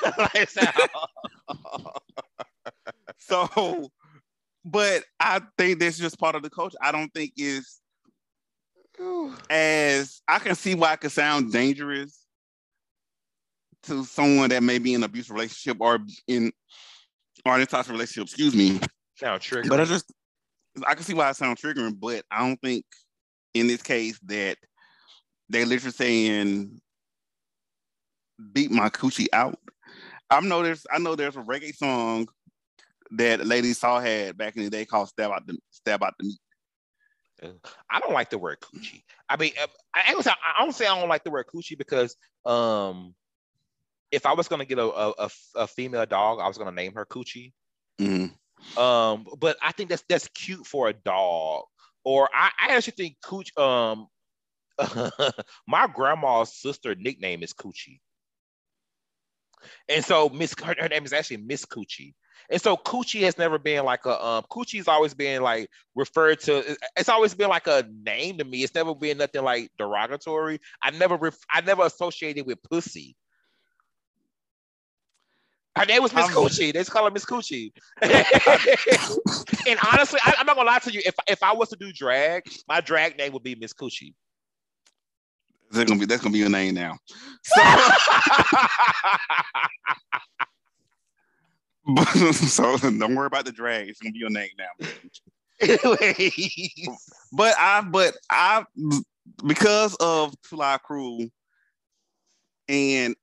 so, 3.17 3.89
but 4.65 5.03
I 5.19 5.41
think 5.57 5.80
that's 5.80 5.97
just 5.97 6.19
part 6.19 6.36
of 6.36 6.43
the 6.43 6.49
culture. 6.49 6.78
I 6.82 6.91
don't 6.91 7.13
think 7.13 7.34
is 7.38 7.80
as 9.49 10.21
I 10.28 10.39
can 10.39 10.55
see 10.55 10.76
why 10.76 10.93
it 10.93 11.01
could 11.01 11.11
sound 11.11 11.51
dangerous 11.51 12.19
to 13.84 14.05
someone 14.05 14.49
that 14.49 14.63
may 14.63 14.78
be 14.78 14.93
in 14.93 15.01
an 15.01 15.05
abusive 15.05 15.36
relationship 15.36 15.78
or 15.80 15.99
in 16.28 16.51
or 17.45 17.59
in 17.59 17.67
toxic 17.67 17.91
relationship. 17.91 18.28
Excuse 18.28 18.55
me. 18.55 18.80
Sound 19.15 19.41
triggering. 19.41 19.69
But 19.69 19.80
I 19.82 19.86
just 19.86 20.11
I 20.88 20.95
can 20.95 21.03
see 21.03 21.13
why 21.13 21.30
it 21.30 21.36
sounds 21.36 21.61
triggering, 21.61 21.99
but 21.99 22.24
I 22.32 22.39
don't 22.47 22.59
think 22.61 22.86
in 23.53 23.67
this 23.67 23.82
case 23.82 24.19
that 24.26 24.57
they 25.49 25.65
literally 25.65 25.91
saying 25.91 26.82
beat 28.51 28.71
my 28.71 28.89
coochie 28.89 29.27
out. 29.34 29.59
I 30.29 30.39
know 30.41 30.63
there's 30.63 30.86
I 30.91 30.99
know 30.99 31.15
there's 31.15 31.36
a 31.36 31.41
reggae 31.41 31.75
song 31.75 32.27
that 33.11 33.45
Lady 33.45 33.73
Saw 33.73 33.99
had 33.99 34.38
back 34.38 34.55
in 34.55 34.63
the 34.63 34.69
day 34.69 34.86
called 34.86 35.09
"Stab 35.09 35.31
Out 35.31 35.45
the 35.45 35.57
Stab 35.69 36.03
Out 36.03 36.13
the 36.19 36.25
Meat." 36.25 36.39
I 37.91 37.99
don't 37.99 38.13
like 38.13 38.29
the 38.29 38.38
word 38.38 38.59
coochie. 38.61 39.03
I 39.27 39.36
mean, 39.36 39.51
um, 39.61 39.67
I, 39.93 40.01
I, 40.07 40.36
I 40.57 40.63
don't 40.63 40.73
say 40.73 40.86
I 40.88 40.97
don't 40.97 41.09
like 41.09 41.25
the 41.25 41.31
word 41.31 41.45
coochie 41.53 41.77
because 41.77 42.15
um, 42.45 43.13
if 44.13 44.25
I 44.25 44.34
was 44.34 44.47
gonna 44.47 44.65
get 44.65 44.77
a, 44.77 44.86
a, 44.86 45.29
a 45.55 45.67
female 45.67 46.05
dog, 46.05 46.39
I 46.39 46.47
was 46.47 46.57
gonna 46.57 46.71
name 46.71 46.93
her 46.93 47.05
Coochie. 47.05 47.51
Mm-hmm. 47.99 48.79
Um, 48.79 49.25
but 49.39 49.57
I 49.61 49.71
think 49.71 49.89
that's 49.89 50.03
that's 50.07 50.27
cute 50.29 50.65
for 50.65 50.88
a 50.88 50.93
dog. 50.93 51.63
Or 52.05 52.29
I, 52.34 52.51
I 52.61 52.75
actually 52.75 52.93
think 52.93 53.17
Cooch. 53.23 53.57
Um, 53.57 54.07
my 55.67 55.88
grandma's 55.88 56.55
sister 56.55 56.95
nickname 56.95 57.43
is 57.43 57.53
Coochie. 57.53 57.99
And 59.89 60.03
so 60.03 60.30
Miss 60.30 60.53
her, 60.64 60.76
her, 60.80 60.89
name 60.89 61.05
is 61.05 61.14
actually 61.14 61.38
Miss 61.38 61.66
Coochie. 61.66 62.14
And 62.49 62.61
so 62.61 62.76
Coochie 62.76 63.22
has 63.22 63.38
never 63.38 63.57
been 63.57 63.86
like 63.86 64.05
a 64.05 64.24
um 64.24 64.43
Coochie's 64.51 64.88
always 64.88 65.14
been 65.14 65.41
like 65.41 65.70
referred 65.95 66.39
to 66.41 66.78
it's 66.97 67.09
always 67.09 67.34
been 67.34 67.49
like 67.49 67.68
a 67.68 67.86
name 68.05 68.38
to 68.38 68.43
me. 68.43 68.64
It's 68.64 68.76
never 68.76 68.93
been 68.93 69.18
nothing 69.18 69.43
like 69.43 69.72
derogatory. 69.78 70.59
I 70.82 70.91
never 70.91 71.16
ref, 71.16 71.38
I 71.51 71.61
never 71.61 71.84
associated 71.84 72.45
with 72.45 72.61
pussy. 72.64 73.16
Her 75.76 75.86
name 75.86 76.03
was 76.03 76.14
Miss 76.14 76.28
Coochie. 76.28 76.72
They 76.72 76.80
just 76.80 76.91
call 76.91 77.05
her 77.05 77.11
Miss 77.11 77.26
Coochie. 77.26 77.72
and 78.01 79.80
honestly, 79.91 80.20
I, 80.24 80.36
am 80.38 80.45
not 80.45 80.55
gonna 80.55 80.68
lie 80.68 80.80
to 80.80 80.93
you. 80.93 81.01
If 81.03 81.16
if 81.28 81.41
I 81.41 81.53
was 81.53 81.70
to 81.70 81.76
do 81.76 81.91
drag, 81.91 82.43
my 82.68 82.80
drag 82.80 83.18
name 83.18 83.34
would 83.34 83.41
be 83.41 83.55
Miss 83.55 83.74
Coochie. 83.74 84.14
That's 85.74 85.89
gonna 85.89 85.99
be 85.99 86.05
that's 86.05 86.21
gonna 86.21 86.34
be 86.34 86.39
your 86.39 86.49
name 86.49 86.76
now. 86.76 86.97
So, 87.43 87.61
so 92.32 92.78
don't 92.78 93.15
worry 93.15 93.28
about 93.28 93.45
the 93.45 93.51
drag. 93.51 93.89
It's 93.89 93.99
gonna 93.99 94.11
be 94.11 94.19
your 94.19 94.30
name 94.30 94.49
now. 94.57 94.88
but 97.34 97.55
I 97.57 97.82
but 97.82 98.13
I 98.30 98.65
because 99.45 99.95
of 99.95 100.36
Fly 100.43 100.78
Crew 100.84 101.30
and 102.67 103.15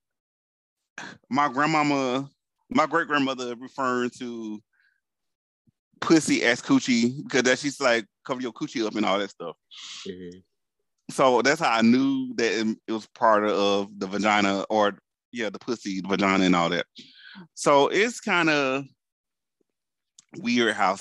my 1.31 1.49
grandmama, 1.49 2.29
my 2.69 2.87
great 2.87 3.07
grandmother 3.07 3.55
referring 3.57 4.11
to 4.19 4.61
pussy 6.01 6.43
as 6.43 6.61
coochie 6.61 7.23
because 7.23 7.45
that 7.45 7.61
she's 7.61 7.81
like 7.81 8.05
cover 8.25 8.41
your 8.41 8.53
coochie 8.53 8.85
up 8.85 8.97
and 8.97 9.07
all 9.07 9.21
that 9.21 9.31
stuff. 9.31 9.55
Mm-hmm 10.07 10.41
so 11.13 11.43
that's 11.43 11.61
how 11.61 11.71
I 11.71 11.83
knew 11.83 12.35
that 12.37 12.77
it, 12.87 12.93
was 12.93 13.07
part 13.09 13.45
of 13.45 13.89
the 13.99 14.07
vagina 14.07 14.65
or 14.71 14.99
yeah, 15.33 15.51
the 15.51 15.59
pussy, 15.59 16.01
the 16.01 16.09
vagina, 16.09 16.45
and 16.45 16.57
all 16.57 16.69
that. 16.71 16.87
So 17.55 17.89
it's 17.89 18.21
kind 18.21 18.51
of 18.51 18.85
weird 20.39 20.75
how 20.75 20.97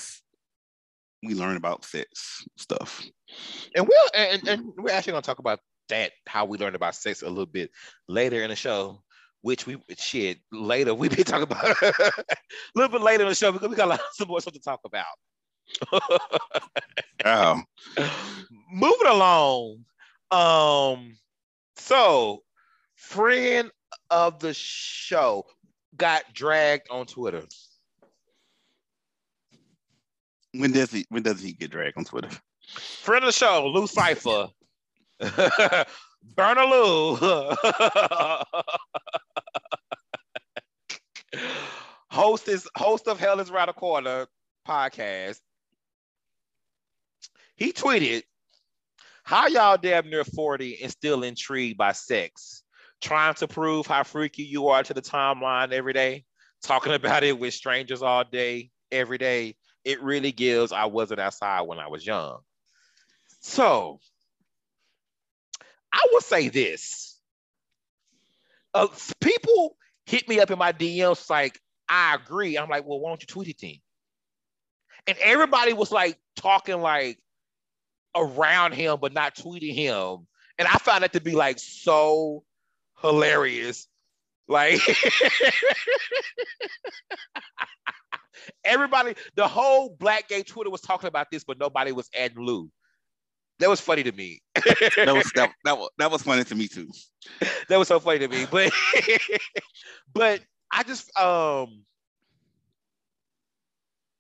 we 1.24 1.34
learn 1.34 1.58
about 1.58 1.86
sex 1.86 2.44
stuff. 2.58 3.04
And 3.76 3.88
we'll 3.88 4.10
and, 4.16 4.48
and 4.48 4.74
we're 4.78 4.94
actually 4.94 5.12
gonna 5.14 5.22
talk 5.22 5.40
about 5.40 5.60
that 5.90 6.12
how 6.28 6.46
we 6.46 6.58
learned 6.58 6.76
about 6.76 6.96
sex 6.96 7.22
a 7.22 7.30
little 7.30 7.46
bit 7.46 7.72
later 8.08 8.42
in 8.44 8.50
the 8.50 8.56
show. 8.56 9.02
Which 9.42 9.66
we 9.66 9.78
shit 9.98 10.40
later 10.52 10.94
we 10.94 11.08
be 11.16 11.24
talking 11.24 11.44
about 11.44 11.64
a 11.82 12.12
little 12.76 12.92
bit 12.92 13.02
later 13.02 13.24
in 13.24 13.30
the 13.30 13.36
show 13.36 13.52
because 13.52 13.70
we 13.70 13.76
got 13.76 13.88
lots 13.88 14.20
of 14.20 14.28
more 14.28 14.42
stuff 14.42 14.54
to 14.54 14.60
talk 14.60 14.82
about. 14.84 15.06
oh. 17.26 17.62
Moving 18.72 19.08
along. 19.08 19.86
Um, 20.32 21.18
so 21.76 22.44
friend 22.96 23.72
of 24.10 24.40
the 24.40 24.54
show 24.54 25.46
got 25.96 26.24
dragged 26.34 26.88
on 26.92 27.06
Twitter. 27.06 27.44
When 30.54 30.72
does 30.72 30.92
he 30.92 31.06
when 31.10 31.24
does 31.24 31.42
he 31.42 31.54
get 31.54 31.72
dragged 31.72 31.98
on 31.98 32.06
Twitter? 32.06 32.30
Friend 33.02 33.24
of 33.24 33.28
the 33.28 33.32
show, 33.32 33.68
Lou 33.68 33.88
Cipher. 33.88 34.50
Burner 36.36 36.66
Lou. 36.66 37.16
host 42.12 42.48
is 42.48 42.68
host 42.76 43.08
of 43.08 43.20
Hell 43.20 43.40
is 43.40 43.52
Right 43.52 43.70
a 43.70 43.74
Corner 43.74 44.28
podcast. 44.68 45.40
He 47.56 47.74
tweeted, 47.74 48.24
How 49.30 49.46
y'all 49.46 49.78
damn 49.78 50.10
near 50.10 50.24
40 50.24 50.82
and 50.82 50.92
still 50.92 51.22
intrigued 51.22 51.78
by 51.78 51.92
sex? 51.92 52.64
Trying 53.00 53.36
to 53.36 53.48
prove 53.48 53.86
how 53.86 54.02
freaky 54.02 54.42
you 54.42 54.70
are 54.70 54.82
to 54.82 54.92
the 54.92 55.04
timeline 55.04 55.72
every 55.72 55.94
day, 55.94 56.26
talking 56.64 56.94
about 56.96 57.24
it 57.24 57.38
with 57.38 57.54
strangers 57.54 58.02
all 58.02 58.24
day, 58.24 58.72
every 58.92 59.20
day 59.20 59.56
it 59.86 60.02
really 60.02 60.32
gives 60.32 60.72
I 60.72 60.86
wasn't 60.86 61.20
outside 61.20 61.62
when 61.62 61.78
I 61.78 61.90
was 61.90 62.04
young. 62.04 62.40
So 63.40 64.00
I 65.94 66.04
will 66.12 66.22
say 66.22 66.50
this. 66.50 67.20
Uh, 68.74 68.88
people 69.22 69.78
hit 70.08 70.28
me 70.28 70.40
up 70.40 70.50
in 70.50 70.58
my 70.58 70.74
DMs 70.74 71.30
like, 71.30 71.60
I 71.88 72.16
agree. 72.16 72.58
I'm 72.58 72.68
like, 72.68 72.84
well, 72.84 73.00
why 73.00 73.12
don't 73.12 73.22
you 73.22 73.28
tweet 73.28 73.50
it 73.50 73.58
then? 73.62 73.76
And 75.06 75.20
everybody 75.20 75.74
was 75.74 75.92
like 75.92 76.18
talking 76.36 76.82
like 76.82 77.20
around 78.16 78.74
him, 78.74 78.98
but 79.02 79.14
not 79.14 79.36
tweeting 79.36 79.74
him. 79.74 80.28
And 80.58 80.68
I 80.68 80.78
found 80.78 81.04
that 81.04 81.14
to 81.14 81.22
be 81.22 81.36
like 81.36 81.60
so 81.60 82.44
hilarious. 83.02 83.88
Like 84.48 84.82
Everybody, 88.64 89.16
the 89.36 89.48
whole 89.48 89.90
black 89.90 90.28
gay 90.28 90.44
Twitter 90.44 90.70
was 90.70 90.82
talking 90.82 91.08
about 91.08 91.28
this, 91.32 91.44
but 91.44 91.60
nobody 91.60 91.92
was 91.92 92.10
adding 92.18 92.40
Lou. 92.40 92.70
That 93.60 93.70
was 93.70 93.82
funny 93.82 94.04
to 94.04 94.12
me. 94.12 94.42
that 94.56 95.14
was 95.14 95.32
that, 95.36 95.52
that 95.66 95.78
was 95.78 95.90
that 95.98 96.12
was 96.12 96.24
funny 96.24 96.44
to 96.44 96.56
me 96.56 96.68
too. 96.68 96.90
That 97.68 97.78
was 97.78 97.88
so 97.88 98.00
funny 98.00 98.20
to 98.20 98.28
me. 98.28 98.46
But 98.50 98.72
but 100.14 100.42
I 100.72 100.84
just 100.84 101.18
um 101.20 101.84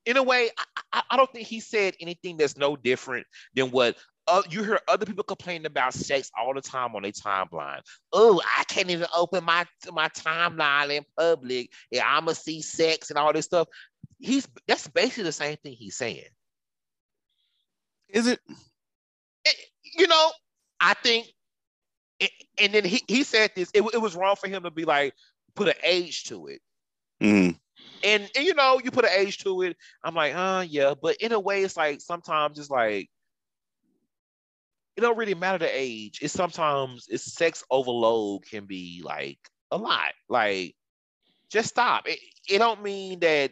in 0.09 0.17
a 0.17 0.23
way, 0.23 0.49
I, 0.93 1.03
I, 1.11 1.17
don't 1.17 1.31
think 1.31 1.47
he 1.47 1.59
said 1.59 1.95
anything 1.99 2.37
that's 2.37 2.57
no 2.57 2.75
different 2.75 3.27
than 3.53 3.71
what 3.71 3.97
uh, 4.27 4.41
you 4.49 4.63
hear 4.63 4.79
other 4.87 5.05
people 5.05 5.23
complaining 5.23 5.65
about 5.65 5.93
sex 5.93 6.31
all 6.39 6.53
the 6.53 6.61
time 6.61 6.95
on 6.95 7.03
their 7.03 7.11
timeline. 7.11 7.81
Oh, 8.13 8.41
I 8.57 8.63
can't 8.65 8.89
even 8.89 9.07
open 9.15 9.43
my 9.43 9.65
my 9.91 10.09
timeline 10.09 10.97
in 10.97 11.05
public. 11.17 11.71
Yeah, 11.91 12.03
I'ma 12.05 12.33
see 12.33 12.61
sex 12.61 13.09
and 13.09 13.17
all 13.19 13.33
this 13.33 13.45
stuff 13.45 13.67
he's 14.19 14.47
that's 14.67 14.87
basically 14.87 15.23
the 15.23 15.31
same 15.31 15.57
thing 15.57 15.73
he's 15.73 15.97
saying. 15.97 16.23
Is 18.09 18.27
it? 18.27 18.39
it 19.45 19.55
you 19.97 20.07
know, 20.07 20.31
I 20.79 20.93
think, 20.95 21.27
it, 22.19 22.31
and 22.59 22.73
then 22.73 22.85
he, 22.85 23.01
he 23.07 23.23
said 23.23 23.51
this. 23.55 23.71
It, 23.73 23.83
it 23.93 24.01
was 24.01 24.15
wrong 24.15 24.35
for 24.35 24.47
him 24.47 24.63
to 24.63 24.71
be 24.71 24.85
like 24.85 25.13
put 25.55 25.67
an 25.67 25.75
age 25.83 26.25
to 26.25 26.47
it. 26.47 26.61
Mm. 27.21 27.57
And, 28.03 28.29
and 28.35 28.45
you 28.45 28.53
know, 28.53 28.79
you 28.83 28.91
put 28.91 29.05
an 29.05 29.11
age 29.15 29.37
to 29.39 29.61
it. 29.63 29.77
I'm 30.03 30.15
like, 30.15 30.33
uh, 30.35 30.65
yeah. 30.67 30.93
But 31.01 31.17
in 31.17 31.31
a 31.31 31.39
way, 31.39 31.63
it's 31.63 31.77
like 31.77 32.01
sometimes 32.01 32.59
it's 32.59 32.69
like 32.69 33.09
it 34.99 35.01
don't 35.01 35.17
really 35.17 35.33
matter 35.33 35.59
the 35.59 35.69
age. 35.71 36.19
It's 36.21 36.33
sometimes 36.33 37.05
it's 37.09 37.33
sex 37.33 37.63
overload 37.71 38.45
can 38.45 38.65
be 38.65 39.01
like 39.03 39.39
a 39.71 39.77
lot. 39.77 40.11
Like, 40.27 40.75
just 41.49 41.69
stop. 41.69 42.07
It, 42.07 42.19
it 42.49 42.57
don't 42.57 42.83
mean 42.83 43.19
that 43.21 43.51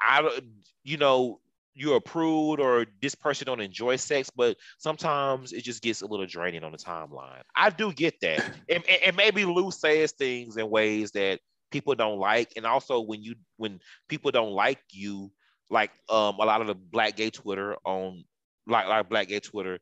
I 0.00 0.40
you 0.84 0.98
know 0.98 1.40
you're 1.74 1.96
a 1.96 2.00
prude 2.00 2.60
or 2.60 2.86
this 3.02 3.14
person 3.14 3.46
don't 3.46 3.60
enjoy 3.60 3.96
sex, 3.96 4.30
but 4.30 4.56
sometimes 4.78 5.52
it 5.52 5.62
just 5.64 5.82
gets 5.82 6.02
a 6.02 6.06
little 6.06 6.26
draining 6.26 6.64
on 6.64 6.72
the 6.72 6.78
timeline. 6.78 7.42
I 7.56 7.70
do 7.70 7.92
get 7.92 8.20
that, 8.20 8.48
and, 8.68 8.84
and 9.04 9.16
maybe 9.16 9.44
Lou 9.44 9.70
says 9.70 10.12
things 10.12 10.56
in 10.56 10.70
ways 10.70 11.10
that 11.12 11.40
people 11.70 11.94
don't 11.94 12.18
like, 12.18 12.52
and 12.56 12.66
also 12.66 13.00
when 13.00 13.22
you 13.22 13.34
when 13.56 13.80
people 14.08 14.30
don't 14.30 14.52
like 14.52 14.80
you, 14.90 15.30
like 15.70 15.90
um 16.08 16.36
a 16.40 16.44
lot 16.44 16.60
of 16.60 16.66
the 16.66 16.74
black 16.74 17.16
gay 17.16 17.30
Twitter 17.30 17.76
on 17.84 18.24
like 18.66 18.86
like 18.86 19.08
black 19.08 19.28
gay 19.28 19.40
Twitter, 19.40 19.78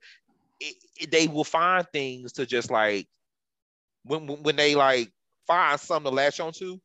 it, 0.61 0.77
it, 1.01 1.11
they 1.11 1.27
will 1.27 1.45
find 1.45 1.87
things 1.93 2.33
to 2.33 2.47
just 2.47 2.71
like 2.71 3.07
when 4.05 4.27
when 4.27 4.57
they 4.57 4.75
like 4.75 5.11
find 5.47 5.79
something 5.79 6.11
to 6.11 6.15
latch 6.15 6.41
onto, 6.41 6.79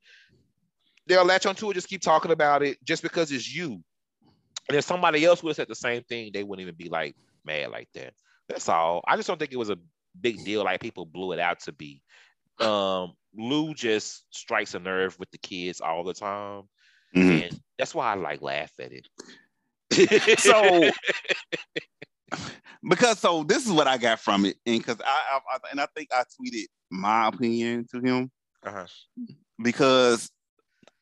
they'll 1.07 1.25
latch 1.25 1.45
onto 1.45 1.69
it, 1.69 1.75
just 1.75 1.87
keep 1.89 2.01
talking 2.01 2.31
about 2.31 2.63
it 2.63 2.77
just 2.83 3.03
because 3.03 3.31
it's 3.31 3.53
you. 3.53 3.81
And 4.69 4.77
if 4.77 4.85
somebody 4.85 5.25
else 5.25 5.41
would 5.41 5.49
have 5.49 5.55
said 5.57 5.67
the 5.67 5.75
same 5.75 6.03
thing, 6.03 6.31
they 6.33 6.43
wouldn't 6.43 6.61
even 6.61 6.75
be 6.75 6.89
like 6.89 7.15
mad 7.45 7.71
like 7.71 7.89
that. 7.93 8.13
That's 8.47 8.69
all. 8.69 9.01
I 9.07 9.15
just 9.15 9.27
don't 9.27 9.39
think 9.39 9.51
it 9.51 9.57
was 9.57 9.69
a 9.69 9.77
big 10.19 10.43
deal 10.43 10.63
like 10.63 10.81
people 10.81 11.05
blew 11.05 11.31
it 11.31 11.39
out 11.39 11.59
to 11.61 11.71
be. 11.71 12.01
Um, 12.59 13.13
Lou 13.35 13.73
just 13.73 14.23
strikes 14.31 14.73
a 14.73 14.79
nerve 14.79 15.17
with 15.19 15.31
the 15.31 15.37
kids 15.37 15.81
all 15.81 16.03
the 16.03 16.13
time. 16.13 16.63
Mm-hmm. 17.15 17.43
And 17.43 17.59
that's 17.77 17.95
why 17.95 18.11
I 18.11 18.15
like 18.15 18.41
laugh 18.41 18.71
at 18.79 18.91
it. 18.91 19.07
so 20.39 20.89
because 22.89 23.19
so 23.19 23.43
this 23.43 23.65
is 23.65 23.71
what 23.71 23.87
I 23.87 23.97
got 23.97 24.19
from 24.19 24.45
it, 24.45 24.57
and 24.65 24.79
because 24.79 24.97
I, 25.03 25.39
I, 25.51 25.57
and 25.69 25.81
I 25.81 25.87
think 25.95 26.09
I 26.13 26.23
tweeted 26.23 26.65
my 26.89 27.27
opinion 27.27 27.85
to 27.91 27.99
him 27.99 28.31
uh-huh. 28.63 28.85
because 29.61 30.29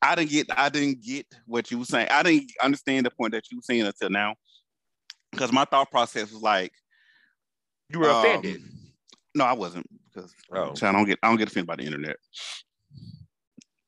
I 0.02 0.14
didn't 0.14 0.30
get 0.30 0.46
I 0.56 0.68
didn't 0.68 1.02
get 1.02 1.26
what 1.46 1.70
you 1.70 1.78
were 1.78 1.84
saying. 1.84 2.08
I 2.10 2.22
didn't 2.22 2.50
understand 2.62 3.06
the 3.06 3.10
point 3.10 3.32
that 3.32 3.44
you 3.50 3.58
were 3.58 3.62
saying 3.62 3.82
until 3.82 4.10
now. 4.10 4.34
Because 5.30 5.52
my 5.52 5.64
thought 5.64 5.90
process 5.92 6.32
was 6.32 6.42
like 6.42 6.72
You 7.90 8.00
were 8.00 8.10
um, 8.10 8.16
offended. 8.16 8.62
No, 9.34 9.44
I 9.44 9.52
wasn't 9.52 9.86
because 10.12 10.34
oh. 10.52 10.74
I 10.86 10.92
don't 10.92 11.06
get 11.06 11.18
I 11.22 11.28
don't 11.28 11.36
get 11.36 11.48
offended 11.48 11.66
by 11.66 11.76
the 11.76 11.84
internet. 11.84 12.16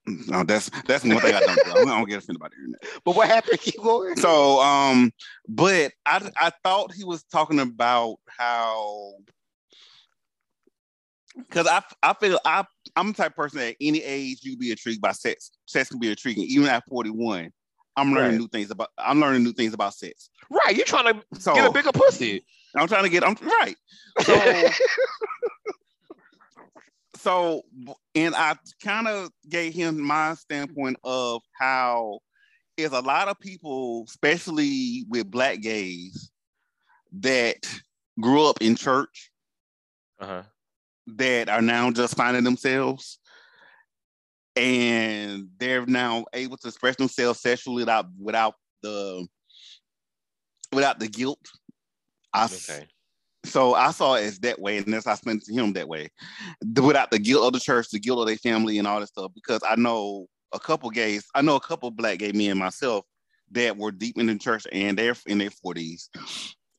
No, 0.05 0.43
that's 0.43 0.69
that's 0.87 1.05
one 1.05 1.21
thing 1.21 1.35
I 1.35 1.41
don't 1.41 1.65
do. 1.65 1.71
I 1.71 1.85
don't 1.85 2.09
get 2.09 2.19
offended 2.19 2.41
by 2.41 2.49
the 2.49 2.57
internet. 2.57 3.03
But 3.05 3.15
what 3.15 3.29
happened? 3.29 3.61
Keep 3.61 3.83
going. 3.83 4.17
So 4.17 4.61
um, 4.61 5.13
but 5.49 5.93
I 6.05 6.29
I 6.37 6.51
thought 6.65 6.93
he 6.93 7.05
was 7.05 7.23
talking 7.25 7.61
about 7.61 8.17
how 8.27 9.15
because 11.37 11.67
I 11.67 11.83
I 12.03 12.15
feel 12.15 12.39
I 12.45 12.65
I'm 12.97 13.09
the 13.09 13.15
type 13.15 13.37
person 13.37 13.61
that 13.61 13.71
at 13.71 13.77
any 13.81 14.03
age 14.03 14.41
you 14.43 14.57
be 14.57 14.71
intrigued 14.71 15.01
by 15.01 15.13
sex. 15.13 15.53
Sex 15.67 15.89
can 15.89 16.01
be 16.01 16.11
intriguing, 16.11 16.45
even 16.45 16.69
at 16.69 16.83
41. 16.89 17.51
I'm 17.97 18.13
learning 18.13 18.31
right. 18.31 18.39
new 18.41 18.49
things 18.49 18.71
about 18.71 18.89
I'm 18.99 19.21
learning 19.21 19.45
new 19.45 19.53
things 19.53 19.73
about 19.73 19.95
sex. 19.95 20.31
Right, 20.51 20.77
you're 20.77 20.87
trying 20.87 21.15
to 21.15 21.41
so, 21.41 21.55
get 21.55 21.69
a 21.69 21.73
bigger 21.73 21.93
pussy. 21.93 22.45
I'm 22.75 22.89
trying 22.89 23.05
to 23.05 23.11
get 23.11 23.25
I'm 23.25 23.37
right. 23.41 23.77
So 24.21 24.35
so 27.23 27.63
and 28.15 28.35
I 28.35 28.57
kind 28.83 29.09
of 29.09 29.31
gave 29.49 29.75
him 29.75 30.01
my 30.01 30.35
standpoint 30.35 30.99
of 31.05 31.43
how 31.59 32.21
is 32.77 32.93
a 32.93 33.01
lot 33.01 33.29
of 33.29 33.39
people, 33.39 34.05
especially 34.09 35.05
with 35.09 35.31
black 35.31 35.61
gays, 35.61 36.31
that 37.21 37.59
grew 38.21 38.47
up 38.47 38.61
in 38.61 38.77
church. 38.77 39.31
Uh-huh 40.21 40.43
that 41.07 41.49
are 41.49 41.63
now 41.63 41.91
just 41.91 42.17
finding 42.17 42.45
themselves 42.45 43.19
and 44.55 45.49
they're 45.59 45.87
now 45.87 46.25
able 46.33 46.57
to 46.57 46.69
express 46.69 46.97
themselves 46.97 47.41
sexually 47.41 47.83
without 47.83 48.07
without 48.21 48.55
the 48.83 49.27
without 50.73 50.99
the 50.99 51.09
guilt. 51.09 51.41
I, 52.33 52.45
okay. 52.45 52.87
So 53.45 53.75
I 53.75 53.91
saw 53.91 54.15
it 54.15 54.25
as 54.25 54.39
that 54.41 54.61
way, 54.61 54.79
and 54.79 54.93
that's 54.93 55.07
I 55.07 55.15
spent 55.15 55.43
to 55.45 55.53
him 55.53 55.73
that 55.73 55.89
way, 55.89 56.09
without 56.81 57.11
the 57.11 57.19
guilt 57.19 57.47
of 57.47 57.53
the 57.53 57.61
church, 57.61 57.89
the 57.91 57.99
guilt 57.99 58.21
of 58.21 58.27
their 58.27 58.37
family, 58.37 58.79
and 58.79 58.87
all 58.87 59.01
that 59.01 59.09
stuff. 59.09 59.33
Because 59.35 59.61
I 59.69 59.77
know 59.77 60.27
a 60.53 60.61
couple 60.61 60.91
gays, 60.91 61.25
I 61.35 61.43
know 61.43 61.57
a 61.57 61.61
couple 61.61 61.91
black 61.91 62.19
gay 62.19 62.33
men 62.33 62.59
myself 62.59 63.05
that 63.51 63.77
were 63.77 63.93
deep 63.93 64.19
in 64.19 64.27
the 64.27 64.39
church 64.39 64.67
and 64.73 64.99
they're 64.99 65.17
in 65.27 65.39
their 65.39 65.51
forties, 65.51 66.09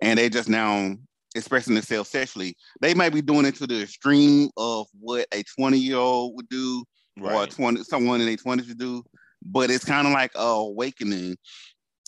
and 0.01 0.17
they 0.17 0.29
just 0.29 0.49
now 0.49 0.95
expressing 1.35 1.73
themselves 1.73 2.09
sexually. 2.09 2.55
They 2.81 2.93
might 2.93 3.13
be 3.13 3.21
doing 3.21 3.45
it 3.45 3.55
to 3.55 3.67
the 3.67 3.81
extreme 3.81 4.49
of 4.57 4.87
what 4.99 5.27
a 5.33 5.43
20 5.57 5.77
year 5.77 5.97
old 5.97 6.35
would 6.35 6.47
do 6.49 6.83
right. 7.19 7.33
or 7.33 7.47
20 7.47 7.83
someone 7.83 8.21
in 8.21 8.27
their 8.27 8.37
20s 8.37 8.67
would 8.67 8.79
do, 8.79 9.03
but 9.43 9.69
it's 9.69 9.85
kind 9.85 10.07
of 10.07 10.13
like 10.13 10.31
a 10.35 10.39
awakening 10.39 11.37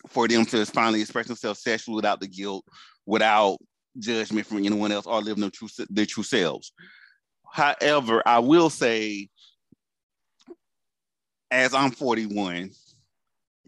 for 0.07 0.27
them 0.27 0.45
to 0.45 0.65
finally 0.65 1.01
express 1.01 1.27
themselves 1.27 1.63
sexually 1.63 1.95
without 1.95 2.19
the 2.19 2.27
guilt, 2.27 2.63
without 3.05 3.57
judgment 3.99 4.47
from 4.47 4.57
anyone 4.57 4.91
else 4.91 5.05
or 5.05 5.21
living 5.21 5.41
their 5.41 5.49
true 5.49 5.69
their 5.89 6.05
true 6.05 6.23
selves. 6.23 6.71
However, 7.51 8.21
I 8.25 8.39
will 8.39 8.69
say, 8.69 9.29
as 11.51 11.73
I'm 11.73 11.91
41, 11.91 12.71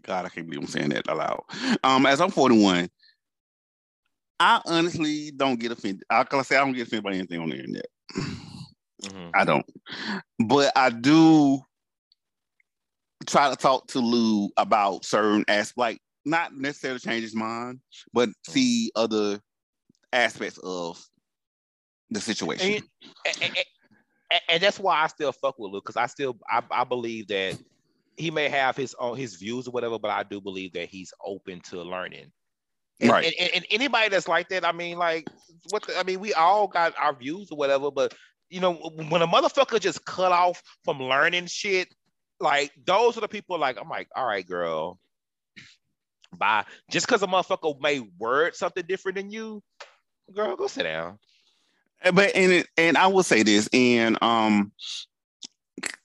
God, 0.02 0.26
I 0.26 0.28
can't 0.28 0.46
believe 0.46 0.62
I'm 0.62 0.68
saying 0.68 0.90
that 0.90 1.08
aloud. 1.08 1.42
Um, 1.82 2.06
as 2.06 2.20
I'm 2.20 2.30
41, 2.30 2.88
I 4.40 4.60
honestly 4.66 5.30
don't 5.30 5.58
get 5.58 5.72
offended. 5.72 6.04
I 6.10 6.24
can 6.24 6.44
say 6.44 6.56
I 6.56 6.60
don't 6.60 6.72
get 6.72 6.86
offended 6.86 7.04
by 7.04 7.12
anything 7.12 7.40
on 7.40 7.50
the 7.50 7.56
internet. 7.56 7.86
Mm-hmm. 9.04 9.30
I 9.34 9.44
don't. 9.44 9.66
But 10.38 10.72
I 10.76 10.90
do 10.90 11.60
try 13.26 13.50
to 13.50 13.56
talk 13.56 13.86
to 13.88 14.00
Lou 14.00 14.50
about 14.56 15.04
certain 15.04 15.44
aspects, 15.48 15.76
like 15.76 16.00
not 16.24 16.54
necessarily 16.56 17.00
change 17.00 17.22
his 17.22 17.34
mind, 17.34 17.80
but 18.12 18.28
mm-hmm. 18.28 18.52
see 18.52 18.92
other 18.96 19.40
aspects 20.12 20.58
of 20.62 21.02
the 22.10 22.20
situation. 22.20 22.82
And, 23.26 23.42
and, 23.42 23.56
and, 24.30 24.40
and 24.48 24.62
that's 24.62 24.78
why 24.78 25.02
I 25.02 25.06
still 25.06 25.32
fuck 25.32 25.58
with 25.58 25.72
Lou, 25.72 25.80
because 25.80 25.96
I 25.96 26.06
still 26.06 26.38
I, 26.48 26.62
I 26.70 26.84
believe 26.84 27.28
that 27.28 27.58
he 28.16 28.30
may 28.30 28.48
have 28.48 28.76
his 28.76 28.94
own 28.98 29.16
his 29.16 29.36
views 29.36 29.68
or 29.68 29.70
whatever, 29.70 29.98
but 29.98 30.10
I 30.10 30.22
do 30.22 30.40
believe 30.40 30.72
that 30.72 30.88
he's 30.88 31.12
open 31.24 31.60
to 31.70 31.82
learning. 31.82 32.30
And, 33.00 33.10
right. 33.10 33.32
And, 33.38 33.50
and, 33.54 33.66
anybody 33.70 34.08
that's 34.08 34.26
like 34.26 34.48
that, 34.48 34.64
I 34.64 34.72
mean, 34.72 34.98
like, 34.98 35.28
what? 35.70 35.86
The, 35.86 35.96
I 35.98 36.02
mean, 36.02 36.20
we 36.20 36.34
all 36.34 36.66
got 36.66 36.94
our 36.98 37.14
views 37.14 37.50
or 37.50 37.56
whatever, 37.56 37.90
but 37.90 38.12
you 38.50 38.60
know, 38.60 38.74
when 38.74 39.22
a 39.22 39.26
motherfucker 39.26 39.78
just 39.78 40.04
cut 40.04 40.32
off 40.32 40.62
from 40.84 41.00
learning 41.00 41.46
shit, 41.46 41.88
like 42.40 42.72
those 42.84 43.16
are 43.16 43.20
the 43.20 43.28
people. 43.28 43.58
Like, 43.58 43.78
I'm 43.80 43.88
like, 43.88 44.08
all 44.16 44.26
right, 44.26 44.46
girl, 44.46 44.98
bye. 46.36 46.64
Just 46.90 47.06
because 47.06 47.22
a 47.22 47.26
motherfucker 47.26 47.80
may 47.80 48.00
word 48.18 48.56
something 48.56 48.84
different 48.86 49.16
than 49.16 49.30
you, 49.30 49.62
girl, 50.34 50.56
go 50.56 50.66
sit 50.66 50.84
down. 50.84 51.18
But 52.12 52.34
and 52.34 52.52
it, 52.52 52.68
and 52.76 52.96
I 52.96 53.08
will 53.08 53.22
say 53.22 53.42
this, 53.42 53.68
and 53.72 54.16
um, 54.22 54.72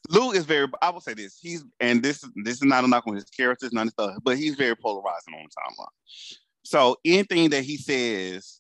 Lou 0.10 0.32
is 0.32 0.46
very. 0.46 0.68
I 0.82 0.90
will 0.90 1.02
say 1.02 1.14
this. 1.14 1.38
He's 1.40 1.64
and 1.80 2.02
this 2.02 2.24
this 2.44 2.56
is 2.56 2.64
not 2.64 2.84
a 2.84 2.88
knock 2.88 3.06
on 3.08 3.16
his 3.16 3.26
characters, 3.26 3.72
none 3.72 3.88
of 3.88 3.94
stuff, 3.94 4.18
but 4.24 4.38
he's 4.38 4.56
very 4.56 4.76
polarizing 4.76 5.36
on 5.36 5.46
the 5.46 5.50
timeline. 5.50 6.38
So 6.64 6.98
anything 7.06 7.52
that 7.52 7.64
he 7.64 7.78
says 7.78 8.60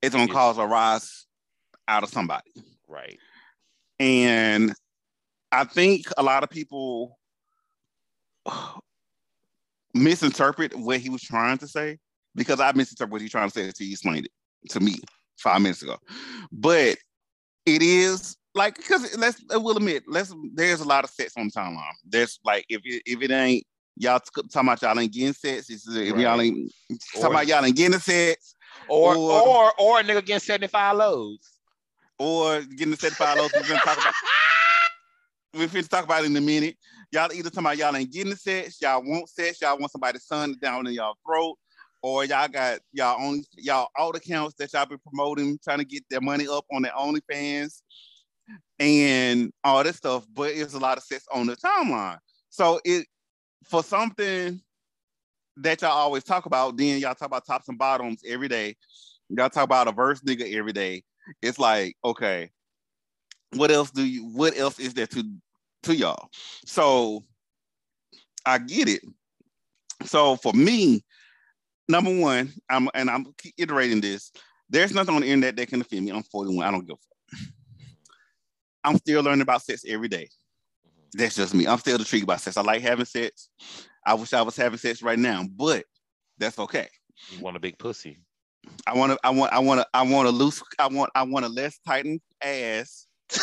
is 0.00 0.10
gonna 0.10 0.26
cause 0.26 0.58
a 0.58 0.66
rise 0.66 1.26
out 1.86 2.02
of 2.02 2.08
somebody. 2.08 2.50
Right. 2.88 3.18
And 4.00 4.74
I 5.52 5.64
think 5.64 6.06
a 6.16 6.22
lot 6.22 6.42
of 6.42 6.50
people 6.50 7.18
misinterpret 9.94 10.76
what 10.76 10.98
he 10.98 11.10
was 11.10 11.22
trying 11.22 11.58
to 11.58 11.68
say 11.68 11.98
because 12.34 12.60
I 12.60 12.72
misinterpreted 12.72 13.12
what 13.12 13.20
he's 13.20 13.30
trying 13.30 13.48
to 13.48 13.54
say 13.54 13.64
until 13.66 13.86
he 13.86 13.92
explained 13.92 14.26
it 14.26 14.70
to 14.70 14.80
me 14.80 14.96
five 15.38 15.60
minutes 15.60 15.82
ago. 15.82 15.96
But 16.50 16.96
it 17.66 17.82
is 17.82 18.36
like 18.54 18.76
because 18.76 19.16
let's 19.16 19.42
I 19.50 19.56
will 19.56 19.76
admit, 19.76 20.04
let's 20.06 20.34
there's 20.54 20.80
a 20.80 20.88
lot 20.88 21.04
of 21.04 21.10
sets 21.10 21.36
on 21.36 21.46
the 21.46 21.52
timeline. 21.52 21.92
There's 22.04 22.38
like 22.44 22.64
if 22.68 22.82
it, 22.84 23.02
if 23.06 23.22
it 23.22 23.30
ain't 23.30 23.64
y'all 23.96 24.20
talking 24.20 24.68
about 24.68 24.82
y'all 24.82 24.98
ain't 24.98 25.12
getting 25.12 25.32
sets. 25.32 25.70
If 25.70 26.16
y'all 26.16 26.40
ain't 26.40 26.72
talking 27.14 27.26
about 27.26 27.46
y'all 27.46 27.64
ain't 27.64 27.76
getting 27.76 27.98
sets, 27.98 28.54
or 28.88 29.14
or 29.14 29.48
or, 29.48 29.72
or 29.78 30.00
a 30.00 30.02
nigga 30.02 30.24
getting 30.24 30.40
seventy 30.40 30.66
five 30.68 30.96
loads, 30.96 31.58
or 32.18 32.62
getting 32.62 32.90
the 32.90 32.96
seventy 32.96 33.16
five 33.16 33.38
loads. 33.38 33.54
We're 33.54 33.62
gonna 33.62 33.80
talk 33.80 33.98
about. 33.98 34.14
We're 35.54 35.68
finna 35.68 35.86
talk 35.86 36.04
about 36.04 36.22
it 36.22 36.28
in 36.28 36.36
a 36.36 36.40
minute. 36.40 36.78
Y'all 37.10 37.30
either 37.30 37.50
talking 37.50 37.66
about 37.66 37.76
y'all 37.76 37.94
ain't 37.94 38.10
getting 38.10 38.30
the 38.30 38.36
sets, 38.36 38.80
y'all 38.80 39.02
want 39.04 39.28
sets, 39.28 39.60
y'all 39.60 39.78
want 39.78 39.92
somebody 39.92 40.18
to 40.18 40.24
sun 40.24 40.56
down 40.62 40.86
in 40.86 40.94
y'all 40.94 41.18
throat, 41.26 41.58
or 42.02 42.24
y'all 42.24 42.48
got 42.48 42.80
y'all 42.92 43.22
only 43.24 43.44
y'all 43.56 43.88
alt 43.96 44.16
accounts 44.16 44.54
that 44.58 44.72
y'all 44.72 44.86
been 44.86 44.98
promoting, 44.98 45.58
trying 45.62 45.78
to 45.78 45.84
get 45.84 46.02
their 46.10 46.20
money 46.20 46.46
up 46.48 46.64
on 46.72 46.82
their 46.82 46.92
OnlyFans 46.92 47.82
and 48.78 49.52
all 49.62 49.82
this 49.84 49.96
stuff. 49.96 50.26
But 50.34 50.50
it's 50.52 50.74
a 50.74 50.78
lot 50.78 50.98
of 50.98 51.04
sets 51.04 51.26
on 51.32 51.46
the 51.46 51.56
timeline. 51.56 52.18
So 52.50 52.80
it 52.84 53.06
for 53.64 53.82
something 53.82 54.60
that 55.58 55.82
y'all 55.82 55.90
always 55.90 56.24
talk 56.24 56.46
about, 56.46 56.76
then 56.76 56.98
y'all 56.98 57.14
talk 57.14 57.26
about 57.26 57.46
tops 57.46 57.68
and 57.68 57.78
bottoms 57.78 58.22
every 58.26 58.48
day. 58.48 58.76
Y'all 59.28 59.48
talk 59.48 59.64
about 59.64 59.88
a 59.88 59.92
verse 59.92 60.20
nigga 60.22 60.54
every 60.54 60.72
day. 60.72 61.04
It's 61.40 61.58
like, 61.58 61.96
okay, 62.04 62.50
what 63.54 63.70
else 63.70 63.90
do 63.90 64.04
you 64.04 64.24
what 64.24 64.56
else 64.56 64.78
is 64.78 64.94
there 64.94 65.06
to 65.06 65.24
to 65.84 65.94
y'all? 65.94 66.28
So 66.66 67.22
I 68.44 68.58
get 68.58 68.88
it. 68.88 69.02
So 70.04 70.36
for 70.36 70.52
me, 70.52 71.04
number 71.88 72.16
one, 72.18 72.52
I'm 72.68 72.88
and 72.94 73.10
I'm 73.10 73.26
iterating 73.56 74.00
this. 74.00 74.32
There's 74.68 74.94
nothing 74.94 75.14
on 75.14 75.20
the 75.20 75.28
internet 75.28 75.56
that 75.56 75.68
can 75.68 75.80
offend 75.80 76.04
me. 76.04 76.12
I'm 76.12 76.22
41. 76.22 76.66
I 76.66 76.70
don't 76.70 76.86
give 76.86 76.96
a 76.96 77.36
fuck. 77.36 77.48
I'm 78.84 78.96
still 78.96 79.22
learning 79.22 79.42
about 79.42 79.62
sex 79.62 79.84
every 79.86 80.08
day. 80.08 80.28
That's 81.12 81.36
just 81.36 81.54
me. 81.54 81.66
I'm 81.66 81.78
still 81.78 81.98
intrigued 81.98 82.26
by 82.26 82.36
sex. 82.36 82.56
I 82.56 82.62
like 82.62 82.82
having 82.82 83.04
sex. 83.04 83.50
I 84.04 84.14
wish 84.14 84.32
I 84.32 84.42
was 84.42 84.56
having 84.56 84.78
sex 84.78 85.02
right 85.02 85.18
now, 85.18 85.44
but 85.44 85.84
that's 86.38 86.58
okay. 86.58 86.88
You 87.30 87.40
want 87.40 87.56
a 87.56 87.60
big 87.60 87.78
pussy. 87.78 88.18
I 88.86 88.96
want 88.96 89.12
to. 89.12 89.18
I 89.22 89.30
want. 89.30 89.52
I 89.52 89.58
want 89.58 89.80
to. 89.80 89.86
I 89.92 90.02
want 90.02 90.28
a 90.28 90.30
loose. 90.30 90.62
I 90.78 90.88
want. 90.88 91.10
I 91.14 91.22
want 91.22 91.44
a 91.44 91.48
less 91.48 91.78
tightened 91.86 92.20
ass. 92.42 93.06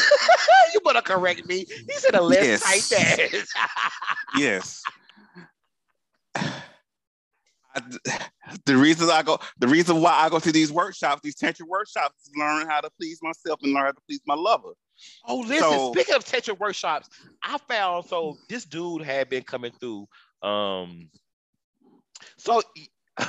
you 0.74 0.80
better 0.82 1.02
correct 1.02 1.46
me. 1.46 1.66
He 1.66 1.94
said 1.94 2.16
a 2.16 2.22
less 2.22 2.64
yes. 2.64 2.90
tight 2.90 3.34
ass. 3.34 3.48
yes. 4.38 4.84
I, 8.08 8.20
the 8.66 8.78
reason 8.78 9.10
I 9.10 9.24
go, 9.24 9.40
the 9.58 9.68
reason 9.68 10.02
why 10.02 10.14
I 10.14 10.30
go 10.30 10.40
to 10.40 10.52
these 10.52 10.72
workshops, 10.72 11.22
these 11.24 11.36
tantric 11.36 11.68
workshops, 11.68 12.16
is 12.22 12.32
learn 12.38 12.68
how 12.68 12.82
to 12.82 12.90
please 13.00 13.20
myself 13.22 13.60
and 13.64 13.74
learn 13.74 13.86
how 13.86 13.92
to 13.92 14.02
please 14.08 14.22
my 14.26 14.36
lover. 14.36 14.74
Oh, 15.26 15.40
listen. 15.40 15.60
So, 15.60 15.92
speaking 15.94 16.16
of 16.16 16.26
tantric 16.26 16.60
workshops, 16.60 17.10
I 17.44 17.58
found 17.68 18.06
so 18.06 18.38
this 18.50 18.66
dude 18.66 19.02
had 19.02 19.30
been 19.30 19.44
coming 19.44 19.72
through. 19.80 20.08
Um, 20.42 21.10
so 22.38 22.62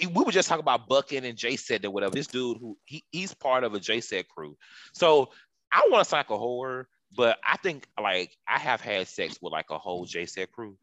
we 0.00 0.24
were 0.24 0.32
just 0.32 0.48
talking 0.48 0.62
about 0.62 0.88
Bucking 0.88 1.24
and 1.24 1.36
J-Set 1.36 1.84
or 1.84 1.90
whatever. 1.90 2.14
This 2.14 2.26
dude 2.26 2.58
who 2.58 2.76
he, 2.84 3.04
he's 3.10 3.34
part 3.34 3.64
of 3.64 3.74
a 3.74 3.80
J-Set 3.80 4.28
crew. 4.28 4.56
So 4.94 5.30
I 5.72 5.86
want 5.90 6.04
to 6.04 6.10
sound 6.10 6.26
like 6.28 6.38
a 6.38 6.42
whore, 6.42 6.84
but 7.16 7.38
I 7.46 7.56
think 7.58 7.86
like 8.00 8.36
I 8.48 8.58
have 8.58 8.80
had 8.80 9.08
sex 9.08 9.38
with 9.40 9.52
like 9.52 9.70
a 9.70 9.78
whole 9.78 10.04
J-Set 10.04 10.52
crew, 10.52 10.76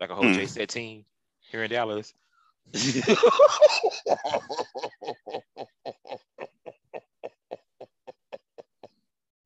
like 0.00 0.10
a 0.10 0.14
whole. 0.14 0.32
J-Set 0.32 0.68
team 0.68 1.04
here 1.50 1.64
in 1.64 1.70
Dallas. 1.70 2.12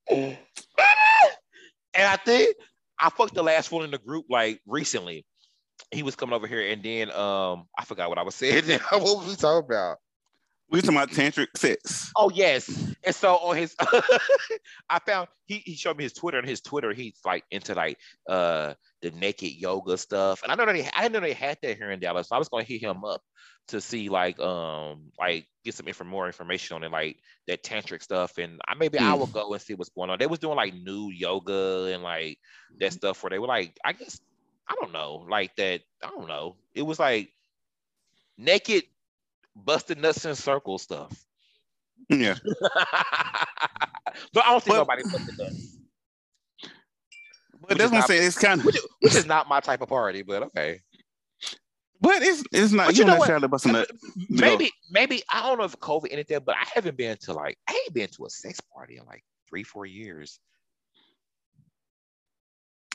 and 0.08 0.36
I 1.94 2.16
think 2.16 2.56
I 2.98 3.10
fucked 3.10 3.34
the 3.34 3.42
last 3.42 3.70
one 3.72 3.84
in 3.84 3.90
the 3.90 3.98
group 3.98 4.26
like 4.30 4.60
recently. 4.66 5.24
He 5.90 6.02
was 6.02 6.16
coming 6.16 6.34
over 6.34 6.46
here, 6.46 6.70
and 6.70 6.82
then 6.82 7.10
um 7.10 7.66
I 7.78 7.84
forgot 7.84 8.08
what 8.08 8.18
I 8.18 8.22
was 8.22 8.34
saying. 8.34 8.64
what 8.90 9.02
was 9.02 9.26
we 9.28 9.36
talking 9.36 9.66
about? 9.68 9.98
We 10.70 10.82
talking 10.82 10.96
about 10.96 11.10
tantric 11.10 11.48
sex. 11.56 12.12
Oh 12.14 12.30
yes. 12.30 12.68
And 13.04 13.14
so 13.14 13.36
on 13.36 13.56
his 13.56 13.74
I 14.90 14.98
found 14.98 15.28
he, 15.46 15.56
he 15.64 15.74
showed 15.74 15.96
me 15.96 16.04
his 16.04 16.12
Twitter 16.12 16.38
and 16.38 16.48
his 16.48 16.60
Twitter, 16.60 16.92
he's 16.92 17.18
like 17.24 17.44
into 17.50 17.74
like 17.74 17.96
uh 18.28 18.74
the 19.00 19.10
naked 19.12 19.52
yoga 19.52 19.96
stuff. 19.96 20.42
And 20.42 20.52
I 20.52 20.56
know 20.56 20.66
that 20.66 20.76
he, 20.76 20.86
I 20.94 21.02
didn't 21.02 21.14
know 21.14 21.20
they 21.20 21.32
had 21.32 21.58
that 21.62 21.78
here 21.78 21.90
in 21.90 22.00
Dallas. 22.00 22.28
So 22.28 22.36
I 22.36 22.38
was 22.38 22.48
gonna 22.48 22.64
hit 22.64 22.82
him 22.82 23.02
up 23.04 23.22
to 23.68 23.80
see 23.80 24.08
like 24.10 24.38
um 24.40 25.10
like 25.18 25.46
get 25.64 25.74
some 25.74 25.88
inform- 25.88 26.08
more 26.08 26.26
information 26.26 26.74
on 26.74 26.84
it, 26.84 26.92
like 26.92 27.16
that 27.46 27.62
tantric 27.62 28.02
stuff. 28.02 28.36
And 28.36 28.60
I 28.68 28.74
maybe 28.74 28.98
mm. 28.98 29.02
I 29.02 29.14
will 29.14 29.26
go 29.26 29.52
and 29.52 29.62
see 29.62 29.74
what's 29.74 29.90
going 29.90 30.10
on. 30.10 30.18
They 30.18 30.26
was 30.26 30.38
doing 30.38 30.56
like 30.56 30.74
new 30.74 31.10
yoga 31.10 31.90
and 31.94 32.02
like 32.02 32.38
that 32.80 32.92
stuff 32.92 33.22
where 33.22 33.30
they 33.30 33.38
were 33.38 33.46
like, 33.46 33.78
I 33.84 33.94
guess 33.94 34.20
I 34.68 34.74
don't 34.80 34.92
know, 34.92 35.26
like 35.30 35.56
that, 35.56 35.80
I 36.02 36.08
don't 36.08 36.28
know. 36.28 36.56
It 36.74 36.82
was 36.82 36.98
like 36.98 37.30
naked 38.36 38.84
busted 39.64 39.98
nuts 39.98 40.24
in 40.24 40.34
circle 40.34 40.78
stuff. 40.78 41.12
Yeah. 42.08 42.36
but 42.62 44.44
I 44.44 44.50
don't 44.50 44.62
see 44.62 44.70
but, 44.70 44.76
nobody 44.76 45.02
busted 45.02 45.38
nuts. 45.38 45.76
But 47.68 47.78
that's 47.78 47.92
what 47.92 48.02
I'm 48.02 48.06
saying. 48.06 48.26
It's 48.26 48.38
kind 48.38 48.60
of 48.60 48.66
which, 48.66 48.78
which, 49.00 49.14
is 49.14 49.26
not 49.26 49.48
my 49.48 49.60
type 49.60 49.82
of 49.82 49.88
party, 49.88 50.22
but 50.22 50.44
okay. 50.44 50.80
But 52.00 52.22
it's 52.22 52.42
it's 52.52 52.72
not. 52.72 52.86
But 52.86 52.96
you, 52.96 53.00
you 53.00 53.06
know 53.06 53.14
necessarily 53.14 53.48
busting 53.48 53.72
nut. 53.72 53.90
Maybe 54.28 54.70
maybe 54.90 55.22
I 55.30 55.42
don't 55.42 55.58
know 55.58 55.64
if 55.64 55.76
COVID 55.78 56.06
ended 56.10 56.28
there, 56.28 56.40
but 56.40 56.54
I 56.54 56.64
haven't 56.72 56.96
been 56.96 57.16
to 57.22 57.32
like 57.32 57.58
I 57.68 57.72
ain't 57.72 57.94
been 57.94 58.08
to 58.10 58.26
a 58.26 58.30
sex 58.30 58.60
party 58.74 58.96
in 58.96 59.04
like 59.04 59.24
three 59.48 59.64
four 59.64 59.84
years. 59.84 60.38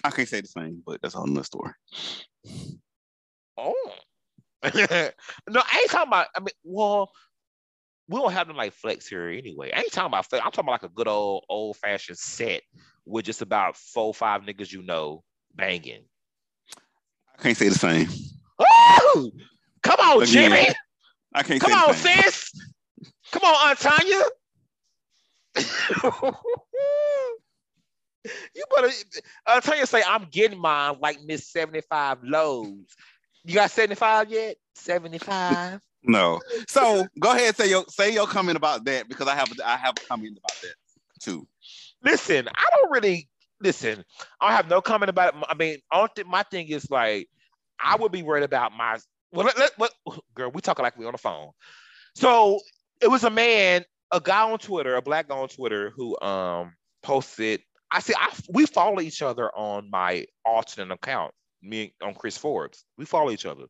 I 0.03 0.11
can't 0.11 0.27
say 0.27 0.41
the 0.41 0.47
same, 0.47 0.81
but 0.85 1.01
that's 1.01 1.15
another 1.15 1.43
story. 1.43 1.71
Oh, 3.57 3.91
no, 4.73 5.61
I 5.61 5.79
ain't 5.81 5.91
talking 5.91 6.07
about. 6.07 6.27
I 6.35 6.39
mean, 6.39 6.49
well, 6.63 7.11
we 8.07 8.19
don't 8.19 8.31
have 8.31 8.47
them 8.47 8.57
like 8.57 8.73
flex 8.73 9.07
here 9.07 9.29
anyway. 9.29 9.71
I 9.73 9.79
ain't 9.81 9.91
talking 9.91 10.07
about 10.07 10.29
flex. 10.29 10.43
I'm 10.45 10.51
talking 10.51 10.65
about 10.65 10.83
like 10.83 10.91
a 10.91 10.93
good 10.93 11.07
old 11.07 11.45
old 11.49 11.77
fashioned 11.77 12.17
set 12.17 12.61
with 13.05 13.25
just 13.25 13.41
about 13.41 13.75
four 13.75 14.13
five 14.13 14.41
niggas 14.41 14.71
you 14.71 14.81
know 14.83 15.23
banging. 15.55 16.03
I 17.37 17.41
can't 17.41 17.57
say 17.57 17.69
the 17.69 17.75
same. 17.75 18.07
Woo! 18.59 19.31
Come 19.81 19.99
on, 19.99 20.23
Again, 20.23 20.51
Jimmy. 20.51 20.67
I 21.33 21.43
can't. 21.43 21.61
Come 21.61 21.73
on, 21.73 21.93
sis. 21.93 22.51
Come 23.31 23.43
on, 23.43 23.69
Aunt 23.69 23.79
Tanya. 23.79 24.21
you 28.55 28.63
better 28.75 28.89
uh, 29.45 29.61
Tanya 29.61 29.85
say 29.85 30.01
I'm 30.07 30.27
getting 30.31 30.59
mine 30.59 30.95
like 31.01 31.21
Miss 31.23 31.47
75 31.51 32.19
lows. 32.23 32.95
You 33.45 33.55
got 33.55 33.71
75 33.71 34.29
yet? 34.29 34.57
75. 34.75 35.81
No. 36.03 36.41
So 36.67 37.07
go 37.19 37.31
ahead, 37.31 37.47
and 37.47 37.55
say 37.55 37.69
your 37.69 37.85
say 37.87 38.13
your 38.13 38.27
comment 38.27 38.57
about 38.57 38.85
that 38.85 39.07
because 39.07 39.27
I 39.27 39.35
have 39.35 39.51
I 39.65 39.77
have 39.77 39.95
a 39.97 40.07
comment 40.07 40.37
about 40.37 40.61
that 40.61 40.75
too. 41.21 41.47
Listen, 42.03 42.47
I 42.53 42.63
don't 42.75 42.91
really 42.91 43.29
listen. 43.61 44.03
I 44.41 44.53
have 44.53 44.69
no 44.69 44.81
comment 44.81 45.09
about 45.09 45.35
it. 45.35 45.43
I 45.47 45.53
mean, 45.55 45.77
my 46.27 46.43
thing 46.43 46.67
is 46.67 46.91
like 46.91 47.29
I 47.79 47.95
would 47.95 48.11
be 48.11 48.23
worried 48.23 48.43
about 48.43 48.73
my 48.73 48.97
well. 49.31 49.45
Let, 49.45 49.57
let, 49.57 49.71
let, 49.79 50.19
girl, 50.35 50.51
we 50.51 50.61
talking 50.61 50.83
like 50.83 50.97
we 50.97 51.05
on 51.05 51.13
the 51.13 51.17
phone. 51.17 51.51
So 52.15 52.59
it 53.01 53.07
was 53.07 53.23
a 53.23 53.29
man, 53.29 53.85
a 54.11 54.19
guy 54.19 54.49
on 54.49 54.59
Twitter, 54.59 54.95
a 54.95 55.01
black 55.01 55.29
guy 55.29 55.35
on 55.35 55.47
Twitter 55.47 55.91
who 55.95 56.19
um 56.21 56.73
posted. 57.01 57.61
I 57.91 57.99
see. 57.99 58.13
I 58.17 58.33
we 58.49 58.65
follow 58.65 58.99
each 58.99 59.21
other 59.21 59.49
on 59.55 59.89
my 59.89 60.25
alternate 60.43 60.93
account. 60.93 61.33
Me 61.63 61.93
on 62.01 62.09
um, 62.09 62.15
Chris 62.15 62.37
Forbes. 62.37 62.85
We 62.97 63.05
follow 63.05 63.31
each 63.31 63.45
other. 63.45 63.65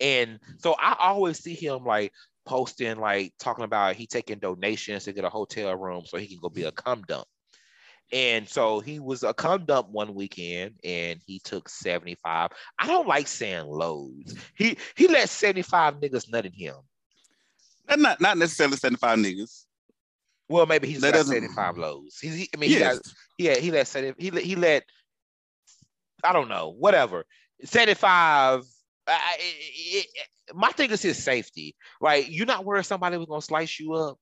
And 0.00 0.40
so 0.58 0.74
I 0.78 0.96
always 0.98 1.38
see 1.38 1.54
him 1.54 1.84
like 1.84 2.12
posting, 2.44 2.98
like 2.98 3.32
talking 3.38 3.64
about 3.64 3.96
he 3.96 4.06
taking 4.06 4.38
donations 4.38 5.04
to 5.04 5.12
get 5.12 5.24
a 5.24 5.30
hotel 5.30 5.74
room 5.76 6.04
so 6.04 6.18
he 6.18 6.26
can 6.26 6.38
go 6.40 6.48
be 6.48 6.64
a 6.64 6.72
cum 6.72 7.02
dump. 7.02 7.26
And 8.12 8.48
so 8.48 8.80
he 8.80 8.98
was 8.98 9.22
a 9.22 9.32
cum 9.32 9.64
dump 9.66 9.88
one 9.90 10.14
weekend 10.14 10.74
and 10.82 11.20
he 11.24 11.38
took 11.38 11.68
75. 11.68 12.50
I 12.78 12.86
don't 12.86 13.06
like 13.06 13.28
saying 13.28 13.66
loads. 13.66 14.34
He 14.56 14.76
he 14.96 15.06
let 15.06 15.28
75 15.28 16.00
niggas 16.00 16.30
nut 16.30 16.46
in 16.46 16.52
him. 16.52 16.74
Not 17.96 18.20
not 18.20 18.38
necessarily 18.38 18.76
75 18.76 19.18
niggas. 19.18 19.64
Well, 20.48 20.66
maybe 20.66 20.88
he's 20.88 21.00
got 21.00 21.14
75 21.14 21.78
loads. 21.78 22.18
He, 22.18 22.28
he, 22.28 22.48
I 22.52 22.56
mean, 22.58 22.70
yes. 22.70 22.80
he 22.80 22.82
got, 22.82 23.02
yeah, 23.38 23.60
he 23.60 23.70
let 23.70 23.86
70, 23.86 24.20
he 24.20 24.40
he 24.40 24.56
let 24.56 24.82
I 26.24 26.32
don't 26.32 26.48
know, 26.48 26.74
whatever. 26.78 27.24
75 27.64 28.64
I, 29.06 29.36
it, 29.38 30.06
it, 30.14 30.26
my 30.54 30.70
thing 30.72 30.90
is 30.90 31.02
his 31.02 31.22
safety. 31.22 31.74
Like, 32.00 32.26
you're 32.28 32.46
not 32.46 32.64
worried 32.64 32.84
somebody 32.84 33.16
was 33.16 33.26
gonna 33.26 33.42
slice 33.42 33.78
you 33.78 33.94
up, 33.94 34.18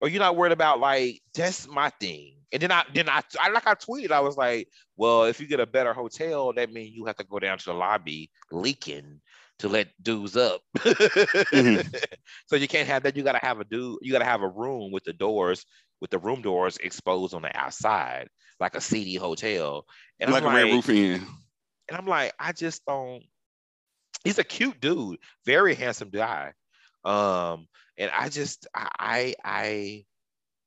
or 0.00 0.08
you're 0.08 0.20
not 0.20 0.36
worried 0.36 0.52
about 0.52 0.80
like 0.80 1.20
that's 1.34 1.66
my 1.68 1.90
thing. 2.00 2.36
And 2.52 2.62
then 2.62 2.70
I 2.70 2.84
then 2.92 3.08
I, 3.08 3.22
I 3.40 3.50
like 3.50 3.66
I 3.66 3.74
tweeted, 3.74 4.10
I 4.10 4.20
was 4.20 4.36
like, 4.36 4.68
well, 4.96 5.24
if 5.24 5.40
you 5.40 5.46
get 5.46 5.60
a 5.60 5.66
better 5.66 5.92
hotel, 5.92 6.52
that 6.52 6.72
means 6.72 6.94
you 6.94 7.06
have 7.06 7.16
to 7.16 7.24
go 7.24 7.38
down 7.38 7.58
to 7.58 7.64
the 7.66 7.74
lobby 7.74 8.30
leaking 8.52 9.20
to 9.60 9.68
let 9.68 9.88
dudes 10.02 10.36
up. 10.36 10.60
mm-hmm. 10.78 11.88
So 12.46 12.56
you 12.56 12.68
can't 12.68 12.88
have 12.88 13.02
that. 13.04 13.16
You 13.16 13.22
gotta 13.22 13.44
have 13.44 13.60
a 13.60 13.64
dude. 13.64 13.98
You 14.02 14.12
gotta 14.12 14.24
have 14.24 14.42
a 14.42 14.48
room 14.48 14.92
with 14.92 15.04
the 15.04 15.12
doors 15.12 15.64
with 16.04 16.10
the 16.10 16.18
room 16.18 16.42
doors 16.42 16.76
exposed 16.76 17.32
on 17.32 17.40
the 17.40 17.56
outside, 17.56 18.28
like 18.60 18.74
a 18.74 18.80
seedy 18.82 19.14
hotel. 19.14 19.86
And 20.20 20.30
like 20.30 20.42
I'm 20.42 20.50
a 20.50 20.52
like, 20.52 20.64
Red 20.64 20.72
Roof 20.74 20.90
Inn. 20.90 21.26
And 21.88 21.96
I'm 21.96 22.06
like, 22.06 22.34
I 22.38 22.52
just 22.52 22.84
don't 22.84 23.22
he's 24.22 24.38
a 24.38 24.44
cute 24.44 24.78
dude, 24.82 25.16
very 25.46 25.74
handsome 25.74 26.10
guy. 26.10 26.52
Um, 27.06 27.68
and 27.96 28.10
I 28.14 28.28
just 28.28 28.66
I 28.74 29.34
I 29.42 30.04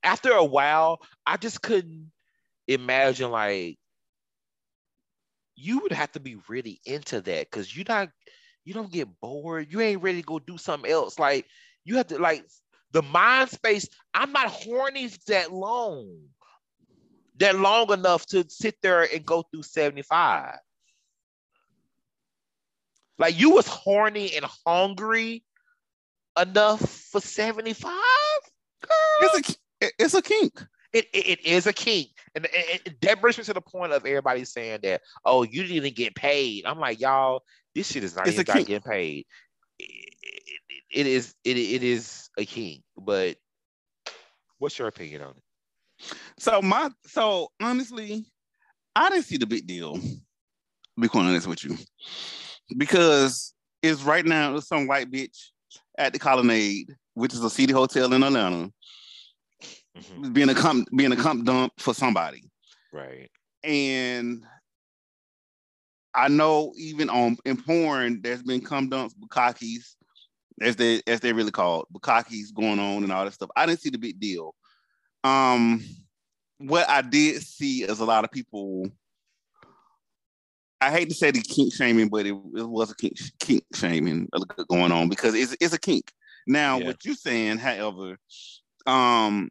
after 0.01 0.31
a 0.31 0.43
while, 0.43 1.01
I 1.27 1.37
just 1.37 1.61
couldn't 1.61 2.11
imagine 2.67 3.29
like 3.29 3.77
you 5.55 5.81
would 5.81 5.91
have 5.91 6.11
to 6.13 6.19
be 6.19 6.37
really 6.47 6.81
into 6.83 7.21
that 7.21 7.51
because 7.51 7.75
you're 7.77 7.85
not 7.87 8.09
you 8.65 8.73
don't 8.73 8.91
get 8.91 9.07
bored. 9.21 9.67
You 9.69 9.81
ain't 9.81 10.01
ready 10.01 10.23
to 10.23 10.25
go 10.25 10.39
do 10.39 10.57
something 10.57 10.91
else. 10.91 11.19
Like 11.19 11.45
you 11.85 11.97
have 11.97 12.07
to 12.07 12.17
like 12.17 12.43
the 12.91 13.01
mind 13.01 13.49
space. 13.49 13.87
I'm 14.13 14.31
not 14.31 14.47
horny 14.47 15.09
that 15.27 15.51
long, 15.51 16.09
that 17.37 17.57
long 17.57 17.91
enough 17.91 18.25
to 18.27 18.45
sit 18.49 18.75
there 18.81 19.03
and 19.03 19.25
go 19.25 19.43
through 19.43 19.63
75. 19.63 20.57
Like 23.19 23.39
you 23.39 23.51
was 23.51 23.67
horny 23.67 24.35
and 24.35 24.45
hungry 24.65 25.43
enough 26.39 26.81
for 26.81 27.19
75? 27.19 27.91
Girl. 28.81 28.91
It's 29.21 29.49
a 29.49 29.89
it's 29.99 30.13
a 30.13 30.21
kink. 30.21 30.63
It, 30.93 31.05
it, 31.13 31.27
it 31.27 31.45
is 31.45 31.67
a 31.67 31.73
kink. 31.73 32.09
And 32.35 32.45
it, 32.45 32.81
it, 32.85 33.01
that 33.01 33.21
brings 33.21 33.37
me 33.37 33.43
to 33.43 33.53
the 33.53 33.61
point 33.61 33.91
of 33.91 34.05
everybody 34.05 34.45
saying 34.45 34.79
that, 34.83 35.01
oh, 35.25 35.43
you 35.43 35.61
didn't 35.61 35.75
even 35.75 35.93
get 35.93 36.15
paid. 36.15 36.65
I'm 36.65 36.79
like, 36.79 36.99
y'all, 36.99 37.43
this 37.75 37.91
shit 37.91 38.03
is 38.03 38.15
not 38.15 38.27
it's 38.27 38.39
even 38.39 38.45
getting 38.45 38.81
paid. 38.81 39.25
it 39.79 40.56
is 40.91 41.33
it, 41.43 41.57
it 41.57 41.83
is 41.83 42.29
a 42.37 42.45
king, 42.45 42.81
but 42.97 43.37
what's 44.59 44.77
your 44.79 44.87
opinion 44.87 45.21
on 45.21 45.31
it? 45.31 46.13
So 46.39 46.61
my 46.61 46.89
so 47.05 47.49
honestly, 47.61 48.25
I 48.95 49.09
didn't 49.09 49.25
see 49.25 49.37
the 49.37 49.45
big 49.45 49.67
deal. 49.67 49.99
Be 50.99 51.07
quite 51.07 51.25
honest 51.25 51.47
with 51.47 51.63
you 51.63 51.77
because 52.75 53.53
it's 53.83 54.01
right 54.01 54.25
now 54.25 54.55
it's 54.55 54.67
some 54.67 54.87
white 54.87 55.11
bitch 55.11 55.37
at 55.97 56.13
the 56.13 56.19
Colonnade, 56.19 56.95
which 57.13 57.33
is 57.33 57.43
a 57.43 57.49
city 57.49 57.73
hotel 57.73 58.13
in 58.13 58.23
Atlanta, 58.23 58.71
mm-hmm. 59.97 60.33
being 60.33 60.49
a 60.49 60.55
comp 60.55 60.87
being 60.95 61.11
a 61.11 61.15
comp 61.15 61.45
dump 61.45 61.73
for 61.77 61.93
somebody. 61.93 62.49
Right. 62.91 63.29
And 63.63 64.43
I 66.15 66.27
know 66.29 66.73
even 66.77 67.09
on 67.09 67.37
in 67.45 67.57
porn, 67.57 68.21
there's 68.21 68.41
been 68.41 68.61
cum 68.61 68.89
dumps, 68.89 69.13
bukakis, 69.13 69.95
as 70.61 70.75
they 70.75 71.01
as 71.07 71.19
they 71.19 71.33
really 71.33 71.51
called, 71.51 71.85
bukakis 71.93 72.53
going 72.53 72.79
on 72.79 73.03
and 73.03 73.11
all 73.11 73.25
that 73.25 73.33
stuff. 73.33 73.49
I 73.55 73.65
didn't 73.65 73.81
see 73.81 73.89
the 73.89 73.97
big 73.97 74.19
deal. 74.19 74.55
Um, 75.23 75.83
what 76.59 76.89
I 76.89 77.01
did 77.01 77.41
see 77.43 77.83
is 77.83 77.99
a 77.99 78.05
lot 78.05 78.23
of 78.23 78.31
people 78.31 78.89
I 80.79 80.91
hate 80.91 81.09
to 81.09 81.15
say 81.15 81.31
the 81.31 81.41
kink 81.41 81.73
shaming, 81.73 82.09
but 82.09 82.25
it, 82.25 82.35
it 82.55 82.69
was 82.69 82.91
a 82.91 82.95
kink, 82.95 83.17
kink 83.39 83.63
shaming 83.73 84.29
going 84.69 84.91
on 84.91 85.09
because 85.09 85.33
it's 85.33 85.55
it's 85.59 85.73
a 85.73 85.79
kink. 85.79 86.11
Now, 86.45 86.77
yeah. 86.77 86.87
what 86.87 87.03
you're 87.03 87.15
saying, 87.15 87.57
however, 87.57 88.17
um, 88.85 89.49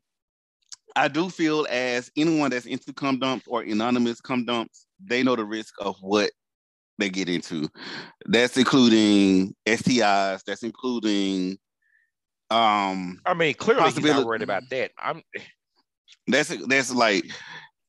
I 0.94 1.08
do 1.08 1.28
feel 1.28 1.66
as 1.68 2.10
anyone 2.16 2.50
that's 2.50 2.66
into 2.66 2.92
cum 2.92 3.18
dumps 3.18 3.46
or 3.48 3.62
anonymous 3.62 4.20
cum 4.20 4.44
dumps, 4.44 4.86
they 5.04 5.22
know 5.22 5.36
the 5.36 5.44
risk 5.44 5.74
of 5.80 5.96
what 6.00 6.30
they 6.98 7.10
get 7.10 7.28
into. 7.28 7.68
That's 8.26 8.56
including 8.56 9.54
STIs. 9.66 10.42
That's 10.46 10.62
including. 10.62 11.58
Um, 12.50 13.20
I 13.26 13.34
mean, 13.34 13.54
clearly 13.54 13.90
he's 13.90 14.02
not 14.02 14.24
worried 14.24 14.42
about 14.42 14.62
that. 14.70 14.92
I'm. 14.98 15.22
That's 16.28 16.48
that's 16.66 16.94
like 16.94 17.24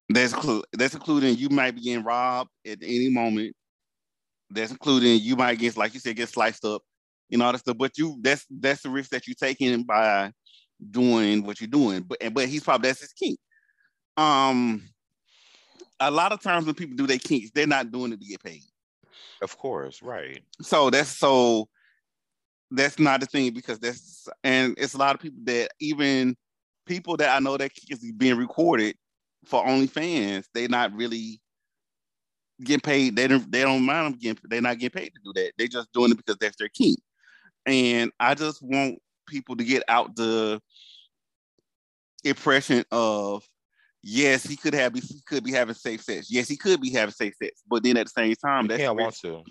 that's 0.09 0.33
that's 0.73 0.93
including 0.93 1.37
you 1.37 1.49
might 1.49 1.75
be 1.75 1.81
getting 1.81 2.03
robbed 2.03 2.51
at 2.65 2.79
any 2.81 3.09
moment. 3.09 3.55
That's 4.49 4.71
including 4.71 5.19
you 5.21 5.35
might 5.35 5.59
get, 5.59 5.75
like 5.75 5.93
you 5.93 5.99
said, 5.99 6.15
get 6.15 6.29
sliced 6.29 6.63
up, 6.63 6.81
you 7.29 7.37
know, 7.37 7.45
all 7.45 7.51
that 7.51 7.59
stuff. 7.59 7.77
But 7.77 7.97
you 7.97 8.17
that's 8.21 8.45
that's 8.49 8.83
the 8.83 8.89
risk 8.89 9.09
that 9.11 9.27
you're 9.27 9.35
taking 9.35 9.83
by 9.83 10.31
doing 10.91 11.43
what 11.43 11.59
you're 11.59 11.67
doing. 11.67 12.03
But 12.03 12.19
but 12.33 12.47
he's 12.47 12.63
probably 12.63 12.89
that's 12.89 13.01
his 13.01 13.13
kink. 13.13 13.39
Um 14.15 14.83
a 15.99 16.11
lot 16.11 16.31
of 16.31 16.41
times 16.41 16.65
when 16.65 16.75
people 16.75 16.95
do 16.95 17.07
their 17.07 17.17
kinks, 17.17 17.49
they're 17.53 17.67
not 17.67 17.91
doing 17.91 18.13
it 18.13 18.21
to 18.21 18.27
get 18.27 18.43
paid. 18.43 18.61
Of 19.41 19.57
course, 19.57 20.01
right. 20.01 20.43
So 20.61 20.89
that's 20.89 21.09
so 21.09 21.67
that's 22.71 22.99
not 22.99 23.19
the 23.19 23.25
thing 23.25 23.53
because 23.53 23.79
that's 23.79 24.27
and 24.43 24.75
it's 24.77 24.93
a 24.93 24.97
lot 24.97 25.15
of 25.15 25.21
people 25.21 25.39
that 25.45 25.69
even 25.79 26.35
people 26.85 27.17
that 27.17 27.35
I 27.35 27.39
know 27.39 27.57
that 27.57 27.71
is 27.89 28.11
being 28.13 28.37
recorded 28.37 28.95
for 29.45 29.63
OnlyFans, 29.65 30.45
they're 30.53 30.67
not 30.67 30.93
really 30.93 31.39
getting 32.63 32.81
paid. 32.81 33.15
They 33.15 33.27
don't 33.27 33.49
they 33.51 33.61
don't 33.61 33.85
mind 33.85 34.13
them 34.13 34.19
getting 34.19 34.41
they're 34.49 34.61
not 34.61 34.79
getting 34.79 35.01
paid 35.01 35.13
to 35.13 35.21
do 35.23 35.33
that. 35.35 35.53
They're 35.57 35.67
just 35.67 35.91
doing 35.93 36.11
it 36.11 36.17
because 36.17 36.37
that's 36.39 36.57
their 36.57 36.69
key. 36.69 36.97
And 37.65 38.11
I 38.19 38.33
just 38.33 38.61
want 38.61 38.99
people 39.27 39.55
to 39.57 39.63
get 39.63 39.83
out 39.87 40.15
the 40.15 40.61
impression 42.23 42.83
of 42.91 43.47
yes, 44.03 44.43
he 44.43 44.55
could 44.55 44.73
have 44.73 44.95
he 44.95 45.21
could 45.25 45.43
be 45.43 45.51
having 45.51 45.75
safe 45.75 46.01
sex. 46.01 46.27
Yes, 46.29 46.47
he 46.47 46.57
could 46.57 46.81
be 46.81 46.91
having 46.91 47.13
safe 47.13 47.33
sex, 47.41 47.61
but 47.67 47.83
then 47.83 47.97
at 47.97 48.05
the 48.05 48.11
same 48.11 48.35
time, 48.35 48.67
that's 48.67 48.83
want 48.83 49.15
to. 49.21 49.43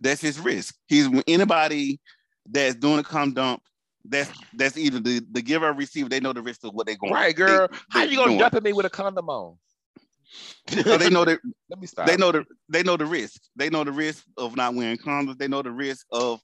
That's 0.00 0.20
his 0.20 0.38
risk. 0.38 0.74
He's 0.86 1.08
anybody 1.26 2.00
that's 2.46 2.74
doing 2.74 2.98
a 2.98 3.04
cum 3.04 3.32
dump 3.34 3.62
that's 4.04 4.30
that's 4.54 4.76
either 4.76 5.00
the, 5.00 5.24
the 5.32 5.42
giver 5.42 5.68
or 5.68 5.72
receiver. 5.72 6.08
They 6.08 6.20
know 6.20 6.32
the 6.32 6.42
risk 6.42 6.64
of 6.64 6.74
what 6.74 6.86
they're 6.86 6.96
going. 6.96 7.12
To 7.12 7.18
do. 7.18 7.24
Right, 7.24 7.36
girl. 7.36 7.68
They, 7.70 7.76
How 7.90 8.04
you 8.04 8.16
gonna 8.16 8.38
dump 8.38 8.54
at 8.54 8.62
me 8.62 8.72
with 8.72 8.86
a 8.86 8.90
condom 8.90 9.28
on? 9.28 9.56
so 10.68 10.82
they 10.98 11.10
know 11.10 11.24
that. 11.24 11.40
Let 11.70 11.80
me 11.80 11.86
stop. 11.86 12.06
They 12.06 12.16
know 12.16 12.32
the 12.32 12.44
they 12.68 12.82
know 12.82 12.96
the 12.96 13.06
risk. 13.06 13.40
They 13.56 13.70
know 13.70 13.84
the 13.84 13.92
risk 13.92 14.24
of 14.36 14.56
not 14.56 14.74
wearing 14.74 14.98
condoms. 14.98 15.38
They 15.38 15.48
know 15.48 15.62
the 15.62 15.70
risk 15.70 16.06
of 16.12 16.40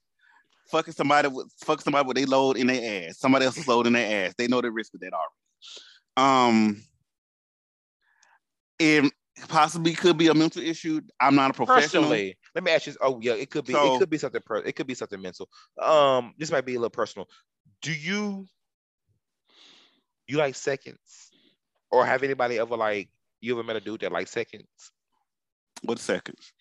fucking 0.71 0.95
somebody 0.95 1.29
with 1.29 1.51
fuck 1.65 1.81
somebody 1.81 2.07
with 2.07 2.17
they 2.17 2.25
load 2.25 2.57
in 2.57 2.67
their 2.67 3.09
ass. 3.09 3.19
Somebody 3.19 3.47
else 3.47 3.57
is 3.57 3.69
load 3.69 3.87
in 3.87 3.93
their 3.95 4.27
ass. 4.27 4.35
They 4.37 4.49
know 4.49 4.61
the 4.61 4.71
risk 4.71 4.95
of 4.95 5.01
that 5.01 5.13
already. 5.13 5.33
Um, 6.17 6.83
it 8.79 9.13
possibly 9.49 9.93
could 9.93 10.17
be 10.17 10.29
a 10.29 10.35
mental 10.35 10.63
issue. 10.63 11.01
I'm 11.21 11.35
not 11.35 11.51
a 11.51 11.55
professional. 11.55 12.03
Personally, 12.05 12.37
let 12.55 12.65
me 12.65 12.71
ask 12.71 12.87
you. 12.87 12.95
Oh 13.01 13.21
yeah, 13.21 13.35
it 13.35 13.51
could 13.51 13.65
be. 13.65 13.73
So, 13.73 13.97
it 13.97 13.99
could 13.99 14.11
be 14.11 14.19
something. 14.19 14.41
Per, 14.45 14.59
it 14.59 14.77
could 14.77 14.87
be 14.87 14.95
something 14.95 15.21
mental. 15.21 15.49
Um, 15.81 16.35
this 16.39 16.51
might 16.51 16.67
be 16.67 16.75
a 16.75 16.79
little 16.79 16.91
personal. 16.91 17.29
Do 17.83 17.93
you 17.93 18.47
you 20.27 20.39
like 20.39 20.55
seconds, 20.55 21.31
or 21.91 22.07
have 22.07 22.23
anybody 22.23 22.59
ever 22.59 22.77
like 22.77 23.09
you 23.41 23.55
ever 23.55 23.63
met 23.63 23.77
a 23.77 23.81
dude 23.81 24.01
that 24.01 24.13
like 24.13 24.29
seconds? 24.29 24.67
What 25.83 25.99
seconds? 25.99 26.53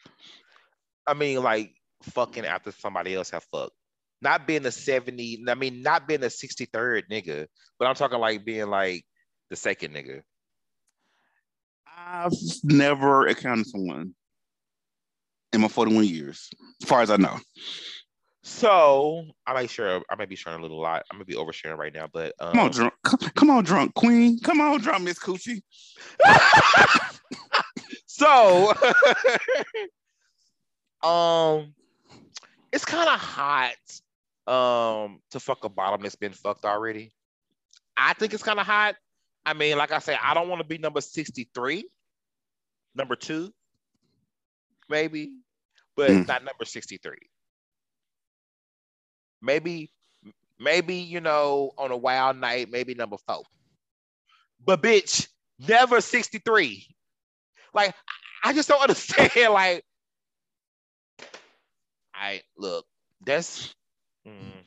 I 1.07 1.13
mean, 1.13 1.41
like 1.41 1.73
fucking 2.03 2.45
after 2.45 2.71
somebody 2.71 3.15
else 3.15 3.29
have 3.31 3.43
fucked. 3.45 3.75
Not 4.21 4.47
being 4.47 4.65
a 4.65 4.71
70, 4.71 5.43
I 5.49 5.55
mean, 5.55 5.81
not 5.81 6.07
being 6.07 6.23
a 6.23 6.27
63rd 6.27 7.03
nigga, 7.11 7.47
but 7.77 7.87
I'm 7.87 7.95
talking 7.95 8.19
like 8.19 8.45
being 8.45 8.67
like 8.67 9.03
the 9.49 9.57
second 9.57 9.93
nigga. 9.93 10.21
I've 12.05 12.33
never 12.63 13.27
encountered 13.27 13.67
someone 13.67 14.13
in 15.53 15.61
my 15.61 15.67
41 15.67 16.05
years, 16.05 16.49
as 16.81 16.89
far 16.89 17.01
as 17.01 17.09
I 17.09 17.17
know. 17.17 17.37
So 18.43 19.25
I 19.47 19.53
might 19.53 19.69
share. 19.69 20.01
I 20.09 20.15
might 20.15 20.27
be 20.27 20.35
sharing 20.35 20.59
a 20.59 20.61
little 20.61 20.81
lot. 20.81 21.03
I'm 21.09 21.17
gonna 21.17 21.25
be 21.25 21.35
oversharing 21.35 21.77
right 21.77 21.93
now, 21.93 22.07
but 22.11 22.33
um, 22.39 22.51
come 22.51 22.59
on, 22.59 22.71
drunk. 22.71 22.93
Come, 23.03 23.19
come 23.35 23.49
on, 23.49 23.63
drunk 23.63 23.93
queen. 23.93 24.39
Come 24.39 24.59
on, 24.59 24.81
drunk 24.81 25.05
Miss 25.05 25.17
Coochie. 25.17 25.61
so, 28.05 28.73
um, 31.03 31.73
it's 32.73 32.83
kind 32.83 33.07
of 33.07 33.19
hot 33.19 33.75
um 34.45 35.21
to 35.31 35.39
fuck 35.39 35.63
a 35.63 35.69
bottom 35.69 36.01
that's 36.01 36.15
been 36.15 36.33
fucked 36.33 36.65
already. 36.65 37.13
I 37.95 38.13
think 38.13 38.33
it's 38.33 38.43
kind 38.43 38.59
of 38.59 38.65
hot. 38.65 38.95
I 39.45 39.53
mean, 39.53 39.77
like 39.77 39.91
I 39.91 39.99
said, 39.99 40.17
I 40.23 40.33
don't 40.33 40.47
want 40.47 40.61
to 40.61 40.67
be 40.67 40.77
number 40.77 41.01
63, 41.01 41.85
number 42.95 43.15
two, 43.15 43.51
maybe, 44.89 45.31
but 45.95 46.09
mm. 46.09 46.27
not 46.27 46.43
number 46.43 46.65
63 46.65 47.17
maybe 49.43 49.91
maybe 50.59 50.95
you 50.95 51.19
know 51.19 51.71
on 51.77 51.91
a 51.91 51.97
wild 51.97 52.37
night 52.37 52.71
maybe 52.71 52.95
number 52.95 53.17
four 53.27 53.43
but 54.65 54.81
bitch 54.81 55.27
never 55.59 55.99
63 55.99 56.87
like 57.73 57.93
i 58.43 58.53
just 58.53 58.69
don't 58.69 58.81
understand 58.89 59.53
like 59.53 59.83
i 62.15 62.41
look 62.57 62.85
that's 63.25 63.75
mm. 64.25 64.63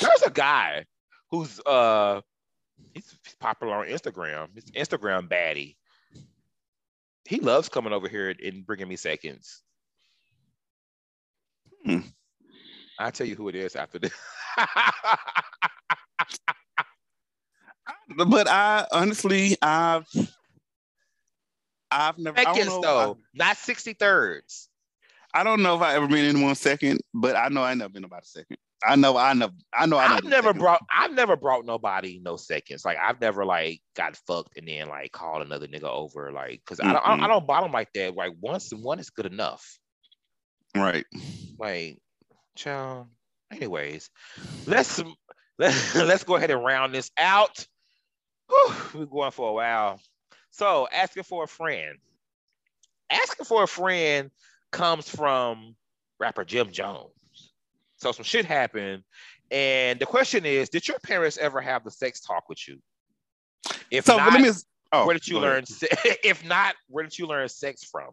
there's 0.00 0.22
a 0.24 0.30
guy 0.30 0.84
who's 1.32 1.58
uh 1.66 2.20
he's 2.94 3.18
popular 3.40 3.74
on 3.74 3.86
instagram 3.88 4.46
he's 4.54 4.70
instagram 4.72 5.28
baddie 5.28 5.74
he 7.24 7.40
loves 7.40 7.68
coming 7.68 7.92
over 7.92 8.08
here 8.08 8.32
and 8.44 8.64
bringing 8.64 8.88
me 8.88 8.94
seconds 8.94 9.62
Hmm. 11.84 11.98
I'll 12.98 13.12
tell 13.12 13.26
you 13.26 13.34
who 13.34 13.48
it 13.48 13.54
is 13.54 13.74
after 13.76 13.98
this. 13.98 14.12
but 18.16 18.48
I 18.48 18.86
honestly, 18.92 19.56
I've 19.60 20.06
I've 21.90 22.18
never 22.18 22.36
seconds 22.38 22.66
know, 22.66 22.80
though, 22.80 23.12
I, 23.12 23.14
not 23.34 23.56
sixty 23.56 23.94
thirds. 23.94 24.68
I 25.34 25.44
don't 25.44 25.62
know 25.62 25.76
if 25.76 25.82
I 25.82 25.94
ever 25.94 26.06
been 26.06 26.26
in 26.26 26.42
one 26.42 26.54
second, 26.54 27.00
but 27.14 27.34
I 27.36 27.48
know 27.48 27.62
I 27.62 27.74
never 27.74 27.92
been 27.92 28.04
about 28.04 28.22
a 28.22 28.26
second. 28.26 28.58
I 28.86 28.96
know 28.96 29.16
I 29.16 29.32
know 29.34 29.50
I 29.72 29.86
know 29.86 29.98
I 29.98 30.08
have 30.08 30.24
never 30.24 30.48
seconds. 30.48 30.60
brought 30.60 30.82
I've 30.94 31.12
never 31.12 31.36
brought 31.36 31.64
nobody 31.64 32.20
no 32.24 32.36
seconds. 32.36 32.84
Like 32.84 32.98
I've 33.02 33.20
never 33.20 33.44
like 33.44 33.80
got 33.94 34.16
fucked 34.26 34.56
and 34.56 34.66
then 34.66 34.88
like 34.88 35.12
called 35.12 35.42
another 35.42 35.68
nigga 35.68 35.84
over 35.84 36.32
like 36.32 36.62
because 36.64 36.80
I 36.80 36.92
don't 36.92 37.22
I 37.22 37.26
don't 37.26 37.46
bottom 37.46 37.72
like 37.72 37.92
that. 37.94 38.16
Like 38.16 38.32
once 38.40 38.72
one 38.72 38.98
is 38.98 39.10
good 39.10 39.26
enough. 39.26 39.78
Right. 40.74 41.04
Like, 41.58 41.98
child. 42.56 43.08
Anyways, 43.50 44.08
let's 44.66 45.02
let's 45.58 45.94
let's 45.94 46.24
go 46.24 46.36
ahead 46.36 46.50
and 46.50 46.64
round 46.64 46.94
this 46.94 47.10
out. 47.18 47.66
Whew, 48.48 48.74
we're 48.94 49.06
going 49.06 49.30
for 49.30 49.50
a 49.50 49.52
while. 49.52 50.00
So, 50.50 50.88
asking 50.92 51.24
for 51.24 51.44
a 51.44 51.48
friend. 51.48 51.98
Asking 53.10 53.44
for 53.44 53.62
a 53.62 53.68
friend 53.68 54.30
comes 54.70 55.08
from 55.08 55.76
rapper 56.18 56.44
Jim 56.44 56.70
Jones. 56.70 57.11
So 58.02 58.12
some 58.12 58.24
shit 58.24 58.44
happened, 58.44 59.04
and 59.50 59.98
the 59.98 60.06
question 60.06 60.44
is: 60.44 60.68
Did 60.68 60.88
your 60.88 60.98
parents 60.98 61.38
ever 61.38 61.60
have 61.60 61.84
the 61.84 61.90
sex 61.90 62.20
talk 62.20 62.48
with 62.48 62.58
you? 62.66 62.78
If 63.90 64.04
so, 64.04 64.16
not, 64.16 64.40
me, 64.40 64.50
oh, 64.92 65.06
where 65.06 65.14
did 65.14 65.28
you 65.28 65.38
learn? 65.38 65.64
if 66.24 66.44
not, 66.44 66.74
where 66.88 67.04
did 67.04 67.16
you 67.18 67.26
learn 67.26 67.48
sex 67.48 67.84
from? 67.84 68.10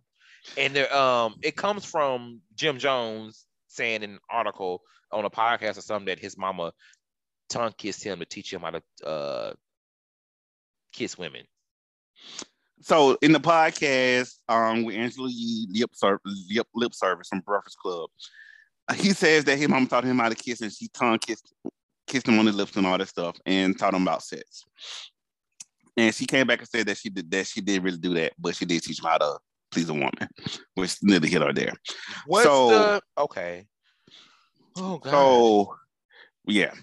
and 0.57 0.75
there, 0.75 0.93
um, 0.95 1.35
it 1.41 1.55
comes 1.55 1.85
from 1.85 2.41
Jim 2.55 2.77
Jones 2.77 3.45
saying 3.67 4.03
in 4.03 4.11
an 4.11 4.19
article 4.29 4.81
on 5.11 5.25
a 5.25 5.29
podcast 5.29 5.77
or 5.77 5.81
something 5.81 6.07
that 6.07 6.19
his 6.19 6.37
mama 6.37 6.71
tongue 7.49 7.73
kissed 7.77 8.03
him 8.03 8.19
to 8.19 8.25
teach 8.25 8.51
him 8.53 8.61
how 8.61 8.71
to 8.71 8.81
uh, 9.05 9.53
kiss 10.93 11.17
women. 11.17 11.43
So 12.81 13.17
in 13.21 13.31
the 13.31 13.39
podcast, 13.39 14.35
um, 14.47 14.83
with 14.83 14.95
Angela 14.95 15.29
Yee, 15.29 15.67
lip, 15.71 15.91
lip, 16.49 16.67
lip 16.73 16.93
service 16.93 17.27
from 17.27 17.41
Breakfast 17.41 17.77
Club, 17.77 18.09
he 18.95 19.09
says 19.09 19.43
that 19.45 19.57
his 19.57 19.67
mom 19.67 19.87
taught 19.87 20.03
him 20.03 20.19
how 20.19 20.29
to 20.29 20.35
kiss 20.35 20.61
and 20.61 20.71
she 20.71 20.87
tongue 20.87 21.19
kissed 21.19 21.53
kissed 22.07 22.27
him 22.27 22.39
on 22.39 22.45
the 22.45 22.51
lips 22.51 22.75
and 22.75 22.87
all 22.87 22.97
that 22.97 23.07
stuff 23.07 23.37
and 23.45 23.77
taught 23.77 23.93
him 23.93 24.01
about 24.01 24.23
sex. 24.23 24.65
And 25.95 26.13
she 26.13 26.25
came 26.25 26.47
back 26.47 26.59
and 26.59 26.67
said 26.67 26.87
that 26.87 26.97
she 26.97 27.09
did 27.09 27.29
that 27.31 27.47
she 27.47 27.61
did 27.61 27.83
really 27.83 27.97
do 27.97 28.13
that, 28.15 28.33
but 28.39 28.55
she 28.55 28.65
did 28.65 28.81
teach 28.81 28.99
him 28.99 29.05
how 29.05 29.17
to 29.17 29.37
please 29.71 29.89
a 29.89 29.93
woman, 29.93 30.11
which 30.75 30.97
neither 31.03 31.27
here 31.27 31.39
nor 31.39 31.53
there. 31.53 31.73
What's 32.25 32.45
so, 32.45 32.69
the 32.69 33.01
okay? 33.19 33.65
Oh 34.77 34.97
God. 34.97 35.11
So 35.11 35.75
yeah. 36.47 36.73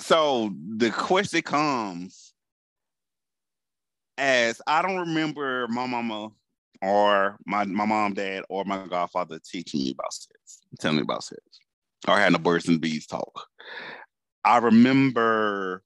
So 0.00 0.52
the 0.76 0.90
question 0.90 1.42
comes 1.42 2.34
as 4.18 4.60
I 4.66 4.82
don't 4.82 4.98
remember 4.98 5.66
my 5.68 5.86
mama 5.86 6.30
or 6.82 7.36
my, 7.46 7.64
my 7.64 7.84
mom, 7.84 8.14
dad, 8.14 8.44
or 8.48 8.64
my 8.64 8.86
godfather 8.86 9.38
teaching 9.44 9.80
me 9.80 9.90
about 9.92 10.12
sex, 10.12 10.60
telling 10.78 10.96
me 10.98 11.02
about 11.02 11.24
sex, 11.24 11.40
or 12.06 12.18
having 12.18 12.34
a 12.34 12.38
birds 12.38 12.68
and 12.68 12.80
bees 12.80 13.06
talk. 13.06 13.46
I 14.44 14.58
remember, 14.58 15.82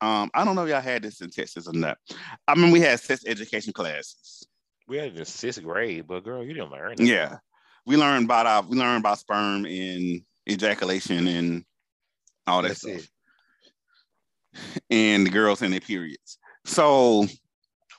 um, 0.00 0.30
I 0.34 0.44
don't 0.44 0.56
know 0.56 0.64
if 0.64 0.70
y'all 0.70 0.80
had 0.80 1.02
this 1.02 1.20
in 1.20 1.30
Texas 1.30 1.68
or 1.68 1.72
not. 1.72 1.98
I 2.46 2.54
mean, 2.54 2.70
we 2.70 2.80
had 2.80 3.00
sex 3.00 3.24
education 3.26 3.72
classes 3.72 4.46
we 4.88 4.98
had 4.98 5.08
it 5.08 5.18
in 5.18 5.24
sixth 5.24 5.62
grade, 5.62 6.06
but 6.06 6.24
girl, 6.24 6.44
you 6.44 6.54
didn't 6.54 6.70
learn. 6.70 6.94
Yeah, 6.98 7.38
we 7.84 7.96
learned 7.96 8.26
about 8.26 8.46
our, 8.46 8.62
we 8.62 8.76
learned 8.76 9.00
about 9.00 9.18
sperm 9.18 9.66
and 9.66 10.22
ejaculation 10.48 11.26
and 11.26 11.64
all 12.46 12.62
that 12.62 12.68
That's 12.68 12.80
stuff, 12.80 13.08
it. 14.54 14.82
and 14.90 15.26
the 15.26 15.30
girls 15.30 15.62
and 15.62 15.72
their 15.72 15.80
periods. 15.80 16.38
So, 16.64 17.26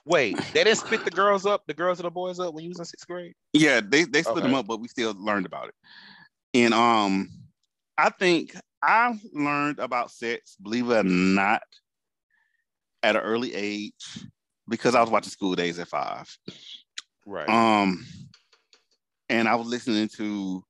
wait, 0.08 0.38
they 0.54 0.64
didn't 0.64 0.80
split 0.80 1.06
the 1.06 1.12
girls 1.12 1.46
up, 1.46 1.64
the 1.68 1.74
girls 1.74 2.00
and 2.00 2.06
the 2.06 2.12
boys 2.12 2.40
up 2.40 2.54
when 2.54 2.64
you 2.64 2.70
was 2.70 2.80
in 2.80 2.86
sixth 2.86 3.08
grade. 3.08 3.34
Yeah, 3.54 3.82
they 3.82 4.04
they 4.04 4.22
split 4.22 4.38
okay. 4.38 4.48
them 4.48 4.56
up, 4.56 4.68
but 4.68 4.80
we 4.80 4.88
still 4.88 5.14
learned 5.18 5.46
about 5.46 5.68
it. 5.68 5.76
And 6.54 6.74
um, 6.74 7.30
I 7.98 8.10
think 8.10 8.56
I 8.82 9.20
learned 9.34 9.80
about 9.80 10.12
sex, 10.12 10.56
believe 10.62 10.90
it 10.90 10.96
or 10.96 11.04
not, 11.04 11.62
at 13.04 13.16
an 13.16 13.22
early 13.22 13.54
age 13.54 14.26
because 14.68 14.96
I 14.96 15.02
was 15.02 15.10
watching 15.10 15.30
School 15.30 15.56
Daze 15.56 15.80
at 15.80 15.88
five. 15.88 16.36
Right. 17.26 17.50
Um, 17.50 18.06
and 19.30 19.48
I 19.48 19.56
was 19.56 19.68
listening 19.68 20.10
to 20.18 20.64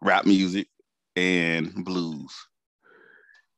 rap 0.00 0.24
music 0.24 0.68
and 1.16 1.84
blues. 1.84 2.32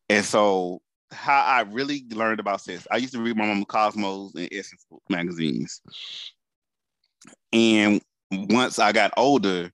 And 0.09 0.25
so 0.25 0.81
how 1.13 1.43
I 1.43 1.61
really 1.63 2.05
learned 2.11 2.41
about 2.41 2.61
sex, 2.61 2.87
I 2.91 2.97
used 2.97 3.13
to 3.15 3.21
read 3.21 3.37
my 3.37 3.47
mama 3.47 3.65
Cosmos 3.65 4.35
and 4.35 4.49
Essence 4.53 4.85
magazines. 5.09 5.81
And 7.53 8.01
once 8.31 8.79
I 8.79 8.93
got 8.93 9.13
older, 9.17 9.71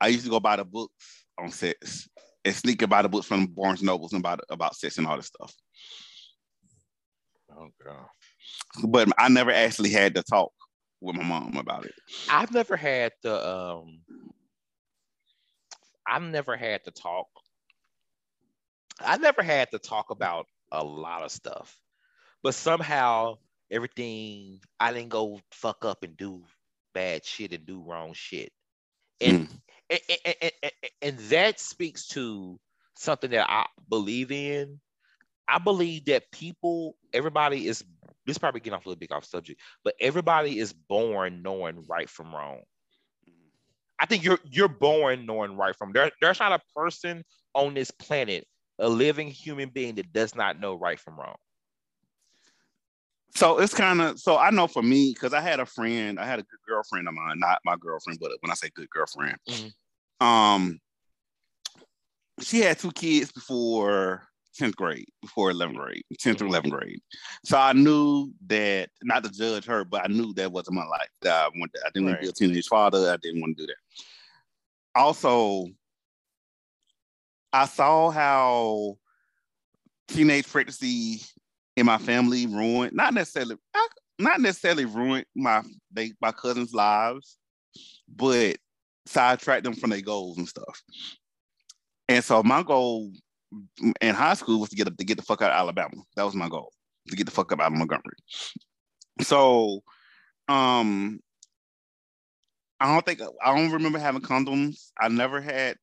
I 0.00 0.08
used 0.08 0.24
to 0.24 0.30
go 0.30 0.40
buy 0.40 0.56
the 0.56 0.64
books 0.64 1.24
on 1.38 1.50
sex 1.50 2.08
and 2.44 2.54
sneak 2.54 2.82
and 2.82 2.90
buy 2.90 3.02
the 3.02 3.08
books 3.08 3.26
from 3.26 3.46
Barnes 3.46 3.82
Nobles 3.82 4.12
and 4.12 4.20
about 4.20 4.40
about 4.50 4.76
sex 4.76 4.98
and 4.98 5.06
all 5.06 5.16
this 5.16 5.26
stuff. 5.26 5.52
Oh 7.50 7.68
god 7.82 8.06
but 8.84 9.08
I 9.18 9.28
never 9.28 9.50
actually 9.50 9.90
had 9.90 10.14
to 10.14 10.22
talk 10.22 10.52
with 11.00 11.16
my 11.16 11.22
mom 11.22 11.56
about 11.56 11.84
it. 11.84 11.94
I've 12.30 12.52
never 12.52 12.76
had 12.76 13.12
the 13.22 13.48
um 13.48 14.00
I've 16.06 16.22
never 16.22 16.56
had 16.56 16.84
to 16.84 16.90
talk. 16.90 17.26
I 19.00 19.16
never 19.18 19.42
had 19.42 19.70
to 19.72 19.78
talk 19.78 20.10
about 20.10 20.46
a 20.72 20.82
lot 20.84 21.22
of 21.22 21.30
stuff. 21.30 21.78
But 22.42 22.54
somehow 22.54 23.38
everything 23.70 24.60
I 24.78 24.92
didn't 24.92 25.10
go 25.10 25.40
fuck 25.50 25.84
up 25.84 26.02
and 26.02 26.16
do 26.16 26.44
bad 26.94 27.24
shit 27.24 27.52
and 27.52 27.66
do 27.66 27.82
wrong 27.82 28.12
shit. 28.14 28.52
And 29.20 29.48
mm. 29.48 29.60
and, 29.90 30.00
and, 30.24 30.52
and, 30.62 30.72
and 31.02 31.18
that 31.30 31.60
speaks 31.60 32.08
to 32.08 32.58
something 32.96 33.30
that 33.30 33.48
I 33.48 33.66
believe 33.88 34.32
in. 34.32 34.80
I 35.48 35.58
believe 35.58 36.06
that 36.06 36.30
people, 36.32 36.96
everybody 37.12 37.68
is 37.68 37.84
this 38.26 38.38
probably 38.38 38.60
getting 38.60 38.74
off 38.74 38.84
a 38.84 38.88
little 38.88 38.98
bit 38.98 39.12
off 39.12 39.24
subject, 39.24 39.60
but 39.84 39.94
everybody 40.00 40.58
is 40.58 40.72
born 40.72 41.42
knowing 41.42 41.84
right 41.88 42.10
from 42.10 42.34
wrong. 42.34 42.62
I 43.98 44.06
think 44.06 44.24
you're 44.24 44.40
you're 44.50 44.68
born 44.68 45.24
knowing 45.24 45.56
right 45.56 45.74
from 45.74 45.92
there. 45.92 46.10
There's 46.20 46.40
not 46.40 46.52
a 46.52 46.60
person 46.74 47.24
on 47.54 47.74
this 47.74 47.90
planet, 47.90 48.46
a 48.78 48.88
living 48.88 49.28
human 49.28 49.68
being 49.70 49.94
that 49.96 50.12
does 50.12 50.34
not 50.34 50.60
know 50.60 50.74
right 50.74 50.98
from 50.98 51.18
wrong. 51.18 51.36
So 53.34 53.58
it's 53.58 53.74
kind 53.74 54.00
of 54.00 54.18
so 54.18 54.38
I 54.38 54.50
know 54.50 54.66
for 54.66 54.82
me 54.82 55.12
because 55.12 55.34
I 55.34 55.40
had 55.40 55.60
a 55.60 55.66
friend, 55.66 56.18
I 56.18 56.24
had 56.24 56.38
a 56.38 56.42
good 56.42 56.60
girlfriend 56.66 57.06
of 57.06 57.14
mine, 57.14 57.38
not 57.38 57.58
my 57.64 57.76
girlfriend, 57.76 58.18
but 58.20 58.32
when 58.40 58.50
I 58.50 58.54
say 58.54 58.70
good 58.74 58.88
girlfriend, 58.88 59.36
mm-hmm. 59.48 60.26
um, 60.26 60.80
she 62.40 62.60
had 62.60 62.78
two 62.78 62.92
kids 62.92 63.32
before 63.32 64.26
10th 64.58 64.76
grade, 64.76 65.08
before 65.20 65.52
11th 65.52 65.76
grade, 65.76 66.02
10th 66.18 66.40
or 66.40 66.46
11th 66.46 66.60
mm-hmm. 66.62 66.68
grade. 66.70 67.00
So 67.44 67.58
I 67.58 67.72
knew 67.72 68.32
that, 68.46 68.90
not 69.02 69.24
to 69.24 69.30
judge 69.30 69.66
her, 69.66 69.84
but 69.84 70.04
I 70.04 70.08
knew 70.08 70.32
that 70.34 70.50
wasn't 70.50 70.76
my 70.76 70.86
life. 70.86 71.08
That 71.22 71.34
I, 71.34 71.48
wanted, 71.48 71.80
I 71.84 71.90
didn't 71.92 72.06
right. 72.06 72.12
want 72.12 72.20
to 72.20 72.26
be 72.26 72.46
a 72.46 72.48
teenage 72.48 72.66
father. 72.66 73.10
I 73.10 73.16
didn't 73.18 73.40
want 73.40 73.56
to 73.56 73.66
do 73.66 73.66
that. 73.66 75.00
Also, 75.00 75.66
I 77.56 77.64
saw 77.64 78.10
how 78.10 78.98
teenage 80.08 80.46
pregnancy 80.46 81.22
in 81.74 81.86
my 81.86 81.96
family 81.96 82.46
ruined, 82.46 82.92
not 82.94 83.14
necessarily, 83.14 83.56
not 84.18 84.42
necessarily 84.42 84.84
ruined 84.84 85.24
my 85.34 85.62
they 85.90 86.12
my 86.20 86.32
cousins' 86.32 86.74
lives, 86.74 87.38
but 88.14 88.56
sidetracked 89.06 89.64
them 89.64 89.72
from 89.72 89.88
their 89.88 90.02
goals 90.02 90.36
and 90.36 90.46
stuff. 90.46 90.82
And 92.08 92.22
so 92.22 92.42
my 92.42 92.62
goal 92.62 93.10
in 94.02 94.14
high 94.14 94.34
school 94.34 94.60
was 94.60 94.68
to 94.68 94.76
get 94.76 94.98
to 94.98 95.04
get 95.04 95.16
the 95.16 95.22
fuck 95.22 95.40
out 95.40 95.50
of 95.50 95.56
Alabama. 95.56 95.96
That 96.14 96.24
was 96.24 96.34
my 96.34 96.50
goal 96.50 96.70
to 97.08 97.16
get 97.16 97.24
the 97.24 97.32
fuck 97.32 97.52
up 97.52 97.60
out 97.60 97.72
of 97.72 97.78
Montgomery. 97.78 98.18
So, 99.22 99.80
um, 100.46 101.20
I 102.80 102.92
don't 102.92 103.06
think 103.06 103.22
I 103.42 103.56
don't 103.56 103.72
remember 103.72 103.98
having 103.98 104.20
condoms. 104.20 104.90
I 105.00 105.08
never 105.08 105.40
had. 105.40 105.76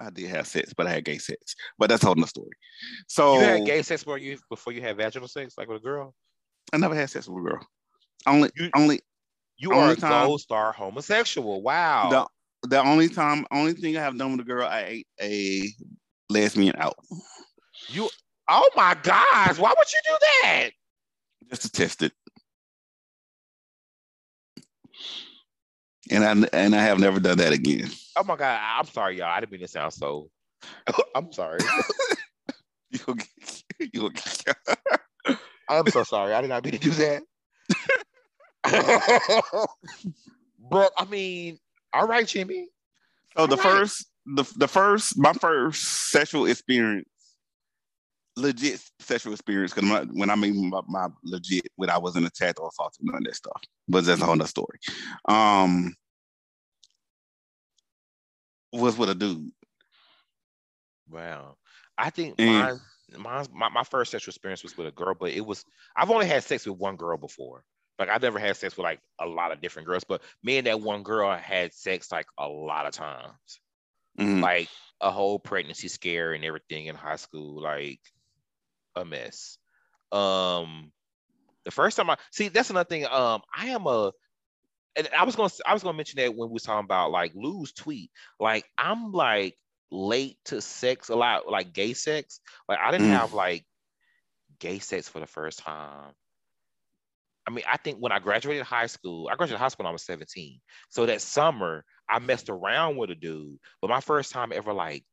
I 0.00 0.10
did 0.10 0.30
have 0.30 0.46
sex, 0.46 0.72
but 0.72 0.86
I 0.86 0.90
had 0.90 1.04
gay 1.04 1.18
sex. 1.18 1.54
But 1.78 1.90
that's 1.90 2.02
holding 2.02 2.22
the 2.22 2.28
story. 2.28 2.50
So 3.06 3.34
you 3.34 3.40
had 3.40 3.66
gay 3.66 3.82
sex 3.82 4.02
before 4.02 4.18
you 4.18 4.38
before 4.48 4.72
you 4.72 4.80
had 4.80 4.96
vaginal 4.96 5.28
sex, 5.28 5.54
like 5.58 5.68
with 5.68 5.78
a 5.78 5.84
girl. 5.84 6.14
I 6.72 6.78
never 6.78 6.94
had 6.94 7.10
sex 7.10 7.28
with 7.28 7.44
a 7.44 7.48
girl. 7.48 7.66
Only, 8.26 8.50
you, 8.56 8.70
only. 8.74 9.00
You 9.58 9.72
only 9.72 9.90
are 9.90 9.92
a 9.92 9.96
time, 9.96 10.26
gold 10.26 10.40
star 10.40 10.72
homosexual. 10.72 11.62
Wow. 11.62 12.28
The, 12.62 12.68
the 12.68 12.80
only 12.80 13.08
time, 13.08 13.46
only 13.52 13.74
thing 13.74 13.96
I 13.96 14.00
have 14.00 14.16
done 14.16 14.32
with 14.32 14.40
a 14.40 14.44
girl, 14.44 14.66
I 14.66 14.80
ate 14.80 15.06
a 15.20 15.68
lesbian 16.30 16.76
out. 16.78 16.96
You 17.88 18.08
oh 18.48 18.70
my 18.76 18.96
gosh, 19.02 19.58
why 19.58 19.74
would 19.76 19.92
you 19.92 20.00
do 20.06 20.16
that? 20.42 20.70
Just 21.50 21.62
to 21.62 21.70
test 21.70 22.02
it. 22.02 22.12
And 26.10 26.24
I 26.24 26.48
and 26.52 26.74
I 26.74 26.82
have 26.82 26.98
never 26.98 27.20
done 27.20 27.38
that 27.38 27.52
again. 27.52 27.88
Oh 28.16 28.24
my 28.24 28.36
god, 28.36 28.60
I'm 28.60 28.86
sorry, 28.86 29.18
y'all. 29.18 29.28
I 29.28 29.40
didn't 29.40 29.52
mean 29.52 29.60
to 29.60 29.68
sound 29.68 29.92
so. 29.92 30.28
I'm 31.14 31.32
sorry. 31.32 31.60
you 32.90 33.16
you 33.92 34.10
I'm 35.68 35.86
so 35.86 36.02
sorry. 36.02 36.34
I 36.34 36.40
did 36.40 36.48
not 36.48 36.64
mean 36.64 36.72
to 36.72 36.78
do 36.78 36.90
that. 36.90 37.22
but 40.70 40.92
I 40.98 41.04
mean, 41.04 41.58
all 41.92 42.06
right, 42.06 42.26
Jimmy. 42.26 42.68
So 43.36 43.42
all 43.42 43.46
the 43.46 43.56
right. 43.56 43.62
first 43.62 44.06
the 44.26 44.44
the 44.56 44.68
first 44.68 45.16
my 45.16 45.32
first 45.32 46.10
sexual 46.10 46.46
experience, 46.46 47.08
legit 48.36 48.82
sexual 48.98 49.32
experience, 49.32 49.72
because 49.72 50.08
when 50.12 50.30
I 50.30 50.34
mean 50.34 50.70
my, 50.70 50.80
my, 50.88 51.08
legit, 51.24 51.68
when 51.76 51.90
I 51.90 51.98
wasn't 51.98 52.26
attacked 52.26 52.58
or 52.58 52.68
assaulted, 52.68 53.00
none 53.04 53.16
of 53.16 53.24
that 53.24 53.36
stuff. 53.36 53.62
But 53.88 54.04
that's 54.04 54.20
a 54.20 54.24
whole 54.24 54.36
nother 54.36 54.48
story. 54.48 54.78
Um, 55.26 55.94
was 58.72 58.96
with 58.96 59.10
a 59.10 59.14
dude. 59.14 59.50
Wow, 61.10 61.56
I 61.98 62.10
think 62.10 62.36
and, 62.38 62.80
mine, 63.18 63.46
my, 63.52 63.68
my 63.68 63.84
first 63.84 64.12
sexual 64.12 64.30
experience 64.30 64.62
was 64.62 64.76
with 64.76 64.86
a 64.86 64.92
girl, 64.92 65.14
but 65.18 65.32
it 65.32 65.44
was 65.44 65.64
I've 65.96 66.10
only 66.10 66.26
had 66.26 66.44
sex 66.44 66.66
with 66.66 66.78
one 66.78 66.96
girl 66.96 67.16
before. 67.16 67.64
Like 67.98 68.08
I've 68.08 68.22
never 68.22 68.38
had 68.38 68.56
sex 68.56 68.76
with 68.76 68.84
like 68.84 69.00
a 69.20 69.26
lot 69.26 69.52
of 69.52 69.60
different 69.60 69.88
girls, 69.88 70.04
but 70.04 70.22
me 70.42 70.58
and 70.58 70.66
that 70.66 70.80
one 70.80 71.02
girl 71.02 71.36
had 71.36 71.74
sex 71.74 72.10
like 72.10 72.26
a 72.38 72.48
lot 72.48 72.86
of 72.86 72.92
times 72.92 73.60
mm-hmm. 74.18 74.40
like 74.40 74.68
a 75.00 75.10
whole 75.10 75.38
pregnancy 75.38 75.88
scare 75.88 76.32
and 76.32 76.44
everything 76.44 76.86
in 76.86 76.94
high 76.94 77.16
school, 77.16 77.60
like 77.60 78.00
a 78.96 79.04
mess. 79.04 79.58
Um, 80.12 80.92
the 81.64 81.70
first 81.70 81.96
time 81.96 82.10
I 82.10 82.16
see 82.30 82.48
that's 82.48 82.70
another 82.70 82.88
thing. 82.88 83.06
Um, 83.06 83.42
I 83.54 83.68
am 83.68 83.86
a 83.86 84.12
and 84.96 85.08
I 85.16 85.24
was 85.24 85.36
gonna 85.36 85.50
I 85.66 85.72
was 85.72 85.82
gonna 85.82 85.96
mention 85.96 86.18
that 86.20 86.34
when 86.34 86.48
we 86.48 86.54
was 86.54 86.62
talking 86.62 86.84
about 86.84 87.10
like 87.10 87.32
Lou's 87.34 87.72
tweet. 87.72 88.10
Like 88.38 88.64
I'm 88.76 89.12
like 89.12 89.56
late 89.90 90.38
to 90.46 90.60
sex 90.60 91.08
a 91.08 91.16
lot, 91.16 91.48
like 91.48 91.72
gay 91.72 91.94
sex. 91.94 92.40
Like 92.68 92.78
I 92.78 92.90
didn't 92.90 93.08
mm. 93.08 93.18
have 93.18 93.32
like 93.32 93.64
gay 94.58 94.78
sex 94.78 95.08
for 95.08 95.20
the 95.20 95.26
first 95.26 95.60
time. 95.60 96.12
I 97.46 97.52
mean, 97.52 97.64
I 97.70 97.78
think 97.78 97.98
when 97.98 98.12
I 98.12 98.18
graduated 98.18 98.64
high 98.64 98.86
school, 98.86 99.28
I 99.30 99.36
graduated 99.36 99.60
high 99.60 99.68
school 99.68 99.84
when 99.84 99.90
I 99.90 99.92
was 99.92 100.04
17. 100.04 100.60
So 100.90 101.06
that 101.06 101.22
summer, 101.22 101.84
I 102.08 102.18
messed 102.18 102.50
around 102.50 102.96
with 102.96 103.10
a 103.10 103.14
dude, 103.14 103.58
but 103.80 103.90
my 103.90 104.00
first 104.00 104.30
time 104.30 104.52
ever 104.54 104.72
like 104.72 105.04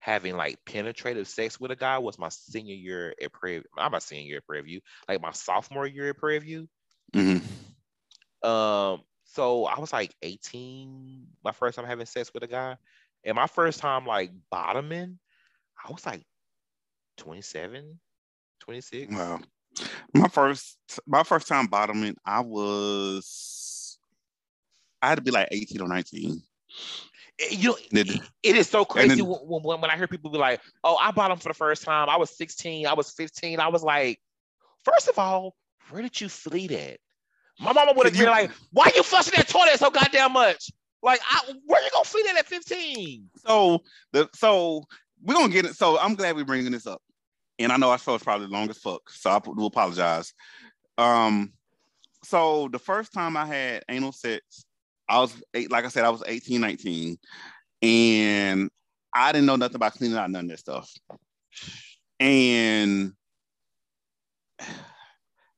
having 0.00 0.36
like 0.36 0.58
penetrative 0.66 1.28
sex 1.28 1.58
with 1.58 1.70
a 1.70 1.76
guy 1.76 1.98
was 1.98 2.18
my 2.18 2.28
senior 2.28 2.74
year 2.74 3.14
at 3.22 3.32
Prairie. 3.32 3.64
I'm 3.78 3.92
my 3.92 3.98
senior 3.98 4.26
year 4.26 4.36
at 4.38 4.46
Prairie 4.46 4.62
View, 4.62 4.80
like 5.08 5.22
my 5.22 5.32
sophomore 5.32 5.86
year 5.86 6.10
at 6.10 6.16
Prairie 6.16 6.38
View. 6.38 6.68
Mm-hmm. 7.14 8.48
Um, 8.48 9.00
so 9.26 9.66
I 9.66 9.78
was 9.78 9.92
like 9.92 10.14
18, 10.22 11.26
my 11.44 11.52
first 11.52 11.76
time 11.76 11.84
having 11.86 12.06
sex 12.06 12.30
with 12.32 12.42
a 12.42 12.46
guy, 12.46 12.76
and 13.24 13.34
my 13.34 13.46
first 13.46 13.80
time 13.80 14.06
like 14.06 14.30
bottoming, 14.50 15.18
I 15.84 15.90
was 15.90 16.06
like 16.06 16.24
27, 17.18 17.98
26. 18.60 19.12
Wow. 19.12 19.40
My 20.14 20.28
first 20.28 20.78
my 21.06 21.22
first 21.22 21.48
time 21.48 21.66
bottoming, 21.66 22.16
I 22.24 22.40
was 22.40 23.98
I 25.02 25.08
had 25.10 25.16
to 25.16 25.22
be 25.22 25.30
like 25.30 25.48
18 25.50 25.82
or 25.82 25.88
19. 25.88 26.42
Eh, 27.40 27.44
you 27.50 27.68
know, 27.68 27.76
it, 27.92 28.20
it 28.42 28.56
is 28.56 28.68
so 28.68 28.84
crazy 28.84 29.16
then, 29.16 29.26
when, 29.26 29.62
when, 29.62 29.80
when, 29.80 29.90
I 29.90 29.96
hear 29.96 30.08
people 30.08 30.30
be 30.30 30.38
like, 30.38 30.60
"Oh, 30.82 30.96
I 30.96 31.10
bought 31.10 31.28
them 31.28 31.38
for 31.38 31.48
the 31.48 31.54
first 31.54 31.82
time. 31.82 32.08
I 32.08 32.16
was 32.16 32.36
16. 32.36 32.86
I 32.86 32.94
was 32.94 33.10
15. 33.10 33.60
I 33.60 33.68
was 33.68 33.82
like, 33.82 34.18
first 34.84 35.08
of 35.08 35.18
all, 35.18 35.54
where 35.90 36.02
did 36.02 36.20
you 36.20 36.28
flee 36.28 36.68
that? 36.68 36.98
My 37.60 37.72
mama 37.72 37.92
would 37.96 38.06
have 38.06 38.14
been 38.14 38.26
like, 38.26 38.50
"Why 38.72 38.90
you 38.94 39.02
flushing 39.02 39.34
that 39.36 39.48
toilet 39.48 39.78
so 39.78 39.90
goddamn 39.90 40.32
much? 40.32 40.70
Like, 41.02 41.20
I, 41.28 41.52
where 41.64 41.82
you 41.82 41.90
gonna 41.90 42.04
flee 42.04 42.22
that 42.24 42.36
at 42.36 42.46
15?" 42.46 43.30
So 43.46 43.82
the 44.12 44.28
so 44.34 44.84
we're 45.22 45.34
gonna 45.34 45.52
get 45.52 45.64
it. 45.64 45.74
So 45.74 45.98
I'm 45.98 46.14
glad 46.14 46.36
we're 46.36 46.44
bringing 46.44 46.72
this 46.72 46.86
up, 46.86 47.02
and 47.58 47.72
I 47.72 47.76
know 47.76 47.90
our 47.90 47.98
show 47.98 48.14
is 48.14 48.22
probably 48.22 48.48
long 48.48 48.68
as 48.70 48.78
fuck, 48.78 49.08
so 49.10 49.30
I 49.30 49.40
will 49.44 49.66
apologize. 49.66 50.32
Um, 50.98 51.52
so 52.22 52.68
the 52.68 52.78
first 52.78 53.12
time 53.12 53.36
I 53.36 53.46
had 53.46 53.84
anal 53.88 54.12
sex 54.12 54.66
I 55.08 55.20
was 55.20 55.40
eight, 55.54 55.70
like 55.70 55.84
I 55.84 55.88
said, 55.88 56.04
I 56.04 56.10
was 56.10 56.22
18, 56.26 56.60
19, 56.60 57.18
and 57.82 58.70
I 59.14 59.32
didn't 59.32 59.46
know 59.46 59.56
nothing 59.56 59.76
about 59.76 59.94
cleaning 59.94 60.16
out 60.16 60.30
none 60.30 60.44
of 60.44 60.50
this 60.50 60.60
stuff. 60.60 60.92
And 62.18 63.12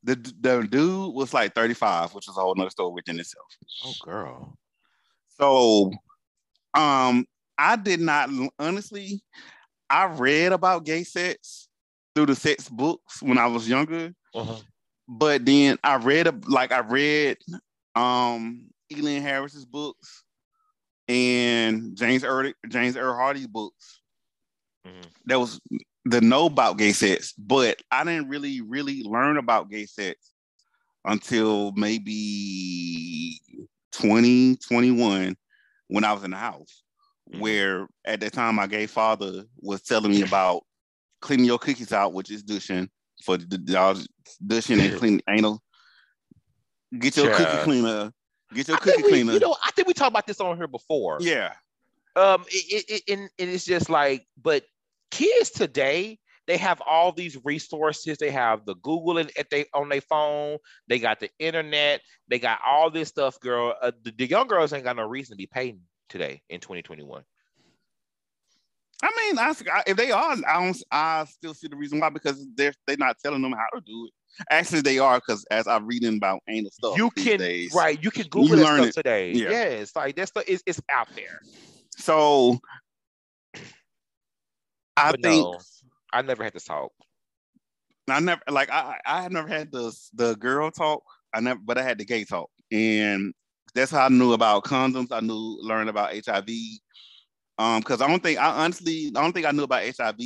the 0.03 0.15
the 0.39 0.67
dude 0.69 1.13
was 1.13 1.33
like 1.33 1.53
35, 1.53 2.13
which 2.13 2.27
is 2.27 2.37
a 2.37 2.41
whole 2.41 2.55
nother 2.55 2.69
story 2.69 2.93
within 2.93 3.19
itself. 3.19 3.47
Oh 3.85 3.93
girl. 4.03 4.57
So 5.37 5.91
um 6.73 7.25
I 7.57 7.75
did 7.75 7.99
not 7.99 8.29
honestly, 8.57 9.21
I 9.89 10.05
read 10.05 10.53
about 10.53 10.85
gay 10.85 11.03
sex 11.03 11.67
through 12.15 12.27
the 12.27 12.35
sex 12.35 12.69
books 12.69 13.21
when 13.21 13.37
I 13.37 13.47
was 13.47 13.67
younger. 13.67 14.13
Uh-huh. 14.33 14.57
But 15.07 15.45
then 15.45 15.77
I 15.83 15.95
read 15.95 16.47
like 16.47 16.71
I 16.71 16.79
read 16.79 17.37
um 17.95 18.69
Elin 18.91 19.21
Harris's 19.21 19.65
books 19.65 20.23
and 21.07 21.97
James 21.97 22.23
Earl 22.23 22.53
James 22.69 22.95
Earl 22.95 23.15
Hardy's 23.15 23.47
books. 23.47 24.01
Mm-hmm. 24.87 25.09
That 25.25 25.39
was 25.39 25.59
the 26.05 26.21
know 26.21 26.45
about 26.45 26.77
gay 26.77 26.91
sex, 26.91 27.33
but 27.33 27.81
I 27.91 28.03
didn't 28.03 28.29
really 28.29 28.61
really 28.61 29.03
learn 29.03 29.37
about 29.37 29.69
gay 29.69 29.85
sex 29.85 30.31
until 31.05 31.71
maybe 31.73 33.39
2021 33.91 35.35
when 35.87 36.03
I 36.03 36.13
was 36.13 36.23
in 36.23 36.31
the 36.31 36.37
house. 36.37 36.83
Mm-hmm. 37.31 37.41
Where 37.41 37.87
at 38.05 38.21
that 38.21 38.33
time 38.33 38.55
my 38.55 38.67
gay 38.67 38.87
father 38.87 39.43
was 39.59 39.81
telling 39.83 40.11
me 40.11 40.23
about 40.23 40.63
cleaning 41.21 41.45
your 41.45 41.59
cookies 41.59 41.93
out, 41.93 42.13
which 42.13 42.31
is 42.31 42.43
douching 42.43 42.89
for 43.23 43.37
the 43.37 43.57
douching 44.45 44.79
and 44.79 44.97
clean 44.97 45.21
anal. 45.29 45.61
Get 46.97 47.17
your 47.17 47.29
yeah. 47.29 47.37
cookie 47.37 47.63
cleaner 47.63 48.11
Get 48.53 48.67
your 48.67 48.77
cookie 48.77 49.03
we, 49.03 49.09
cleaner. 49.09 49.33
You 49.33 49.39
know, 49.39 49.55
I 49.63 49.71
think 49.71 49.87
we 49.87 49.93
talked 49.93 50.11
about 50.11 50.25
this 50.25 50.39
on 50.39 50.57
here 50.57 50.67
before. 50.67 51.17
Yeah. 51.19 51.53
Um, 52.15 52.45
it, 52.49 52.85
it, 52.89 53.03
it, 53.07 53.31
it 53.37 53.49
is 53.49 53.63
just 53.63 53.89
like, 53.89 54.25
but 54.41 54.63
kids 55.11 55.49
today, 55.49 56.19
they 56.49 56.57
have 56.57 56.81
all 56.81 57.11
these 57.11 57.37
resources. 57.43 58.17
They 58.17 58.31
have 58.31 58.65
the 58.65 58.73
Google 58.75 59.19
at 59.19 59.49
they 59.51 59.65
on 59.73 59.89
their 59.89 60.01
phone. 60.01 60.57
They 60.87 60.97
got 60.97 61.19
the 61.19 61.29
internet. 61.37 62.01
They 62.27 62.39
got 62.39 62.57
all 62.65 62.89
this 62.89 63.09
stuff, 63.09 63.39
girl. 63.39 63.75
Uh, 63.79 63.91
the, 64.03 64.11
the 64.17 64.25
young 64.25 64.47
girls 64.47 64.73
ain't 64.73 64.83
got 64.83 64.95
no 64.95 65.07
reason 65.07 65.35
to 65.35 65.37
be 65.37 65.45
paying 65.45 65.81
today 66.09 66.41
in 66.49 66.59
2021. 66.59 67.23
I 69.01 69.11
mean, 69.15 69.39
I, 69.39 69.83
if 69.87 69.95
they 69.95 70.11
are, 70.11 70.35
I 70.47 70.65
don't. 70.65 70.83
I 70.91 71.25
still 71.25 71.53
see 71.53 71.67
the 71.67 71.75
reason 71.75 71.99
why 71.99 72.09
because 72.09 72.43
they're 72.55 72.73
they're 72.87 72.97
not 72.97 73.17
telling 73.23 73.41
them 73.41 73.53
how 73.53 73.67
to 73.77 73.81
do 73.85 74.07
it. 74.07 74.13
Actually, 74.49 74.81
they 74.81 74.99
are 74.99 75.19
because 75.19 75.45
as 75.51 75.67
I'm 75.67 75.85
reading 75.85 76.17
about 76.17 76.41
anal 76.49 76.71
stuff, 76.71 76.97
you 76.97 77.11
can 77.11 77.37
days, 77.37 77.73
right. 77.73 78.03
You 78.03 78.11
can 78.11 78.27
Google 78.27 78.57
you 78.57 78.63
that 78.63 78.75
stuff 78.75 78.87
it. 78.87 78.93
today. 78.95 79.31
Yeah. 79.33 79.51
Yes, 79.51 79.95
like 79.95 80.15
that 80.15 80.27
stuff 80.27 80.45
is 80.47 80.63
it's 80.65 80.81
out 80.89 81.07
there. 81.15 81.39
So 81.95 82.59
I 84.99 85.11
but 85.11 85.23
think 85.23 85.43
no, 85.43 85.57
I 86.13 86.21
never 86.21 86.43
had 86.43 86.53
to 86.53 86.59
talk. 86.59 86.91
I 88.09 88.19
never 88.19 88.41
like 88.49 88.71
I 88.71 88.99
I 89.05 89.21
have 89.21 89.31
never 89.31 89.47
had 89.47 89.71
the 89.71 89.95
the 90.13 90.35
girl 90.35 90.71
talk. 90.71 91.03
I 91.33 91.41
never, 91.41 91.59
but 91.63 91.77
I 91.77 91.83
had 91.83 91.97
the 91.97 92.05
gay 92.05 92.23
talk, 92.23 92.49
and 92.71 93.33
that's 93.75 93.91
how 93.91 94.05
I 94.05 94.09
knew 94.09 94.33
about 94.33 94.63
condoms. 94.63 95.11
I 95.11 95.19
knew 95.19 95.59
learned 95.61 95.89
about 95.89 96.13
HIV. 96.13 96.49
Um, 97.57 97.81
because 97.81 98.01
I 98.01 98.07
don't 98.07 98.23
think 98.23 98.39
I 98.39 98.63
honestly 98.63 99.11
I 99.15 99.21
don't 99.21 99.33
think 99.33 99.45
I 99.45 99.51
knew 99.51 99.63
about 99.63 99.83
HIV. 99.83 100.19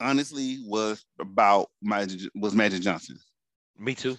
Honestly, 0.00 0.58
was 0.66 1.04
about 1.20 1.68
my 1.82 2.06
was 2.34 2.54
Magic 2.54 2.82
Johnson. 2.82 3.18
Me 3.78 3.94
too. 3.94 4.16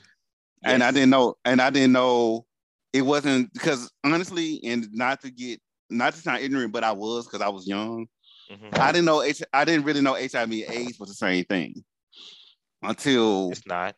And. 0.63 0.83
I 0.83 0.91
didn't 0.91 1.09
know, 1.09 1.35
and 1.43 1.59
I 1.59 1.71
didn't 1.71 1.93
know 1.93 2.45
it 2.93 3.01
wasn't 3.01 3.51
because 3.53 3.91
honestly, 4.03 4.61
and 4.63 4.87
not 4.91 5.21
to 5.21 5.31
get 5.31 5.59
not 5.89 6.13
to 6.13 6.19
sound 6.19 6.41
ignorant, 6.41 6.71
but 6.71 6.83
I 6.83 6.91
was 6.91 7.25
because 7.25 7.41
I 7.41 7.49
was 7.49 7.67
young. 7.67 8.07
Mm-hmm. 8.51 8.67
I 8.73 8.91
didn't 8.91 9.05
know 9.05 9.23
H- 9.23 9.43
I 9.53 9.63
didn't 9.63 9.85
really 9.85 10.01
know 10.01 10.13
HIV 10.13 10.51
AIDS 10.51 10.99
was 10.99 11.09
the 11.09 11.15
same 11.15 11.45
thing 11.45 11.83
until 12.81 13.51
it's 13.51 13.65
not. 13.65 13.95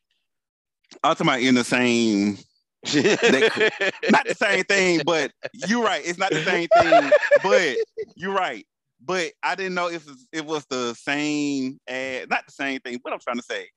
Ultimately, 1.04 1.48
in 1.48 1.56
the 1.56 1.64
same, 1.64 2.38
not 2.94 4.28
the 4.28 4.36
same 4.38 4.64
thing, 4.66 5.02
but 5.06 5.32
you're 5.68 5.84
right. 5.84 6.04
It's 6.06 6.20
not 6.20 6.32
the 6.32 6.44
same 6.44 6.68
thing, 6.68 7.12
but 7.42 7.78
you're 8.16 8.34
right. 8.34 8.66
But 9.04 9.32
I 9.42 9.56
didn't 9.56 9.74
know 9.74 9.90
if 9.90 10.08
it 10.32 10.46
was 10.46 10.66
the 10.70 10.94
same, 10.94 11.80
ad, 11.88 12.30
not 12.30 12.46
the 12.46 12.52
same 12.52 12.80
thing. 12.82 13.00
What 13.02 13.14
I'm 13.14 13.20
trying 13.20 13.38
to 13.38 13.44
say, 13.44 13.68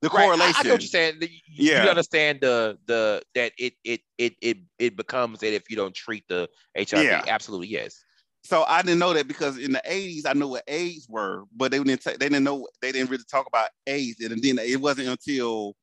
the 0.00 0.08
right. 0.08 0.24
correlation. 0.24 0.54
I, 0.56 0.60
I 0.60 0.62
know 0.62 0.74
what 0.74 0.82
you're 0.82 0.88
saying. 0.88 1.18
You, 1.20 1.28
yeah. 1.48 1.84
you 1.84 1.90
understand 1.90 2.40
the 2.40 2.78
the 2.86 3.22
that 3.34 3.52
it 3.58 3.74
it 3.84 4.00
it 4.16 4.34
it 4.40 4.56
it 4.78 4.96
becomes 4.96 5.40
that 5.40 5.54
if 5.54 5.64
you 5.68 5.76
don't 5.76 5.94
treat 5.94 6.24
the 6.28 6.48
HIV. 6.76 7.04
Yeah. 7.04 7.24
Absolutely, 7.28 7.68
yes. 7.68 8.02
So 8.44 8.64
I 8.68 8.82
didn't 8.82 8.98
know 8.98 9.14
that 9.14 9.26
because 9.26 9.58
in 9.58 9.72
the 9.72 9.82
80s 9.88 10.26
I 10.26 10.34
knew 10.34 10.48
what 10.48 10.64
AIDS 10.68 11.08
were, 11.08 11.44
but 11.56 11.70
they 11.70 11.82
didn't 11.82 12.04
they 12.04 12.16
didn't 12.16 12.44
know 12.44 12.66
they 12.82 12.92
didn't 12.92 13.10
really 13.10 13.24
talk 13.30 13.46
about 13.46 13.70
AIDS. 13.86 14.20
And 14.20 14.42
then 14.42 14.58
it 14.58 14.80
wasn't 14.80 15.08
until 15.08 15.74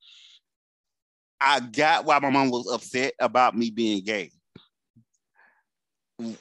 I 1.40 1.58
got 1.58 2.04
why 2.04 2.20
my 2.20 2.30
mom 2.30 2.50
was 2.50 2.70
upset 2.72 3.14
about 3.18 3.56
me 3.56 3.70
being 3.70 4.04
gay. 4.04 4.30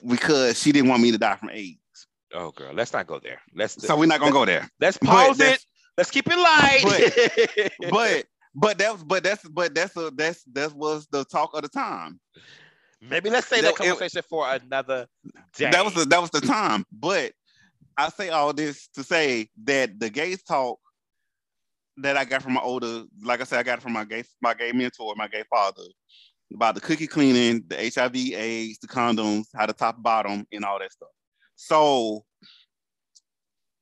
Because 0.07 0.61
she 0.61 0.71
didn't 0.71 0.89
want 0.89 1.01
me 1.01 1.11
to 1.11 1.17
die 1.17 1.37
from 1.37 1.49
AIDS. 1.49 1.79
Oh 2.33 2.51
girl, 2.51 2.71
let's 2.73 2.93
not 2.93 3.07
go 3.07 3.19
there. 3.19 3.41
Let's 3.55 3.85
so 3.85 3.97
we're 3.97 4.05
not 4.05 4.19
gonna 4.19 4.31
go 4.31 4.45
there. 4.45 4.69
Let's 4.79 4.97
pause 4.97 5.39
it. 5.39 5.59
Let's 5.97 6.11
keep 6.11 6.27
it 6.27 6.37
light. 6.37 6.83
But, 6.83 7.71
but 7.91 8.25
but 8.53 8.77
that 8.77 8.93
was 8.93 9.03
but 9.03 9.23
that's 9.23 9.47
but 9.49 9.73
that's 9.73 9.97
a 9.97 10.11
that's 10.15 10.43
that 10.53 10.73
was 10.73 11.07
the 11.11 11.25
talk 11.25 11.55
of 11.55 11.63
the 11.63 11.69
time. 11.69 12.19
Maybe 13.01 13.29
let's 13.29 13.47
say 13.47 13.61
that, 13.61 13.75
that 13.75 13.75
conversation 13.75 14.19
it, 14.19 14.25
for 14.25 14.47
another 14.47 15.07
day. 15.55 15.71
That 15.71 15.83
was 15.83 15.95
the, 15.95 16.05
that 16.05 16.21
was 16.21 16.29
the 16.29 16.41
time. 16.41 16.85
But 16.91 17.33
I 17.97 18.09
say 18.09 18.29
all 18.29 18.53
this 18.53 18.87
to 18.95 19.03
say 19.03 19.49
that 19.63 19.99
the 19.99 20.09
gays 20.09 20.43
talk 20.43 20.79
that 21.97 22.15
I 22.17 22.25
got 22.25 22.41
from 22.41 22.53
my 22.53 22.61
older, 22.61 23.03
like 23.23 23.41
I 23.41 23.43
said, 23.43 23.59
I 23.59 23.63
got 23.63 23.79
it 23.79 23.81
from 23.81 23.93
my 23.93 24.05
gay 24.05 24.23
my 24.41 24.53
gay 24.53 24.71
mentor, 24.71 25.13
my 25.15 25.27
gay 25.27 25.43
father, 25.49 25.83
about 26.53 26.75
the 26.75 26.81
cookie 26.81 27.07
cleaning, 27.07 27.63
the 27.67 27.75
HIV, 27.75 28.15
AIDS, 28.15 28.79
the 28.79 28.87
condoms, 28.87 29.45
how 29.55 29.65
to 29.65 29.73
top 29.73 30.01
bottom, 30.01 30.45
and 30.51 30.63
all 30.63 30.79
that 30.79 30.91
stuff. 30.91 31.09
So 31.55 32.23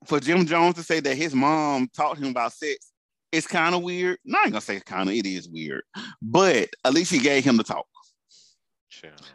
for 0.05 0.19
Jim 0.19 0.45
Jones 0.45 0.75
to 0.75 0.83
say 0.83 1.01
that 1.01 1.15
his 1.15 1.35
mom 1.35 1.89
taught 1.95 2.17
him 2.17 2.29
about 2.29 2.53
sex, 2.53 2.91
it's 3.31 3.47
kind 3.47 3.75
of 3.75 3.83
weird. 3.83 4.17
Not 4.23 4.45
gonna 4.45 4.61
say 4.61 4.79
kind 4.79 5.09
of, 5.09 5.15
it 5.15 5.25
is 5.25 5.49
weird, 5.49 5.83
but 6.21 6.69
at 6.85 6.93
least 6.93 7.11
he 7.11 7.19
gave 7.19 7.43
him 7.43 7.57
the 7.57 7.63
talk. 7.63 7.85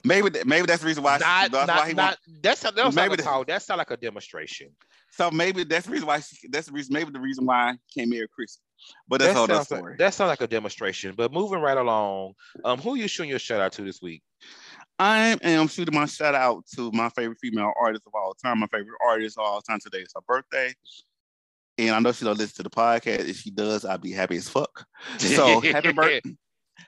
Maybe 0.04 0.30
maybe 0.44 0.66
that's 0.66 0.82
the 0.82 0.86
reason 0.86 1.02
why. 1.02 1.18
Not, 1.18 1.50
that's 1.50 1.66
not, 1.66 1.68
why 1.68 1.88
he 1.88 1.94
not, 1.94 2.18
that's 2.42 2.60
that 2.62 2.74
maybe 2.74 3.10
like 3.10 3.18
a 3.20 3.22
call. 3.22 3.44
That 3.44 3.62
sound 3.62 3.78
like 3.78 3.90
a 3.90 3.96
demonstration. 3.96 4.70
So 5.10 5.30
maybe 5.30 5.64
that's 5.64 5.86
the 5.86 5.92
reason 5.92 6.06
why. 6.06 6.20
She, 6.20 6.48
that's 6.48 6.66
the 6.66 6.72
reason. 6.72 6.92
Maybe 6.92 7.10
the 7.10 7.20
reason 7.20 7.46
why 7.46 7.70
I 7.70 7.74
came 7.96 8.12
here, 8.12 8.26
Chris. 8.28 8.58
But 9.08 9.20
that's 9.20 9.34
that 9.34 9.40
all 9.40 9.46
that 9.46 9.66
story. 9.66 9.92
Like, 9.92 9.98
that 9.98 10.14
sounds 10.14 10.28
like 10.28 10.40
a 10.40 10.46
demonstration. 10.46 11.14
But 11.16 11.32
moving 11.32 11.60
right 11.60 11.76
along, 11.76 12.34
um, 12.64 12.80
who 12.80 12.96
you 12.96 13.08
shooting 13.08 13.30
your 13.30 13.38
shout 13.38 13.60
out 13.60 13.72
to 13.72 13.82
this 13.82 14.02
week? 14.02 14.22
I 14.98 15.36
am 15.42 15.68
shooting 15.68 15.94
my 15.94 16.06
shout 16.06 16.34
out 16.34 16.64
to 16.76 16.90
my 16.92 17.08
favorite 17.10 17.38
female 17.40 17.72
artist 17.80 18.06
of 18.06 18.14
all 18.14 18.34
time. 18.34 18.60
My 18.60 18.66
favorite 18.68 18.98
artist 19.04 19.38
of 19.38 19.44
all 19.44 19.60
time 19.60 19.80
today 19.80 19.98
is 19.98 20.12
her 20.14 20.20
birthday. 20.26 20.74
And 21.76 21.90
I 21.90 21.98
know 21.98 22.12
she 22.12 22.24
don't 22.24 22.38
listen 22.38 22.56
to 22.56 22.62
the 22.62 22.70
podcast. 22.70 23.28
If 23.28 23.38
she 23.38 23.50
does, 23.50 23.84
I'd 23.84 24.00
be 24.00 24.12
happy 24.12 24.36
as 24.36 24.48
fuck. 24.48 24.86
So 25.18 25.60
happy 25.60 25.92
birthday. 25.92 26.36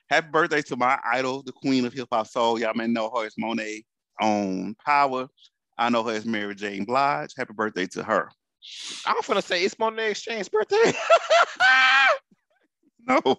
Happy 0.08 0.28
birthday 0.30 0.62
to 0.62 0.76
my 0.76 0.98
idol, 1.04 1.42
the 1.42 1.52
queen 1.52 1.84
of 1.84 1.92
hip 1.92 2.08
hop 2.12 2.26
soul. 2.26 2.58
Y'all 2.58 2.74
may 2.74 2.86
know 2.86 3.10
her 3.14 3.26
as 3.26 3.34
Monet 3.38 3.84
on 4.20 4.74
Power. 4.84 5.28
I 5.78 5.90
know 5.90 6.02
her 6.04 6.12
as 6.12 6.24
Mary 6.24 6.54
Jane 6.54 6.84
Blige. 6.84 7.32
Happy 7.36 7.52
birthday 7.54 7.86
to 7.88 8.02
her. 8.02 8.30
I'm 9.04 9.16
gonna 9.26 9.42
say 9.42 9.62
it's 9.64 9.78
Monet 9.78 10.10
X 10.10 10.22
Change's 10.22 10.48
birthday. 10.48 10.92
no. 13.08 13.36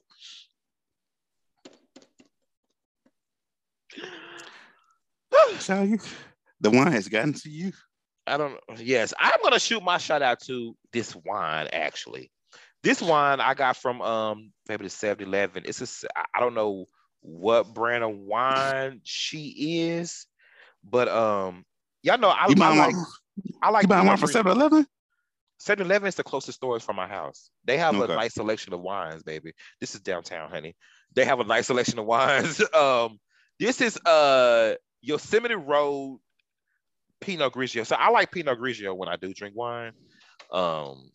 Shall 5.60 5.86
you? 5.86 6.00
The 6.62 6.72
wine 6.72 6.92
has 6.92 7.08
gotten 7.08 7.34
to 7.34 7.50
you. 7.50 7.72
I 8.26 8.38
don't. 8.38 8.54
Know. 8.54 8.60
Yes, 8.78 9.14
I'm 9.20 9.42
gonna 9.44 9.60
shoot 9.60 9.84
my 9.84 9.98
shout 9.98 10.22
out 10.22 10.42
to 10.44 10.76
this 10.92 11.16
wine 11.16 11.68
actually. 11.72 12.32
This 12.88 13.02
wine 13.02 13.42
I 13.42 13.54
got 13.54 13.76
from 13.76 14.02
um 14.02 14.54
maybe 14.70 14.86
the 14.86 14.90
7-Eleven. 14.90 15.64
It's 15.66 15.82
a 15.82 16.08
I 16.34 16.40
don't 16.40 16.54
know 16.54 16.86
what 17.20 17.74
brand 17.74 18.02
of 18.02 18.16
wine 18.16 19.02
she 19.04 19.90
is, 19.90 20.26
but 20.90 21.10
um 21.10 21.66
y'all 22.02 22.18
know 22.18 22.30
I, 22.30 22.48
you 22.48 22.56
I 22.64 22.78
like 22.78 22.96
I 23.62 23.70
like 23.72 23.84
you 23.84 23.88
buy 23.90 24.06
one 24.06 24.16
for 24.16 24.28
7-Eleven. 24.28 24.88
7-Eleven 25.60 26.08
is 26.08 26.16
the 26.16 26.24
closest 26.24 26.60
store 26.60 26.80
from 26.80 26.96
my 26.96 27.10
house. 27.10 27.50
They 27.66 27.78
have 27.78 27.94
okay. 27.94 28.14
a 28.14 28.16
nice 28.16 28.36
selection 28.36 28.72
of 28.72 28.80
wines, 28.80 29.22
baby. 29.22 29.52
This 29.82 29.94
is 29.94 30.00
downtown, 30.00 30.50
honey. 30.50 30.74
They 31.14 31.26
have 31.26 31.42
a 31.42 31.44
nice 31.44 31.68
selection 31.68 32.00
of 32.00 32.06
wines. 32.06 32.62
um, 32.74 33.20
this 33.60 33.82
is 33.82 33.98
uh 34.06 34.76
Yosemite 35.02 35.56
Road 35.56 36.22
Pinot 37.20 37.52
Grigio. 37.52 37.86
So 37.86 37.98
I 37.98 38.12
like 38.12 38.32
Pinot 38.32 38.58
Grigio 38.58 38.96
when 38.96 39.10
I 39.10 39.18
do 39.18 39.34
drink 39.34 39.58
wine. 39.58 39.92
Um, 40.54 41.12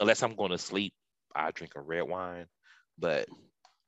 unless 0.00 0.24
I'm 0.24 0.34
going 0.34 0.50
to 0.50 0.58
sleep 0.58 0.92
I 1.34 1.50
drink 1.50 1.72
a 1.76 1.80
red 1.80 2.02
wine, 2.02 2.46
but 2.98 3.26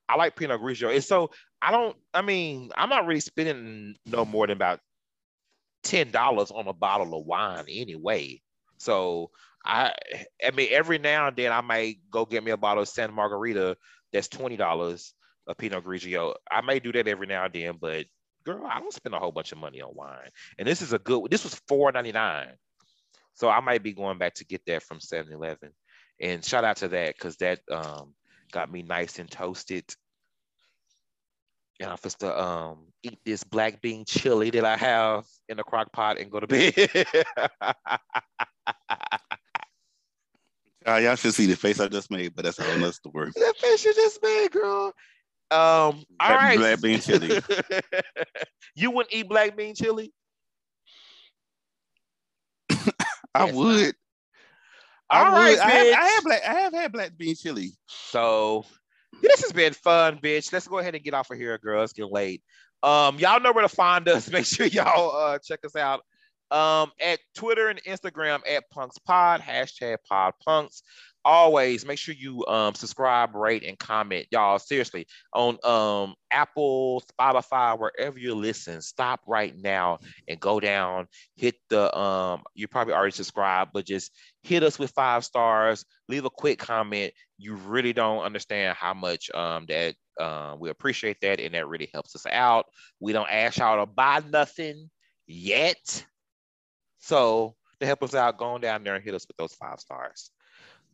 I 0.08 0.16
like 0.16 0.36
Pinot 0.36 0.60
Grigio. 0.60 0.92
And 0.92 1.04
so 1.04 1.30
I 1.62 1.70
don't, 1.70 1.96
I 2.12 2.22
mean, 2.22 2.70
I'm 2.76 2.88
not 2.88 3.06
really 3.06 3.20
spending 3.20 3.96
no 4.06 4.24
more 4.24 4.46
than 4.46 4.56
about 4.56 4.80
$10 5.84 6.54
on 6.54 6.68
a 6.68 6.72
bottle 6.72 7.18
of 7.18 7.26
wine 7.26 7.64
anyway. 7.68 8.40
So 8.78 9.30
I, 9.64 9.94
I 10.44 10.50
mean, 10.50 10.68
every 10.70 10.98
now 10.98 11.28
and 11.28 11.36
then 11.36 11.52
I 11.52 11.60
might 11.60 11.98
go 12.10 12.26
get 12.26 12.44
me 12.44 12.50
a 12.50 12.56
bottle 12.56 12.82
of 12.82 12.88
Santa 12.88 13.12
Margherita 13.12 13.76
that's 14.12 14.28
$20 14.28 15.12
a 15.46 15.54
Pinot 15.54 15.84
Grigio. 15.84 16.34
I 16.50 16.60
may 16.60 16.80
do 16.80 16.92
that 16.92 17.08
every 17.08 17.26
now 17.26 17.44
and 17.44 17.54
then, 17.54 17.76
but 17.80 18.06
girl, 18.44 18.66
I 18.66 18.78
don't 18.80 18.92
spend 18.92 19.14
a 19.14 19.18
whole 19.18 19.32
bunch 19.32 19.52
of 19.52 19.58
money 19.58 19.80
on 19.80 19.94
wine. 19.94 20.28
And 20.58 20.68
this 20.68 20.82
is 20.82 20.92
a 20.92 20.98
good, 20.98 21.30
this 21.30 21.44
was 21.44 21.60
$4.99. 21.70 22.48
So 23.34 23.48
I 23.48 23.60
might 23.60 23.82
be 23.82 23.92
going 23.92 24.18
back 24.18 24.34
to 24.34 24.44
get 24.44 24.64
that 24.66 24.82
from 24.82 25.00
7 25.00 25.32
Eleven. 25.32 25.70
And 26.20 26.44
shout 26.44 26.64
out 26.64 26.76
to 26.78 26.88
that 26.88 27.14
because 27.16 27.36
that 27.36 27.60
um, 27.70 28.14
got 28.52 28.70
me 28.70 28.82
nice 28.82 29.18
and 29.18 29.30
toasted. 29.30 29.84
And 31.80 31.90
I'm 31.90 31.96
supposed 31.96 32.20
to 32.20 32.40
um, 32.40 32.86
eat 33.02 33.18
this 33.24 33.42
black 33.42 33.82
bean 33.82 34.04
chili 34.06 34.50
that 34.50 34.64
I 34.64 34.76
have 34.76 35.24
in 35.48 35.56
the 35.56 35.64
crock 35.64 35.92
pot 35.92 36.18
and 36.18 36.30
go 36.30 36.38
to 36.38 36.46
bed. 36.46 36.72
uh, 40.86 40.96
y'all 40.96 41.16
should 41.16 41.34
see 41.34 41.46
the 41.46 41.56
face 41.56 41.80
I 41.80 41.88
just 41.88 42.12
made, 42.12 42.36
but 42.36 42.44
that's 42.44 42.60
a 42.60 42.62
whole 42.62 42.78
nother 42.78 42.92
story. 42.92 43.32
that 43.34 43.56
face 43.56 43.84
you 43.84 43.92
just 43.92 44.22
made, 44.22 44.52
girl. 44.52 44.92
Um, 45.50 45.58
all 45.58 46.04
black, 46.20 46.40
right. 46.40 46.58
Black 46.58 46.80
bean 46.80 47.00
chili. 47.00 47.40
you 48.76 48.92
wouldn't 48.92 49.12
eat 49.12 49.28
black 49.28 49.56
bean 49.56 49.74
chili? 49.74 50.12
I 53.34 53.50
would. 53.50 53.94
All 55.10 55.32
right, 55.32 55.58
I 55.58 55.70
have, 55.70 55.86
I 55.94 56.06
have, 56.08 56.24
black. 56.24 56.42
I 56.48 56.54
have 56.54 56.72
had 56.72 56.92
black 56.92 57.16
bean 57.16 57.34
chili. 57.36 57.72
So 57.86 58.64
this 59.20 59.42
has 59.42 59.52
been 59.52 59.72
fun, 59.72 60.18
bitch. 60.18 60.52
Let's 60.52 60.66
go 60.66 60.78
ahead 60.78 60.94
and 60.94 61.04
get 61.04 61.14
off 61.14 61.30
of 61.30 61.38
here, 61.38 61.58
girls. 61.58 61.92
Get 61.92 62.10
late. 62.10 62.42
Um, 62.82 63.18
y'all 63.18 63.40
know 63.40 63.52
where 63.52 63.62
to 63.62 63.74
find 63.74 64.08
us. 64.08 64.30
Make 64.32 64.46
sure 64.46 64.66
y'all 64.66 65.14
uh 65.16 65.38
check 65.38 65.60
us 65.64 65.76
out. 65.76 66.02
Um, 66.50 66.92
at 67.00 67.18
Twitter 67.34 67.68
and 67.68 67.82
Instagram 67.84 68.40
at 68.48 68.70
Punks 68.70 68.98
Pod, 68.98 69.40
hashtag 69.40 69.96
Pod 70.08 70.34
Punks 70.44 70.82
always 71.24 71.86
make 71.86 71.98
sure 71.98 72.14
you 72.14 72.44
um, 72.46 72.74
subscribe, 72.74 73.34
rate, 73.34 73.64
and 73.64 73.78
comment, 73.78 74.26
y'all. 74.30 74.58
Seriously, 74.58 75.06
on 75.32 75.58
um, 75.64 76.14
Apple, 76.30 77.02
Spotify, 77.12 77.78
wherever 77.78 78.18
you 78.18 78.34
listen, 78.34 78.80
stop 78.82 79.20
right 79.26 79.54
now 79.56 79.98
and 80.28 80.40
go 80.40 80.60
down. 80.60 81.06
Hit 81.36 81.56
the 81.70 81.96
um, 81.96 82.42
you 82.54 82.68
probably 82.68 82.94
already 82.94 83.12
subscribed, 83.12 83.72
but 83.72 83.86
just 83.86 84.12
hit 84.42 84.62
us 84.62 84.78
with 84.78 84.90
five 84.90 85.24
stars. 85.24 85.84
Leave 86.08 86.24
a 86.24 86.30
quick 86.30 86.58
comment. 86.58 87.12
You 87.38 87.54
really 87.54 87.92
don't 87.92 88.22
understand 88.22 88.76
how 88.76 88.94
much 88.94 89.30
um, 89.34 89.66
that 89.68 89.94
um, 90.20 90.60
we 90.60 90.70
appreciate 90.70 91.20
that, 91.22 91.40
and 91.40 91.54
that 91.54 91.68
really 91.68 91.90
helps 91.92 92.14
us 92.14 92.26
out. 92.30 92.66
We 93.00 93.12
don't 93.12 93.30
ask 93.30 93.58
y'all 93.58 93.84
to 93.84 93.90
buy 93.90 94.22
nothing 94.30 94.90
yet, 95.26 96.04
so 96.98 97.56
to 97.80 97.86
help 97.86 98.02
us 98.02 98.14
out, 98.14 98.38
go 98.38 98.46
on 98.46 98.60
down 98.60 98.84
there 98.84 98.94
and 98.94 99.04
hit 99.04 99.14
us 99.14 99.26
with 99.26 99.36
those 99.36 99.54
five 99.54 99.80
stars. 99.80 100.30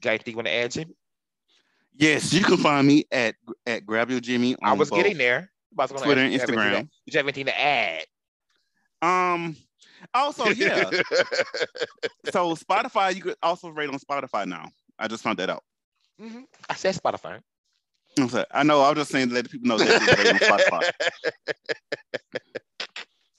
Got 0.00 0.10
anything 0.10 0.32
you 0.32 0.36
want 0.36 0.46
to 0.46 0.52
add, 0.52 0.70
Jimmy? 0.70 0.94
Yes, 1.94 2.32
you 2.32 2.42
can 2.42 2.56
find 2.56 2.86
me 2.86 3.04
at 3.10 3.34
at 3.66 3.84
Grab 3.84 4.10
Your 4.10 4.20
Jimmy. 4.20 4.56
I 4.62 4.72
was 4.72 4.90
getting 4.90 5.18
there. 5.18 5.50
Was 5.74 5.90
Twitter 5.90 6.20
and 6.20 6.34
Instagram. 6.34 6.82
Do 6.82 6.88
you 7.06 7.18
have 7.18 7.26
anything 7.26 7.46
to 7.46 7.60
add? 7.60 8.04
Um. 9.02 9.56
Also, 10.14 10.46
yeah. 10.48 10.84
so 12.30 12.54
Spotify, 12.54 13.14
you 13.14 13.22
could 13.22 13.36
also 13.42 13.68
rate 13.68 13.90
on 13.90 13.98
Spotify 13.98 14.46
now. 14.46 14.70
I 14.98 15.08
just 15.08 15.22
found 15.22 15.38
that 15.38 15.50
out. 15.50 15.62
Mm-hmm. 16.20 16.40
I 16.68 16.74
said 16.74 16.94
Spotify. 16.94 17.40
I 18.50 18.62
know. 18.62 18.82
I'm 18.82 18.94
just 18.94 19.10
saying 19.10 19.28
to 19.28 19.34
let 19.34 19.44
the 19.44 19.50
people 19.50 19.68
know 19.68 19.78
that 19.78 20.00
you 20.00 20.24
rate 20.24 20.42
on 20.42 20.58
Spotify. 20.58 20.90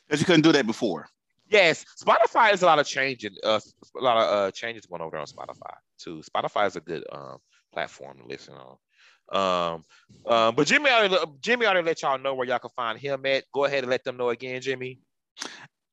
Because 0.07 0.19
you 0.19 0.25
couldn't 0.25 0.41
do 0.41 0.51
that 0.51 0.67
before. 0.67 1.07
Yes, 1.52 1.86
Spotify 2.02 2.53
is 2.53 2.64
a 2.64 2.65
lot 2.65 2.80
of 2.80 2.88
changing. 2.88 3.36
Uh, 3.44 3.60
a 3.99 4.02
lot 4.02 4.18
of 4.18 4.23
uh, 4.23 4.52
changes 4.52 4.86
going 4.86 5.02
over 5.02 5.18
on 5.18 5.28
Spotify 5.28 5.76
too. 5.99 6.22
Spotify 6.22 6.65
is 6.65 6.78
a 6.78 6.82
good 6.82 7.03
um 7.11 7.38
platform 7.73 8.18
to 8.19 8.26
listen 8.26 8.56
on. 8.56 8.78
Um, 9.34 9.84
um, 10.26 10.56
but 10.56 10.65
Jimmy 10.68 10.90
already 10.90 11.18
Jimmy 11.41 11.65
already 11.65 11.86
let 11.86 12.02
y'all 12.02 12.18
know 12.18 12.34
where 12.34 12.48
y'all 12.48 12.60
can 12.60 12.69
find 12.76 12.98
him 12.98 13.26
at. 13.26 13.44
Go 13.53 13.65
ahead 13.65 13.84
and 13.84 13.91
let 13.91 14.03
them 14.06 14.15
know 14.15 14.30
again, 14.30 14.61
Jimmy. 14.61 14.99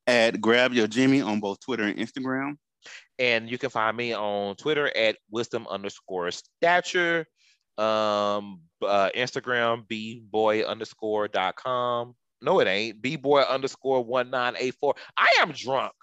At 0.07 0.41
Grab 0.41 0.73
Your 0.73 0.87
Jimmy 0.87 1.23
on 1.23 1.41
both 1.41 1.61
Twitter 1.61 1.85
and 1.85 1.99
Instagram. 1.99 2.57
And 3.19 3.51
you 3.51 3.59
can 3.59 3.71
find 3.71 3.97
me 3.97 4.15
on 4.15 4.55
Twitter 4.57 4.97
at 4.97 5.17
wisdom 5.31 5.67
underscore 5.69 6.31
stature. 6.31 7.27
Um, 7.77 8.61
uh, 8.83 9.11
Instagram 9.17 9.87
b 9.89 10.23
boy 10.31 10.63
underscore 10.63 11.29
dot 11.29 11.57
com. 11.57 12.15
No, 12.41 12.61
it 12.61 12.69
ain't. 12.69 13.03
B 13.03 13.17
boy 13.17 13.41
underscore 13.41 14.05
one 14.05 14.31
nine 14.31 14.55
eight 14.59 14.75
four. 14.81 14.95
I 15.17 15.39
am 15.41 15.53
drunk. 15.53 15.95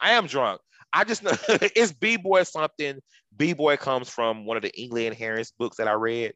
I 0.00 0.12
am 0.12 0.26
drunk. 0.26 0.60
I 0.92 1.04
just 1.04 1.22
know 1.22 1.32
it's 1.48 1.92
B 1.92 2.16
boy 2.16 2.42
something. 2.44 3.00
B 3.36 3.52
boy 3.52 3.76
comes 3.76 4.08
from 4.08 4.44
one 4.44 4.56
of 4.56 4.62
the 4.62 4.74
England 4.80 5.16
Harris 5.16 5.50
books 5.50 5.76
that 5.78 5.88
I 5.88 5.92
read. 5.92 6.34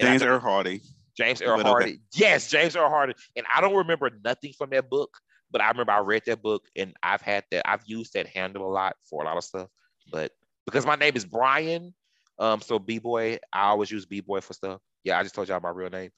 James 0.00 0.22
Earl 0.22 0.38
Hardy. 0.38 0.80
James 1.16 1.42
Earl 1.42 1.58
Hardy. 1.58 1.90
Okay. 1.90 2.00
Yes, 2.14 2.48
James 2.48 2.76
Earl 2.76 2.88
Hardy. 2.88 3.14
And 3.36 3.44
I 3.52 3.60
don't 3.60 3.74
remember 3.74 4.10
nothing 4.24 4.52
from 4.56 4.70
that 4.70 4.88
book, 4.88 5.10
but 5.50 5.60
I 5.60 5.68
remember 5.68 5.92
I 5.92 5.98
read 5.98 6.22
that 6.26 6.42
book 6.42 6.62
and 6.76 6.94
I've 7.02 7.22
had 7.22 7.44
that. 7.50 7.68
I've 7.68 7.82
used 7.86 8.12
that 8.14 8.28
handle 8.28 8.70
a 8.70 8.72
lot 8.72 8.94
for 9.10 9.22
a 9.22 9.26
lot 9.26 9.36
of 9.36 9.44
stuff. 9.44 9.68
But 10.10 10.30
because 10.64 10.86
my 10.86 10.94
name 10.94 11.14
is 11.16 11.24
Brian, 11.24 11.94
um, 12.38 12.60
so 12.60 12.78
B 12.78 12.98
boy, 12.98 13.38
I 13.52 13.62
always 13.62 13.90
use 13.90 14.06
B 14.06 14.20
boy 14.20 14.40
for 14.40 14.52
stuff. 14.52 14.80
Yeah, 15.02 15.18
I 15.18 15.22
just 15.22 15.34
told 15.34 15.48
y'all 15.48 15.60
my 15.60 15.70
real 15.70 15.90
name. 15.90 16.10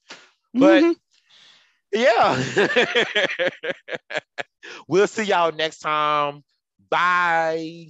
But 0.54 0.82
mm-hmm. 0.82 0.92
yeah, 1.92 3.50
we'll 4.88 5.06
see 5.06 5.24
y'all 5.24 5.52
next 5.52 5.78
time. 5.78 6.42
Bye. 6.90 7.88